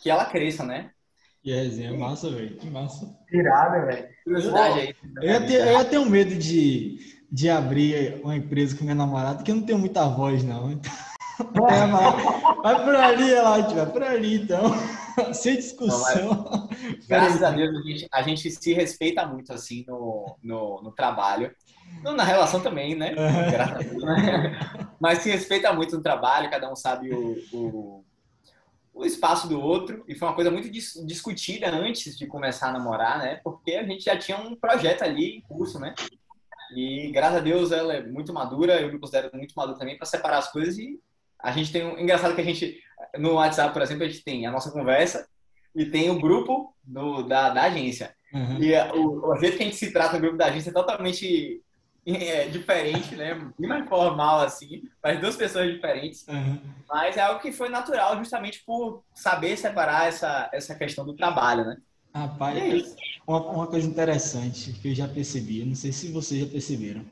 que 0.02 0.10
ela 0.10 0.26
cresça, 0.26 0.64
né? 0.64 0.90
E 1.44 1.52
resenha 1.52 1.90
é 1.90 1.96
massa, 1.96 2.30
velho. 2.30 2.56
Que 2.56 2.70
massa. 2.70 3.14
Irada, 3.30 3.84
velho. 3.84 4.08
Curiosidade 4.24 4.80
aí. 4.80 4.94
Ter, 5.46 5.60
eu 5.60 5.72
ia 5.72 5.84
ter 5.84 5.98
um 5.98 6.08
medo 6.08 6.34
de, 6.34 6.98
de 7.34 7.50
abrir 7.50 8.20
uma 8.22 8.36
empresa 8.36 8.76
com 8.76 8.84
minha 8.84 8.94
namorada, 8.94 9.34
porque 9.34 9.50
eu 9.50 9.56
não 9.56 9.64
tenho 9.64 9.78
muita 9.78 10.06
voz, 10.06 10.44
não. 10.44 10.80
É, 11.36 12.62
vai 12.62 12.84
por 12.84 12.94
ali, 12.94 13.28
Eladio, 13.28 13.74
vai 13.74 13.86
por 13.86 14.02
ali, 14.04 14.36
então. 14.36 14.70
Sem 15.34 15.56
discussão. 15.56 16.28
Não, 16.28 16.68
graças 17.08 17.42
a 17.42 17.50
Deus, 17.50 17.76
a 17.76 17.82
gente, 17.82 18.08
a 18.12 18.22
gente, 18.22 18.50
se 18.52 18.72
respeita 18.72 19.26
muito, 19.26 19.52
assim, 19.52 19.84
no, 19.88 20.36
no, 20.40 20.80
no 20.80 20.92
trabalho. 20.92 21.52
Na 22.04 22.22
relação 22.22 22.60
também, 22.60 22.94
né? 22.94 23.14
Graças 23.50 23.74
a 23.74 23.78
Deus, 23.78 24.04
né? 24.04 24.88
Mas 25.00 25.18
se 25.18 25.30
respeita 25.32 25.72
muito 25.72 25.96
no 25.96 26.02
trabalho, 26.04 26.48
cada 26.48 26.70
um 26.70 26.76
sabe 26.76 27.12
o, 27.12 27.36
o, 27.52 28.04
o 28.94 29.04
espaço 29.04 29.48
do 29.48 29.60
outro. 29.60 30.04
E 30.06 30.14
foi 30.14 30.28
uma 30.28 30.36
coisa 30.36 30.52
muito 30.52 30.70
dis, 30.70 31.02
discutida 31.04 31.68
antes 31.68 32.16
de 32.16 32.28
começar 32.28 32.68
a 32.68 32.72
namorar, 32.72 33.18
né? 33.18 33.40
Porque 33.42 33.74
a 33.74 33.82
gente 33.82 34.04
já 34.04 34.16
tinha 34.16 34.38
um 34.38 34.54
projeto 34.54 35.02
ali 35.02 35.38
em 35.38 35.40
curso, 35.40 35.80
né? 35.80 35.96
E 36.74 37.10
graças 37.12 37.38
a 37.38 37.40
Deus 37.40 37.72
ela 37.72 37.94
é 37.94 38.02
muito 38.02 38.32
madura, 38.32 38.80
eu 38.80 38.92
me 38.92 38.98
considero 38.98 39.30
muito 39.34 39.54
maduro 39.54 39.78
também 39.78 39.96
para 39.96 40.06
separar 40.06 40.38
as 40.38 40.50
coisas 40.50 40.78
e 40.78 41.00
a 41.38 41.52
gente 41.52 41.72
tem 41.72 41.84
um 41.84 41.98
engraçado 41.98 42.34
que 42.34 42.40
a 42.40 42.44
gente 42.44 42.82
no 43.18 43.34
WhatsApp, 43.34 43.72
por 43.72 43.82
exemplo, 43.82 44.04
a 44.04 44.08
gente 44.08 44.24
tem 44.24 44.46
a 44.46 44.50
nossa 44.50 44.70
conversa 44.70 45.28
e 45.74 45.84
tem 45.84 46.10
o 46.10 46.20
grupo 46.20 46.74
do, 46.82 47.22
da, 47.22 47.50
da 47.50 47.62
agência. 47.64 48.14
Uhum. 48.32 48.62
E 48.62 48.74
o, 48.96 49.30
o 49.30 49.36
jeito 49.38 49.56
que 49.56 49.62
a 49.62 49.66
gente 49.66 49.76
se 49.76 49.92
trata 49.92 50.14
no 50.14 50.20
grupo 50.20 50.36
da 50.36 50.46
agência 50.46 50.70
é 50.70 50.72
totalmente 50.72 51.62
é, 52.06 52.46
diferente, 52.46 53.14
né? 53.14 53.34
Bem 53.58 53.68
mais 53.68 53.88
formal, 53.88 54.40
assim, 54.40 54.82
para 55.00 55.16
duas 55.16 55.36
pessoas 55.36 55.72
diferentes. 55.72 56.26
Uhum. 56.28 56.60
Mas 56.88 57.16
é 57.16 57.20
algo 57.20 57.40
que 57.40 57.52
foi 57.52 57.68
natural 57.68 58.16
justamente 58.18 58.62
por 58.64 59.02
saber 59.14 59.56
separar 59.56 60.08
essa, 60.08 60.48
essa 60.52 60.74
questão 60.74 61.04
do 61.04 61.14
trabalho, 61.14 61.64
né? 61.64 61.76
Rapaz, 62.14 62.94
uma, 63.26 63.40
uma, 63.50 63.66
coisa 63.66 63.88
interessante 63.88 64.72
que 64.74 64.88
eu 64.88 64.94
já 64.94 65.08
percebi, 65.08 65.64
não 65.64 65.74
sei 65.74 65.90
se 65.90 66.12
vocês 66.12 66.42
já 66.42 66.46
perceberam. 66.46 67.04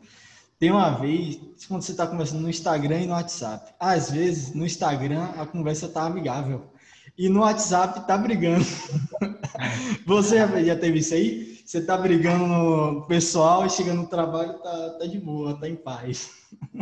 Tem 0.61 0.70
uma 0.70 0.90
vez, 0.90 1.40
quando 1.66 1.82
você 1.82 1.90
está 1.90 2.07
conversando 2.07 2.42
no 2.42 2.48
Instagram 2.48 3.00
e 3.00 3.07
no 3.07 3.14
WhatsApp, 3.14 3.74
às 3.80 4.12
vezes 4.12 4.55
no 4.55 4.64
Instagram 4.64 5.24
a 5.36 5.44
conversa 5.44 5.88
tá 5.88 6.05
amigável 6.05 6.70
e 7.18 7.28
no 7.28 7.40
WhatsApp 7.40 8.07
tá 8.07 8.16
brigando. 8.16 8.64
Você 10.07 10.36
já, 10.64 10.76
teve 10.76 10.98
isso 10.98 11.14
aí? 11.14 11.61
Você 11.64 11.84
tá 11.84 11.96
brigando 11.96 12.46
no 12.46 13.07
pessoal 13.07 13.66
e 13.66 13.70
chega 13.70 13.92
no 13.92 14.07
trabalho 14.07 14.55
tá, 14.55 14.90
tá 14.98 15.07
de 15.07 15.18
boa, 15.18 15.59
tá 15.59 15.68
em 15.68 15.76
paz. 15.76 16.30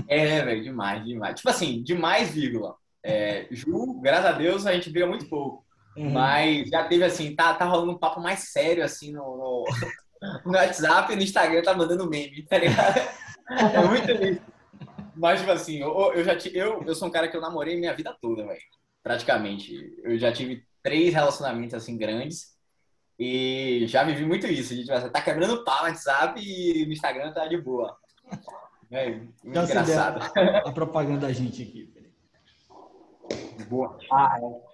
É, 0.06 0.44
velho, 0.44 0.62
demais, 0.62 1.04
demais. 1.04 1.36
Tipo 1.36 1.50
assim, 1.50 1.82
demais, 1.82 2.30
vírgula. 2.30 2.76
É, 3.02 3.46
Ju, 3.50 3.98
graças 4.00 4.26
a 4.26 4.32
Deus, 4.32 4.66
a 4.66 4.72
gente 4.72 4.90
briga 4.90 5.06
muito 5.06 5.26
pouco. 5.26 5.64
Uhum. 5.97 6.11
Mas 6.11 6.68
já 6.68 6.84
teve 6.84 7.05
assim, 7.05 7.34
tá, 7.34 7.55
tá 7.55 7.64
rolando 7.64 7.93
um 7.93 7.99
papo 7.99 8.20
mais 8.20 8.51
sério 8.51 8.84
assim 8.84 9.12
no, 9.12 9.36
no, 9.36 9.64
no 10.47 10.53
WhatsApp 10.53 11.12
e 11.12 11.16
no 11.16 11.22
Instagram 11.22 11.62
tá 11.62 11.74
mandando 11.74 12.09
meme, 12.09 12.45
tá 12.45 12.59
ligado? 12.59 13.01
É 13.51 13.86
muito 13.86 14.11
isso. 14.12 14.41
Mas, 15.16 15.41
tipo 15.41 15.53
assim, 15.53 15.80
eu, 15.80 16.12
eu 16.14 16.24
já 16.24 16.34
eu, 16.53 16.82
eu 16.84 16.95
sou 16.95 17.09
um 17.09 17.11
cara 17.11 17.28
que 17.28 17.36
eu 17.36 17.41
namorei 17.41 17.76
minha 17.76 17.95
vida 17.95 18.16
toda, 18.20 18.47
velho. 18.47 18.61
Praticamente. 19.03 19.74
Eu 20.03 20.18
já 20.18 20.32
tive 20.32 20.64
três 20.82 21.12
relacionamentos 21.12 21.74
assim 21.74 21.97
grandes. 21.97 22.57
E 23.18 23.84
já 23.86 24.03
vivi 24.03 24.24
muito 24.24 24.47
isso. 24.47 24.72
A 24.72 24.76
gente 24.76 24.86
vai 24.86 25.11
tá 25.11 25.20
quebrando 25.20 25.62
pau 25.62 25.82
no 25.82 25.88
WhatsApp 25.88 26.41
e 26.41 26.86
no 26.86 26.93
Instagram 26.93 27.32
tá 27.32 27.47
de 27.47 27.59
boa. 27.59 27.95
É, 28.91 29.11
muito 29.11 29.34
engraçado. 29.45 30.20
A 30.64 30.72
propaganda 30.72 31.26
da 31.26 31.32
gente 31.32 31.62
aqui. 31.62 31.93
Boa. 33.68 33.99
Ah, 34.11 34.38
é. 34.43 34.69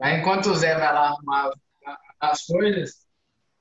Aí, 0.00 0.20
enquanto 0.20 0.46
o 0.46 0.54
Zé 0.54 0.74
vai 0.74 0.92
lá 0.92 1.08
arrumar 1.08 1.50
as 2.20 2.44
coisas, 2.44 3.06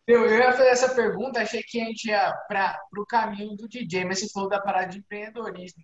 eu, 0.08 0.26
eu 0.26 0.38
ia 0.38 0.52
fazer 0.52 0.70
essa 0.70 0.94
pergunta, 0.94 1.42
achei 1.42 1.64
que 1.64 1.82
a 1.82 1.86
gente 1.86 2.10
ia 2.10 2.32
para 2.48 2.80
o 2.98 3.06
caminho 3.06 3.56
do 3.56 3.68
DJ, 3.68 4.06
mas 4.06 4.20
você 4.20 4.30
falou 4.30 4.50
da 4.50 4.62
parada 4.62 4.90
de 4.90 5.00
empreendedorismo. 5.00 5.84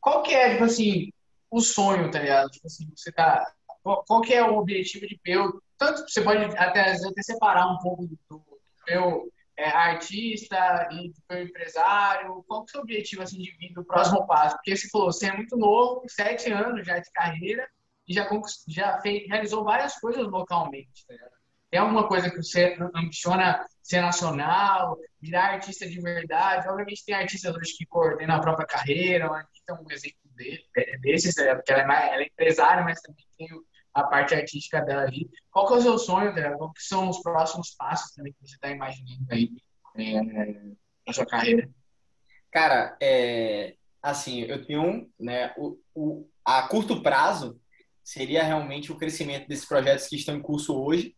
Qual 0.00 0.22
que 0.22 0.34
é, 0.34 0.52
tipo 0.52 0.64
assim, 0.64 1.12
o 1.50 1.60
sonho, 1.60 2.10
tá 2.10 2.18
ligado? 2.18 2.50
Tipo 2.50 2.66
assim, 2.66 2.90
você 2.94 3.12
tá. 3.12 3.46
Qual, 3.82 4.20
que 4.22 4.34
é 4.34 4.42
o 4.42 4.56
objetivo 4.56 5.06
de 5.06 5.18
Peu? 5.22 5.60
Tanto 5.78 6.08
você 6.08 6.22
pode 6.22 6.42
até, 6.56 6.92
até 6.92 7.22
separar 7.22 7.70
um 7.70 7.78
pouco 7.78 8.06
do, 8.06 8.18
do 8.28 8.44
Peu 8.84 9.30
é, 9.56 9.68
artista 9.68 10.88
e 10.90 11.10
do 11.10 11.22
Peu 11.28 11.42
empresário. 11.42 12.44
Qual 12.48 12.64
que 12.64 12.70
é 12.70 12.70
o 12.70 12.72
seu 12.72 12.80
objetivo 12.80 13.22
assim, 13.22 13.38
de 13.38 13.52
vida, 13.52 13.74
do 13.74 13.84
próximo 13.84 14.26
passo? 14.26 14.56
Porque 14.56 14.76
você 14.76 14.88
falou, 14.88 15.12
você 15.12 15.26
é 15.26 15.36
muito 15.36 15.56
novo, 15.56 16.02
sete 16.08 16.50
anos 16.50 16.84
já 16.84 16.98
de 16.98 17.10
carreira 17.12 17.68
e 18.06 18.14
já, 18.14 18.28
já 18.68 19.00
fez, 19.00 19.26
realizou 19.28 19.64
várias 19.64 19.94
coisas 19.98 20.26
localmente. 20.26 21.06
Tá 21.06 21.14
Tem 21.70 21.80
alguma 21.80 22.06
coisa 22.06 22.30
que 22.30 22.36
você 22.36 22.76
ambiciona 22.94 23.64
ser 23.82 24.00
nacional, 24.00 24.96
virar 25.20 25.54
artista 25.54 25.86
de 25.88 26.00
verdade? 26.00 26.68
Obviamente 26.68 27.04
tem 27.04 27.14
artistas 27.14 27.54
hoje 27.54 27.76
que 27.76 27.86
coordenam 27.86 28.36
a 28.36 28.40
própria 28.40 28.66
carreira, 28.66 29.30
a 29.30 29.40
gente 29.40 29.62
tem 29.66 29.76
um 29.76 29.90
exemplo 29.90 30.18
dele, 30.34 30.64
desses, 31.00 31.36
é, 31.38 31.54
porque 31.54 31.72
ela 31.72 31.82
é, 31.82 31.86
mais, 31.86 32.12
ela 32.12 32.22
é 32.22 32.26
empresária, 32.26 32.84
mas 32.84 33.00
também 33.00 33.24
tem 33.36 33.48
a 33.94 34.02
parte 34.02 34.34
artística 34.34 34.80
dela 34.80 35.02
ali. 35.02 35.30
Qual 35.50 35.66
que 35.66 35.74
é 35.74 35.76
o 35.76 35.82
seu 35.82 35.98
sonho 35.98 36.34
dela? 36.34 36.56
Qual 36.56 36.72
que 36.72 36.82
são 36.82 37.08
os 37.08 37.20
próximos 37.20 37.74
passos 37.74 38.12
também 38.12 38.32
que 38.32 38.46
você 38.46 38.56
está 38.56 38.68
imaginando 38.70 39.26
aí 39.30 39.50
é, 39.96 40.20
na 41.06 41.12
sua 41.12 41.26
carreira? 41.26 41.68
Cara, 42.50 42.96
é, 43.00 43.76
assim, 44.02 44.42
eu 44.42 44.64
tenho, 44.64 45.10
né, 45.18 45.54
o, 45.56 45.78
o, 45.94 46.28
a 46.44 46.68
curto 46.68 47.02
prazo, 47.02 47.60
seria 48.04 48.44
realmente 48.44 48.92
o 48.92 48.96
crescimento 48.96 49.48
desses 49.48 49.64
projetos 49.64 50.06
que 50.06 50.16
estão 50.16 50.36
em 50.36 50.42
curso 50.42 50.78
hoje. 50.78 51.16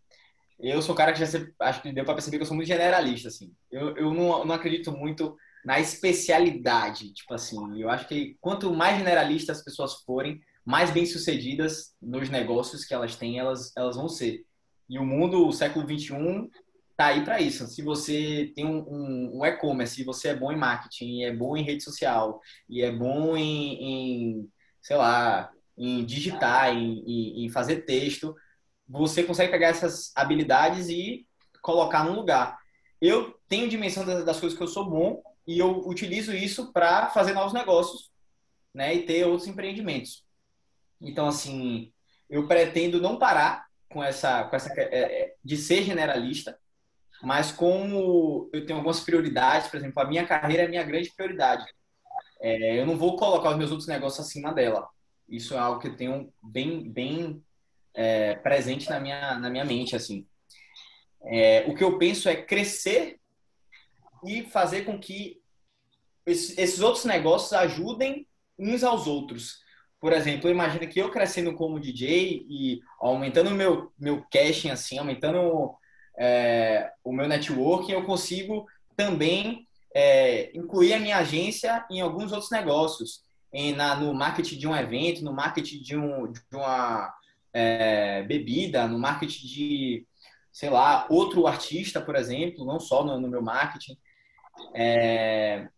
Eu 0.59 0.81
sou 0.81 0.95
um 0.95 0.97
cara 0.97 1.13
que 1.13 1.23
já 1.23 1.47
acho 1.61 1.83
que 1.83 1.93
deu 1.93 2.05
para 2.05 2.15
perceber 2.15 2.39
que 2.39 2.43
eu 2.45 2.47
sou 2.47 2.57
muito 2.57 2.69
generalista, 2.69 3.29
assim. 3.29 3.53
Eu, 3.71 3.95
eu 3.97 4.15
não, 4.15 4.45
não 4.45 4.55
acredito 4.55 4.91
muito 4.93 5.37
na 5.65 5.81
especialidade, 5.81 7.13
tipo 7.13 7.35
assim. 7.35 7.81
Eu 7.81 7.91
acho 7.91 8.07
que 8.07 8.37
quanto 8.41 8.73
mais 8.73 8.97
generalista 8.97 9.53
as 9.53 9.63
pessoas 9.63 9.95
forem, 10.05 10.41
mais 10.65 10.91
bem-sucedidas 10.91 11.95
nos 12.01 12.31
negócios 12.31 12.85
que 12.85 12.95
elas 12.95 13.17
têm, 13.17 13.39
elas, 13.39 13.73
elas 13.77 13.97
vão 13.97 14.09
ser. 14.09 14.45
E 14.89 14.99
o 14.99 15.05
mundo, 15.05 15.47
o 15.47 15.53
século 15.53 15.87
21, 15.87 16.49
tá 16.97 17.07
aí 17.07 17.25
para 17.25 17.41
isso. 17.41 17.67
Se 17.67 17.83
você 17.83 18.53
tem 18.55 18.65
um, 18.65 18.79
um, 18.89 19.41
um 19.41 19.45
e-commerce, 19.45 19.97
se 19.97 20.05
você 20.05 20.29
é 20.29 20.35
bom 20.35 20.53
em 20.53 20.57
marketing, 20.57 21.23
é 21.25 21.35
bom 21.35 21.57
em 21.57 21.63
rede 21.63 21.83
social, 21.83 22.41
e 22.69 22.83
é 22.83 22.91
bom 22.91 23.37
em, 23.37 23.83
em 23.83 24.49
sei 24.81 24.97
lá, 24.97 25.51
em 25.77 26.05
digitar, 26.05 26.75
em, 26.75 27.45
em, 27.45 27.51
fazer 27.51 27.85
texto, 27.85 28.35
você 28.89 29.23
consegue 29.23 29.51
pegar 29.51 29.69
essas 29.69 30.11
habilidades 30.15 30.89
e 30.89 31.27
colocar 31.61 32.05
num 32.05 32.15
lugar. 32.15 32.59
Eu 33.01 33.39
tenho 33.49 33.69
dimensão 33.69 34.05
das 34.25 34.41
coisas 34.41 34.57
que 34.57 34.63
eu 34.63 34.69
sou 34.69 34.89
bom 34.89 35.23
e 35.47 35.59
eu 35.59 35.87
utilizo 35.87 36.33
isso 36.33 36.73
para 36.73 37.09
fazer 37.11 37.33
novos 37.33 37.53
negócios, 37.53 38.11
né, 38.73 38.95
e 38.95 39.03
ter 39.03 39.27
outros 39.27 39.49
empreendimentos. 39.49 40.25
Então, 41.01 41.27
assim, 41.27 41.93
eu 42.29 42.47
pretendo 42.47 43.01
não 43.01 43.19
parar 43.19 43.67
com 43.89 44.03
essa, 44.03 44.45
com 44.45 44.57
essa 44.57 44.73
é, 44.81 44.83
é, 44.83 45.35
de 45.45 45.57
ser 45.57 45.83
generalista, 45.83 46.59
mas 47.23 47.53
como 47.53 48.51
eu 48.53 48.67
tenho 48.67 48.79
algumas 48.79 49.01
prioridades, 49.01 49.69
por 49.69 49.77
exemplo, 49.77 50.03
a 50.03 50.07
minha 50.07 50.27
carreira 50.27 50.63
é 50.63 50.67
a 50.67 50.69
minha 50.69 50.83
grande 50.83 51.13
prioridade. 51.15 51.65
É, 52.41 52.79
eu 52.79 52.87
não 52.87 52.97
vou 52.97 53.17
colocar 53.17 53.51
os 53.51 53.57
meus 53.57 53.71
outros 53.71 53.89
negócios 53.89 54.27
acima 54.27 54.53
dela. 54.53 54.87
Isso 55.29 55.55
é 55.55 55.59
algo 55.59 55.81
que 55.81 55.89
eu 55.89 55.97
tenho 55.97 56.33
bem, 56.43 56.89
bem 56.91 57.43
é, 57.95 58.35
presente 58.37 58.89
na 58.89 59.01
minha, 59.01 59.39
na 59.39 59.51
minha 59.51 59.65
mente, 59.65 59.97
assim. 59.97 60.27
É, 61.25 61.65
o 61.67 61.75
que 61.75 61.83
eu 61.83 61.99
penso 61.99 62.29
é 62.29 62.37
crescer 62.37 63.19
e 64.25 64.43
fazer 64.45 64.85
com 64.85 64.99
que 64.99 65.41
esses 66.25 66.81
outros 66.81 67.05
negócios 67.05 67.53
ajudem 67.53 68.27
uns 68.59 68.83
aos 68.83 69.07
outros. 69.07 69.65
Por 70.01 70.13
exemplo, 70.13 70.51
imagina 70.51 70.87
que 70.87 71.01
eu 71.01 71.11
crescendo 71.11 71.55
como 71.55 71.81
DJ 71.81 72.45
e 72.49 72.81
aumentando 73.01 73.51
o 73.51 73.55
meu, 73.55 73.93
meu 73.99 74.25
caching, 74.31 74.71
assim, 74.71 74.99
aumentando 74.99 75.75
é, 76.19 76.93
o 77.03 77.13
meu 77.13 77.29
networking, 77.29 77.93
eu 77.93 78.05
consigo 78.05 78.67
também 78.97 79.67
é, 79.95 80.57
incluir 80.57 80.95
a 80.95 81.01
minha 81.01 81.19
agência 81.19 81.85
em 81.91 82.01
alguns 82.01 82.33
outros 82.33 82.51
negócios 82.51 83.26
em, 83.57 83.75
na, 83.75 83.97
no 83.97 84.13
marketing 84.13 84.59
de 84.59 84.69
um 84.69 84.77
evento, 84.77 85.25
no 85.25 85.33
marketing 85.33 85.81
de, 85.81 85.97
um, 85.97 86.31
de 86.31 86.41
uma 86.53 87.11
é, 87.55 88.23
bebida, 88.25 88.87
no 88.87 88.99
marketing 88.99 89.47
de, 89.47 90.07
sei 90.53 90.69
lá, 90.69 91.07
outro 91.09 91.47
artista, 91.47 91.99
por 91.99 92.17
exemplo, 92.17 92.67
não 92.67 92.79
só 92.79 93.03
no, 93.03 93.19
no 93.19 93.29
meu 93.29 93.41
marketing. 93.41 93.97
É, 94.75 95.69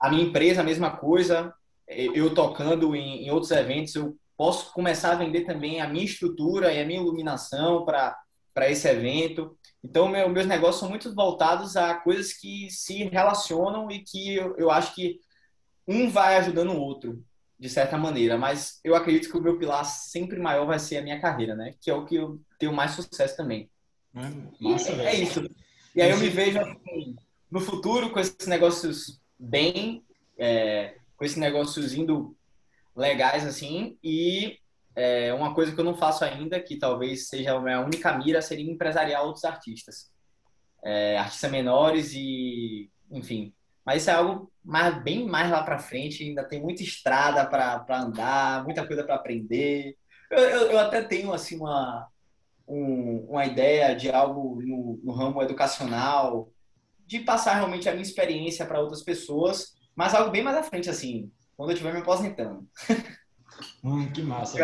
a 0.00 0.10
minha 0.10 0.24
empresa, 0.24 0.62
a 0.62 0.64
mesma 0.64 0.90
coisa. 0.96 1.54
Eu 1.86 2.34
tocando 2.34 2.94
em, 2.96 3.26
em 3.26 3.30
outros 3.30 3.52
eventos, 3.52 3.94
eu 3.94 4.16
posso 4.36 4.72
começar 4.72 5.12
a 5.12 5.16
vender 5.16 5.44
também 5.44 5.80
a 5.80 5.88
minha 5.88 6.04
estrutura 6.04 6.72
e 6.72 6.80
a 6.80 6.84
minha 6.84 7.00
iluminação 7.00 7.84
para 7.84 8.68
esse 8.68 8.88
evento. 8.88 9.56
Então, 9.82 10.08
meu, 10.08 10.28
meus 10.28 10.46
negócios 10.46 10.80
são 10.80 10.88
muito 10.88 11.14
voltados 11.14 11.76
a 11.76 11.94
coisas 11.94 12.32
que 12.32 12.68
se 12.68 13.04
relacionam 13.04 13.88
e 13.90 14.00
que 14.00 14.34
eu, 14.34 14.56
eu 14.56 14.70
acho 14.70 14.94
que 14.94 15.20
um 15.86 16.08
vai 16.08 16.36
ajudando 16.36 16.72
o 16.72 16.80
outro, 16.80 17.24
de 17.58 17.68
certa 17.68 17.98
maneira, 17.98 18.38
mas 18.38 18.80
eu 18.82 18.94
acredito 18.94 19.30
que 19.30 19.36
o 19.36 19.42
meu 19.42 19.58
pilar 19.58 19.84
sempre 19.84 20.38
maior 20.38 20.66
vai 20.66 20.78
ser 20.78 20.96
a 20.96 21.02
minha 21.02 21.20
carreira, 21.20 21.54
né? 21.54 21.74
Que 21.80 21.90
é 21.90 21.94
o 21.94 22.06
que 22.06 22.14
eu 22.14 22.40
tenho 22.58 22.72
mais 22.72 22.92
sucesso 22.92 23.36
também. 23.36 23.70
Nossa, 24.60 24.92
é, 24.92 25.06
é 25.06 25.16
isso. 25.16 25.48
E 25.94 26.00
aí 26.00 26.10
eu 26.10 26.18
me 26.18 26.28
vejo 26.28 26.58
assim, 26.58 27.16
no 27.50 27.60
futuro 27.60 28.10
com 28.10 28.20
esses 28.20 28.46
negócios 28.46 29.20
bem, 29.38 30.04
é, 30.38 30.94
com 31.16 31.24
esses 31.24 31.36
negócios 31.36 31.92
indo 31.92 32.36
legais 32.96 33.46
assim 33.46 33.98
e 34.02 34.58
é, 34.94 35.32
uma 35.32 35.54
coisa 35.54 35.72
que 35.72 35.80
eu 35.80 35.84
não 35.84 35.96
faço 35.96 36.24
ainda, 36.24 36.60
que 36.60 36.76
talvez 36.76 37.28
seja 37.28 37.54
a 37.54 37.60
minha 37.60 37.80
única 37.80 38.16
mira, 38.16 38.42
seria 38.42 38.70
empresariar 38.70 39.24
outros 39.24 39.44
artistas. 39.44 40.10
É, 40.82 41.18
artistas 41.18 41.50
menores 41.50 42.12
e, 42.14 42.90
enfim. 43.10 43.52
Mas 43.84 44.02
isso 44.02 44.10
é 44.10 44.14
algo 44.14 44.50
mais, 44.64 45.02
bem 45.02 45.26
mais 45.26 45.50
lá 45.50 45.62
para 45.62 45.78
frente, 45.78 46.22
ainda 46.22 46.44
tem 46.44 46.60
muita 46.60 46.82
estrada 46.82 47.44
para 47.46 47.84
andar, 47.90 48.64
muita 48.64 48.86
coisa 48.86 49.04
para 49.04 49.14
aprender. 49.14 49.96
Eu, 50.30 50.38
eu, 50.38 50.70
eu, 50.72 50.78
até 50.78 51.02
tenho, 51.02 51.32
assim, 51.32 51.56
uma, 51.56 52.06
um, 52.68 53.26
uma 53.28 53.46
ideia 53.46 53.94
de 53.94 54.10
algo 54.10 54.60
no, 54.62 55.00
no 55.02 55.12
ramo 55.12 55.42
educacional, 55.42 56.48
de 57.06 57.20
passar 57.20 57.54
realmente 57.54 57.88
a 57.88 57.92
minha 57.92 58.02
experiência 58.02 58.64
para 58.64 58.80
outras 58.80 59.02
pessoas, 59.02 59.74
mas 59.96 60.14
algo 60.14 60.30
bem 60.30 60.42
mais 60.42 60.56
à 60.56 60.62
frente, 60.62 60.88
assim, 60.88 61.30
quando 61.56 61.70
eu 61.70 61.74
estiver 61.74 61.92
me 61.92 62.00
aposentando. 62.00 62.66
Hum, 63.82 64.10
que 64.12 64.22
massa. 64.22 64.56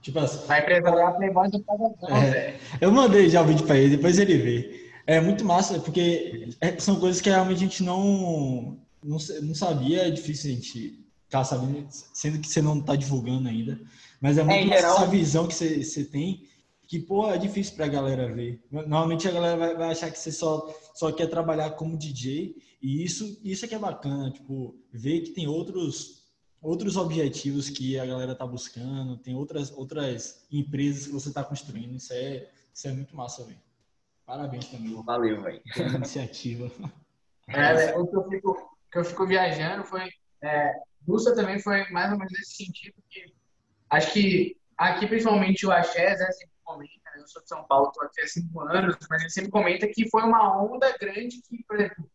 Tipo 0.00 0.18
assim, 0.18 0.46
Vai 0.46 0.64
preparar 0.64 1.10
a 1.10 1.12
Playboy 1.12 1.48
do 1.48 1.64
é, 2.08 2.58
Eu 2.80 2.90
mandei 2.90 3.28
já 3.28 3.42
o 3.42 3.44
vídeo 3.44 3.64
para 3.66 3.78
ele, 3.78 3.96
depois 3.96 4.18
ele 4.18 4.36
vê. 4.36 4.81
É 5.06 5.20
muito 5.20 5.44
massa, 5.44 5.78
porque 5.80 6.48
é, 6.60 6.78
são 6.78 6.98
coisas 6.98 7.20
que 7.20 7.28
realmente 7.28 7.58
a 7.58 7.60
gente 7.60 7.82
não, 7.82 8.78
não, 9.02 9.18
não 9.42 9.54
sabia, 9.54 10.06
é 10.06 10.10
difícil 10.10 10.50
a 10.50 10.54
gente 10.54 11.02
tá 11.28 11.42
sabendo, 11.42 11.88
sendo 11.90 12.38
que 12.38 12.48
você 12.48 12.60
não 12.60 12.78
está 12.78 12.94
divulgando 12.94 13.48
ainda. 13.48 13.80
Mas 14.20 14.38
é 14.38 14.44
muito 14.44 14.72
é, 14.72 14.76
geral... 14.76 14.96
essa 14.96 15.06
visão 15.06 15.46
que 15.46 15.54
você, 15.54 15.82
você 15.82 16.04
tem, 16.04 16.46
que, 16.86 16.98
pô, 16.98 17.28
é 17.28 17.38
difícil 17.38 17.74
para 17.74 17.86
a 17.86 17.88
galera 17.88 18.32
ver. 18.32 18.62
Normalmente 18.70 19.26
a 19.26 19.32
galera 19.32 19.56
vai, 19.56 19.74
vai, 19.74 19.90
achar 19.90 20.10
que 20.10 20.18
você 20.18 20.30
só, 20.30 20.72
só 20.94 21.10
quer 21.10 21.26
trabalhar 21.26 21.70
como 21.70 21.96
DJ, 21.96 22.54
e 22.80 23.02
isso, 23.02 23.40
isso 23.42 23.64
é 23.64 23.68
que 23.68 23.74
é 23.74 23.78
bacana, 23.78 24.30
tipo, 24.30 24.76
ver 24.92 25.22
que 25.22 25.30
tem 25.30 25.46
outros 25.46 26.22
outros 26.62 26.96
objetivos 26.96 27.68
que 27.68 27.98
a 27.98 28.06
galera 28.06 28.36
tá 28.36 28.46
buscando, 28.46 29.16
tem 29.16 29.34
outras, 29.34 29.72
outras 29.72 30.46
empresas 30.50 31.06
que 31.06 31.12
você 31.12 31.28
está 31.28 31.42
construindo. 31.42 31.96
Isso 31.96 32.12
é, 32.12 32.48
isso 32.72 32.86
é 32.86 32.92
muito 32.92 33.16
massa, 33.16 33.44
velho. 33.44 33.58
Parabéns 34.26 34.66
também. 34.68 35.02
Valeu, 35.02 35.42
velho. 35.42 35.62
iniciativa. 35.96 36.70
É, 37.48 37.98
o 37.98 38.06
que 38.06 38.16
eu 38.16 38.28
fico, 38.28 38.78
que 38.90 38.98
eu 38.98 39.04
fico 39.04 39.26
viajando 39.26 39.84
foi. 39.84 40.08
É, 40.42 40.72
Busta 41.00 41.34
também 41.34 41.58
foi 41.58 41.84
mais 41.90 42.10
ou 42.12 42.16
menos 42.16 42.32
nesse 42.32 42.64
sentido 42.64 42.94
que 43.10 43.34
acho 43.90 44.12
que 44.12 44.56
aqui, 44.78 45.06
principalmente 45.06 45.66
o 45.66 45.72
Axé, 45.72 46.16
né, 46.16 46.30
sempre 46.30 46.54
comenta, 46.64 46.92
né, 47.04 47.20
eu 47.20 47.26
sou 47.26 47.42
de 47.42 47.48
São 47.48 47.64
Paulo, 47.64 47.88
estou 47.88 48.04
aqui 48.04 48.20
há 48.22 48.26
cinco 48.26 48.60
anos, 48.60 48.96
mas 49.10 49.20
ele 49.20 49.30
sempre 49.30 49.50
comenta 49.50 49.86
que 49.88 50.08
foi 50.08 50.22
uma 50.22 50.62
onda 50.62 50.96
grande 50.98 51.42
que, 51.42 51.62
por 51.64 51.76
exemplo, 51.76 52.10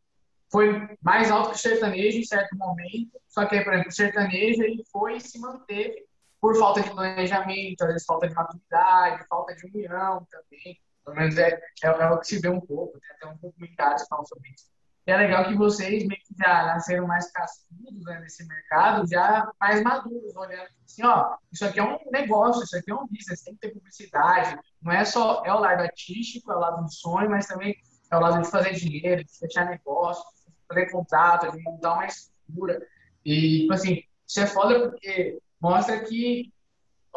foi 0.52 0.98
mais 1.02 1.30
alto 1.30 1.50
que 1.50 1.56
o 1.56 1.60
sertanejo 1.60 2.18
em 2.18 2.24
certo 2.24 2.58
momento, 2.58 3.20
só 3.28 3.46
que, 3.46 3.60
por 3.62 3.74
exemplo, 3.74 3.90
o 3.90 3.96
sertanejo 3.96 4.64
ele 4.64 4.84
foi 4.92 5.18
e 5.18 5.22
se 5.22 5.40
manteve 5.40 6.08
por 6.40 6.58
falta 6.58 6.82
de 6.82 6.90
planejamento, 6.90 7.82
às 7.82 7.88
vezes 7.88 8.06
falta 8.06 8.28
de 8.28 8.34
maturidade, 8.34 9.28
falta 9.28 9.56
de 9.56 9.66
união 9.66 10.26
também. 10.32 10.80
Pelo 11.08 11.16
menos 11.16 11.38
é, 11.38 11.58
é, 11.84 11.88
é 11.88 12.10
o 12.12 12.20
que 12.20 12.28
se 12.28 12.40
vê 12.40 12.50
um 12.50 12.60
pouco, 12.60 13.00
tem 13.00 13.12
até 13.12 13.28
um 13.28 13.38
documentário 13.38 13.96
que 13.96 14.08
falam 14.10 14.26
sobre 14.26 14.50
isso. 14.50 14.66
E 15.06 15.12
é 15.12 15.16
legal 15.16 15.46
que 15.46 15.56
vocês 15.56 16.06
meio 16.06 16.20
que 16.20 16.36
já 16.38 16.66
nasceram 16.66 17.08
mais 17.08 17.32
cascudos 17.32 18.04
né, 18.04 18.20
nesse 18.20 18.46
mercado, 18.46 19.08
já 19.10 19.50
mais 19.58 19.82
maduros, 19.82 20.36
olhando 20.36 20.68
assim, 20.84 21.06
ó, 21.06 21.38
isso 21.50 21.66
aqui 21.66 21.80
é 21.80 21.84
um 21.84 21.98
negócio, 22.12 22.62
isso 22.62 22.76
aqui 22.76 22.92
é 22.92 22.94
um 22.94 23.08
business, 23.08 23.42
tem 23.42 23.54
que 23.54 23.62
ter 23.62 23.74
publicidade, 23.74 24.60
não 24.82 24.92
é 24.92 25.06
só, 25.06 25.44
é 25.46 25.54
o 25.54 25.60
lado 25.60 25.82
artístico, 25.82 26.52
é 26.52 26.58
o 26.58 26.60
lado 26.60 26.84
do 26.84 26.92
sonho, 26.92 27.30
mas 27.30 27.48
também 27.48 27.74
é 28.12 28.18
o 28.18 28.20
lado 28.20 28.42
de 28.42 28.52
fazer 28.52 28.74
dinheiro, 28.74 29.24
de 29.24 29.32
fechar 29.40 29.66
negócio, 29.66 30.26
fazer 30.68 30.92
contrato, 30.92 31.50
de 31.54 31.64
montar 31.64 31.94
uma 31.94 32.06
estrutura. 32.06 32.86
E, 33.24 33.62
tipo 33.62 33.74
assim, 33.74 34.04
isso 34.28 34.42
é 34.42 34.46
foda 34.46 34.90
porque 34.90 35.40
mostra 35.62 36.02
que 36.04 36.52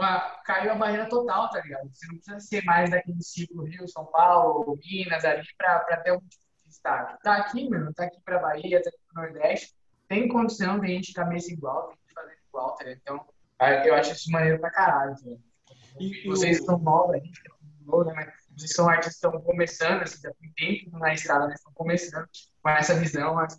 ó, 0.00 0.42
caiu 0.44 0.72
a 0.72 0.74
barreira 0.74 1.08
total, 1.08 1.48
tá 1.50 1.60
ligado? 1.60 1.88
Você 1.92 2.06
não 2.06 2.16
precisa 2.16 2.40
ser 2.40 2.64
mais 2.64 2.90
daquele 2.90 3.22
ciclo 3.22 3.64
Rio, 3.64 3.88
São 3.88 4.06
Paulo, 4.06 4.78
Minas, 4.84 5.24
ali, 5.24 5.42
pra, 5.56 5.80
pra 5.80 5.96
ter 5.98 6.10
algum 6.10 6.26
tipo 6.26 6.42
de 6.62 6.68
destaque. 6.68 7.22
Tá 7.22 7.36
aqui, 7.36 7.68
mano, 7.68 7.92
tá 7.94 8.04
aqui 8.04 8.20
pra 8.24 8.38
Bahia, 8.38 8.82
tá 8.82 8.88
aqui 8.88 8.98
pro 9.12 9.22
Nordeste, 9.22 9.74
tem 10.08 10.28
condição 10.28 10.78
de 10.78 10.86
a 10.86 10.88
gente 10.88 11.12
cabeça 11.12 11.52
igual, 11.52 11.88
tem 11.88 11.98
que 12.06 12.14
fazer 12.14 12.38
igual, 12.48 12.74
tá 12.74 12.84
ligado? 12.84 13.00
Então, 13.02 13.26
eu 13.84 13.94
acho 13.94 14.12
isso 14.12 14.30
maneiro 14.30 14.58
pra 14.58 14.70
caralho, 14.70 15.14
tá 15.14 15.74
E, 15.98 16.26
vocês 16.26 16.58
estão 16.58 16.78
novos, 16.78 17.14
a 17.14 17.18
gente 17.18 17.40
é 17.46 17.60
novo, 17.86 18.04
né? 18.04 18.14
Mas 18.14 18.34
vocês 18.56 18.72
são 18.72 18.88
artistas 18.88 19.20
que 19.20 19.26
estão 19.26 19.40
começando, 19.42 20.02
assim, 20.02 20.20
já 20.20 20.32
tem 20.34 20.52
tempo 20.52 20.98
na 20.98 21.14
estrada, 21.14 21.46
né? 21.46 21.54
Estão 21.54 21.72
começando 21.72 22.28
com 22.62 22.68
essa 22.68 22.94
visão, 22.94 23.36
que 23.46 23.56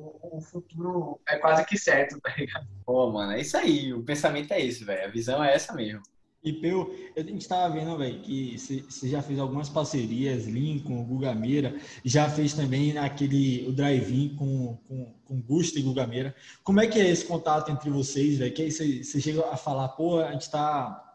o, 0.00 0.38
o, 0.38 0.40
futuro 0.40 1.20
é 1.28 1.36
quase 1.36 1.64
que 1.66 1.78
certo, 1.78 2.20
tá 2.20 2.34
ligado? 2.36 2.66
Pô, 2.84 3.10
mano, 3.10 3.32
é 3.32 3.40
isso 3.40 3.56
aí, 3.56 3.92
o 3.92 4.02
pensamento 4.02 4.52
é 4.52 4.60
esse, 4.60 4.84
velho, 4.84 5.04
a 5.04 5.10
visão 5.10 5.42
é 5.42 5.54
essa 5.54 5.72
mesmo. 5.72 6.02
E 6.42 6.54
Peu, 6.54 6.90
a 7.14 7.20
gente 7.20 7.42
estava 7.42 7.74
vendo, 7.74 7.98
velho, 7.98 8.18
que 8.22 8.56
você 8.58 9.08
já 9.08 9.20
fez 9.20 9.38
algumas 9.38 9.68
parcerias, 9.68 10.46
Lincoln, 10.46 11.04
Gugameira, 11.04 11.76
já 12.02 12.30
fez 12.30 12.54
também 12.54 12.96
aquele, 12.96 13.68
o 13.68 13.72
drive-in 13.72 14.34
com, 14.36 14.78
com, 14.88 15.12
com 15.22 15.42
Gusto 15.42 15.78
e 15.78 15.82
Gugameira. 15.82 16.34
Como 16.64 16.80
é 16.80 16.86
que 16.86 16.98
é 16.98 17.10
esse 17.10 17.26
contato 17.26 17.70
entre 17.70 17.90
vocês, 17.90 18.38
velho? 18.38 18.54
Que 18.54 18.62
aí 18.62 18.70
você 18.70 19.20
chega 19.20 19.46
a 19.50 19.56
falar, 19.56 19.88
pô, 19.88 20.18
a 20.18 20.32
gente 20.32 20.42
está 20.42 21.06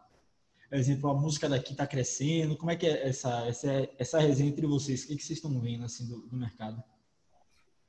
por 0.68 0.78
exemplo, 0.78 1.10
a 1.10 1.14
música 1.14 1.48
daqui 1.48 1.72
está 1.72 1.86
crescendo? 1.86 2.56
Como 2.56 2.70
é 2.70 2.76
que 2.76 2.86
é 2.86 3.08
essa, 3.08 3.46
essa, 3.46 3.88
essa 3.98 4.18
resenha 4.18 4.50
entre 4.50 4.66
vocês? 4.66 5.04
O 5.04 5.08
que, 5.08 5.16
que 5.16 5.24
vocês 5.24 5.38
estão 5.38 5.60
vendo 5.60 5.84
assim, 5.84 6.06
do, 6.06 6.26
do 6.26 6.36
mercado? 6.36 6.82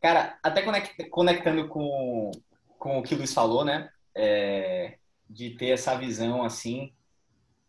Cara, 0.07 0.39
até 0.41 0.63
conectando 1.09 1.67
com, 1.67 2.31
com 2.79 2.97
o 2.97 3.03
que 3.03 3.13
o 3.13 3.17
Luiz 3.17 3.33
falou, 3.33 3.65
né? 3.65 3.89
É, 4.15 4.97
de 5.29 5.49
ter 5.49 5.71
essa 5.71 5.97
visão 5.97 6.43
assim, 6.43 6.93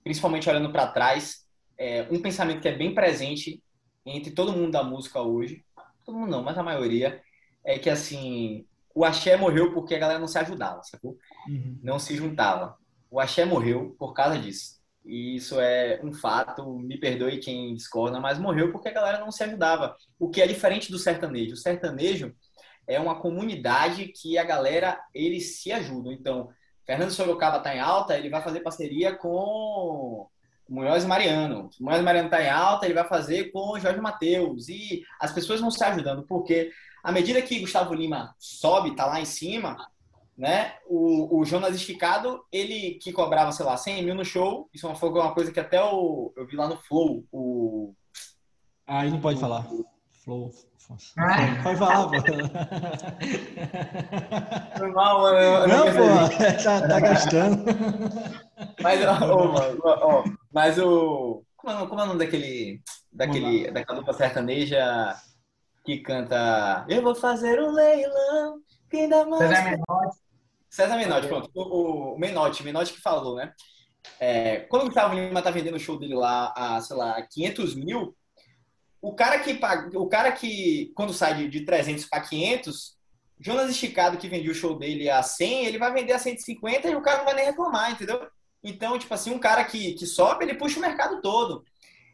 principalmente 0.05 0.49
olhando 0.49 0.71
para 0.71 0.87
trás, 0.87 1.49
é, 1.77 2.07
um 2.13 2.23
pensamento 2.23 2.61
que 2.61 2.69
é 2.69 2.77
bem 2.77 2.95
presente 2.95 3.61
entre 4.07 4.31
todo 4.31 4.53
mundo 4.53 4.71
da 4.71 4.85
música 4.85 5.21
hoje, 5.21 5.65
todo 6.05 6.17
mundo 6.17 6.31
não, 6.31 6.45
mas 6.45 6.57
a 6.57 6.63
maioria, 6.63 7.21
é 7.65 7.77
que 7.77 7.91
assim, 7.91 8.65
o 8.95 9.05
axé 9.05 9.37
morreu 9.37 9.75
porque 9.75 9.97
a 9.97 9.99
galera 9.99 10.21
não 10.21 10.29
se 10.29 10.39
ajudava, 10.39 10.85
sacou? 10.85 11.19
Uhum. 11.49 11.77
Não 11.83 11.99
se 11.99 12.15
juntava. 12.15 12.79
O 13.11 13.19
axé 13.19 13.45
morreu 13.45 13.97
por 13.99 14.13
causa 14.13 14.39
disso. 14.39 14.78
E 15.09 15.37
isso 15.37 15.59
é 15.59 15.99
um 16.05 16.13
fato, 16.13 16.79
me 16.79 16.99
perdoe 16.99 17.39
quem 17.39 17.75
discorda, 17.75 18.21
mas 18.21 18.39
morreu 18.39 18.71
porque 18.71 18.89
a 18.89 18.93
galera 18.93 19.19
não 19.19 19.33
se 19.33 19.43
ajudava. 19.43 19.97
O 20.19 20.29
que 20.29 20.43
é 20.43 20.47
diferente 20.47 20.91
do 20.91 20.99
sertanejo. 20.99 21.55
O 21.55 21.57
sertanejo 21.57 22.35
é 22.87 23.01
uma 23.01 23.19
comunidade 23.19 24.09
que 24.09 24.37
a 24.37 24.45
galera, 24.45 25.01
eles 25.15 25.63
se 25.63 25.73
ajudam. 25.73 26.13
Então, 26.13 26.51
Fernando 26.87 27.11
Sorocaba 27.11 27.57
está 27.57 27.75
em 27.75 27.81
alta, 27.81 28.19
ele 28.19 28.29
vai 28.29 28.43
fazer 28.43 28.61
parceria 28.61 29.17
com 29.17 30.29
Munhoz 30.69 31.07
Mariano. 31.07 31.71
Munhoz 31.81 32.03
Mariano 32.03 32.29
está 32.29 32.43
em 32.43 32.51
alta, 32.51 32.85
ele 32.85 32.95
vai 32.95 33.09
fazer 33.09 33.51
com 33.51 33.79
Jorge 33.79 34.01
Matheus. 34.03 34.69
E 34.69 35.03
as 35.19 35.33
pessoas 35.33 35.59
vão 35.59 35.71
se 35.71 35.83
ajudando, 35.83 36.23
porque 36.27 36.71
à 37.03 37.11
medida 37.11 37.41
que 37.41 37.61
Gustavo 37.61 37.95
Lima 37.95 38.35
sobe, 38.39 38.91
está 38.91 39.07
lá 39.07 39.19
em 39.19 39.25
cima, 39.25 39.75
né? 40.39 40.75
O, 40.87 41.41
o 41.41 41.45
Jonas 41.45 41.75
Esticado, 41.75 42.45
ele 42.53 42.93
que 43.03 43.13
cobrava, 43.13 43.51
sei 43.51 43.67
lá, 43.67 43.77
100 43.77 44.05
mil 44.05 44.15
no 44.15 44.25
show, 44.25 44.71
isso 44.73 44.89
foi 44.95 45.09
uma 45.11 45.35
coisa 45.35 45.51
que 45.51 45.59
até 45.59 45.83
o, 45.83 46.33
eu 46.37 46.47
vi 46.47 46.55
lá 46.55 46.69
no 46.69 46.77
Flow, 46.77 47.25
o... 47.33 47.93
Ah, 48.87 49.01
aí 49.01 49.11
não 49.11 49.21
pode 49.21 49.41
falar. 49.41 49.67
Flow. 50.25 50.53
Ah. 51.19 51.63
Pode 51.63 51.79
falar, 51.79 52.09
pô. 52.09 52.13
Foi 54.79 54.91
mal, 54.93 55.21
mano. 55.21 55.37
Eu 55.37 55.69
não, 55.69 55.85
não 55.85 55.93
pô, 55.93 56.03
tá, 56.65 56.89
tá 56.89 57.01
gastando. 57.01 57.65
Mas, 58.81 59.05
ó, 59.05 59.19
ó, 59.85 60.25
mas 60.51 60.79
o... 60.79 61.43
Como 61.57 61.73
é, 61.73 61.87
como 61.87 62.01
é 62.01 62.05
o 62.05 62.07
nome 62.07 62.21
daquele, 62.21 62.81
daquele, 63.13 63.71
daquela 63.71 63.99
dupla 63.99 64.15
sertaneja 64.15 65.15
que 65.85 65.99
canta 65.99 66.87
Eu 66.89 67.03
vou 67.03 67.15
fazer 67.15 67.61
um 67.61 67.73
leilão, 67.73 68.61
quem 68.89 69.09
dá 69.09 69.27
mais... 69.27 70.28
César 70.79 70.97
Menotti, 70.97 71.27
pronto. 71.27 71.51
O, 71.53 72.15
o 72.15 72.19
Menotti, 72.21 72.63
Menotti 72.63 72.93
que 72.93 73.01
falou, 73.01 73.35
né? 73.35 73.53
É, 74.21 74.61
quando 74.61 74.83
o 74.83 74.87
Gustavo 74.87 75.13
Lima 75.13 75.43
tá 75.43 75.51
vendendo 75.51 75.75
o 75.75 75.81
show 75.81 75.99
dele 75.99 76.15
lá 76.15 76.55
a, 76.57 76.81
sei 76.81 76.97
lá, 76.97 77.21
500 77.21 77.75
mil, 77.75 78.17
o 79.03 79.13
cara 79.13 79.41
que, 79.41 79.59
o 79.97 80.07
cara 80.07 80.31
que 80.31 80.93
quando 80.95 81.13
sai 81.13 81.35
de, 81.35 81.49
de 81.49 81.65
300 81.65 82.05
para 82.05 82.21
500, 82.21 82.97
Jonas 83.41 83.71
Esticado, 83.71 84.19
que 84.19 84.29
vendia 84.29 84.53
o 84.53 84.55
show 84.55 84.79
dele 84.79 85.11
a 85.11 85.21
100, 85.21 85.67
ele 85.67 85.79
vai 85.79 85.93
vender 85.93 86.13
a 86.13 86.19
150 86.19 86.89
e 86.89 86.95
o 86.95 87.03
cara 87.03 87.19
não 87.19 87.25
vai 87.25 87.35
nem 87.35 87.47
reclamar, 87.47 87.91
entendeu? 87.91 88.29
Então, 88.63 88.97
tipo 88.97 89.13
assim, 89.13 89.33
um 89.33 89.39
cara 89.41 89.65
que, 89.65 89.95
que 89.95 90.07
sobe, 90.07 90.45
ele 90.45 90.55
puxa 90.55 90.79
o 90.79 90.83
mercado 90.83 91.21
todo. 91.21 91.65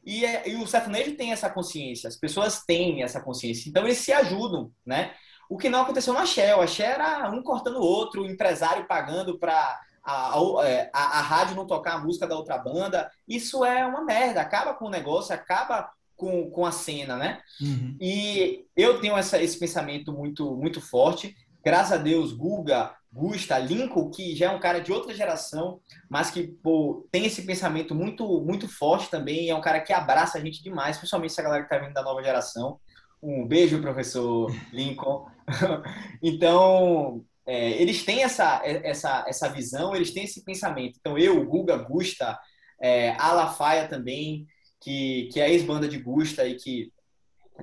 E, 0.07 0.25
é, 0.25 0.49
e 0.49 0.57
o 0.57 0.67
sertanejo 0.67 1.17
tem 1.17 1.33
essa 1.33 1.51
consciência, 1.51 2.09
as 2.09 2.17
pessoas 2.17 2.65
têm 2.65 3.03
essa 3.03 3.21
consciência. 3.21 3.69
Então, 3.69 3.85
eles 3.85 3.99
se 3.99 4.11
ajudam, 4.11 4.73
né? 4.87 5.13
O 5.49 5.59
que 5.59 5.69
não 5.69 5.83
aconteceu 5.83 6.13
na 6.13 6.27
Shell. 6.27 6.61
A 6.61 6.67
Shell 6.67 6.91
era 6.91 7.31
um 7.31 7.43
cortando 7.43 7.77
o 7.77 7.85
outro, 7.85 8.23
o 8.23 8.27
empresário 8.27 8.87
pagando 8.87 9.39
para 9.39 9.81
a, 10.05 10.35
é, 10.65 10.91
a, 10.93 11.19
a, 11.19 11.21
rádio 11.23 11.57
não 11.57 11.67
tocar 11.67 11.95
a 11.95 11.99
música 11.99 12.27
da 12.27 12.37
outra 12.37 12.59
banda. 12.59 13.11
Isso 13.27 13.65
é 13.65 13.87
uma 13.87 14.05
merda, 14.05 14.41
acaba 14.41 14.75
com 14.75 14.87
o 14.87 14.91
negócio, 14.91 15.35
acaba 15.35 15.91
com, 16.17 16.51
com 16.51 16.67
a 16.67 16.73
cena, 16.73 17.17
né? 17.17 17.41
Uhum. 17.61 17.97
E 18.01 18.67
eu 18.77 19.01
tenho 19.01 19.17
essa, 19.17 19.43
esse 19.43 19.59
pensamento 19.59 20.13
muito, 20.13 20.55
muito 20.57 20.81
forte. 20.81 21.35
graças 21.65 21.93
a 21.93 21.97
Deus, 21.97 22.33
Guga, 22.33 22.95
Gusta, 23.13 23.59
Lincoln, 23.59 24.11
que 24.11 24.35
já 24.35 24.47
é 24.47 24.51
um 24.51 24.59
cara 24.59 24.81
de 24.81 24.93
outra 24.93 25.15
geração, 25.15 25.81
mas 26.09 26.31
que 26.31 26.49
pô, 26.49 27.07
tem 27.11 27.25
esse 27.25 27.43
pensamento 27.43 27.95
muito 27.95 28.43
muito 28.43 28.69
forte 28.69 29.09
também, 29.09 29.49
é 29.49 29.55
um 29.55 29.61
cara 29.61 29.81
que 29.81 29.93
abraça 29.93 30.37
a 30.37 30.41
gente 30.41 30.63
demais, 30.63 30.99
principalmente 30.99 31.31
essa 31.31 31.43
galera 31.43 31.63
que 31.63 31.73
está 31.73 31.85
vindo 31.85 31.95
da 31.95 32.03
nova 32.03 32.23
geração. 32.23 32.79
Um 33.27 33.47
beijo, 33.47 33.81
professor 33.81 34.55
Lincoln. 34.71 35.27
então, 36.23 37.25
é, 37.47 37.71
eles 37.81 38.05
têm 38.05 38.23
essa, 38.23 38.61
essa, 38.63 39.25
essa 39.27 39.49
visão, 39.49 39.97
eles 39.97 40.11
têm 40.11 40.25
esse 40.25 40.45
pensamento. 40.45 40.99
Então, 41.01 41.17
eu, 41.17 41.43
Guga, 41.47 41.75
Gusta, 41.79 42.39
é, 42.79 43.13
Alafaia 43.19 43.89
também, 43.89 44.47
que, 44.79 45.31
que 45.33 45.41
é 45.41 45.51
ex-banda 45.51 45.89
de 45.89 45.99
Gusta 45.99 46.47
e 46.47 46.57
que 46.57 46.93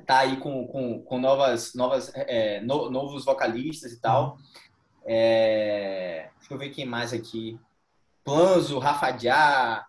tá 0.07 0.21
aí 0.21 0.37
com, 0.37 0.65
com, 0.65 1.03
com 1.03 1.19
novas, 1.19 1.75
novas 1.75 2.11
é, 2.15 2.59
no, 2.61 2.89
novos 2.89 3.23
vocalistas 3.23 3.91
e 3.91 4.01
tal. 4.01 4.39
É, 5.05 6.31
deixa 6.39 6.55
eu 6.55 6.57
ver 6.57 6.71
quem 6.71 6.87
mais 6.87 7.13
aqui. 7.13 7.59
Planzo, 8.23 8.79
Rafa 8.79 9.11
Diá, 9.11 9.85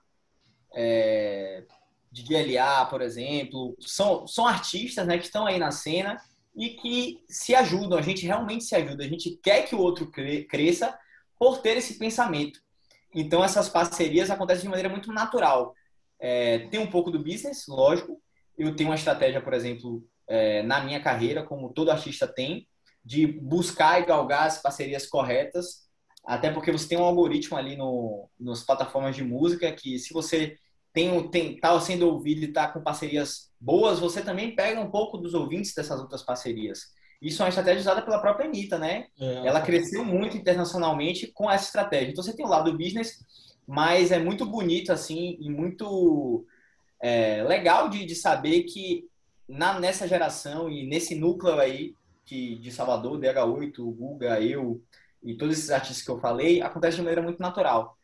é, 0.75 1.65
de 2.13 2.23
GLA, 2.23 2.85
por 2.87 3.01
exemplo, 3.01 3.75
são, 3.81 4.27
são 4.27 4.47
artistas 4.47 5.07
né, 5.07 5.17
que 5.17 5.25
estão 5.25 5.47
aí 5.47 5.59
na 5.59 5.71
cena 5.71 6.21
e 6.55 6.71
que 6.71 7.25
se 7.27 7.55
ajudam, 7.55 7.99
a 7.99 8.03
gente 8.03 8.27
realmente 8.27 8.65
se 8.65 8.75
ajuda, 8.75 9.03
a 9.03 9.09
gente 9.09 9.41
quer 9.43 9.63
que 9.63 9.75
o 9.75 9.81
outro 9.81 10.11
cresça 10.11 10.97
por 11.39 11.63
ter 11.63 11.79
esse 11.79 11.99
pensamento. 11.99 12.61
Então, 13.15 13.43
essas 13.43 13.69
parcerias 13.69 14.31
acontecem 14.31 14.65
de 14.65 14.69
maneira 14.69 14.91
muito 14.91 15.11
natural. 15.11 15.75
É, 16.21 16.61
tem 16.69 16.79
um 16.79 16.91
pouco 16.91 17.11
do 17.11 17.19
business, 17.19 17.67
lógico. 17.67 18.21
Eu 18.57 18.77
tenho 18.77 18.91
uma 18.91 18.95
estratégia, 18.97 19.41
por 19.41 19.55
exemplo, 19.55 20.05
é, 20.29 20.63
na 20.63 20.83
minha 20.85 21.01
carreira, 21.01 21.43
como 21.43 21.73
todo 21.73 21.91
artista 21.91 22.29
tem, 22.29 22.69
de 23.03 23.27
buscar 23.27 24.01
e 24.01 24.07
galgar 24.07 24.47
as 24.47 24.61
parcerias 24.61 25.07
corretas, 25.07 25.89
até 26.25 26.51
porque 26.51 26.71
você 26.71 26.89
tem 26.89 26.99
um 26.99 27.05
algoritmo 27.05 27.57
ali 27.57 27.75
no, 27.75 28.29
nas 28.39 28.63
plataformas 28.63 29.17
de 29.17 29.25
música 29.25 29.73
que 29.73 29.99
se 29.99 30.13
você 30.13 30.57
tem, 30.93 31.29
tem 31.29 31.59
tá 31.59 31.79
sendo 31.81 32.09
ouvido 32.09 32.43
e 32.43 32.47
está 32.47 32.69
com 32.69 32.83
parcerias 32.83 33.51
boas, 33.61 33.99
você 33.99 34.21
também 34.21 34.55
pega 34.55 34.81
um 34.81 34.91
pouco 34.91 35.17
dos 35.17 35.35
ouvintes 35.35 35.75
dessas 35.75 36.01
outras 36.01 36.23
parcerias. 36.23 36.93
Isso 37.21 37.41
é 37.41 37.45
uma 37.45 37.49
estratégia 37.51 37.81
usada 37.81 38.03
pela 38.03 38.21
própria 38.21 38.47
Anitta, 38.47 38.79
né? 38.79 39.07
É, 39.19 39.47
ela 39.47 39.61
cresceu 39.61 40.05
muito 40.05 40.37
internacionalmente 40.37 41.29
com 41.29 41.51
essa 41.51 41.67
estratégia. 41.67 42.11
Então 42.11 42.23
você 42.23 42.35
tem 42.35 42.45
o 42.45 42.49
lado 42.49 42.71
do 42.71 42.77
business, 42.77 43.25
mas 43.67 44.11
é 44.11 44.19
muito 44.19 44.45
bonito 44.45 44.93
assim 44.93 45.39
e 45.41 45.49
muito 45.49 46.45
é, 47.01 47.43
legal 47.45 47.89
de, 47.89 48.05
de 48.05 48.15
saber 48.17 48.65
que 48.65 49.09
na, 49.49 49.79
nessa 49.79 50.09
geração 50.09 50.69
e 50.69 50.85
nesse 50.85 51.15
núcleo 51.15 51.61
aí 51.61 51.95
que, 52.25 52.57
de 52.57 52.73
Salvador, 52.73 53.19
DH8, 53.21 53.77
Guga, 53.79 54.41
eu 54.41 54.83
e 55.23 55.37
todos 55.37 55.57
esses 55.57 55.71
artistas 55.71 56.05
que 56.05 56.11
eu 56.11 56.19
falei, 56.19 56.61
acontece 56.61 56.97
de 56.97 57.03
maneira 57.03 57.23
muito 57.23 57.41
natural. 57.41 57.97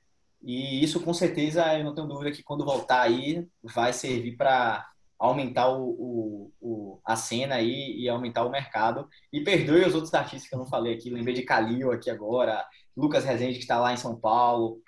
E 0.42 0.82
isso, 0.82 1.00
com 1.00 1.12
certeza, 1.12 1.76
eu 1.76 1.84
não 1.84 1.94
tenho 1.94 2.06
dúvida 2.06 2.30
que 2.30 2.42
quando 2.42 2.64
voltar 2.64 3.02
aí, 3.02 3.46
vai 3.62 3.92
servir 3.92 4.36
para 4.36 4.88
aumentar 5.18 5.68
o, 5.70 5.88
o, 5.88 6.52
o, 6.60 7.00
a 7.04 7.16
cena 7.16 7.56
aí 7.56 7.96
e 7.98 8.08
aumentar 8.08 8.44
o 8.44 8.50
mercado. 8.50 9.08
E 9.32 9.40
perdoe 9.40 9.84
os 9.84 9.94
outros 9.94 10.14
artistas 10.14 10.48
que 10.48 10.54
eu 10.54 10.58
não 10.58 10.66
falei 10.66 10.94
aqui, 10.94 11.10
lembrei 11.10 11.34
de 11.34 11.42
Calil 11.42 11.90
aqui 11.90 12.08
agora, 12.08 12.64
Lucas 12.96 13.24
Rezende, 13.24 13.54
que 13.54 13.60
está 13.60 13.78
lá 13.78 13.92
em 13.92 13.96
São 13.96 14.14
Paulo. 14.14 14.80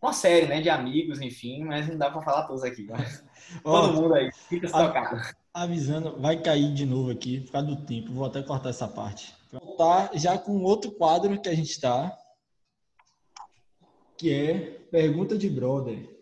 Uma 0.00 0.12
série, 0.12 0.46
né, 0.46 0.60
de 0.60 0.70
amigos, 0.70 1.20
enfim, 1.20 1.64
mas 1.64 1.88
não 1.88 1.98
dá 1.98 2.10
para 2.10 2.22
falar 2.22 2.44
todos 2.44 2.62
aqui. 2.62 2.86
Mas 2.88 3.22
todo 3.62 3.92
mundo 3.92 4.14
aí, 4.14 4.30
fica 4.48 4.70
tocado. 4.70 5.20
Avisando, 5.52 6.20
vai 6.20 6.40
cair 6.40 6.72
de 6.72 6.86
novo 6.86 7.10
aqui, 7.10 7.40
por 7.40 7.52
causa 7.52 7.66
do 7.66 7.84
tempo. 7.84 8.12
Vou 8.12 8.24
até 8.24 8.42
cortar 8.42 8.70
essa 8.70 8.86
parte. 8.86 9.34
Voltar 9.52 10.10
já 10.14 10.38
com 10.38 10.62
outro 10.62 10.92
quadro 10.92 11.40
que 11.40 11.48
a 11.48 11.54
gente 11.54 11.70
está, 11.70 12.16
que 14.18 14.34
é 14.34 14.58
pergunta 14.90 15.38
de 15.38 15.48
brother. 15.48 16.18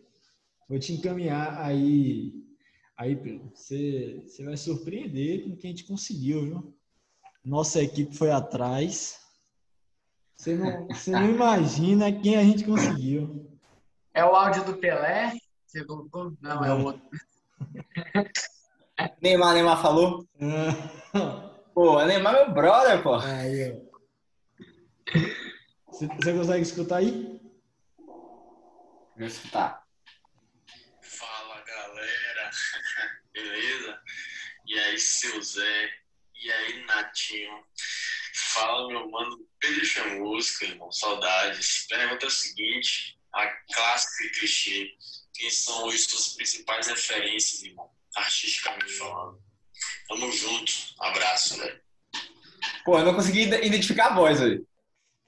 Vou 0.69 0.79
te 0.79 0.93
encaminhar 0.93 1.59
aí, 1.61 2.35
aí 2.97 3.15
você, 3.55 4.23
você 4.27 4.45
vai 4.45 4.57
surpreender 4.57 5.45
com 5.45 5.51
o 5.51 5.57
que 5.57 5.67
a 5.67 5.71
gente 5.71 5.85
conseguiu, 5.85 6.43
viu? 6.43 6.77
Nossa 7.43 7.83
equipe 7.83 8.15
foi 8.15 8.31
atrás. 8.31 9.19
Você 10.37 10.55
não, 10.55 10.87
você 10.89 11.11
não 11.11 11.31
imagina 11.31 12.13
quem 12.13 12.37
a 12.37 12.43
gente 12.43 12.65
conseguiu. 12.65 13.51
É 14.13 14.25
o 14.25 14.35
áudio 14.35 14.65
do 14.65 14.77
Pelé? 14.77 15.33
Você 15.67 15.85
colocou? 15.85 16.33
Não, 16.41 16.65
é 16.65 16.75
o 16.75 16.85
outro. 16.85 17.03
Neymar, 19.23 19.55
Neymar 19.55 19.81
falou? 19.81 20.27
pô, 21.73 22.05
Neymar 22.05 22.35
é 22.35 22.45
meu 22.45 22.55
brother, 22.55 23.03
pô. 23.03 23.15
Aí, 23.15 23.81
Você, 25.91 26.07
você 26.07 26.33
consegue 26.33 26.63
escutar 26.63 26.97
aí? 26.97 27.36
Vou 29.17 29.27
escutar. 29.27 29.83
Fala, 31.01 31.63
galera. 31.63 32.51
Beleza? 33.33 33.99
E 34.67 34.79
aí, 34.79 34.99
seu 34.99 35.43
Zé? 35.43 35.91
E 36.35 36.53
aí, 36.53 36.85
Natinho? 36.85 37.65
Fala, 38.35 38.89
meu 38.89 39.11
mano 39.11 39.39
Pedro 39.59 39.85
Chamusca, 39.87 40.67
irmão. 40.67 40.93
Saudades. 40.93 41.87
Pergunta 41.89 42.27
é 42.27 42.29
a 42.29 42.31
seguinte: 42.31 43.19
a 43.33 43.47
clássica 43.73 44.25
e 44.25 44.31
clichê. 44.39 44.91
Quem 45.33 45.51
são 45.51 45.85
hoje 45.85 45.99
suas 45.99 46.35
principais 46.35 46.87
referências, 46.87 47.63
irmão? 47.63 47.91
Artisticamente 48.15 48.93
falando. 48.99 49.43
Tamo 50.09 50.31
junto. 50.31 50.73
Abraço, 51.01 51.57
velho. 51.57 51.81
Pô, 52.85 52.99
eu 52.99 53.05
não 53.05 53.15
consegui 53.15 53.43
identificar 53.43 54.09
a 54.09 54.15
voz, 54.15 54.41
velho. 54.41 54.67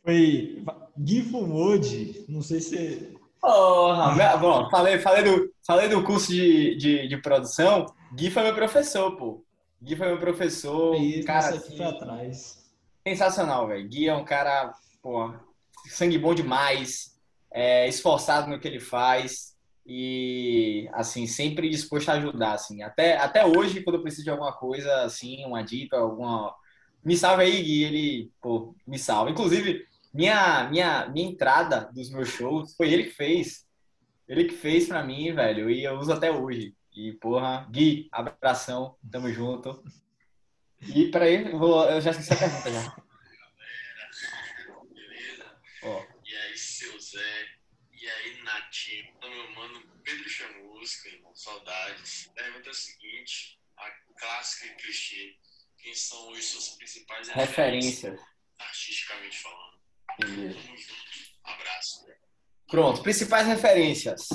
Foi 0.04 0.62
Gui 0.98 1.22
Fumode. 1.22 2.24
Não 2.28 2.42
sei 2.42 2.60
se 2.60 3.17
Porra, 3.40 4.36
bom, 4.36 4.68
falei, 4.68 4.98
falei, 4.98 5.22
do, 5.22 5.52
falei 5.64 5.88
do 5.88 6.02
curso 6.02 6.32
de, 6.32 6.74
de, 6.76 7.08
de, 7.08 7.16
produção. 7.18 7.86
Gui 8.12 8.30
foi 8.30 8.42
meu 8.42 8.54
professor, 8.54 9.16
pô. 9.16 9.44
Gui 9.80 9.94
foi 9.94 10.08
meu 10.08 10.18
professor. 10.18 10.96
Isso, 10.96 11.26
cara, 11.26 11.54
aqui 11.54 11.82
atrás. 11.82 12.58
Sensacional, 13.06 13.68
velho. 13.68 13.88
Gui 13.88 14.08
é 14.08 14.14
um 14.14 14.24
cara, 14.24 14.72
pô, 15.00 15.32
sangue 15.88 16.18
bom 16.18 16.34
demais, 16.34 17.16
é, 17.50 17.88
esforçado 17.88 18.50
no 18.50 18.58
que 18.58 18.66
ele 18.66 18.80
faz 18.80 19.56
e, 19.86 20.88
assim, 20.92 21.26
sempre 21.26 21.70
disposto 21.70 22.10
a 22.10 22.14
ajudar, 22.14 22.52
assim. 22.52 22.82
Até, 22.82 23.16
até 23.16 23.46
hoje, 23.46 23.82
quando 23.82 23.96
eu 23.96 24.02
preciso 24.02 24.24
de 24.24 24.30
alguma 24.30 24.52
coisa, 24.52 25.02
assim, 25.02 25.44
uma 25.46 25.62
dica, 25.62 25.96
alguma... 25.96 26.54
Me 27.02 27.16
salve 27.16 27.44
aí, 27.44 27.62
Gui. 27.62 27.84
Ele, 27.84 28.32
pô, 28.42 28.74
me 28.86 28.98
salva. 28.98 29.30
Inclusive, 29.30 29.86
minha, 30.12 30.68
minha, 30.70 31.08
minha 31.08 31.28
entrada 31.28 31.90
dos 31.92 32.10
meus 32.10 32.28
shows 32.28 32.74
foi 32.76 32.92
ele 32.92 33.04
que 33.04 33.14
fez. 33.14 33.66
Ele 34.28 34.44
que 34.44 34.56
fez 34.56 34.88
pra 34.88 35.02
mim, 35.02 35.32
velho, 35.34 35.70
e 35.70 35.84
eu 35.84 35.98
uso 35.98 36.12
até 36.12 36.30
hoje. 36.30 36.74
E, 36.94 37.12
porra, 37.14 37.66
Gui, 37.70 38.08
abração, 38.12 38.96
tamo 39.10 39.32
junto. 39.32 39.82
E 40.94 41.10
peraí, 41.10 41.50
eu, 41.50 41.58
vou, 41.58 41.84
eu 41.88 42.00
já 42.00 42.10
esqueci 42.10 42.32
a 42.32 42.36
pergunta 42.36 42.70
já. 42.70 42.96
Oh. 45.82 46.04
E 46.24 46.34
aí, 46.34 46.58
seu 46.58 46.98
Zé? 47.00 47.48
E 47.92 48.08
aí, 48.08 48.42
Natinho? 48.42 49.14
Meu 49.22 49.50
mano 49.52 49.80
Pedro 50.02 50.28
Chamusca, 50.28 51.08
irmão, 51.08 51.34
saudades. 51.34 52.28
A 52.30 52.32
pergunta 52.32 52.68
é 52.68 52.70
a 52.70 52.74
seguinte: 52.74 53.60
a 53.76 53.90
clássica 54.18 54.66
e 54.66 54.76
clichê. 54.76 55.36
Quem 55.78 55.94
são 55.94 56.28
hoje 56.28 56.42
suas 56.42 56.70
principais 56.70 57.28
referências? 57.28 58.20
Artisticamente 58.58 59.38
falando. 59.38 59.77
Abraço. 61.44 62.04
Pronto, 62.68 63.02
principais 63.02 63.46
referências. 63.46 64.28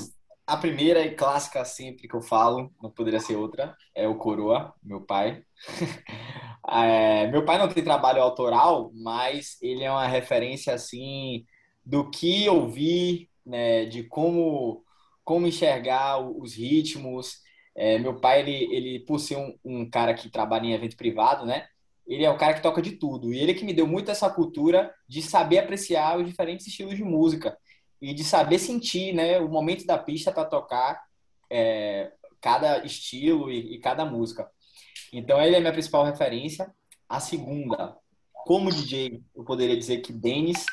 A 0.45 0.57
primeira 0.57 1.01
e 1.05 1.15
clássica 1.15 1.64
sempre 1.64 2.07
que 2.07 2.15
eu 2.15 2.22
falo, 2.22 2.72
não 2.81 2.91
poderia 2.91 3.19
ser 3.19 3.35
outra, 3.35 3.76
é 3.95 4.07
o 4.07 4.18
Coroa, 4.18 4.73
meu 4.84 5.01
pai. 5.01 5.43
é, 6.69 7.27
meu 7.27 7.45
pai 7.45 7.57
não 7.57 7.69
tem 7.69 7.84
trabalho 7.84 8.22
autoral, 8.22 8.91
mas 8.93 9.57
ele 9.61 9.84
é 9.84 9.91
uma 9.91 10.07
referência 10.07 10.73
assim 10.73 11.45
do 11.85 12.10
que 12.10 12.47
ouvir, 12.49 13.30
né, 13.45 13.85
de 13.85 14.03
como 14.03 14.84
como 15.23 15.47
enxergar 15.47 16.19
os 16.19 16.55
ritmos. 16.55 17.38
É, 17.76 17.97
meu 17.97 18.19
pai, 18.19 18.41
ele, 18.41 18.76
ele 18.76 18.99
por 19.05 19.19
ser 19.19 19.38
um, 19.38 19.57
um 19.64 19.89
cara 19.89 20.14
que 20.14 20.30
trabalha 20.30 20.65
em 20.65 20.73
evento 20.73 20.97
privado, 20.97 21.45
né? 21.45 21.68
Ele 22.05 22.25
é 22.25 22.30
o 22.30 22.38
cara 22.38 22.53
que 22.53 22.61
toca 22.61 22.81
de 22.81 22.91
tudo. 22.91 23.34
E 23.34 23.39
ele 23.39 23.53
que 23.53 23.65
me 23.65 23.73
deu 23.73 23.88
muito 23.88 24.11
essa 24.11 24.30
cultura 24.30 24.93
de 25.07 25.21
saber 25.21 25.59
apreciar 25.59 26.17
os 26.17 26.25
diferentes 26.25 26.67
estilos 26.67 26.95
de 26.95 27.03
música 27.03 27.57
e 28.01 28.13
de 28.13 28.23
saber 28.23 28.59
sentir 28.59 29.13
né, 29.13 29.39
o 29.39 29.47
momento 29.47 29.85
da 29.85 29.97
pista 29.97 30.31
para 30.31 30.45
tocar 30.45 31.01
é, 31.49 32.11
cada 32.41 32.84
estilo 32.85 33.49
e, 33.49 33.75
e, 33.75 33.80
cada 33.80 34.03
música. 34.03 34.49
Então, 35.11 35.41
ele 35.41 35.55
é 35.55 35.57
a 35.57 35.61
minha 35.61 35.71
principal 35.71 36.03
referência. 36.03 36.73
A 37.07 37.19
segunda, 37.19 37.95
como 38.34 38.71
DJ, 38.71 39.23
eu 39.34 39.43
poderia 39.45 39.77
dizer 39.77 40.01
que 40.01 40.11
Dennis, 40.11 40.65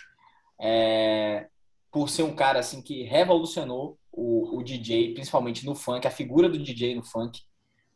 é, 0.61 1.47
por 1.93 2.09
ser 2.09 2.25
um 2.25 2.35
cara 2.35 2.59
assim 2.59 2.83
que 2.83 3.05
revolucionou 3.05 3.99
o, 4.11 4.59
o 4.59 4.63
DJ, 4.65 5.15
principalmente 5.15 5.65
no 5.65 5.75
funk, 5.75 6.07
a 6.07 6.11
figura 6.11 6.49
do 6.49 6.59
DJ 6.59 6.97
no 6.97 7.05
funk, 7.05 7.41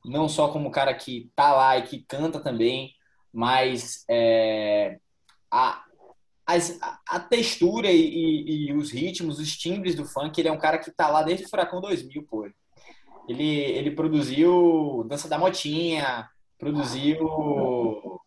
não 0.05 0.29
só 0.29 0.49
como 0.49 0.71
cara 0.71 0.95
que 0.95 1.31
tá 1.35 1.53
lá 1.53 1.79
e 1.79 1.83
que 1.83 2.05
canta 2.07 2.39
também, 2.39 2.94
mas 3.35 4.05
é, 4.09 4.99
a, 5.51 5.83
as, 6.47 6.79
a, 7.09 7.19
textura 7.19 7.91
e, 7.91 8.01
e, 8.01 8.69
e, 8.69 8.73
os 8.73 8.93
ritmos, 8.93 9.41
os 9.41 9.57
timbres 9.57 9.97
do 9.97 10.05
funk, 10.05 10.41
ele 10.41 10.49
é 10.49 10.53
um 10.53 10.59
cara 10.59 10.79
que 10.79 10.93
tá 10.93 11.09
lá 11.09 11.23
desde 11.23 11.45
o 11.45 11.49
Furacão 11.49 11.81
2000, 11.81 12.23
pô. 12.23 12.49
Ele, 13.29 13.45
ele 13.45 13.91
produziu 13.91 15.05
Dança 15.09 15.29
da 15.29 15.37
Motinha, 15.37 16.29
produziu... 16.57 18.21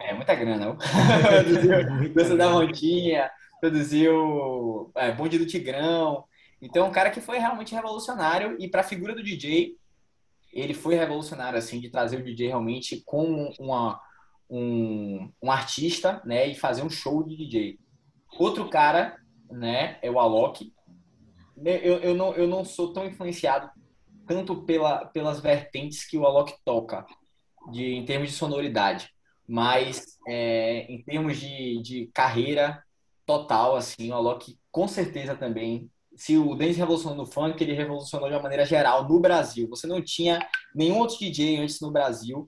É, 0.00 0.14
muita 0.14 0.34
grana, 0.34 0.76
produziu 0.78 2.14
Dança 2.14 2.36
da 2.36 2.50
Motinha, 2.50 3.30
produziu 3.60 4.92
é, 4.94 5.10
Bonde 5.10 5.38
do 5.38 5.46
Tigrão. 5.46 6.24
Então, 6.60 6.86
é 6.86 6.88
um 6.88 6.92
cara 6.92 7.10
que 7.10 7.20
foi 7.20 7.38
realmente 7.38 7.74
revolucionário 7.74 8.56
e 8.60 8.68
para 8.68 8.82
a 8.82 8.84
figura 8.84 9.12
do 9.12 9.24
DJ, 9.24 9.76
ele 10.52 10.74
foi 10.74 10.94
revolucionário, 10.94 11.58
assim, 11.58 11.80
de 11.80 11.90
trazer 11.90 12.18
o 12.18 12.22
DJ 12.22 12.48
realmente 12.48 13.02
como 13.04 13.52
uma, 13.58 13.98
um, 14.54 15.32
um 15.42 15.50
artista, 15.50 16.20
né, 16.26 16.46
e 16.46 16.54
fazer 16.54 16.82
um 16.82 16.90
show 16.90 17.24
de 17.24 17.34
DJ. 17.34 17.78
Outro 18.38 18.68
cara, 18.68 19.16
né, 19.50 19.98
é 20.02 20.10
o 20.10 20.20
Alok. 20.20 20.70
Eu, 21.64 21.98
eu, 22.00 22.14
não, 22.14 22.34
eu 22.34 22.46
não 22.46 22.62
sou 22.62 22.92
tão 22.92 23.06
influenciado 23.06 23.70
tanto 24.26 24.62
pela, 24.64 25.06
pelas 25.06 25.40
vertentes 25.40 26.06
que 26.06 26.18
o 26.18 26.26
Alok 26.26 26.54
toca, 26.64 27.06
de, 27.70 27.94
em 27.94 28.04
termos 28.04 28.30
de 28.30 28.36
sonoridade, 28.36 29.08
mas 29.48 30.18
é, 30.28 30.80
em 30.92 31.02
termos 31.02 31.38
de, 31.38 31.80
de 31.80 32.10
carreira 32.12 32.82
total, 33.24 33.74
assim, 33.74 34.10
o 34.10 34.14
Alok 34.14 34.58
com 34.70 34.86
certeza 34.86 35.34
também 35.34 35.90
se 36.14 36.36
o 36.36 36.54
Dennis 36.54 36.76
revolucionou 36.76 37.16
no 37.16 37.26
funk, 37.26 37.62
ele 37.62 37.72
revolucionou 37.72 38.28
de 38.28 38.34
uma 38.34 38.42
maneira 38.42 38.66
geral 38.66 39.08
no 39.08 39.18
Brasil. 39.18 39.66
Você 39.70 39.86
não 39.86 40.02
tinha 40.02 40.46
nenhum 40.74 40.98
outro 40.98 41.18
DJ 41.18 41.56
antes 41.56 41.80
no 41.80 41.90
Brasil 41.90 42.46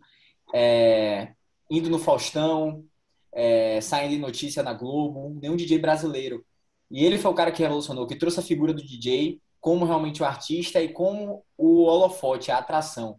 é, 0.54 1.32
indo 1.76 1.90
no 1.90 1.98
Faustão, 1.98 2.84
é, 3.32 3.80
saindo 3.80 4.14
em 4.14 4.18
notícia 4.18 4.62
na 4.62 4.72
Globo, 4.72 5.38
nenhum 5.40 5.56
DJ 5.56 5.78
brasileiro. 5.78 6.44
E 6.90 7.04
ele 7.04 7.18
foi 7.18 7.30
o 7.30 7.34
cara 7.34 7.50
que 7.50 7.62
revolucionou, 7.62 8.06
que 8.06 8.16
trouxe 8.16 8.40
a 8.40 8.42
figura 8.42 8.72
do 8.72 8.84
DJ 8.84 9.40
como 9.60 9.86
realmente 9.86 10.22
o 10.22 10.26
artista 10.26 10.80
e 10.82 10.92
como 10.92 11.42
o 11.56 11.84
holofote, 11.84 12.50
a 12.50 12.58
atração. 12.58 13.18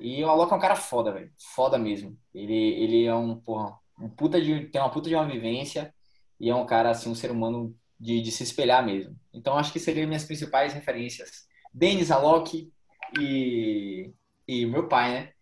E 0.00 0.22
o 0.24 0.28
Alok 0.28 0.52
é 0.52 0.56
um 0.56 0.60
cara 0.60 0.76
foda, 0.76 1.12
velho. 1.12 1.30
Foda 1.54 1.78
mesmo. 1.78 2.18
Ele, 2.34 2.52
ele 2.54 3.04
é 3.04 3.14
um, 3.14 3.36
porra, 3.36 3.78
um 3.98 4.08
puta 4.08 4.40
de, 4.40 4.66
tem 4.66 4.80
uma 4.80 4.90
puta 4.90 5.08
de 5.08 5.14
uma 5.14 5.26
vivência 5.26 5.94
e 6.38 6.50
é 6.50 6.54
um 6.54 6.66
cara, 6.66 6.90
assim, 6.90 7.10
um 7.10 7.14
ser 7.14 7.30
humano 7.30 7.74
de, 7.98 8.20
de 8.20 8.30
se 8.30 8.42
espelhar 8.42 8.84
mesmo. 8.84 9.16
Então, 9.32 9.56
acho 9.56 9.72
que 9.72 9.80
seriam 9.80 10.06
minhas 10.06 10.24
principais 10.24 10.72
referências. 10.72 11.46
Denis 11.72 12.10
Alok 12.10 12.72
e, 13.18 14.12
e 14.46 14.66
meu 14.66 14.88
pai, 14.88 15.12
né? 15.12 15.32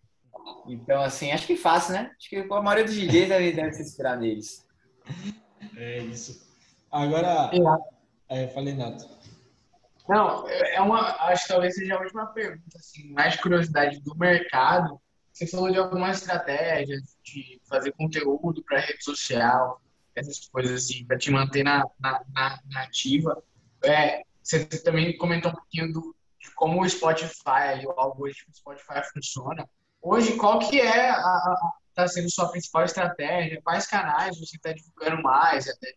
Então, 0.69 1.01
assim, 1.03 1.31
acho 1.33 1.47
que 1.47 1.57
fácil, 1.57 1.95
né? 1.95 2.11
Acho 2.19 2.29
que 2.29 2.37
a 2.37 2.63
maioria 2.63 2.85
dos 2.85 2.95
DJs 2.95 3.29
deve, 3.29 3.53
deve 3.53 3.73
se 3.73 3.83
inspirar 3.83 4.17
neles. 4.17 4.67
É 5.77 5.99
isso. 5.99 6.47
Agora, 6.91 7.51
é, 8.29 8.49
falei 8.49 8.75
nada. 8.75 8.97
Não, 10.09 10.49
é 10.49 10.81
uma, 10.81 11.01
acho 11.27 11.43
que 11.43 11.49
talvez 11.49 11.75
seja 11.75 11.97
a 11.97 12.01
última 12.01 12.27
pergunta, 12.27 12.79
assim, 12.79 13.13
mais 13.13 13.37
curiosidade 13.41 14.01
do 14.01 14.17
mercado. 14.17 15.01
Você 15.33 15.47
falou 15.47 15.71
de 15.71 15.79
algumas 15.79 16.19
estratégias 16.19 17.03
de 17.25 17.61
fazer 17.69 17.93
conteúdo 17.93 18.63
para 18.65 18.81
rede 18.81 19.03
social, 19.03 19.81
essas 20.15 20.49
coisas 20.49 20.85
assim, 20.85 21.05
para 21.05 21.19
te 21.19 21.31
manter 21.31 21.65
na, 21.65 21.85
na, 22.01 22.25
na, 22.33 22.61
na 22.71 22.83
ativa. 22.85 23.43
É, 23.85 24.23
você 24.43 24.65
também 24.65 25.17
comentou 25.19 25.51
um 25.51 25.55
pouquinho 25.55 25.93
do, 25.93 26.17
de 26.41 26.51
como 26.55 26.81
o 26.81 26.89
Spotify, 26.89 27.85
o 27.85 27.91
algoritmo 28.01 28.53
do 28.53 28.57
Spotify 28.57 29.03
funciona. 29.13 29.69
Hoje, 30.09 30.37
qual 30.37 30.61
que 30.61 30.81
é 30.81 31.11
a, 31.11 31.57
tá 31.93 32.07
sendo 32.07 32.31
sua 32.31 32.49
principal 32.49 32.85
estratégia? 32.85 33.61
Quais 33.61 33.89
canais 33.89 34.39
você 34.39 34.55
está 34.55 34.73
divulgando 34.73 35.21
mais? 35.21 35.69
Até 35.69 35.95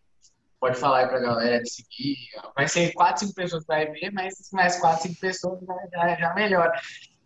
pode 0.58 0.76
falar 0.80 0.98
aí 0.98 1.06
para 1.06 1.18
a 1.18 1.22
galera 1.22 1.62
de 1.62 1.70
seguir. 1.70 2.16
Vai 2.56 2.66
ser 2.66 2.92
quatro, 2.92 3.20
cinco 3.20 3.34
pessoas 3.34 3.62
que 3.62 3.68
vai 3.68 3.86
ver, 3.86 4.10
mas 4.12 4.34
mais 4.52 4.80
quatro, 4.80 5.02
cinco 5.02 5.20
pessoas 5.20 5.60
já, 5.92 6.16
já 6.16 6.34
melhor. 6.34 6.72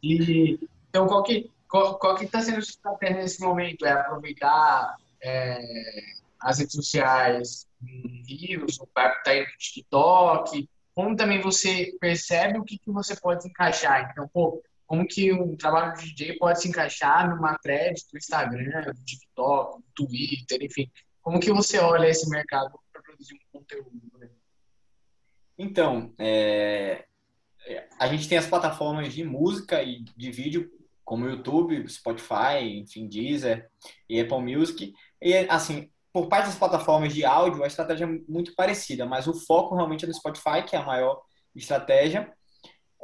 E, 0.02 0.60
então, 0.90 1.06
qual 1.06 1.22
que 1.22 1.50
qual, 1.66 1.98
qual 1.98 2.16
que 2.16 2.26
está 2.26 2.42
sendo 2.42 2.60
sua 2.60 2.72
estratégia 2.72 3.16
nesse 3.16 3.40
momento? 3.40 3.86
É 3.86 3.92
aproveitar 3.92 4.94
é, 5.22 5.58
as 6.38 6.58
redes 6.58 6.74
sociais, 6.74 7.66
vírus, 7.80 8.78
o 8.78 8.86
vai 8.94 9.10
estar 9.10 9.34
no 9.34 9.56
TikTok, 9.56 10.68
como 10.94 11.16
também 11.16 11.40
você 11.40 11.96
percebe 11.98 12.58
o 12.58 12.64
que, 12.64 12.76
que 12.76 12.90
você 12.90 13.16
pode 13.16 13.48
encaixar. 13.48 14.10
Então, 14.12 14.28
pô, 14.28 14.62
como 14.94 15.08
que 15.08 15.32
o 15.32 15.56
trabalho 15.56 15.92
de 15.94 16.14
DJ 16.14 16.38
pode 16.38 16.62
se 16.62 16.68
encaixar 16.68 17.28
numa 17.28 17.58
thread 17.58 18.00
do 18.12 18.16
Instagram, 18.16 18.82
do 18.82 19.04
TikTok, 19.04 19.82
do 19.82 20.06
Twitter, 20.06 20.62
enfim. 20.62 20.90
Como 21.20 21.40
que 21.40 21.52
você 21.52 21.78
olha 21.78 22.08
esse 22.08 22.30
mercado 22.30 22.78
para 22.92 23.02
produzir 23.02 23.34
um 23.34 23.58
conteúdo? 23.58 23.90
Né? 24.16 24.28
Então, 25.58 26.14
é... 26.16 27.06
a 27.98 28.06
gente 28.06 28.28
tem 28.28 28.38
as 28.38 28.46
plataformas 28.46 29.12
de 29.12 29.24
música 29.24 29.82
e 29.82 30.04
de 30.16 30.30
vídeo, 30.30 30.70
como 31.04 31.28
YouTube, 31.28 31.88
Spotify, 31.88 32.62
enfim, 32.62 33.08
Deezer 33.08 33.68
e 34.08 34.20
Apple 34.20 34.42
Music. 34.42 34.94
E, 35.20 35.34
assim, 35.48 35.90
por 36.12 36.28
parte 36.28 36.46
das 36.46 36.58
plataformas 36.58 37.12
de 37.12 37.24
áudio, 37.24 37.64
a 37.64 37.66
estratégia 37.66 38.04
é 38.04 38.18
muito 38.28 38.54
parecida, 38.54 39.04
mas 39.04 39.26
o 39.26 39.34
foco 39.34 39.74
realmente 39.74 40.04
é 40.04 40.08
no 40.08 40.14
Spotify, 40.14 40.62
que 40.64 40.76
é 40.76 40.78
a 40.78 40.86
maior 40.86 41.20
estratégia. 41.52 42.32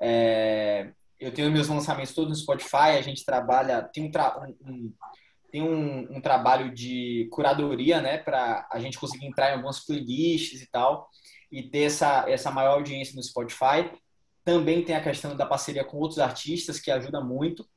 É, 0.01 0.93
eu 1.21 1.33
tenho 1.33 1.51
meus 1.51 1.69
lançamentos 1.69 2.15
todos 2.15 2.31
no 2.31 2.37
Spotify, 2.37 2.97
a 2.97 3.03
gente 3.03 3.25
trabalha, 3.25 3.83
tem 3.83 4.05
um, 4.05 4.11
tra 4.11 4.43
um, 4.65 4.93
tem 5.53 5.63
um, 5.63 6.17
um, 6.17 6.21
trabalho 6.21 6.73
de 6.73 7.29
curadoria, 7.31 8.01
né, 8.01 8.17
para 8.17 8.67
a 8.73 8.81
gente 8.81 8.99
conseguir 8.99 9.27
entrar 9.27 9.51
em 9.51 9.55
algumas 9.55 9.85
playlists 9.85 10.63
e 10.63 10.71
tal, 10.71 11.09
e 11.53 11.63
ter 11.63 11.83
essa, 11.83 12.25
essa 12.29 12.51
maior 12.51 12.75
audiência 12.75 13.15
no 13.15 13.23
Spotify. 13.23 13.91
Também 14.45 14.83
tem 14.83 14.97
a 14.97 15.03
questão 15.03 15.37
da 15.37 15.45
parceria 15.45 15.85
com 15.85 15.99
outros 15.99 16.19
artistas, 16.19 16.81
que 16.81 16.91
ajuda 16.91 17.21
muito. 17.21 17.69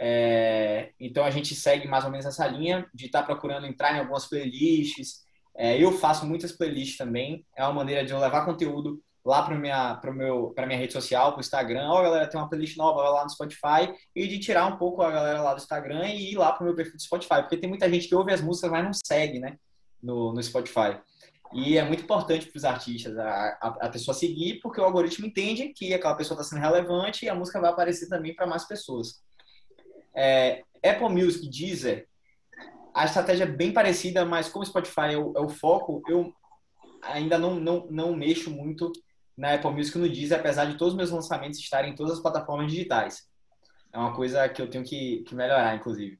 É, 0.00 0.90
então 0.98 1.24
a 1.24 1.30
gente 1.30 1.54
segue 1.54 1.86
mais 1.86 2.04
ou 2.04 2.10
menos 2.10 2.26
essa 2.26 2.46
linha 2.48 2.88
de 2.92 3.06
estar 3.06 3.20
tá 3.20 3.26
procurando 3.26 3.66
entrar 3.66 3.94
em 3.94 4.00
algumas 4.00 4.26
playlists. 4.26 5.22
É, 5.54 5.80
eu 5.80 5.92
faço 5.92 6.26
muitas 6.26 6.50
playlists 6.50 6.96
também. 6.96 7.46
É 7.56 7.62
uma 7.62 7.74
maneira 7.74 8.04
de 8.04 8.12
eu 8.12 8.18
levar 8.18 8.44
conteúdo 8.44 9.00
lá 9.24 9.42
para 9.42 9.56
minha 9.56 9.94
para 9.96 10.12
meu 10.12 10.52
para 10.54 10.66
minha 10.66 10.78
rede 10.78 10.92
social, 10.92 11.32
para 11.32 11.38
o 11.38 11.40
Instagram. 11.40 11.88
Ó, 11.88 12.00
oh, 12.00 12.02
galera, 12.02 12.26
tem 12.26 12.40
uma 12.40 12.48
playlist 12.48 12.76
nova 12.76 13.08
lá 13.08 13.24
no 13.24 13.30
Spotify 13.30 13.94
e 14.14 14.26
de 14.26 14.38
tirar 14.38 14.66
um 14.66 14.76
pouco 14.76 15.02
a 15.02 15.10
galera 15.10 15.42
lá 15.42 15.54
do 15.54 15.60
Instagram 15.60 16.08
e 16.08 16.32
ir 16.32 16.36
lá 16.36 16.52
para 16.52 16.62
o 16.62 16.66
meu 16.66 16.74
perfil 16.74 16.96
do 16.96 17.02
Spotify, 17.02 17.40
porque 17.40 17.56
tem 17.56 17.68
muita 17.68 17.90
gente 17.90 18.08
que 18.08 18.14
ouve 18.14 18.32
as 18.32 18.40
músicas 18.40 18.70
mas 18.70 18.84
não 18.84 18.92
segue, 18.92 19.38
né, 19.38 19.56
no, 20.02 20.32
no 20.32 20.42
Spotify. 20.42 21.00
E 21.54 21.76
é 21.76 21.84
muito 21.84 22.02
importante 22.02 22.46
para 22.46 22.56
os 22.56 22.64
artistas 22.64 23.16
a, 23.18 23.58
a, 23.60 23.68
a, 23.82 23.88
pessoa 23.90 24.14
seguir, 24.14 24.58
porque 24.60 24.80
o 24.80 24.84
algoritmo 24.84 25.26
entende 25.26 25.68
que 25.68 25.92
aquela 25.92 26.14
pessoa 26.14 26.40
está 26.40 26.48
sendo 26.48 26.62
relevante 26.62 27.26
e 27.26 27.28
a 27.28 27.34
música 27.34 27.60
vai 27.60 27.70
aparecer 27.70 28.08
também 28.08 28.34
para 28.34 28.46
mais 28.46 28.64
pessoas. 28.64 29.22
É, 30.14 30.62
Apple 30.82 31.10
Music, 31.10 31.48
Deezer, 31.50 32.08
a 32.94 33.04
estratégia 33.04 33.44
é 33.44 33.46
bem 33.46 33.72
parecida, 33.72 34.24
mas 34.24 34.48
como 34.48 34.62
o 34.62 34.66
Spotify 34.66 35.12
é 35.12 35.18
o, 35.18 35.32
é 35.36 35.40
o, 35.40 35.48
foco, 35.48 36.02
eu 36.08 36.32
ainda 37.02 37.38
não, 37.38 37.54
não, 37.54 37.86
não 37.90 38.16
mexo 38.16 38.50
muito 38.50 38.90
na 39.36 39.54
Apple 39.54 39.70
Music 39.70 39.96
no 39.98 40.08
Deezer, 40.08 40.38
apesar 40.38 40.66
de 40.66 40.76
todos 40.76 40.94
os 40.94 40.98
meus 40.98 41.10
lançamentos 41.10 41.58
estarem 41.58 41.92
em 41.92 41.94
todas 41.94 42.14
as 42.14 42.20
plataformas 42.20 42.70
digitais. 42.70 43.28
É 43.92 43.98
uma 43.98 44.14
coisa 44.14 44.48
que 44.48 44.60
eu 44.60 44.68
tenho 44.68 44.84
que, 44.84 45.22
que 45.26 45.34
melhorar, 45.34 45.74
inclusive. 45.74 46.18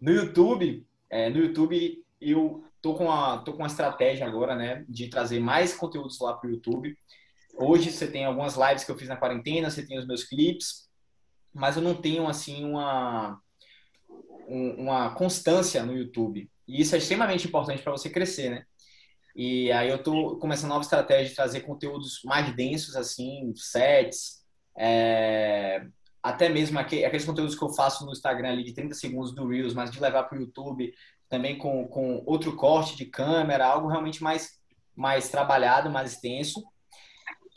No 0.00 0.10
YouTube, 0.10 0.86
é, 1.08 1.28
no 1.28 1.38
YouTube 1.38 2.02
eu 2.20 2.64
tô 2.80 2.94
com 2.94 3.04
uma 3.04 3.38
tô 3.38 3.52
com 3.52 3.58
uma 3.58 3.66
estratégia 3.66 4.26
agora, 4.26 4.54
né, 4.54 4.84
de 4.88 5.08
trazer 5.08 5.40
mais 5.40 5.74
conteúdos 5.74 6.18
lá 6.20 6.34
para 6.34 6.48
o 6.48 6.52
YouTube. 6.52 6.96
Hoje 7.56 7.90
você 7.90 8.06
tem 8.06 8.24
algumas 8.24 8.56
lives 8.56 8.84
que 8.84 8.90
eu 8.90 8.96
fiz 8.96 9.08
na 9.08 9.16
quarentena, 9.16 9.70
você 9.70 9.84
tem 9.86 9.98
os 9.98 10.06
meus 10.06 10.24
clipes, 10.24 10.88
mas 11.52 11.76
eu 11.76 11.82
não 11.82 11.94
tenho 11.94 12.26
assim 12.26 12.64
uma 12.64 13.40
uma 14.48 15.14
constância 15.14 15.84
no 15.84 15.96
YouTube. 15.96 16.50
E 16.66 16.80
isso 16.80 16.94
é 16.94 16.98
extremamente 16.98 17.46
importante 17.46 17.82
para 17.82 17.92
você 17.92 18.10
crescer, 18.10 18.50
né? 18.50 18.64
E 19.34 19.70
aí 19.72 19.88
eu 19.88 20.02
tô 20.02 20.36
começando 20.36 20.70
uma 20.70 20.74
nova 20.74 20.84
estratégia 20.84 21.28
de 21.28 21.34
trazer 21.34 21.60
conteúdos 21.60 22.20
mais 22.24 22.54
densos, 22.54 22.96
assim, 22.96 23.52
sets, 23.54 24.40
é, 24.76 25.86
até 26.22 26.48
mesmo 26.48 26.78
aqueles 26.78 27.24
conteúdos 27.24 27.54
que 27.54 27.62
eu 27.62 27.70
faço 27.70 28.04
no 28.04 28.12
Instagram 28.12 28.50
ali 28.50 28.64
de 28.64 28.74
30 28.74 28.94
segundos 28.94 29.34
do 29.34 29.46
Reels, 29.46 29.74
mas 29.74 29.90
de 29.90 30.00
levar 30.00 30.24
para 30.24 30.38
o 30.38 30.40
YouTube 30.40 30.92
também 31.28 31.56
com, 31.56 31.86
com 31.86 32.22
outro 32.26 32.56
corte 32.56 32.96
de 32.96 33.06
câmera, 33.06 33.64
algo 33.64 33.88
realmente 33.88 34.22
mais, 34.22 34.58
mais 34.96 35.28
trabalhado, 35.28 35.88
mais 35.88 36.12
extenso. 36.12 36.62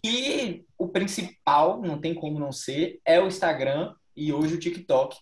E 0.06 0.64
o 0.78 0.88
principal, 0.88 1.82
não 1.82 2.00
tem 2.00 2.14
como 2.14 2.40
não 2.40 2.52
ser, 2.52 3.02
é 3.04 3.20
o 3.20 3.28
Instagram 3.28 3.96
e 4.16 4.32
hoje 4.32 4.56
o 4.56 4.60
TikTok. 4.60 5.18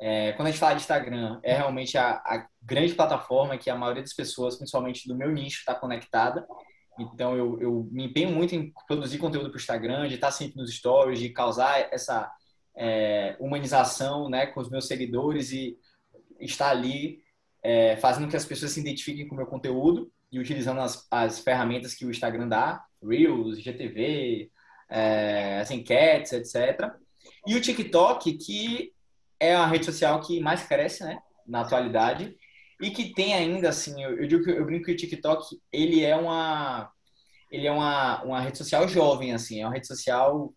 É, 0.00 0.32
quando 0.32 0.48
a 0.48 0.50
gente 0.50 0.60
fala 0.60 0.74
de 0.74 0.82
Instagram, 0.82 1.40
é 1.42 1.54
realmente 1.54 1.96
a, 1.96 2.16
a, 2.16 2.46
grande 2.62 2.94
plataforma 2.94 3.56
que 3.56 3.70
a 3.70 3.74
maioria 3.74 4.02
das 4.02 4.12
pessoas, 4.12 4.56
principalmente 4.56 5.08
do 5.08 5.16
meu 5.16 5.32
nicho, 5.32 5.60
está 5.60 5.74
conectada. 5.74 6.46
Então, 6.98 7.36
eu, 7.36 7.60
eu, 7.60 7.88
me 7.90 8.06
empenho 8.06 8.30
muito 8.30 8.54
em 8.54 8.72
produzir 8.86 9.18
conteúdo 9.18 9.48
para 9.50 9.56
o 9.56 9.60
Instagram, 9.60 10.08
de 10.08 10.14
estar 10.14 10.30
sempre 10.30 10.56
nos 10.56 10.74
stories, 10.74 11.18
de 11.18 11.30
causar 11.30 11.88
essa 11.92 12.30
é, 12.76 13.36
humanização 13.38 14.28
né, 14.28 14.46
com 14.46 14.60
os 14.60 14.70
meus 14.70 14.86
seguidores 14.86 15.52
e 15.52 15.78
estar 16.40 16.70
ali 16.70 17.22
é, 17.62 17.96
fazendo 17.96 18.28
que 18.28 18.36
as 18.36 18.44
pessoas 18.44 18.72
se 18.72 18.80
identifiquem 18.80 19.26
com 19.26 19.34
o 19.34 19.38
meu 19.38 19.46
conteúdo. 19.46 20.10
e 20.30 20.38
utilizando 20.38 20.80
as, 20.80 21.06
as 21.10 21.38
ferramentas 21.38 21.94
que 21.94 22.04
o 22.04 22.10
Instagram 22.10 22.48
dá, 22.48 22.84
Reels, 23.02 23.60
GTV, 23.62 24.50
é, 24.90 25.60
as 25.60 25.70
enquetes, 25.70 26.32
etc. 26.32 26.92
E 27.46 27.54
o 27.54 27.60
TikTok, 27.60 28.32
que 28.34 28.92
é 29.40 29.54
a 29.54 29.66
rede 29.66 29.84
social 29.84 30.20
que 30.20 30.40
mais 30.40 30.62
cresce, 30.62 31.04
né, 31.04 31.18
na 31.46 31.60
atualidade, 31.60 32.36
e 32.80 32.90
que 32.90 33.14
tem 33.14 33.34
ainda, 33.34 33.68
assim, 33.68 34.02
eu, 34.02 34.18
eu 34.18 34.26
digo 34.26 34.44
que 34.44 34.50
eu 34.50 34.64
brinco 34.64 34.84
que 34.86 34.92
o 34.92 34.96
TikTok, 34.96 35.44
ele 35.72 36.04
é 36.04 36.16
uma 36.16 36.90
ele 37.50 37.66
é 37.66 37.72
uma, 37.72 38.22
uma 38.24 38.40
rede 38.40 38.58
social 38.58 38.88
jovem, 38.88 39.32
assim, 39.32 39.62
é 39.62 39.66
uma 39.66 39.72
rede 39.72 39.86
social 39.86 40.52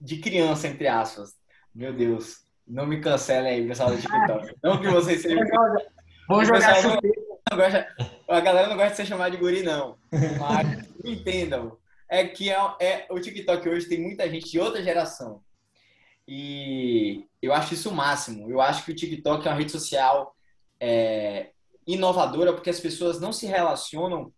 de 0.00 0.16
criança, 0.18 0.66
entre 0.66 0.88
aspas. 0.88 1.34
Meu 1.74 1.92
Deus, 1.92 2.38
não 2.66 2.86
me 2.86 3.00
cancelem 3.00 3.52
aí, 3.52 3.68
pessoal 3.68 3.90
do 3.90 4.00
TikTok. 4.00 4.56
Não 4.64 4.80
que 4.80 4.88
vocês 4.88 5.20
sejam... 5.20 5.46
Vamos 6.26 6.48
jogar 6.48 6.82
não 7.50 7.56
gosta, 7.56 7.88
A 8.28 8.40
galera 8.40 8.68
não 8.68 8.76
gosta 8.76 8.90
de 8.90 8.96
ser 8.98 9.06
chamada 9.06 9.32
de 9.32 9.36
guri, 9.36 9.62
não. 9.62 9.98
Mas 10.38 10.88
entendam. 11.04 11.76
É 12.08 12.24
que 12.24 12.50
é, 12.50 12.56
é, 12.80 13.06
o 13.10 13.18
TikTok 13.18 13.68
hoje 13.68 13.88
tem 13.88 14.00
muita 14.00 14.28
gente 14.30 14.48
de 14.48 14.60
outra 14.60 14.82
geração. 14.82 15.42
E 16.32 17.26
eu 17.42 17.52
acho 17.52 17.74
isso 17.74 17.90
o 17.90 17.92
máximo. 17.92 18.48
Eu 18.48 18.60
acho 18.60 18.84
que 18.84 18.92
o 18.92 18.94
TikTok 18.94 19.44
é 19.44 19.50
uma 19.50 19.58
rede 19.58 19.72
social 19.72 20.32
é, 20.78 21.50
inovadora 21.84 22.52
porque 22.52 22.70
as 22.70 22.78
pessoas 22.78 23.20
não 23.20 23.32
se 23.32 23.46
relacionam 23.46 24.32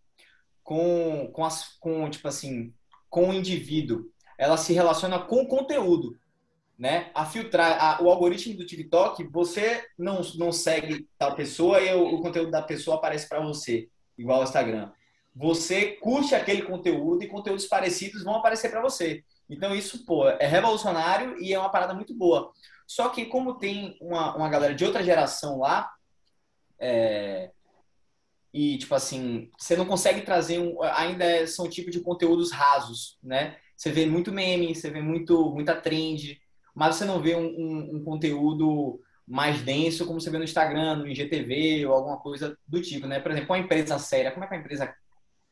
com, 0.63 1.29
com, 1.31 1.45
as, 1.45 1.77
com, 1.77 2.09
tipo 2.09 2.27
assim, 2.27 2.73
com 3.11 3.29
o 3.29 3.33
indivíduo. 3.33 4.09
Ela 4.39 4.57
se 4.57 4.73
relaciona 4.73 5.19
com 5.19 5.43
o 5.43 5.47
conteúdo. 5.47 6.17
Né? 6.79 7.11
A 7.13 7.27
filtrar, 7.27 7.79
a, 7.79 8.01
o 8.01 8.09
algoritmo 8.09 8.57
do 8.57 8.65
TikTok, 8.65 9.25
você 9.25 9.85
não, 9.95 10.21
não 10.33 10.51
segue 10.51 11.07
tal 11.15 11.35
pessoa 11.35 11.79
e 11.79 11.93
o, 11.93 12.15
o 12.15 12.21
conteúdo 12.23 12.49
da 12.49 12.63
pessoa 12.63 12.97
aparece 12.97 13.29
para 13.29 13.39
você, 13.39 13.87
igual 14.17 14.39
ao 14.39 14.45
Instagram. 14.45 14.91
Você 15.35 15.91
curte 15.97 16.33
aquele 16.33 16.63
conteúdo 16.63 17.23
e 17.23 17.27
conteúdos 17.27 17.67
parecidos 17.67 18.23
vão 18.23 18.37
aparecer 18.37 18.71
para 18.71 18.81
você. 18.81 19.23
Então, 19.53 19.75
isso, 19.75 20.05
pô, 20.05 20.27
é 20.27 20.45
revolucionário 20.45 21.41
e 21.41 21.53
é 21.53 21.59
uma 21.59 21.69
parada 21.69 21.93
muito 21.93 22.13
boa. 22.13 22.51
Só 22.87 23.09
que, 23.09 23.25
como 23.25 23.57
tem 23.57 23.97
uma, 24.01 24.35
uma 24.35 24.49
galera 24.49 24.75
de 24.75 24.85
outra 24.85 25.03
geração 25.03 25.59
lá, 25.59 25.89
é, 26.79 27.51
e, 28.53 28.77
tipo 28.77 28.93
assim, 28.93 29.49
você 29.57 29.75
não 29.75 29.85
consegue 29.85 30.21
trazer 30.21 30.59
um. 30.59 30.81
Ainda 30.83 31.47
são 31.47 31.67
tipo 31.67 31.89
de 31.89 32.01
conteúdos 32.01 32.51
rasos, 32.51 33.17
né? 33.23 33.57
Você 33.75 33.91
vê 33.91 34.05
muito 34.05 34.31
meme, 34.31 34.75
você 34.75 34.91
vê 34.91 35.01
muito, 35.01 35.49
muita 35.51 35.75
trend, 35.75 36.39
mas 36.75 36.95
você 36.95 37.05
não 37.05 37.19
vê 37.19 37.35
um, 37.35 37.47
um, 37.47 37.95
um 37.95 38.03
conteúdo 38.03 39.01
mais 39.25 39.61
denso 39.61 40.05
como 40.05 40.19
você 40.21 40.29
vê 40.29 40.37
no 40.37 40.43
Instagram, 40.43 40.97
no 40.97 41.07
IGTV 41.07 41.85
ou 41.87 41.93
alguma 41.93 42.17
coisa 42.17 42.57
do 42.67 42.81
tipo, 42.81 43.07
né? 43.07 43.19
Por 43.19 43.31
exemplo, 43.31 43.49
uma 43.49 43.59
empresa 43.59 43.97
séria, 43.97 44.31
como 44.31 44.43
é 44.43 44.47
que 44.47 44.53
uma 44.53 44.61
empresa 44.61 44.93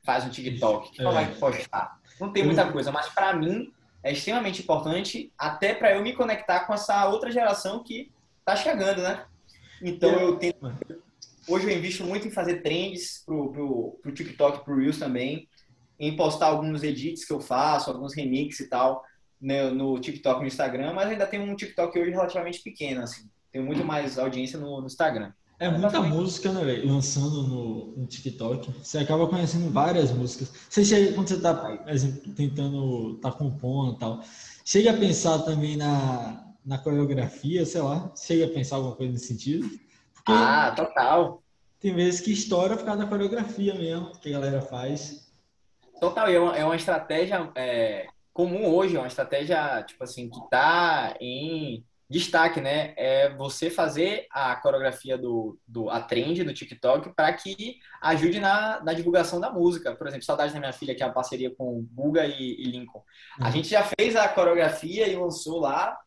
faz 0.03 0.23
um 0.23 0.29
TikTok? 0.29 0.89
O 0.89 0.91
que 0.91 1.01
ela 1.01 1.11
vai 1.11 1.33
postar? 1.33 1.99
Não 2.19 2.31
tem 2.31 2.45
muita 2.45 2.71
coisa, 2.71 2.91
mas 2.91 3.09
para 3.09 3.33
mim 3.33 3.73
é 4.03 4.11
extremamente 4.11 4.61
importante, 4.61 5.31
até 5.37 5.73
para 5.73 5.95
eu 5.95 6.01
me 6.01 6.13
conectar 6.13 6.61
com 6.61 6.73
essa 6.73 7.07
outra 7.07 7.31
geração 7.31 7.83
que 7.83 8.11
tá 8.43 8.55
chegando, 8.55 9.01
né? 9.01 9.25
Então 9.81 10.11
eu 10.11 10.37
tento 10.37 10.59
Hoje 11.47 11.69
eu 11.69 11.75
invisto 11.75 12.03
muito 12.03 12.27
em 12.27 12.31
fazer 12.31 12.61
trends 12.61 13.23
pro, 13.25 13.51
pro, 13.51 13.99
pro 14.01 14.13
TikTok, 14.13 14.63
pro 14.63 14.75
Reels 14.77 14.99
também, 14.99 15.49
em 15.99 16.15
postar 16.15 16.47
alguns 16.47 16.83
edits 16.83 17.25
que 17.25 17.33
eu 17.33 17.41
faço, 17.41 17.89
alguns 17.89 18.15
remixes 18.15 18.67
e 18.67 18.69
tal, 18.69 19.03
né, 19.39 19.69
no 19.69 19.99
TikTok 19.99 20.39
no 20.39 20.47
Instagram, 20.47 20.93
mas 20.93 21.09
ainda 21.09 21.25
tem 21.25 21.39
um 21.39 21.55
TikTok 21.55 21.97
hoje 21.97 22.11
relativamente 22.11 22.61
pequeno, 22.61 23.01
assim. 23.01 23.27
Tem 23.51 23.61
muito 23.61 23.83
mais 23.83 24.19
audiência 24.19 24.59
no, 24.59 24.79
no 24.79 24.87
Instagram. 24.87 25.33
É 25.61 25.69
muita 25.69 26.01
música, 26.01 26.51
né, 26.51 26.65
velho? 26.65 26.91
Lançando 26.91 27.43
no, 27.43 27.95
no, 27.95 28.07
TikTok. 28.07 28.71
Você 28.83 28.97
acaba 28.97 29.27
conhecendo 29.27 29.69
várias 29.69 30.11
músicas. 30.11 30.51
Você 30.67 30.83
chega, 30.83 31.13
quando 31.13 31.27
você 31.27 31.39
tá, 31.39 31.83
exemplo, 31.85 32.33
tentando, 32.33 33.19
tá 33.21 33.31
compondo 33.31 33.95
e 33.95 33.99
tal, 33.99 34.23
chega 34.65 34.89
a 34.89 34.97
pensar 34.97 35.37
também 35.43 35.77
na, 35.77 36.51
na 36.65 36.79
coreografia, 36.79 37.63
sei 37.63 37.79
lá, 37.79 38.11
chega 38.15 38.45
a 38.45 38.49
pensar 38.49 38.77
alguma 38.77 38.95
coisa 38.95 39.13
nesse 39.13 39.27
sentido? 39.27 39.69
Porque 40.15 40.31
ah, 40.31 40.73
total. 40.75 41.43
Tem 41.79 41.93
vezes 41.93 42.21
que 42.21 42.31
estoura 42.31 42.75
por 42.75 42.83
causa 42.83 43.03
da 43.03 43.07
coreografia 43.07 43.75
mesmo, 43.75 44.13
que 44.19 44.29
a 44.29 44.39
galera 44.39 44.61
faz. 44.63 45.31
Total, 45.99 46.27
é 46.27 46.39
uma, 46.39 46.57
é 46.57 46.65
uma 46.65 46.75
estratégia 46.75 47.51
é, 47.53 48.07
comum 48.33 48.65
hoje, 48.73 48.95
é 48.95 48.99
uma 48.99 49.07
estratégia, 49.07 49.83
tipo 49.83 50.03
assim, 50.03 50.27
que 50.27 50.39
tá 50.49 51.15
em 51.21 51.85
destaque, 52.11 52.59
né? 52.59 52.93
É 52.97 53.33
você 53.35 53.69
fazer 53.69 54.27
a 54.31 54.53
coreografia 54.57 55.17
do, 55.17 55.57
do 55.65 55.89
a 55.89 56.01
trend 56.01 56.43
do 56.43 56.53
TikTok 56.53 57.15
para 57.15 57.31
que 57.31 57.77
ajude 58.01 58.37
na, 58.37 58.83
na 58.83 58.91
divulgação 58.91 59.39
da 59.39 59.49
música. 59.49 59.95
Por 59.95 60.07
exemplo, 60.07 60.25
Saudade 60.25 60.53
da 60.53 60.59
Minha 60.59 60.73
Filha, 60.73 60.93
que 60.93 61.01
é 61.01 61.05
uma 61.05 61.13
parceria 61.13 61.55
com 61.55 61.81
Buga 61.89 62.25
e, 62.25 62.33
e 62.33 62.63
Lincoln. 62.65 63.01
A 63.39 63.45
uhum. 63.45 63.51
gente 63.53 63.69
já 63.69 63.89
fez 63.97 64.17
a 64.17 64.27
coreografia 64.27 65.07
e 65.07 65.15
lançou 65.15 65.61
lá 65.61 65.97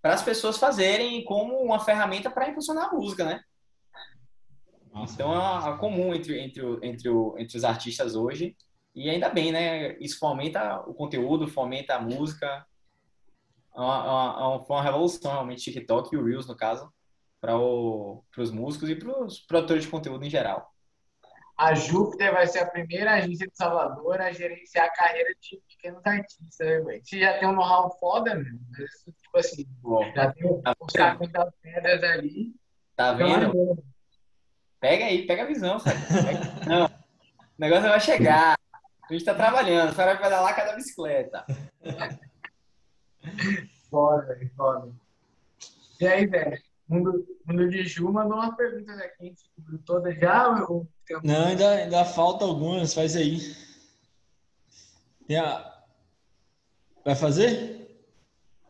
para 0.00 0.14
as 0.14 0.22
pessoas 0.22 0.56
fazerem 0.56 1.22
como 1.24 1.56
uma 1.58 1.78
ferramenta 1.78 2.30
para 2.30 2.48
impulsionar 2.48 2.88
a 2.88 2.92
música, 2.94 3.26
né? 3.26 3.42
Nossa, 4.90 5.12
então 5.12 5.34
é, 5.34 5.74
é, 5.74 5.76
comum 5.76 6.14
entre, 6.14 6.40
entre, 6.40 6.62
entre, 6.82 7.10
entre 7.38 7.56
os 7.58 7.64
artistas 7.64 8.16
hoje. 8.16 8.56
E 8.94 9.10
ainda 9.10 9.28
bem, 9.28 9.52
né? 9.52 9.94
Isso 9.98 10.18
fomenta 10.18 10.80
o 10.86 10.94
conteúdo, 10.94 11.46
fomenta 11.46 11.96
a 11.96 12.00
música. 12.00 12.66
É 13.74 13.80
uma, 13.80 13.96
é 13.96 14.44
uma, 14.44 14.64
foi 14.64 14.76
uma 14.76 14.82
revolução, 14.82 15.32
realmente, 15.32 15.62
TikTok 15.62 16.14
e 16.14 16.18
o 16.18 16.24
Reels, 16.24 16.46
no 16.46 16.56
caso, 16.56 16.92
para 17.40 17.56
os 17.56 18.50
músicos 18.50 18.90
e 18.90 18.94
para 18.94 19.24
os 19.24 19.40
produtores 19.40 19.84
de 19.84 19.90
conteúdo 19.90 20.24
em 20.24 20.30
geral. 20.30 20.70
A 21.56 21.74
Júpiter 21.74 22.32
vai 22.32 22.46
ser 22.46 22.60
a 22.60 22.66
primeira 22.66 23.12
agência 23.12 23.46
de 23.46 23.54
Salvador 23.54 24.18
a 24.20 24.32
gerenciar 24.32 24.86
a 24.86 24.92
carreira 24.92 25.28
de 25.40 25.60
pequenos 25.68 26.00
artistas, 26.06 26.58
né, 26.58 27.00
Você 27.02 27.20
já 27.20 27.38
tem 27.38 27.46
um 27.46 27.52
know-how 27.52 27.98
foda, 27.98 28.34
né? 28.34 28.50
Tipo 29.22 29.38
assim, 29.38 29.66
Bom, 29.82 30.10
já 30.14 30.32
tem 30.32 30.62
tá 30.62 30.74
os 30.80 30.92
caminhos 30.92 31.32
das 31.32 31.54
pedras 31.60 32.02
ali. 32.02 32.54
Tá 32.96 33.12
vendo? 33.12 33.84
Pega 34.80 35.04
aí, 35.04 35.26
pega 35.26 35.42
a 35.42 35.46
visão, 35.46 35.78
sabe? 35.78 35.98
Não, 36.66 36.86
o 36.86 36.90
negócio 37.58 37.90
vai 37.90 38.00
chegar. 38.00 38.58
A 39.02 39.12
gente 39.12 39.24
tá 39.24 39.34
trabalhando, 39.34 39.94
só 39.94 40.06
vai 40.06 40.16
pedalar 40.16 40.56
cada 40.56 40.74
bicicleta. 40.74 41.44
Foda, 43.90 44.26
velho, 44.26 44.50
foda. 44.56 44.92
E 46.00 46.06
aí, 46.06 46.26
velho? 46.26 46.62
Mundo, 46.88 47.26
mundo 47.46 47.68
de 47.68 47.84
Ju 47.84 48.12
mandou 48.12 48.36
umas 48.36 48.56
perguntas 48.56 48.98
aqui, 48.98 49.14
a 49.20 49.24
gente 49.24 49.44
cobriu 49.54 49.78
todas 49.84 50.18
já? 50.18 50.64
Ou... 50.68 50.88
Não, 51.22 51.46
ainda, 51.46 51.70
ainda 51.70 52.04
falta 52.04 52.44
algumas, 52.44 52.94
faz 52.94 53.16
aí. 53.16 53.38
Tem 55.26 55.38
a... 55.38 55.84
Vai 57.04 57.14
fazer? 57.14 57.80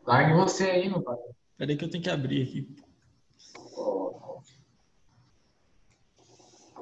Largue 0.05 0.33
você 0.33 0.69
aí, 0.69 0.89
meu 0.89 1.01
pai. 1.01 1.17
Peraí 1.57 1.77
que 1.77 1.85
eu 1.85 1.89
tenho 1.89 2.03
que 2.03 2.09
abrir 2.09 2.43
aqui. 2.43 2.75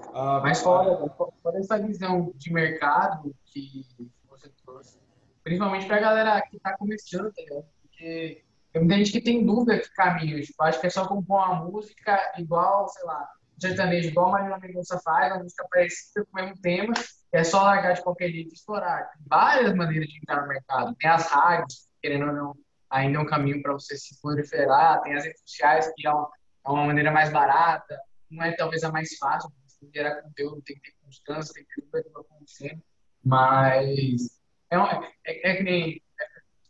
Uh, 0.09 0.41
mas 0.41 0.61
fora, 0.61 1.07
fora 1.41 1.59
essa 1.59 1.77
visão 1.77 2.33
de 2.35 2.51
mercado 2.51 3.33
que 3.45 3.85
você 4.27 4.49
trouxe, 4.65 4.97
principalmente 5.43 5.85
para 5.85 5.97
a 5.97 6.01
galera 6.01 6.41
que 6.41 6.57
está 6.57 6.77
começando, 6.77 7.31
tá 7.33 7.43
Porque 7.81 8.43
tem 8.71 8.81
muita 8.81 8.97
gente 8.97 9.11
que 9.11 9.21
tem 9.21 9.45
dúvida 9.45 9.79
de 9.79 9.89
caminhos. 9.91 10.47
Tipo, 10.47 10.63
acho 10.63 10.79
que 10.79 10.87
é 10.87 10.89
só 10.89 11.07
compor 11.07 11.37
uma 11.37 11.55
música 11.65 12.33
igual, 12.37 12.87
sei 12.89 13.03
lá, 13.03 13.27
sertanejo, 13.59 14.09
igual 14.09 14.27
a 14.27 14.31
Marina 14.31 14.59
Mendonça 14.59 14.99
faz, 14.99 15.33
uma 15.33 15.43
música 15.43 15.67
parecida 15.69 16.25
com 16.25 16.39
o 16.39 16.43
mesmo 16.43 16.61
tema, 16.61 16.93
é 17.31 17.43
só 17.43 17.63
largar 17.63 17.93
de 17.93 18.01
qualquer 18.01 18.29
jeito 18.29 18.51
e 18.51 18.53
explorar. 18.53 19.09
Tem 19.11 19.21
várias 19.27 19.73
maneiras 19.75 20.07
de 20.07 20.17
entrar 20.17 20.41
no 20.41 20.47
mercado. 20.47 20.95
Tem 20.95 21.09
as 21.09 21.27
rádios, 21.27 21.87
querendo 22.01 22.27
ou 22.27 22.33
não, 22.33 22.55
ainda 22.89 23.17
é 23.17 23.21
um 23.21 23.25
caminho 23.25 23.61
para 23.61 23.73
você 23.73 23.97
se 23.97 24.19
proliferar. 24.21 25.01
Tem 25.01 25.15
as 25.15 25.25
redes 25.25 25.41
sociais, 25.41 25.91
que 25.95 26.07
é 26.07 26.11
uma, 26.11 26.29
é 26.65 26.69
uma 26.69 26.85
maneira 26.85 27.11
mais 27.11 27.31
barata, 27.31 27.99
não 28.29 28.43
é 28.43 28.51
talvez 28.53 28.83
a 28.83 28.91
mais 28.91 29.17
fácil, 29.17 29.51
gerar 29.93 30.21
conteúdo, 30.21 30.61
tem 30.61 30.75
que 30.75 30.91
ter 30.91 30.97
constância, 31.03 31.53
tem 31.53 31.65
que 31.65 31.75
ter 31.75 31.81
tudo 31.81 31.97
aquilo 31.97 32.19
acontecendo. 32.19 32.81
Mas 33.23 34.38
é, 34.71 34.77
é, 35.25 35.51
é 35.51 35.55
que 35.55 35.63
nem. 35.63 36.01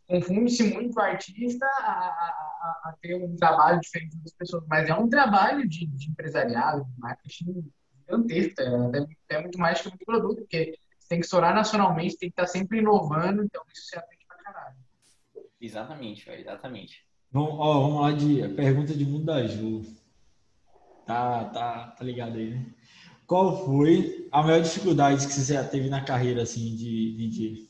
Confunde-se 0.06 0.74
muito 0.74 0.96
o 0.96 1.00
artista 1.00 1.64
a, 1.64 1.92
a, 1.92 2.80
a, 2.90 2.96
ter 3.00 3.14
um 3.14 3.36
trabalho 3.36 3.80
diferente 3.80 4.16
das 4.16 4.32
pessoas, 4.32 4.64
mas 4.66 4.88
é 4.88 4.94
um 4.94 5.08
trabalho 5.08 5.68
de, 5.68 5.86
de 5.86 6.10
empresariado, 6.10 6.84
de 6.84 6.98
marketing 6.98 7.70
gigantesco. 8.10 8.60
É, 8.60 9.36
é 9.36 9.40
muito 9.40 9.56
mais 9.56 9.80
que 9.80 9.88
um 9.88 9.96
produto, 9.98 10.38
porque 10.38 10.76
você 10.98 11.08
tem 11.08 11.20
que 11.20 11.26
estourar 11.26 11.54
nacionalmente, 11.54 12.18
tem 12.18 12.28
que 12.28 12.32
estar 12.32 12.48
sempre 12.48 12.78
inovando, 12.78 13.44
então 13.44 13.62
isso 13.72 13.86
se 13.86 13.96
aprende 13.96 14.24
pra 14.26 14.36
caralho. 14.38 14.76
Exatamente, 15.60 16.28
exatamente. 16.28 17.06
Vamos, 17.30 17.52
ó, 17.52 17.80
vamos 17.80 18.00
lá 18.02 18.12
de 18.12 18.48
pergunta 18.56 18.92
de 18.92 19.04
Mundo 19.04 19.26
da 19.26 19.46
Ju. 19.46 19.82
Tá, 21.06 21.44
tá, 21.44 21.86
tá 21.96 22.04
ligado 22.04 22.36
aí, 22.36 22.50
né? 22.50 22.66
Qual 23.28 23.64
foi 23.64 24.28
a 24.32 24.42
maior 24.42 24.60
dificuldade 24.60 25.24
que 25.24 25.32
você 25.32 25.54
já 25.54 25.62
teve 25.62 25.88
na 25.88 26.04
carreira 26.04 26.42
assim 26.42 26.74
de 26.74 27.16
DJ? 27.16 27.69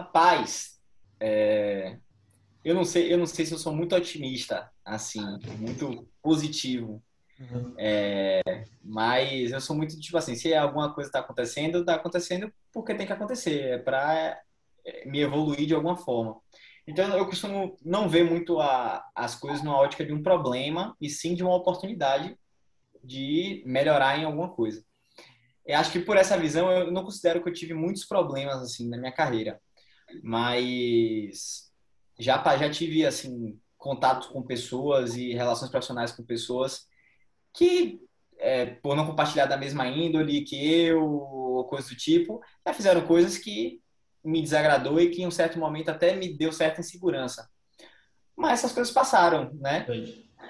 Rapaz, 0.00 0.80
é... 1.20 1.98
eu 2.64 2.74
não 2.74 2.84
sei, 2.84 3.12
eu 3.12 3.18
não 3.18 3.26
sei 3.26 3.44
se 3.44 3.52
eu 3.52 3.58
sou 3.58 3.74
muito 3.74 3.94
otimista, 3.94 4.70
assim, 4.82 5.20
muito 5.58 6.08
positivo. 6.22 7.02
Uhum. 7.38 7.74
É, 7.78 8.42
mas 8.82 9.50
eu 9.50 9.60
sou 9.60 9.76
muito 9.76 9.98
tipo 9.98 10.16
assim, 10.16 10.34
se 10.34 10.54
alguma 10.54 10.92
coisa 10.94 11.08
está 11.08 11.20
acontecendo, 11.20 11.80
está 11.80 11.94
acontecendo 11.94 12.52
porque 12.72 12.94
tem 12.94 13.06
que 13.06 13.12
acontecer, 13.12 13.60
é 13.62 13.78
para 13.78 14.38
é, 14.84 15.08
me 15.08 15.20
evoluir 15.20 15.66
de 15.66 15.74
alguma 15.74 15.96
forma. 15.96 16.38
Então 16.86 17.16
eu 17.16 17.26
costumo 17.26 17.78
não 17.84 18.08
ver 18.08 18.24
muito 18.24 18.58
a, 18.58 19.04
as 19.14 19.34
coisas 19.34 19.62
numa 19.62 19.78
ótica 19.78 20.04
de 20.04 20.12
um 20.12 20.22
problema 20.22 20.96
e 21.00 21.08
sim 21.08 21.34
de 21.34 21.42
uma 21.42 21.54
oportunidade 21.54 22.36
de 23.04 23.62
melhorar 23.66 24.18
em 24.18 24.24
alguma 24.24 24.50
coisa. 24.50 24.84
Eu 25.64 25.78
acho 25.78 25.92
que 25.92 26.00
por 26.00 26.16
essa 26.16 26.38
visão 26.38 26.70
eu 26.70 26.90
não 26.90 27.04
considero 27.04 27.42
que 27.42 27.48
eu 27.48 27.54
tive 27.54 27.74
muitos 27.74 28.04
problemas 28.04 28.60
assim 28.60 28.88
na 28.88 28.98
minha 28.98 29.12
carreira, 29.12 29.60
mas 30.22 31.70
já 32.18 32.42
já 32.56 32.70
tive 32.70 33.06
assim 33.06 33.58
contato 33.78 34.28
com 34.30 34.42
pessoas 34.42 35.16
e 35.16 35.32
relações 35.32 35.70
profissionais 35.70 36.12
com 36.12 36.22
pessoas 36.22 36.86
que 37.52 38.00
é, 38.38 38.66
por 38.66 38.96
não 38.96 39.06
compartilhar 39.06 39.46
da 39.46 39.56
mesma 39.56 39.86
índole 39.86 40.42
que 40.42 40.56
eu 40.56 41.04
ou 41.04 41.64
coisa 41.64 41.88
do 41.88 41.96
tipo, 41.96 42.40
já 42.66 42.72
fizeram 42.72 43.06
coisas 43.06 43.38
que 43.38 43.80
me 44.24 44.42
desagradou 44.42 45.00
e 45.00 45.10
que 45.10 45.22
em 45.22 45.26
um 45.26 45.30
certo 45.30 45.58
momento 45.58 45.90
até 45.90 46.16
me 46.16 46.36
deu 46.36 46.52
certa 46.52 46.80
insegurança. 46.80 47.48
Mas 48.36 48.60
essas 48.60 48.72
coisas 48.72 48.92
passaram, 48.92 49.50
né? 49.54 49.86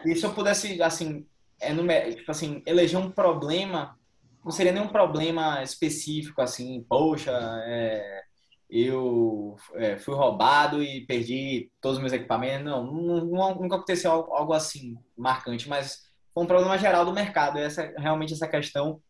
E 0.05 0.15
se 0.15 0.24
eu 0.24 0.32
pudesse, 0.32 0.81
assim, 0.82 1.27
é, 1.61 2.11
tipo 2.12 2.31
assim, 2.31 2.62
eleger 2.65 2.99
um 2.99 3.11
problema, 3.11 3.99
não 4.45 4.53
seria 4.53 4.73
nenhum 4.73 4.89
problema 4.89 5.62
específico, 5.62 6.41
assim, 6.41 6.85
poxa, 6.89 7.32
é, 7.66 8.23
eu 8.70 9.56
é, 9.74 9.98
fui 9.98 10.14
roubado 10.14 10.82
e 10.82 11.05
perdi 11.06 11.70
todos 11.80 11.97
os 11.98 12.02
meus 12.02 12.12
equipamentos. 12.12 12.64
Não, 12.64 12.84
nunca 12.84 13.76
aconteceu 13.76 14.10
algo 14.10 14.52
assim 14.52 14.97
marcante, 15.16 15.68
mas 15.68 16.02
foi 16.32 16.44
um 16.44 16.47
problema 16.47 16.78
geral 16.78 17.05
do 17.05 17.12
mercado. 17.12 17.59
Essa, 17.59 17.92
realmente 17.98 18.32
essa 18.32 18.48
questão 18.48 19.01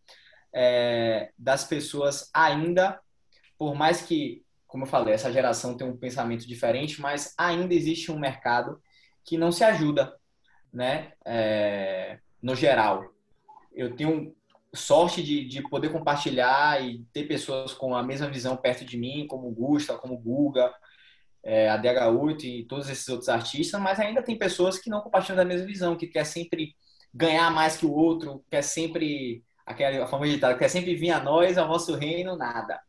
é, 0.53 1.31
das 1.39 1.65
pessoas 1.65 2.31
ainda, 2.33 2.99
por 3.59 3.75
mais 3.75 4.03
que 4.03 4.43
como 4.71 4.85
eu 4.85 4.89
falei, 4.89 5.13
essa 5.13 5.33
geração 5.33 5.77
tem 5.77 5.87
um 5.87 5.97
pensamento 5.97 6.47
diferente, 6.47 7.01
mas 7.01 7.35
ainda 7.37 7.75
existe 7.75 8.13
um 8.13 8.19
mercado 8.19 8.81
que 9.25 9.37
não 9.37 9.51
se 9.51 9.65
ajuda, 9.65 10.17
né? 10.73 11.13
É, 11.25 12.21
no 12.41 12.55
geral. 12.55 13.05
Eu 13.75 13.97
tenho 13.97 14.33
sorte 14.75 15.23
de, 15.23 15.45
de 15.45 15.63
poder 15.63 15.91
compartilhar 15.91 16.83
e 16.83 17.05
ter 17.13 17.25
pessoas 17.25 17.73
com 17.75 17.95
a 17.95 18.03
mesma 18.03 18.29
visão 18.29 18.57
perto 18.57 18.85
de 18.85 18.97
mim, 18.97 19.27
como 19.27 19.49
o 19.49 19.55
Gusta, 19.55 19.97
como 19.97 20.15
o 20.15 20.19
Guga, 20.19 20.73
é, 21.43 21.69
a 21.69 21.81
DH8 21.81 22.45
e 22.45 22.65
todos 22.65 22.89
esses 22.89 23.09
outros 23.09 23.29
artistas, 23.29 23.81
mas 23.81 23.99
ainda 23.99 24.23
tem 24.23 24.37
pessoas 24.37 24.79
que 24.79 24.91
não 24.91 25.01
compartilham 25.01 25.37
da 25.37 25.45
mesma 25.45 25.67
visão, 25.67 25.97
que 25.97 26.07
quer 26.07 26.25
sempre 26.25 26.75
ganhar 27.13 27.51
mais 27.51 27.77
que 27.77 27.87
o 27.87 27.93
outro, 27.93 28.45
quer 28.51 28.63
sempre, 28.63 29.43
aquela 29.67 30.07
forma 30.07 30.27
de 30.27 30.35
ditar, 30.35 30.57
quer 30.57 30.69
sempre 30.69 30.95
vir 30.95 31.11
a 31.11 31.23
nós, 31.23 31.59
ao 31.59 31.67
nosso 31.67 31.95
reino, 31.97 32.37
nada. 32.37 32.81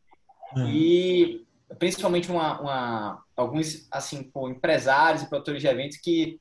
Uhum. 0.55 0.67
E 0.67 1.45
principalmente 1.79 2.29
uma, 2.29 2.59
uma, 2.59 3.23
alguns 3.35 3.87
assim 3.89 4.23
pô, 4.23 4.49
empresários 4.49 5.23
e 5.23 5.29
produtores 5.29 5.61
de 5.61 5.67
eventos 5.67 5.97
que 5.97 6.39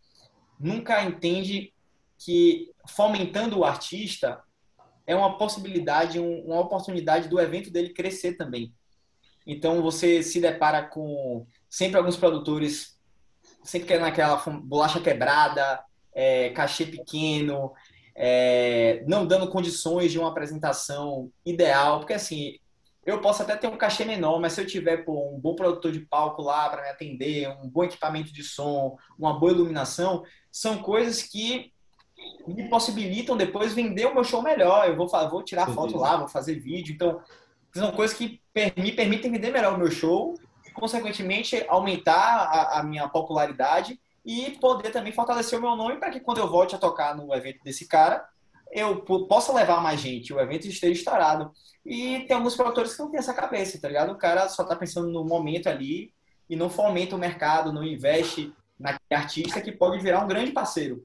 nunca 0.59 1.03
entende 1.05 1.73
que 2.19 2.71
fomentando 2.89 3.59
o 3.59 3.65
artista 3.65 4.43
é 5.11 5.16
uma 5.16 5.37
possibilidade, 5.37 6.20
uma 6.20 6.61
oportunidade 6.61 7.28
do 7.28 7.41
evento 7.41 7.69
dele 7.69 7.91
crescer 7.91 8.35
também. 8.35 8.73
Então 9.45 9.82
você 9.82 10.23
se 10.23 10.41
depara 10.41 10.85
com 10.85 11.45
sempre 11.69 11.99
alguns 11.99 12.16
produtores 12.16 12.97
sempre 13.65 13.89
querendo 13.89 14.07
aquela 14.07 14.37
bolacha 14.37 15.01
quebrada, 15.01 15.82
é, 16.15 16.51
cachê 16.51 16.87
pequeno, 16.87 17.73
é, 18.15 19.03
não 19.07 19.27
dando 19.27 19.51
condições 19.51 20.12
de 20.12 20.19
uma 20.19 20.28
apresentação 20.28 21.31
ideal, 21.45 21.99
porque 21.99 22.15
assim 22.15 22.57
eu 23.05 23.20
posso 23.20 23.43
até 23.43 23.57
ter 23.57 23.66
um 23.66 23.77
cachê 23.77 24.05
menor, 24.05 24.39
mas 24.39 24.53
se 24.53 24.61
eu 24.61 24.66
tiver 24.66 24.99
pô, 24.99 25.35
um 25.35 25.41
bom 25.41 25.57
produtor 25.57 25.91
de 25.91 26.01
palco 26.01 26.41
lá 26.41 26.69
para 26.70 26.82
me 26.82 26.89
atender, 26.91 27.49
um 27.49 27.69
bom 27.69 27.82
equipamento 27.82 28.32
de 28.32 28.45
som, 28.45 28.97
uma 29.19 29.41
boa 29.41 29.51
iluminação, 29.51 30.23
são 30.53 30.78
coisas 30.78 31.20
que 31.20 31.73
me 32.47 32.69
possibilitam 32.69 33.37
depois 33.37 33.73
vender 33.73 34.07
o 34.07 34.15
meu 34.15 34.25
show 34.25 34.43
melhor. 34.43 34.89
Eu 34.89 34.97
vou, 34.97 35.07
vou 35.07 35.43
tirar 35.43 35.67
Sim, 35.67 35.75
foto 35.75 35.97
lá, 35.97 36.17
vou 36.17 36.29
fazer 36.29 36.59
vídeo. 36.59 36.95
Então, 36.95 37.21
são 37.75 37.93
coisas 37.93 38.17
que 38.17 38.41
me 38.77 38.93
permitem 38.93 39.31
vender 39.31 39.53
melhor 39.53 39.75
o 39.75 39.79
meu 39.79 39.91
show 39.91 40.35
e, 40.67 40.71
consequentemente, 40.71 41.65
aumentar 41.69 42.15
a, 42.17 42.81
a 42.81 42.83
minha 42.83 43.09
popularidade 43.09 44.01
e 44.25 44.53
poder 44.61 44.91
também 44.91 45.13
fortalecer 45.13 45.59
o 45.59 45.63
meu 45.63 45.77
nome 45.77 45.97
para 45.97 46.11
que 46.11 46.21
quando 46.21 46.39
eu 46.39 46.49
volte 46.49 46.75
a 46.75 46.79
tocar 46.79 47.17
no 47.17 47.33
evento 47.35 47.63
desse 47.65 47.87
cara, 47.87 48.27
eu 48.71 49.03
possa 49.03 49.53
levar 49.53 49.81
mais 49.81 50.01
gente, 50.01 50.33
o 50.33 50.41
evento 50.41 50.67
esteja 50.67 50.93
estourado. 50.93 51.51
E 51.85 52.21
tem 52.21 52.37
alguns 52.37 52.55
produtores 52.55 52.95
que 52.95 53.03
não 53.03 53.11
têm 53.11 53.19
essa 53.19 53.35
cabeça, 53.35 53.81
tá 53.81 53.89
ligado? 53.89 54.13
O 54.13 54.19
cara 54.19 54.49
só 54.49 54.65
tá 54.65 54.77
pensando 54.77 55.09
no 55.09 55.25
momento 55.25 55.69
ali 55.69 56.13
e 56.49 56.55
não 56.55 56.71
fomenta 56.71 57.17
o 57.17 57.19
mercado, 57.19 57.73
não 57.73 57.83
investe 57.83 58.53
naquele 58.79 59.21
artista 59.21 59.61
que 59.61 59.73
pode 59.73 59.99
virar 59.99 60.25
um 60.25 60.29
grande 60.29 60.53
parceiro. 60.53 61.05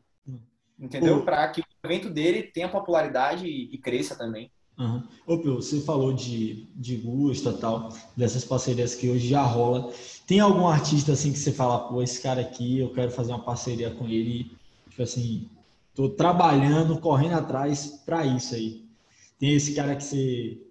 Entendeu? 0.80 1.23
Para 1.23 1.47
que 1.49 1.61
o 1.61 1.65
evento 1.84 2.10
dele 2.10 2.43
tenha 2.43 2.69
popularidade 2.69 3.47
e, 3.47 3.73
e 3.73 3.77
cresça 3.77 4.15
também. 4.15 4.52
Uhum. 4.77 5.03
Ô, 5.26 5.38
Pio, 5.38 5.56
você 5.56 5.80
falou 5.80 6.11
de, 6.11 6.68
de 6.76 6.97
gosto 6.97 7.49
e 7.49 7.57
tal, 7.57 7.89
dessas 8.15 8.43
parcerias 8.43 8.93
que 8.93 9.10
hoje 9.10 9.30
já 9.30 9.41
rola. 9.41 9.93
Tem 10.27 10.39
algum 10.39 10.68
artista 10.68 11.14
assim 11.14 11.31
que 11.31 11.39
você 11.39 11.52
fala, 11.52 11.88
pô, 11.88 12.03
esse 12.03 12.22
cara 12.22 12.41
aqui, 12.41 12.80
eu 12.80 12.91
quero 12.93 13.10
fazer 13.11 13.31
uma 13.31 13.43
parceria 13.43 13.89
com 13.91 14.06
ele, 14.06 14.52
tipo 14.89 15.02
assim, 15.02 15.49
tô 15.93 16.10
trabalhando, 16.10 16.99
correndo 16.99 17.35
atrás 17.35 18.02
para 18.06 18.26
isso 18.26 18.53
aí. 18.53 18.84
Tem 19.39 19.53
esse 19.53 19.73
cara 19.73 19.95
que 19.95 20.03
você 20.03 20.61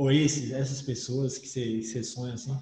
ou 0.00 0.10
esses, 0.10 0.50
essas 0.50 0.80
pessoas 0.80 1.36
que 1.36 1.46
você, 1.46 1.82
você 1.82 2.02
sonha 2.02 2.32
assim? 2.32 2.56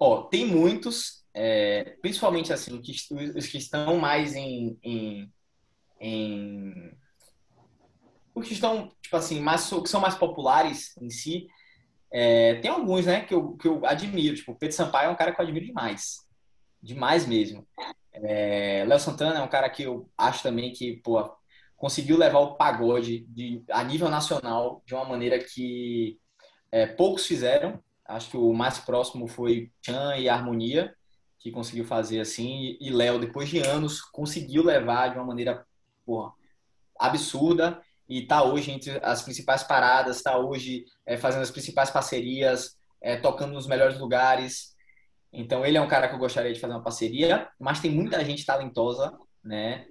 Ó, 0.00 0.22
tem 0.22 0.46
muitos, 0.46 1.26
é, 1.34 1.98
principalmente 2.00 2.50
assim, 2.50 2.80
que, 2.80 2.92
os 3.36 3.46
que 3.46 3.58
estão 3.58 3.98
mais 3.98 4.34
em, 4.34 4.78
em, 4.82 5.30
em 6.02 6.92
os 8.34 8.48
que 8.48 8.54
estão, 8.54 8.90
tipo 9.00 9.16
assim, 9.16 9.40
mais, 9.40 9.68
que 9.68 9.88
são 9.88 10.00
mais 10.00 10.14
populares 10.14 10.96
em 11.00 11.10
si, 11.10 11.46
é, 12.10 12.56
tem 12.56 12.70
alguns, 12.70 13.06
né, 13.06 13.20
que 13.22 13.34
eu, 13.34 13.52
que 13.56 13.68
eu 13.68 13.84
admiro. 13.86 14.34
Tipo, 14.34 14.54
Pedro 14.54 14.76
Sampaio 14.76 15.08
é 15.08 15.12
um 15.12 15.16
cara 15.16 15.32
que 15.32 15.40
eu 15.40 15.44
admiro 15.44 15.66
demais. 15.66 16.26
Demais 16.82 17.26
mesmo. 17.26 17.66
É, 18.12 18.84
Léo 18.86 18.98
Santana 18.98 19.38
é 19.38 19.42
um 19.42 19.48
cara 19.48 19.68
que 19.70 19.84
eu 19.84 20.08
acho 20.16 20.42
também 20.42 20.72
que, 20.72 20.96
pô, 20.96 21.30
conseguiu 21.76 22.16
levar 22.16 22.40
o 22.40 22.54
pagode 22.54 23.26
de, 23.28 23.62
a 23.70 23.82
nível 23.84 24.08
nacional 24.08 24.82
de 24.84 24.94
uma 24.94 25.04
maneira 25.04 25.38
que 25.38 26.18
é, 26.70 26.86
poucos 26.86 27.26
fizeram. 27.26 27.82
Acho 28.04 28.30
que 28.30 28.36
o 28.36 28.52
mais 28.52 28.78
próximo 28.78 29.28
foi 29.28 29.70
Chan 29.84 30.16
e 30.16 30.28
Harmonia, 30.28 30.94
que 31.38 31.50
conseguiu 31.50 31.84
fazer 31.84 32.20
assim. 32.20 32.76
E 32.80 32.90
Léo, 32.90 33.18
depois 33.18 33.48
de 33.48 33.58
anos, 33.58 34.00
conseguiu 34.00 34.62
levar 34.62 35.08
de 35.08 35.18
uma 35.18 35.26
maneira 35.26 35.66
porra, 36.04 36.32
absurda. 36.98 37.80
E 38.08 38.22
está 38.22 38.42
hoje 38.42 38.70
entre 38.70 39.00
as 39.02 39.22
principais 39.22 39.62
paradas, 39.62 40.16
está 40.16 40.36
hoje 40.36 40.84
é, 41.06 41.16
fazendo 41.16 41.42
as 41.42 41.50
principais 41.50 41.90
parcerias, 41.90 42.76
é, 43.00 43.16
tocando 43.16 43.52
nos 43.52 43.66
melhores 43.66 43.98
lugares. 43.98 44.74
Então, 45.32 45.64
ele 45.64 45.78
é 45.78 45.80
um 45.80 45.88
cara 45.88 46.08
que 46.08 46.14
eu 46.14 46.18
gostaria 46.18 46.52
de 46.52 46.60
fazer 46.60 46.74
uma 46.74 46.82
parceria, 46.82 47.48
mas 47.58 47.80
tem 47.80 47.90
muita 47.90 48.22
gente 48.24 48.44
talentosa, 48.44 49.16
né? 49.42 49.86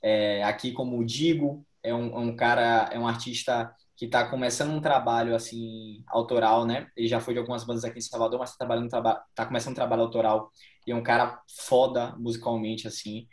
É, 0.00 0.42
aqui, 0.44 0.72
como 0.72 0.98
o 0.98 1.04
Digo, 1.04 1.66
é 1.82 1.94
um, 1.94 2.06
é 2.14 2.18
um 2.18 2.36
cara, 2.36 2.88
é 2.92 2.98
um 2.98 3.06
artista 3.06 3.70
que 3.98 4.04
está 4.04 4.28
começando 4.28 4.70
um 4.70 4.80
trabalho 4.80 5.34
assim 5.34 6.04
autoral, 6.06 6.64
né? 6.64 6.86
Ele 6.96 7.08
já 7.08 7.20
foi 7.20 7.34
de 7.34 7.40
algumas 7.40 7.64
bandas 7.64 7.84
aqui 7.84 7.98
em 7.98 8.02
Salvador, 8.02 8.38
mas 8.38 8.50
está 8.50 8.64
trabalhando 8.64 8.88
tá 9.34 9.44
começando 9.44 9.72
um 9.72 9.74
trabalho 9.74 10.02
autoral 10.02 10.52
e 10.86 10.92
é 10.92 10.94
um 10.94 11.02
cara 11.02 11.42
foda 11.66 12.14
musicalmente 12.16 12.86
assim. 12.86 13.26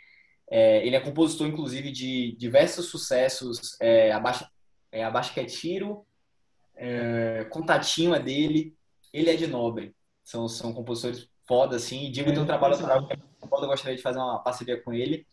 É, 0.50 0.86
ele 0.86 0.96
é 0.96 1.00
compositor 1.00 1.48
inclusive 1.48 1.92
de 1.92 2.36
diversos 2.38 2.88
sucessos, 2.88 3.76
é, 3.82 4.12
abaixa 4.12 4.50
é, 4.92 5.04
abaixa 5.04 5.34
que 5.34 5.40
é 5.40 5.46
tiro, 5.46 6.06
é, 6.76 7.46
contatinho 7.50 8.14
é 8.14 8.20
dele, 8.20 8.76
ele 9.12 9.30
é 9.30 9.36
de 9.36 9.48
Nobre. 9.48 9.96
São 10.24 10.48
são 10.48 10.74
compositores 10.74 11.30
foda 11.48 11.76
assim. 11.76 12.06
E 12.06 12.12
Digo 12.12 12.32
tem 12.32 12.42
um 12.42 12.46
trabalho 12.46 12.76
autoral 12.76 13.08
que 13.08 13.14
é 13.14 13.48
foda, 13.48 13.66
eu 13.66 13.70
gostaria 13.70 13.96
de 13.96 14.04
fazer 14.04 14.20
uma 14.20 14.40
parceria 14.40 14.82
com 14.82 14.94
ele. 14.94 15.26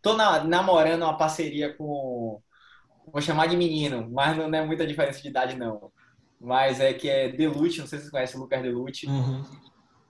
Tô 0.00 0.14
na, 0.14 0.44
namorando 0.44 1.02
uma 1.02 1.16
parceria 1.16 1.74
com 1.74 2.40
vou 3.12 3.20
chamar 3.20 3.46
de 3.46 3.56
menino, 3.56 4.08
mas 4.10 4.36
não 4.36 4.52
é 4.52 4.64
muita 4.64 4.86
diferença 4.86 5.22
de 5.22 5.28
idade, 5.28 5.56
não. 5.56 5.92
Mas 6.40 6.80
é 6.80 6.92
que 6.92 7.08
é 7.08 7.28
Delute, 7.28 7.80
não 7.80 7.86
sei 7.86 7.98
se 7.98 8.06
você 8.06 8.10
conhece 8.10 8.36
o 8.36 8.40
Lucas 8.40 8.62
Delute. 8.62 9.06
Uhum. 9.06 9.44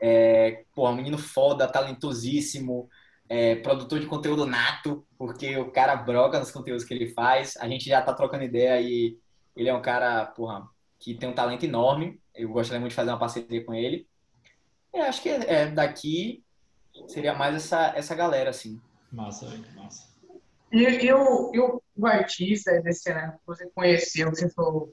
É, 0.01 0.65
pô, 0.75 0.89
um 0.89 0.95
menino 0.95 1.19
foda, 1.19 1.69
talentosíssimo, 1.69 2.89
é, 3.29 3.57
produtor 3.57 4.01
de 4.01 4.07
conteúdo 4.07 4.47
nato, 4.47 5.07
porque 5.19 5.57
o 5.57 5.71
cara 5.71 5.97
broca 5.97 6.39
nos 6.39 6.51
conteúdos 6.51 6.85
que 6.85 6.95
ele 6.95 7.09
faz. 7.09 7.57
A 7.59 7.69
gente 7.69 7.89
já 7.89 8.01
tá 8.03 8.13
trocando 8.13 8.45
ideia 8.45 8.81
e 8.81 9.19
ele 9.57 9.69
é 9.69 9.75
um 9.75 9.83
cara, 9.83 10.27
porra, 10.27 10.69
que 10.99 11.15
tem 11.15 11.29
um 11.29 11.35
talento 11.35 11.65
enorme. 11.65 12.21
Eu 12.35 12.51
gostaria 12.51 12.81
muito 12.81 12.91
de 12.91 12.97
fazer 12.97 13.11
uma 13.11 13.19
parceria 13.19 13.65
com 13.65 13.75
ele. 13.75 14.07
E 14.95 14.99
acho 14.99 15.23
que 15.23 15.29
é, 15.29 15.67
daqui 15.67 16.45
seria 17.09 17.35
mais 17.35 17.55
essa, 17.55 17.93
essa 17.97 18.15
galera, 18.15 18.51
assim. 18.51 18.81
Massa, 19.13 19.47
massa. 19.75 20.15
E, 20.73 20.83
e, 20.83 21.13
o, 21.13 21.55
e 21.55 21.61
o, 21.61 21.83
o 21.97 22.07
artista 22.07 22.81
desse 22.83 23.03
cenário 23.03 23.33
que 23.33 23.47
você 23.47 23.69
conheceu, 23.75 24.31
que 24.31 24.37
você 24.37 24.51
falou, 24.51 24.93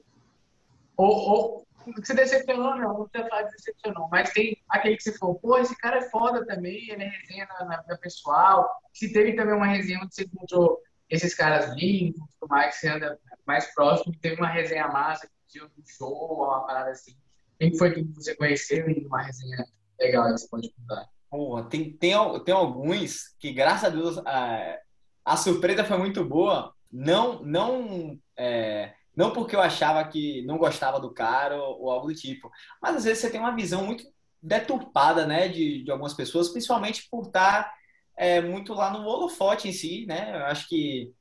ou, 0.96 1.08
ou 1.08 1.63
que 1.92 2.06
você 2.06 2.14
decepcionou, 2.14 2.76
não, 2.76 2.98
não 2.98 3.08
precisa 3.08 3.28
falar 3.28 3.44
que 3.44 3.56
decepcionou, 3.56 4.08
mas 4.10 4.32
tem 4.32 4.56
aquele 4.68 4.96
que 4.96 5.02
você 5.02 5.18
falou, 5.18 5.34
pô, 5.36 5.58
esse 5.58 5.76
cara 5.76 5.98
é 5.98 6.10
foda 6.10 6.44
também, 6.46 6.90
ele 6.90 7.02
é 7.02 7.08
resenha 7.08 7.46
na, 7.46 7.64
na 7.64 7.80
vida 7.82 7.98
pessoal. 7.98 8.70
Se 8.92 9.12
teve 9.12 9.34
também 9.34 9.54
uma 9.54 9.66
resenha 9.66 10.00
onde 10.02 10.14
você 10.14 10.24
encontrou 10.24 10.80
esses 11.10 11.34
caras 11.34 11.74
lindos, 11.76 12.20
tudo 12.40 12.48
mais, 12.48 12.74
que 12.74 12.80
você 12.80 12.88
anda 12.88 13.18
mais 13.46 13.72
próximo, 13.74 14.14
teve 14.20 14.36
uma 14.36 14.48
resenha 14.48 14.88
massa, 14.88 15.28
que 15.48 15.62
um 15.62 15.68
show, 15.86 16.44
uma 16.44 16.66
parada 16.66 16.90
assim. 16.90 17.16
Quem 17.58 17.76
foi 17.76 17.92
que 17.92 18.02
você 18.14 18.34
conheceu 18.34 18.88
e 18.90 19.06
uma 19.06 19.22
resenha 19.22 19.64
legal 20.00 20.24
que 20.26 20.38
você 20.38 20.48
pode 20.48 20.70
contar? 20.70 21.08
Pô, 21.30 21.62
tem, 21.64 21.92
tem, 21.92 22.14
tem 22.44 22.54
alguns 22.54 23.34
que, 23.38 23.52
graças 23.52 23.84
a 23.84 23.88
Deus, 23.88 24.18
a, 24.18 24.78
a 25.24 25.36
surpresa 25.36 25.84
foi 25.84 25.98
muito 25.98 26.24
boa. 26.24 26.74
Não, 26.90 27.42
não 27.42 28.18
é, 28.36 28.94
não 29.16 29.32
porque 29.32 29.54
eu 29.54 29.60
achava 29.60 30.04
que 30.04 30.42
não 30.46 30.58
gostava 30.58 31.00
do 31.00 31.12
cara 31.12 31.56
ou, 31.56 31.90
algo 31.90 32.08
do 32.08 32.14
tipo, 32.14 32.50
mas 32.82 32.96
às 32.96 33.04
vezes 33.04 33.20
você 33.20 33.30
tem 33.30 33.40
uma 33.40 33.54
visão 33.54 33.84
muito 33.84 34.04
deturpada, 34.42 35.26
né, 35.26 35.48
de, 35.48 35.82
de 35.82 35.90
algumas 35.90 36.14
pessoas, 36.14 36.50
principalmente 36.50 37.08
por 37.10 37.26
estar 37.26 37.72
é, 38.16 38.40
muito 38.40 38.74
lá 38.74 38.90
no 38.90 39.06
holofote 39.06 39.68
em 39.68 39.72
si, 39.72 40.04
né? 40.06 40.36
Eu 40.36 40.46
acho 40.46 40.68
que 40.68 41.12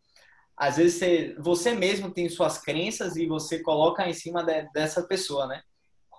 às 0.57 0.77
vezes 0.77 0.99
você, 0.99 1.35
você 1.39 1.73
mesmo 1.73 2.11
tem 2.11 2.29
suas 2.29 2.57
crenças 2.57 3.15
e 3.15 3.25
você 3.25 3.61
coloca 3.61 4.07
em 4.07 4.13
cima 4.13 4.43
de, 4.43 4.63
dessa 4.71 5.01
pessoa, 5.03 5.47
né? 5.47 5.61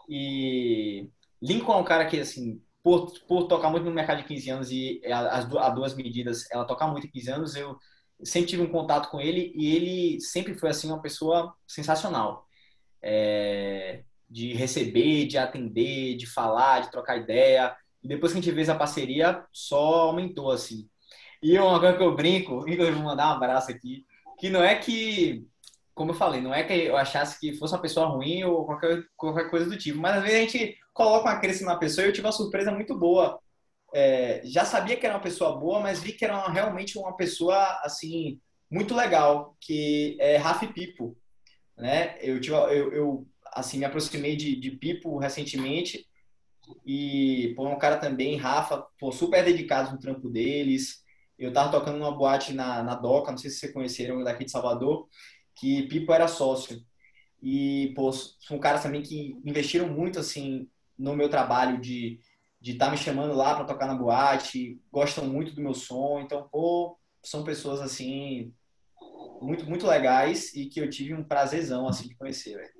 E 0.08 1.08
Lincoln 1.40 1.74
é 1.74 1.76
um 1.76 1.84
cara 1.84 2.06
que, 2.06 2.18
assim, 2.18 2.60
por, 2.82 3.12
por 3.26 3.44
tocar 3.44 3.70
muito 3.70 3.84
no 3.84 3.92
mercado 3.92 4.18
de 4.18 4.28
15 4.28 4.50
anos 4.50 4.70
e 4.70 5.00
as, 5.06 5.46
as 5.54 5.74
duas 5.74 5.94
medidas, 5.94 6.50
ela 6.50 6.66
toca 6.66 6.86
muito 6.86 7.06
em 7.06 7.10
15 7.10 7.30
anos, 7.30 7.56
eu 7.56 7.78
sempre 8.22 8.50
tive 8.50 8.62
um 8.62 8.70
contato 8.70 9.10
com 9.10 9.20
ele 9.20 9.52
e 9.54 9.74
ele 9.74 10.20
sempre 10.20 10.54
foi 10.54 10.70
assim 10.70 10.88
uma 10.88 11.02
pessoa 11.02 11.54
sensacional 11.66 12.46
é, 13.02 14.02
de 14.28 14.54
receber, 14.54 15.26
de 15.26 15.36
atender, 15.36 16.16
de 16.16 16.26
falar, 16.26 16.80
de 16.80 16.90
trocar 16.90 17.18
ideia. 17.18 17.76
E 18.02 18.08
depois 18.08 18.32
que 18.32 18.38
a 18.38 18.42
gente 18.42 18.54
fez 18.54 18.68
a 18.68 18.74
parceria, 18.74 19.44
só 19.52 20.08
aumentou 20.08 20.50
assim. 20.50 20.88
E 21.42 21.58
uma 21.58 21.78
coisa 21.78 21.96
que 21.96 22.02
eu 22.02 22.16
brinco, 22.16 22.64
eu 22.68 22.94
vou 22.94 23.02
mandar 23.02 23.28
um 23.28 23.36
abraço 23.36 23.70
aqui, 23.70 24.06
que 24.38 24.48
não 24.48 24.62
é 24.62 24.74
que, 24.74 25.46
como 25.94 26.10
eu 26.10 26.14
falei, 26.14 26.40
não 26.40 26.54
é 26.54 26.62
que 26.64 26.72
eu 26.72 26.96
achasse 26.96 27.38
que 27.38 27.54
fosse 27.54 27.74
uma 27.74 27.82
pessoa 27.82 28.06
ruim 28.06 28.42
ou 28.44 28.64
qualquer, 28.64 29.04
qualquer 29.16 29.50
coisa 29.50 29.66
do 29.66 29.78
tipo, 29.78 29.98
mas 29.98 30.16
às 30.16 30.22
vezes 30.22 30.36
a 30.36 30.40
gente 30.40 30.78
coloca 30.92 31.28
uma 31.28 31.40
crença 31.40 31.64
na 31.64 31.76
pessoa 31.76 32.06
e 32.06 32.08
eu 32.08 32.12
tive 32.12 32.26
uma 32.26 32.32
surpresa 32.32 32.72
muito 32.72 32.98
boa 32.98 33.38
é, 33.94 34.42
já 34.44 34.64
sabia 34.64 34.96
que 34.96 35.06
era 35.06 35.14
uma 35.14 35.22
pessoa 35.22 35.56
boa, 35.56 35.78
mas 35.78 36.00
vi 36.02 36.12
que 36.12 36.24
era 36.24 36.36
uma, 36.36 36.52
realmente 36.52 36.98
uma 36.98 37.16
pessoa 37.16 37.56
assim 37.82 38.40
muito 38.68 38.94
legal, 38.94 39.56
que 39.60 40.16
é 40.18 40.36
Rafi 40.36 40.66
Pipo, 40.66 41.16
né? 41.76 42.16
Eu, 42.20 42.40
tive, 42.40 42.56
eu, 42.56 42.92
eu 42.92 43.28
assim 43.52 43.78
me 43.78 43.84
aproximei 43.84 44.34
de, 44.34 44.56
de 44.56 44.72
Pipo 44.72 45.16
recentemente 45.16 46.06
e 46.84 47.52
pô, 47.56 47.68
um 47.68 47.78
cara 47.78 47.96
também, 47.96 48.36
Rafa, 48.36 48.84
pô, 48.98 49.12
super 49.12 49.44
dedicado 49.44 49.92
no 49.92 49.98
trampo 49.98 50.28
deles. 50.28 51.04
Eu 51.38 51.52
tava 51.52 51.70
tocando 51.70 51.98
numa 51.98 52.16
boate 52.16 52.52
na, 52.52 52.82
na 52.82 52.94
Doca, 52.96 53.30
não 53.30 53.38
sei 53.38 53.50
se 53.50 53.58
vocês 53.58 53.72
conheceram 53.72 54.24
daqui 54.24 54.44
de 54.44 54.50
Salvador, 54.50 55.08
que 55.54 55.84
Pipo 55.84 56.12
era 56.12 56.26
sócio. 56.26 56.80
E, 57.40 57.92
pô, 57.94 58.10
são 58.12 58.58
caras 58.58 58.82
também 58.82 59.02
que 59.02 59.36
investiram 59.44 59.88
muito, 59.88 60.18
assim, 60.18 60.68
no 60.98 61.14
meu 61.14 61.28
trabalho 61.28 61.80
de 61.80 62.18
de 62.64 62.72
estar 62.72 62.86
tá 62.86 62.90
me 62.90 62.96
chamando 62.96 63.34
lá 63.34 63.54
para 63.54 63.66
tocar 63.66 63.86
na 63.86 63.94
boate, 63.94 64.80
gostam 64.90 65.26
muito 65.26 65.54
do 65.54 65.60
meu 65.60 65.74
som, 65.74 66.18
então, 66.20 66.48
pô, 66.50 66.98
são 67.22 67.44
pessoas 67.44 67.78
assim 67.78 68.54
muito 69.42 69.66
muito 69.66 69.86
legais 69.86 70.54
e 70.54 70.64
que 70.64 70.80
eu 70.80 70.88
tive 70.88 71.12
um 71.12 71.22
prazerzão 71.22 71.86
assim 71.86 72.08
de 72.08 72.16
conhecer, 72.16 72.56
velho. 72.56 72.72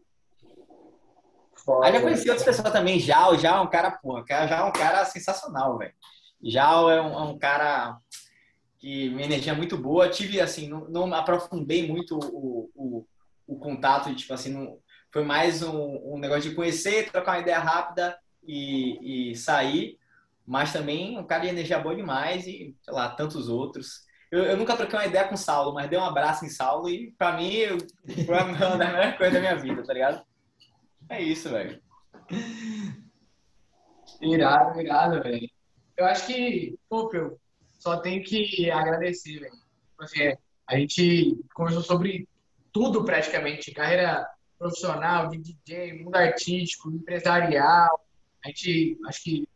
Aí 1.83 1.93
já 1.93 2.01
conheci 2.01 2.31
outras 2.31 2.47
pessoas 2.47 2.73
também, 2.73 2.99
já, 2.99 3.29
o 3.29 3.37
já 3.37 3.57
é 3.57 3.61
um 3.61 3.69
cara, 3.69 3.91
porra, 3.91 4.25
já 4.27 4.57
é 4.57 4.65
um 4.65 4.73
cara 4.73 5.05
sensacional, 5.05 5.77
velho. 5.77 5.93
Já 6.43 6.71
é 6.71 7.03
um, 7.03 7.19
é 7.19 7.23
um, 7.25 7.39
cara 7.39 7.99
que 8.79 9.11
minha 9.11 9.27
energia 9.27 9.53
é 9.53 9.57
muito 9.57 9.77
boa, 9.77 10.09
tive 10.09 10.41
assim, 10.41 10.67
não, 10.67 10.89
não 10.89 11.15
aprofundei 11.15 11.87
muito 11.87 12.19
o, 12.19 12.71
o, 12.75 13.07
o 13.47 13.59
contato, 13.59 14.15
tipo 14.15 14.33
assim, 14.33 14.51
não, 14.51 14.79
foi 15.13 15.25
mais 15.25 15.63
um, 15.63 16.15
um 16.15 16.19
negócio 16.19 16.49
de 16.49 16.57
conhecer, 16.57 17.11
trocar 17.13 17.33
uma 17.33 17.43
ideia 17.43 17.59
rápida 17.59 18.19
e, 18.47 19.31
e 19.31 19.37
sair, 19.37 19.99
mas 20.47 20.73
também 20.73 21.19
um 21.19 21.27
cara 21.27 21.43
de 21.43 21.49
energia 21.49 21.79
boa 21.79 21.95
demais 21.95 22.47
e, 22.47 22.77
sei 22.83 22.95
lá, 22.95 23.11
tantos 23.11 23.49
outros. 23.49 24.05
Eu, 24.31 24.43
eu, 24.45 24.57
nunca 24.57 24.77
troquei 24.77 24.99
uma 24.99 25.07
ideia 25.07 25.29
com 25.29 25.35
o 25.35 25.39
Saulo, 25.39 25.73
mas 25.75 25.89
dei 25.89 25.99
um 25.99 26.05
abraço 26.05 26.45
em 26.45 26.49
Saulo 26.49 26.89
e, 26.89 27.13
pra 27.13 27.37
mim, 27.37 27.61
foi 28.27 28.35
uma 28.35 28.77
das 28.77 28.79
melhores 28.79 29.17
coisas 29.19 29.35
da 29.35 29.41
minha 29.41 29.57
vida, 29.57 29.83
tá 29.83 29.93
ligado? 29.93 30.25
É 31.09 31.23
isso, 31.23 31.49
velho. 31.49 31.81
Irado, 34.21 34.81
irado, 34.81 35.23
velho. 35.23 35.49
Eu 35.97 36.07
acho 36.07 36.27
que, 36.27 36.79
pô, 36.89 37.11
eu 37.15 37.39
só 37.79 37.99
tenho 37.99 38.23
que 38.25 38.71
agradecer, 38.71 39.39
velho. 39.39 39.53
Assim, 40.01 40.35
a 40.67 40.77
gente 40.77 41.39
conversou 41.55 41.83
sobre 41.83 42.29
tudo 42.73 43.05
praticamente, 43.05 43.71
carreira 43.71 44.29
profissional, 44.59 45.29
de 45.29 45.39
DJ, 45.39 46.03
mundo 46.03 46.17
artístico, 46.17 46.91
empresarial, 46.91 48.04
a 48.45 48.49
gente, 48.49 48.99
acho 49.07 49.23
que 49.23 49.49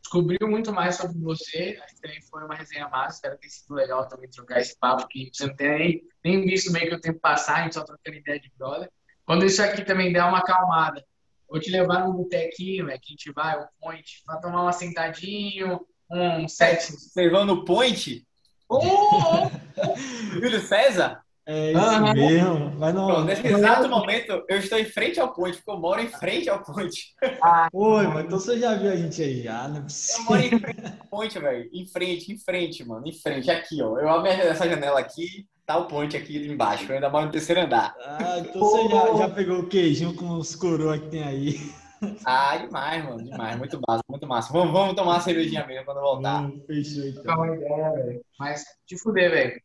descobriu 0.00 0.48
muito 0.48 0.72
mais 0.72 0.96
sobre 0.96 1.18
você. 1.18 1.78
Acho 1.82 1.94
que 1.96 2.00
também 2.00 2.22
foi 2.22 2.44
uma 2.44 2.54
resenha 2.54 2.88
massa. 2.88 3.16
Espero 3.16 3.38
ter 3.38 3.48
sido 3.48 3.74
legal 3.74 4.06
também 4.08 4.30
trocar 4.30 4.60
esse 4.60 4.78
papo, 4.78 5.08
que 5.08 5.28
você 5.32 5.46
não 5.46 5.56
tem 5.56 5.78
nem, 5.78 6.02
nem 6.24 6.46
visto 6.46 6.72
meio 6.72 6.88
que 6.88 6.94
o 6.94 7.00
tempo 7.00 7.18
passar, 7.18 7.56
a 7.56 7.62
gente 7.64 7.74
só 7.74 7.84
trocando 7.84 8.16
ideia 8.16 8.38
de 8.38 8.50
brother. 8.56 8.90
Quando 9.24 9.44
isso 9.44 9.60
aqui 9.60 9.84
também 9.84 10.12
der 10.12 10.22
uma 10.22 10.38
acalmada, 10.38 11.04
vou 11.48 11.58
te 11.58 11.70
levar 11.70 12.06
num 12.06 12.12
botequinho, 12.12 12.88
é 12.88 12.96
que 12.96 13.08
a 13.08 13.10
gente 13.10 13.32
vai, 13.32 13.60
o 13.60 13.66
point, 13.80 14.22
pra 14.24 14.38
tomar 14.38 14.64
um 14.64 14.72
sentadinho, 14.72 15.84
um 16.08 16.46
set. 16.46 16.92
Você 16.92 17.28
vai 17.28 17.44
no 17.44 17.64
point? 17.64 18.24
Oh! 18.68 19.50
Júlio 20.32 20.60
César? 20.60 21.25
É 21.48 21.70
isso 21.70 21.80
ah, 21.80 22.12
mesmo. 22.12 22.72
Mas 22.76 22.92
não, 22.92 23.06
Pronto, 23.06 23.24
nesse 23.24 23.46
exato 23.46 23.88
momento, 23.88 24.44
eu 24.48 24.58
estou 24.58 24.76
em 24.78 24.84
frente 24.84 25.20
ao 25.20 25.32
ponte, 25.32 25.56
porque 25.58 25.70
eu 25.70 25.78
moro 25.78 26.00
em 26.00 26.08
frente 26.08 26.50
ao 26.50 26.60
ponte. 26.60 27.14
Ah, 27.40 27.68
Oi, 27.72 28.06
mas 28.08 28.24
então 28.24 28.40
você 28.40 28.58
já 28.58 28.74
viu 28.74 28.90
a 28.90 28.96
gente 28.96 29.22
aí? 29.22 29.46
Ah, 29.46 29.68
não 29.68 29.76
é 29.76 29.86
Eu 29.86 30.24
moro 30.24 30.42
em 30.42 30.58
frente 30.58 30.84
ao 30.84 31.06
ponte, 31.06 31.38
velho. 31.38 31.70
Em 31.72 31.86
frente, 31.86 32.32
em 32.32 32.38
frente, 32.38 32.84
mano. 32.84 33.06
Em 33.06 33.12
frente, 33.12 33.48
aqui, 33.48 33.80
ó. 33.80 33.96
Eu 33.96 34.08
abro 34.08 34.26
essa 34.26 34.68
janela 34.68 34.98
aqui, 34.98 35.46
tá 35.64 35.76
o 35.78 35.86
ponte 35.86 36.16
aqui 36.16 36.48
embaixo. 36.48 36.84
Eu 36.88 36.96
ainda 36.96 37.08
moro 37.08 37.26
no 37.26 37.32
terceiro 37.32 37.60
andar. 37.60 37.94
Ah, 38.00 38.38
então 38.40 38.60
você 38.60 38.88
já, 38.88 39.14
já 39.16 39.28
pegou 39.28 39.60
o 39.60 39.68
queijinho 39.68 40.14
com 40.16 40.30
os 40.38 40.56
coroas 40.56 41.00
que 41.00 41.10
tem 41.10 41.22
aí. 41.22 41.60
Ah, 42.24 42.56
demais, 42.58 43.04
mano. 43.04 43.24
Demais. 43.24 43.56
Muito 43.56 43.80
massa, 43.86 44.02
muito 44.08 44.26
massa. 44.26 44.52
Vamos, 44.52 44.72
vamos 44.72 44.94
tomar 44.94 45.12
uma 45.12 45.20
cervejinha 45.20 45.66
mesmo 45.66 45.84
quando 45.84 46.00
voltar. 46.00 46.42
Hum, 46.42 46.62
fechou, 46.66 47.06
então. 47.06 47.36
uma 47.36 47.56
ideia, 47.56 47.90
velho. 47.92 48.24
Mas 48.38 48.64
te 48.86 48.98
fuder, 48.98 49.30
velho. 49.30 49.62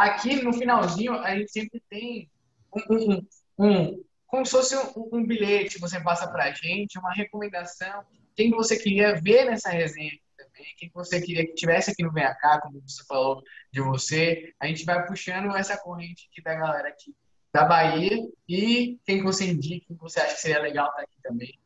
Aqui 0.00 0.42
no 0.42 0.50
finalzinho, 0.54 1.12
a 1.12 1.36
gente 1.36 1.52
sempre 1.52 1.78
tem 1.90 2.26
um, 2.74 2.94
um, 2.94 3.26
um 3.58 4.04
como 4.26 4.46
se 4.46 4.52
fosse 4.52 4.74
um, 4.74 5.08
um 5.12 5.26
bilhete 5.26 5.74
que 5.74 5.80
você 5.80 6.00
passa 6.00 6.26
para 6.26 6.44
a 6.44 6.52
gente, 6.52 6.98
uma 6.98 7.12
recomendação. 7.12 8.02
Quem 8.34 8.50
você 8.50 8.78
queria 8.78 9.20
ver 9.20 9.44
nessa 9.44 9.68
resenha 9.68 10.12
também, 10.38 10.74
quem 10.78 10.90
você 10.94 11.20
queria 11.20 11.44
que 11.44 11.52
tivesse 11.52 11.90
aqui 11.90 12.02
no 12.02 12.14
Cá, 12.14 12.62
como 12.62 12.80
você 12.80 13.04
falou 13.06 13.42
de 13.70 13.82
você. 13.82 14.54
A 14.58 14.66
gente 14.68 14.86
vai 14.86 15.06
puxando 15.06 15.54
essa 15.54 15.76
corrente 15.76 16.30
aqui 16.32 16.42
da 16.42 16.54
galera 16.54 16.88
aqui 16.88 17.14
da 17.52 17.66
Bahia 17.66 18.26
e 18.48 18.98
quem 19.04 19.22
você 19.22 19.50
indica, 19.50 19.84
quem 19.86 19.96
você 19.98 20.18
acha 20.18 20.34
que 20.34 20.40
seria 20.40 20.62
legal 20.62 20.88
estar 20.88 21.02
aqui 21.02 21.16
também. 21.22 21.58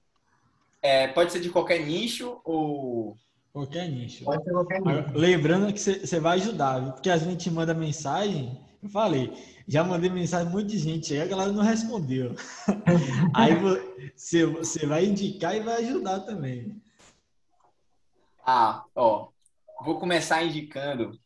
É, 0.83 1.07
pode 1.07 1.31
ser 1.31 1.39
de 1.39 1.51
qualquer 1.51 1.87
nicho 1.87 2.41
ou 2.45 3.17
Qualquer 3.55 3.89
nicho. 3.89 4.25
Pode 4.25 4.43
ser 4.43 4.51
qualquer 4.51 4.81
nicho. 4.81 5.17
Lembrando 5.17 5.73
que 5.73 5.79
você 5.79 6.19
vai 6.19 6.39
ajudar, 6.39 6.81
viu? 6.81 6.93
porque 6.93 7.09
às 7.09 7.21
vezes 7.21 7.29
a 7.29 7.39
gente 7.39 7.51
manda 7.53 7.73
mensagem, 7.73 8.61
eu 8.83 8.89
falei, 8.89 9.33
já 9.69 9.85
mandei 9.85 10.11
mensagem 10.11 10.49
um 10.49 10.51
monte 10.51 10.71
de 10.71 10.79
gente 10.79 11.15
aí, 11.15 11.23
a 11.23 11.27
galera 11.27 11.53
não 11.53 11.63
respondeu. 11.63 12.35
aí 13.33 13.55
você 13.55 14.87
vai 14.87 15.07
indicar 15.07 15.55
e 15.55 15.61
vai 15.61 15.85
ajudar 15.85 16.21
também. 16.23 16.83
Ah, 18.45 18.85
ó, 18.93 19.29
vou 19.85 20.01
começar 20.01 20.43
indicando 20.43 21.17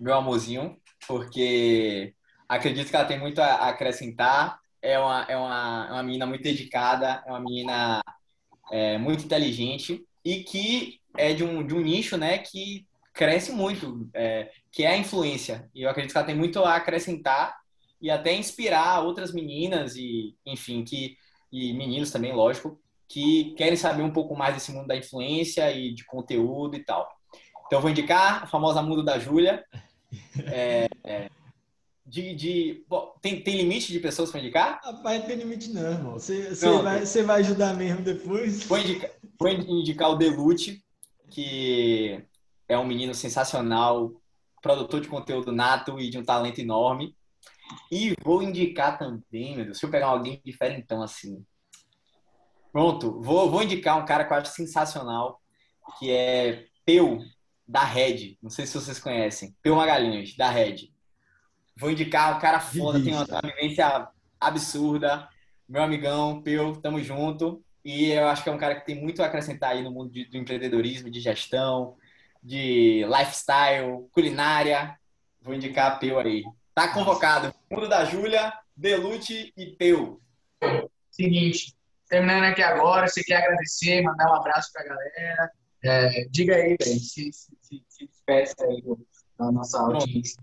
meu 0.00 0.14
amorzinho, 0.14 0.76
porque 1.06 2.12
acredito 2.48 2.90
que 2.90 2.96
ela 2.96 3.04
tem 3.04 3.20
muito 3.20 3.38
a 3.38 3.68
acrescentar. 3.68 4.60
É 4.82 4.98
uma, 4.98 5.22
é 5.28 5.36
uma, 5.36 5.86
é 5.88 5.92
uma 5.92 6.02
menina 6.02 6.26
muito 6.26 6.42
dedicada, 6.42 7.22
é 7.24 7.30
uma 7.30 7.38
menina 7.38 8.02
é, 8.72 8.98
muito 8.98 9.24
inteligente 9.24 10.04
e 10.24 10.42
que 10.42 11.00
é 11.16 11.32
de 11.32 11.44
um, 11.44 11.66
de 11.66 11.74
um 11.74 11.80
nicho, 11.80 12.16
né, 12.16 12.38
que 12.38 12.86
cresce 13.12 13.52
muito, 13.52 14.08
é, 14.14 14.50
que 14.70 14.84
é 14.84 14.88
a 14.88 14.96
influência. 14.96 15.68
E 15.74 15.82
eu 15.82 15.90
acredito 15.90 16.12
que 16.12 16.18
ela 16.18 16.26
tem 16.26 16.36
muito 16.36 16.64
a 16.64 16.76
acrescentar 16.76 17.56
e 18.00 18.10
até 18.10 18.34
inspirar 18.34 19.00
outras 19.00 19.32
meninas 19.32 19.94
e, 19.96 20.34
enfim, 20.46 20.84
que 20.84 21.16
e 21.52 21.74
meninos 21.74 22.10
também, 22.10 22.32
lógico, 22.32 22.80
que 23.06 23.54
querem 23.56 23.76
saber 23.76 24.02
um 24.02 24.12
pouco 24.12 24.34
mais 24.34 24.54
desse 24.54 24.72
mundo 24.72 24.86
da 24.86 24.96
influência 24.96 25.70
e 25.70 25.92
de 25.92 26.04
conteúdo 26.06 26.74
e 26.74 26.82
tal. 26.82 27.06
Então, 27.66 27.78
eu 27.78 27.82
vou 27.82 27.90
indicar 27.90 28.44
a 28.44 28.46
famosa 28.46 28.82
Mundo 28.82 29.04
da 29.04 29.18
Júlia. 29.18 29.64
É, 30.46 30.88
é, 31.04 31.30
de. 32.06 32.34
de 32.34 32.84
bom, 32.88 33.14
tem, 33.20 33.42
tem 33.42 33.56
limite 33.56 33.92
de 33.92 34.00
pessoas 34.00 34.30
para 34.30 34.40
indicar? 34.40 34.80
Rapaz, 34.82 35.20
não 35.20 35.26
tem 35.26 35.36
limite 35.36 35.70
não, 35.70 35.90
irmão. 35.90 36.12
Você, 36.14 36.50
vai, 36.82 37.04
vai 37.04 37.40
ajudar 37.40 37.74
mesmo 37.74 38.02
depois? 38.02 38.64
Vou 38.64 38.78
indicar, 38.78 39.10
vou 39.38 39.48
indicar 39.48 40.10
o 40.10 40.16
Delute, 40.16 40.82
que 41.32 42.24
é 42.68 42.78
um 42.78 42.86
menino 42.86 43.14
sensacional, 43.14 44.12
produtor 44.60 45.00
de 45.00 45.08
conteúdo 45.08 45.50
nato 45.50 45.98
e 45.98 46.10
de 46.10 46.18
um 46.18 46.24
talento 46.24 46.60
enorme. 46.60 47.16
E 47.90 48.14
vou 48.22 48.42
indicar 48.42 48.98
também, 48.98 49.56
meu 49.56 49.64
Deus, 49.64 49.78
se 49.78 49.86
eu 49.86 49.90
pegar 49.90 50.08
alguém 50.08 50.40
diferentão 50.44 51.02
assim. 51.02 51.44
Pronto, 52.70 53.20
vou, 53.20 53.50
vou 53.50 53.62
indicar 53.62 53.98
um 53.98 54.04
cara 54.04 54.24
que 54.24 54.32
eu 54.32 54.36
acho 54.36 54.52
sensacional, 54.52 55.40
que 55.98 56.10
é 56.10 56.66
Peu, 56.84 57.18
da 57.66 57.84
Red. 57.84 58.36
Não 58.42 58.50
sei 58.50 58.66
se 58.66 58.74
vocês 58.74 58.98
conhecem. 58.98 59.54
Peu 59.62 59.74
Magalhães, 59.74 60.36
da 60.36 60.50
Red. 60.50 60.90
Vou 61.76 61.90
indicar 61.90 62.36
um 62.36 62.40
cara 62.40 62.60
foda, 62.60 63.02
tem 63.02 63.14
uma, 63.14 63.24
uma 63.24 63.40
vivência 63.42 64.08
absurda. 64.40 65.28
Meu 65.68 65.82
amigão, 65.82 66.42
Peu, 66.42 66.76
tamo 66.76 67.02
junto. 67.02 67.64
E 67.84 68.12
eu 68.12 68.28
acho 68.28 68.42
que 68.42 68.48
é 68.48 68.52
um 68.52 68.58
cara 68.58 68.76
que 68.76 68.86
tem 68.86 69.00
muito 69.00 69.22
a 69.22 69.26
acrescentar 69.26 69.70
aí 69.70 69.82
no 69.82 69.90
mundo 69.90 70.10
de, 70.10 70.24
do 70.26 70.36
empreendedorismo, 70.36 71.10
de 71.10 71.20
gestão, 71.20 71.96
de 72.42 73.04
lifestyle, 73.04 74.08
culinária. 74.12 74.96
Vou 75.40 75.54
indicar 75.54 75.98
Peu 75.98 76.18
aí. 76.18 76.44
Tá 76.74 76.88
convocado. 76.88 77.52
Mundo 77.70 77.88
da 77.88 78.04
Júlia, 78.04 78.52
Delute 78.76 79.52
e 79.56 79.66
Peu. 79.66 80.20
Seguinte, 81.10 81.76
terminando 82.08 82.44
aqui 82.44 82.62
agora, 82.62 83.08
você 83.08 83.22
quer 83.22 83.36
agradecer, 83.36 84.02
mandar 84.02 84.30
um 84.30 84.36
abraço 84.36 84.70
pra 84.72 84.84
galera. 84.84 85.50
É, 85.84 86.24
diga 86.30 86.54
aí, 86.54 86.76
velho, 86.80 87.00
se, 87.00 87.32
se, 87.32 87.58
se, 87.60 87.84
se 87.88 88.06
despeça 88.06 88.64
aí 88.64 88.82
da 89.36 89.50
nossa 89.50 89.80
audiência. 89.80 90.40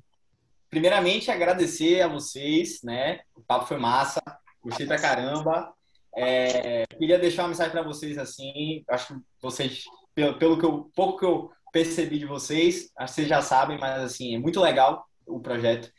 Primeiramente, 0.70 1.32
agradecer 1.32 2.02
a 2.02 2.08
vocês, 2.08 2.84
né? 2.84 3.22
O 3.34 3.42
papo 3.42 3.66
foi 3.66 3.78
massa, 3.78 4.22
gostei 4.62 4.86
pra 4.86 5.00
caramba. 5.00 5.74
É, 6.22 6.86
queria 6.98 7.18
deixar 7.18 7.44
uma 7.44 7.50
mensagem 7.50 7.72
para 7.72 7.82
vocês 7.82 8.18
assim, 8.18 8.84
acho 8.90 9.08
que 9.08 9.22
vocês, 9.42 9.84
pelo, 10.14 10.38
pelo 10.38 10.60
que 10.60 10.66
eu, 10.66 10.92
pouco 10.94 11.18
que 11.18 11.26
eu 11.26 11.50
percebi 11.72 12.20
de 12.20 12.26
vocês, 12.26 12.92
acho 12.98 13.14
que 13.14 13.22
vocês 13.22 13.28
já 13.28 13.42
sabem, 13.42 13.78
mas 13.80 14.02
assim, 14.02 14.36
é 14.36 14.40
muito 14.40 14.60
legal 14.60 15.06
o 15.26 15.40
projeto. 15.40 15.90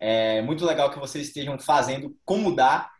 É 0.00 0.40
muito 0.40 0.64
legal 0.64 0.90
que 0.90 0.98
vocês 0.98 1.28
estejam 1.28 1.58
fazendo 1.58 2.16
com 2.24 2.38
mudar. 2.38 2.90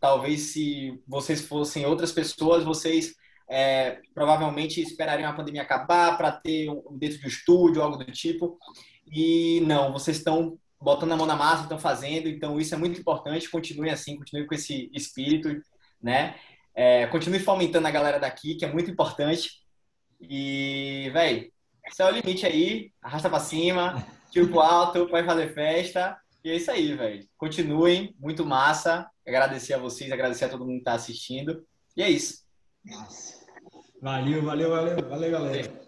Talvez 0.00 0.52
se 0.52 0.98
vocês 1.06 1.42
fossem 1.42 1.84
outras 1.84 2.12
pessoas, 2.12 2.64
vocês 2.64 3.14
é, 3.48 4.00
provavelmente 4.14 4.80
esperariam 4.80 5.28
a 5.28 5.34
pandemia 5.34 5.62
acabar 5.62 6.16
para 6.16 6.32
ter 6.32 6.70
um, 6.70 6.96
dentro 6.96 7.18
de 7.18 7.26
um 7.26 7.28
estúdio, 7.28 7.82
algo 7.82 7.98
do 7.98 8.10
tipo. 8.10 8.58
E 9.06 9.60
não, 9.66 9.92
vocês 9.92 10.16
estão 10.16 10.58
botando 10.80 11.12
a 11.12 11.16
mão 11.16 11.26
na 11.26 11.36
massa, 11.36 11.64
estão 11.64 11.78
fazendo, 11.78 12.28
então 12.28 12.58
isso 12.58 12.74
é 12.74 12.78
muito 12.78 12.98
importante. 12.98 13.50
Continue 13.50 13.90
assim, 13.90 14.16
continue 14.16 14.46
com 14.46 14.54
esse 14.54 14.90
espírito, 14.94 15.60
né? 16.02 16.34
É, 16.74 17.06
continue 17.06 17.38
fomentando 17.38 17.86
a 17.86 17.90
galera 17.90 18.18
daqui, 18.18 18.54
que 18.54 18.64
é 18.64 18.72
muito 18.72 18.90
importante. 18.90 19.50
E, 20.20 21.10
velho, 21.12 21.50
esse 21.86 22.02
é 22.02 22.06
o 22.06 22.10
limite 22.10 22.46
aí. 22.46 22.90
Arrasta 23.02 23.28
para 23.28 23.40
cima, 23.40 24.06
tiro 24.30 24.48
pro 24.48 24.60
alto, 24.60 25.08
vai 25.08 25.24
fazer 25.24 25.52
festa. 25.52 26.16
E 26.44 26.50
é 26.50 26.56
isso 26.56 26.70
aí, 26.70 26.94
velho. 26.94 27.28
Continuem, 27.36 28.14
muito 28.18 28.44
massa. 28.44 29.08
Agradecer 29.26 29.74
a 29.74 29.78
vocês, 29.78 30.10
agradecer 30.10 30.46
a 30.46 30.48
todo 30.48 30.64
mundo 30.64 30.74
que 30.74 30.78
está 30.78 30.94
assistindo. 30.94 31.64
E 31.96 32.02
é 32.02 32.10
isso. 32.10 32.42
Nossa. 32.84 33.42
Valeu, 34.00 34.42
valeu, 34.42 34.70
valeu, 34.70 35.08
valeu, 35.08 35.30
galera. 35.30 35.81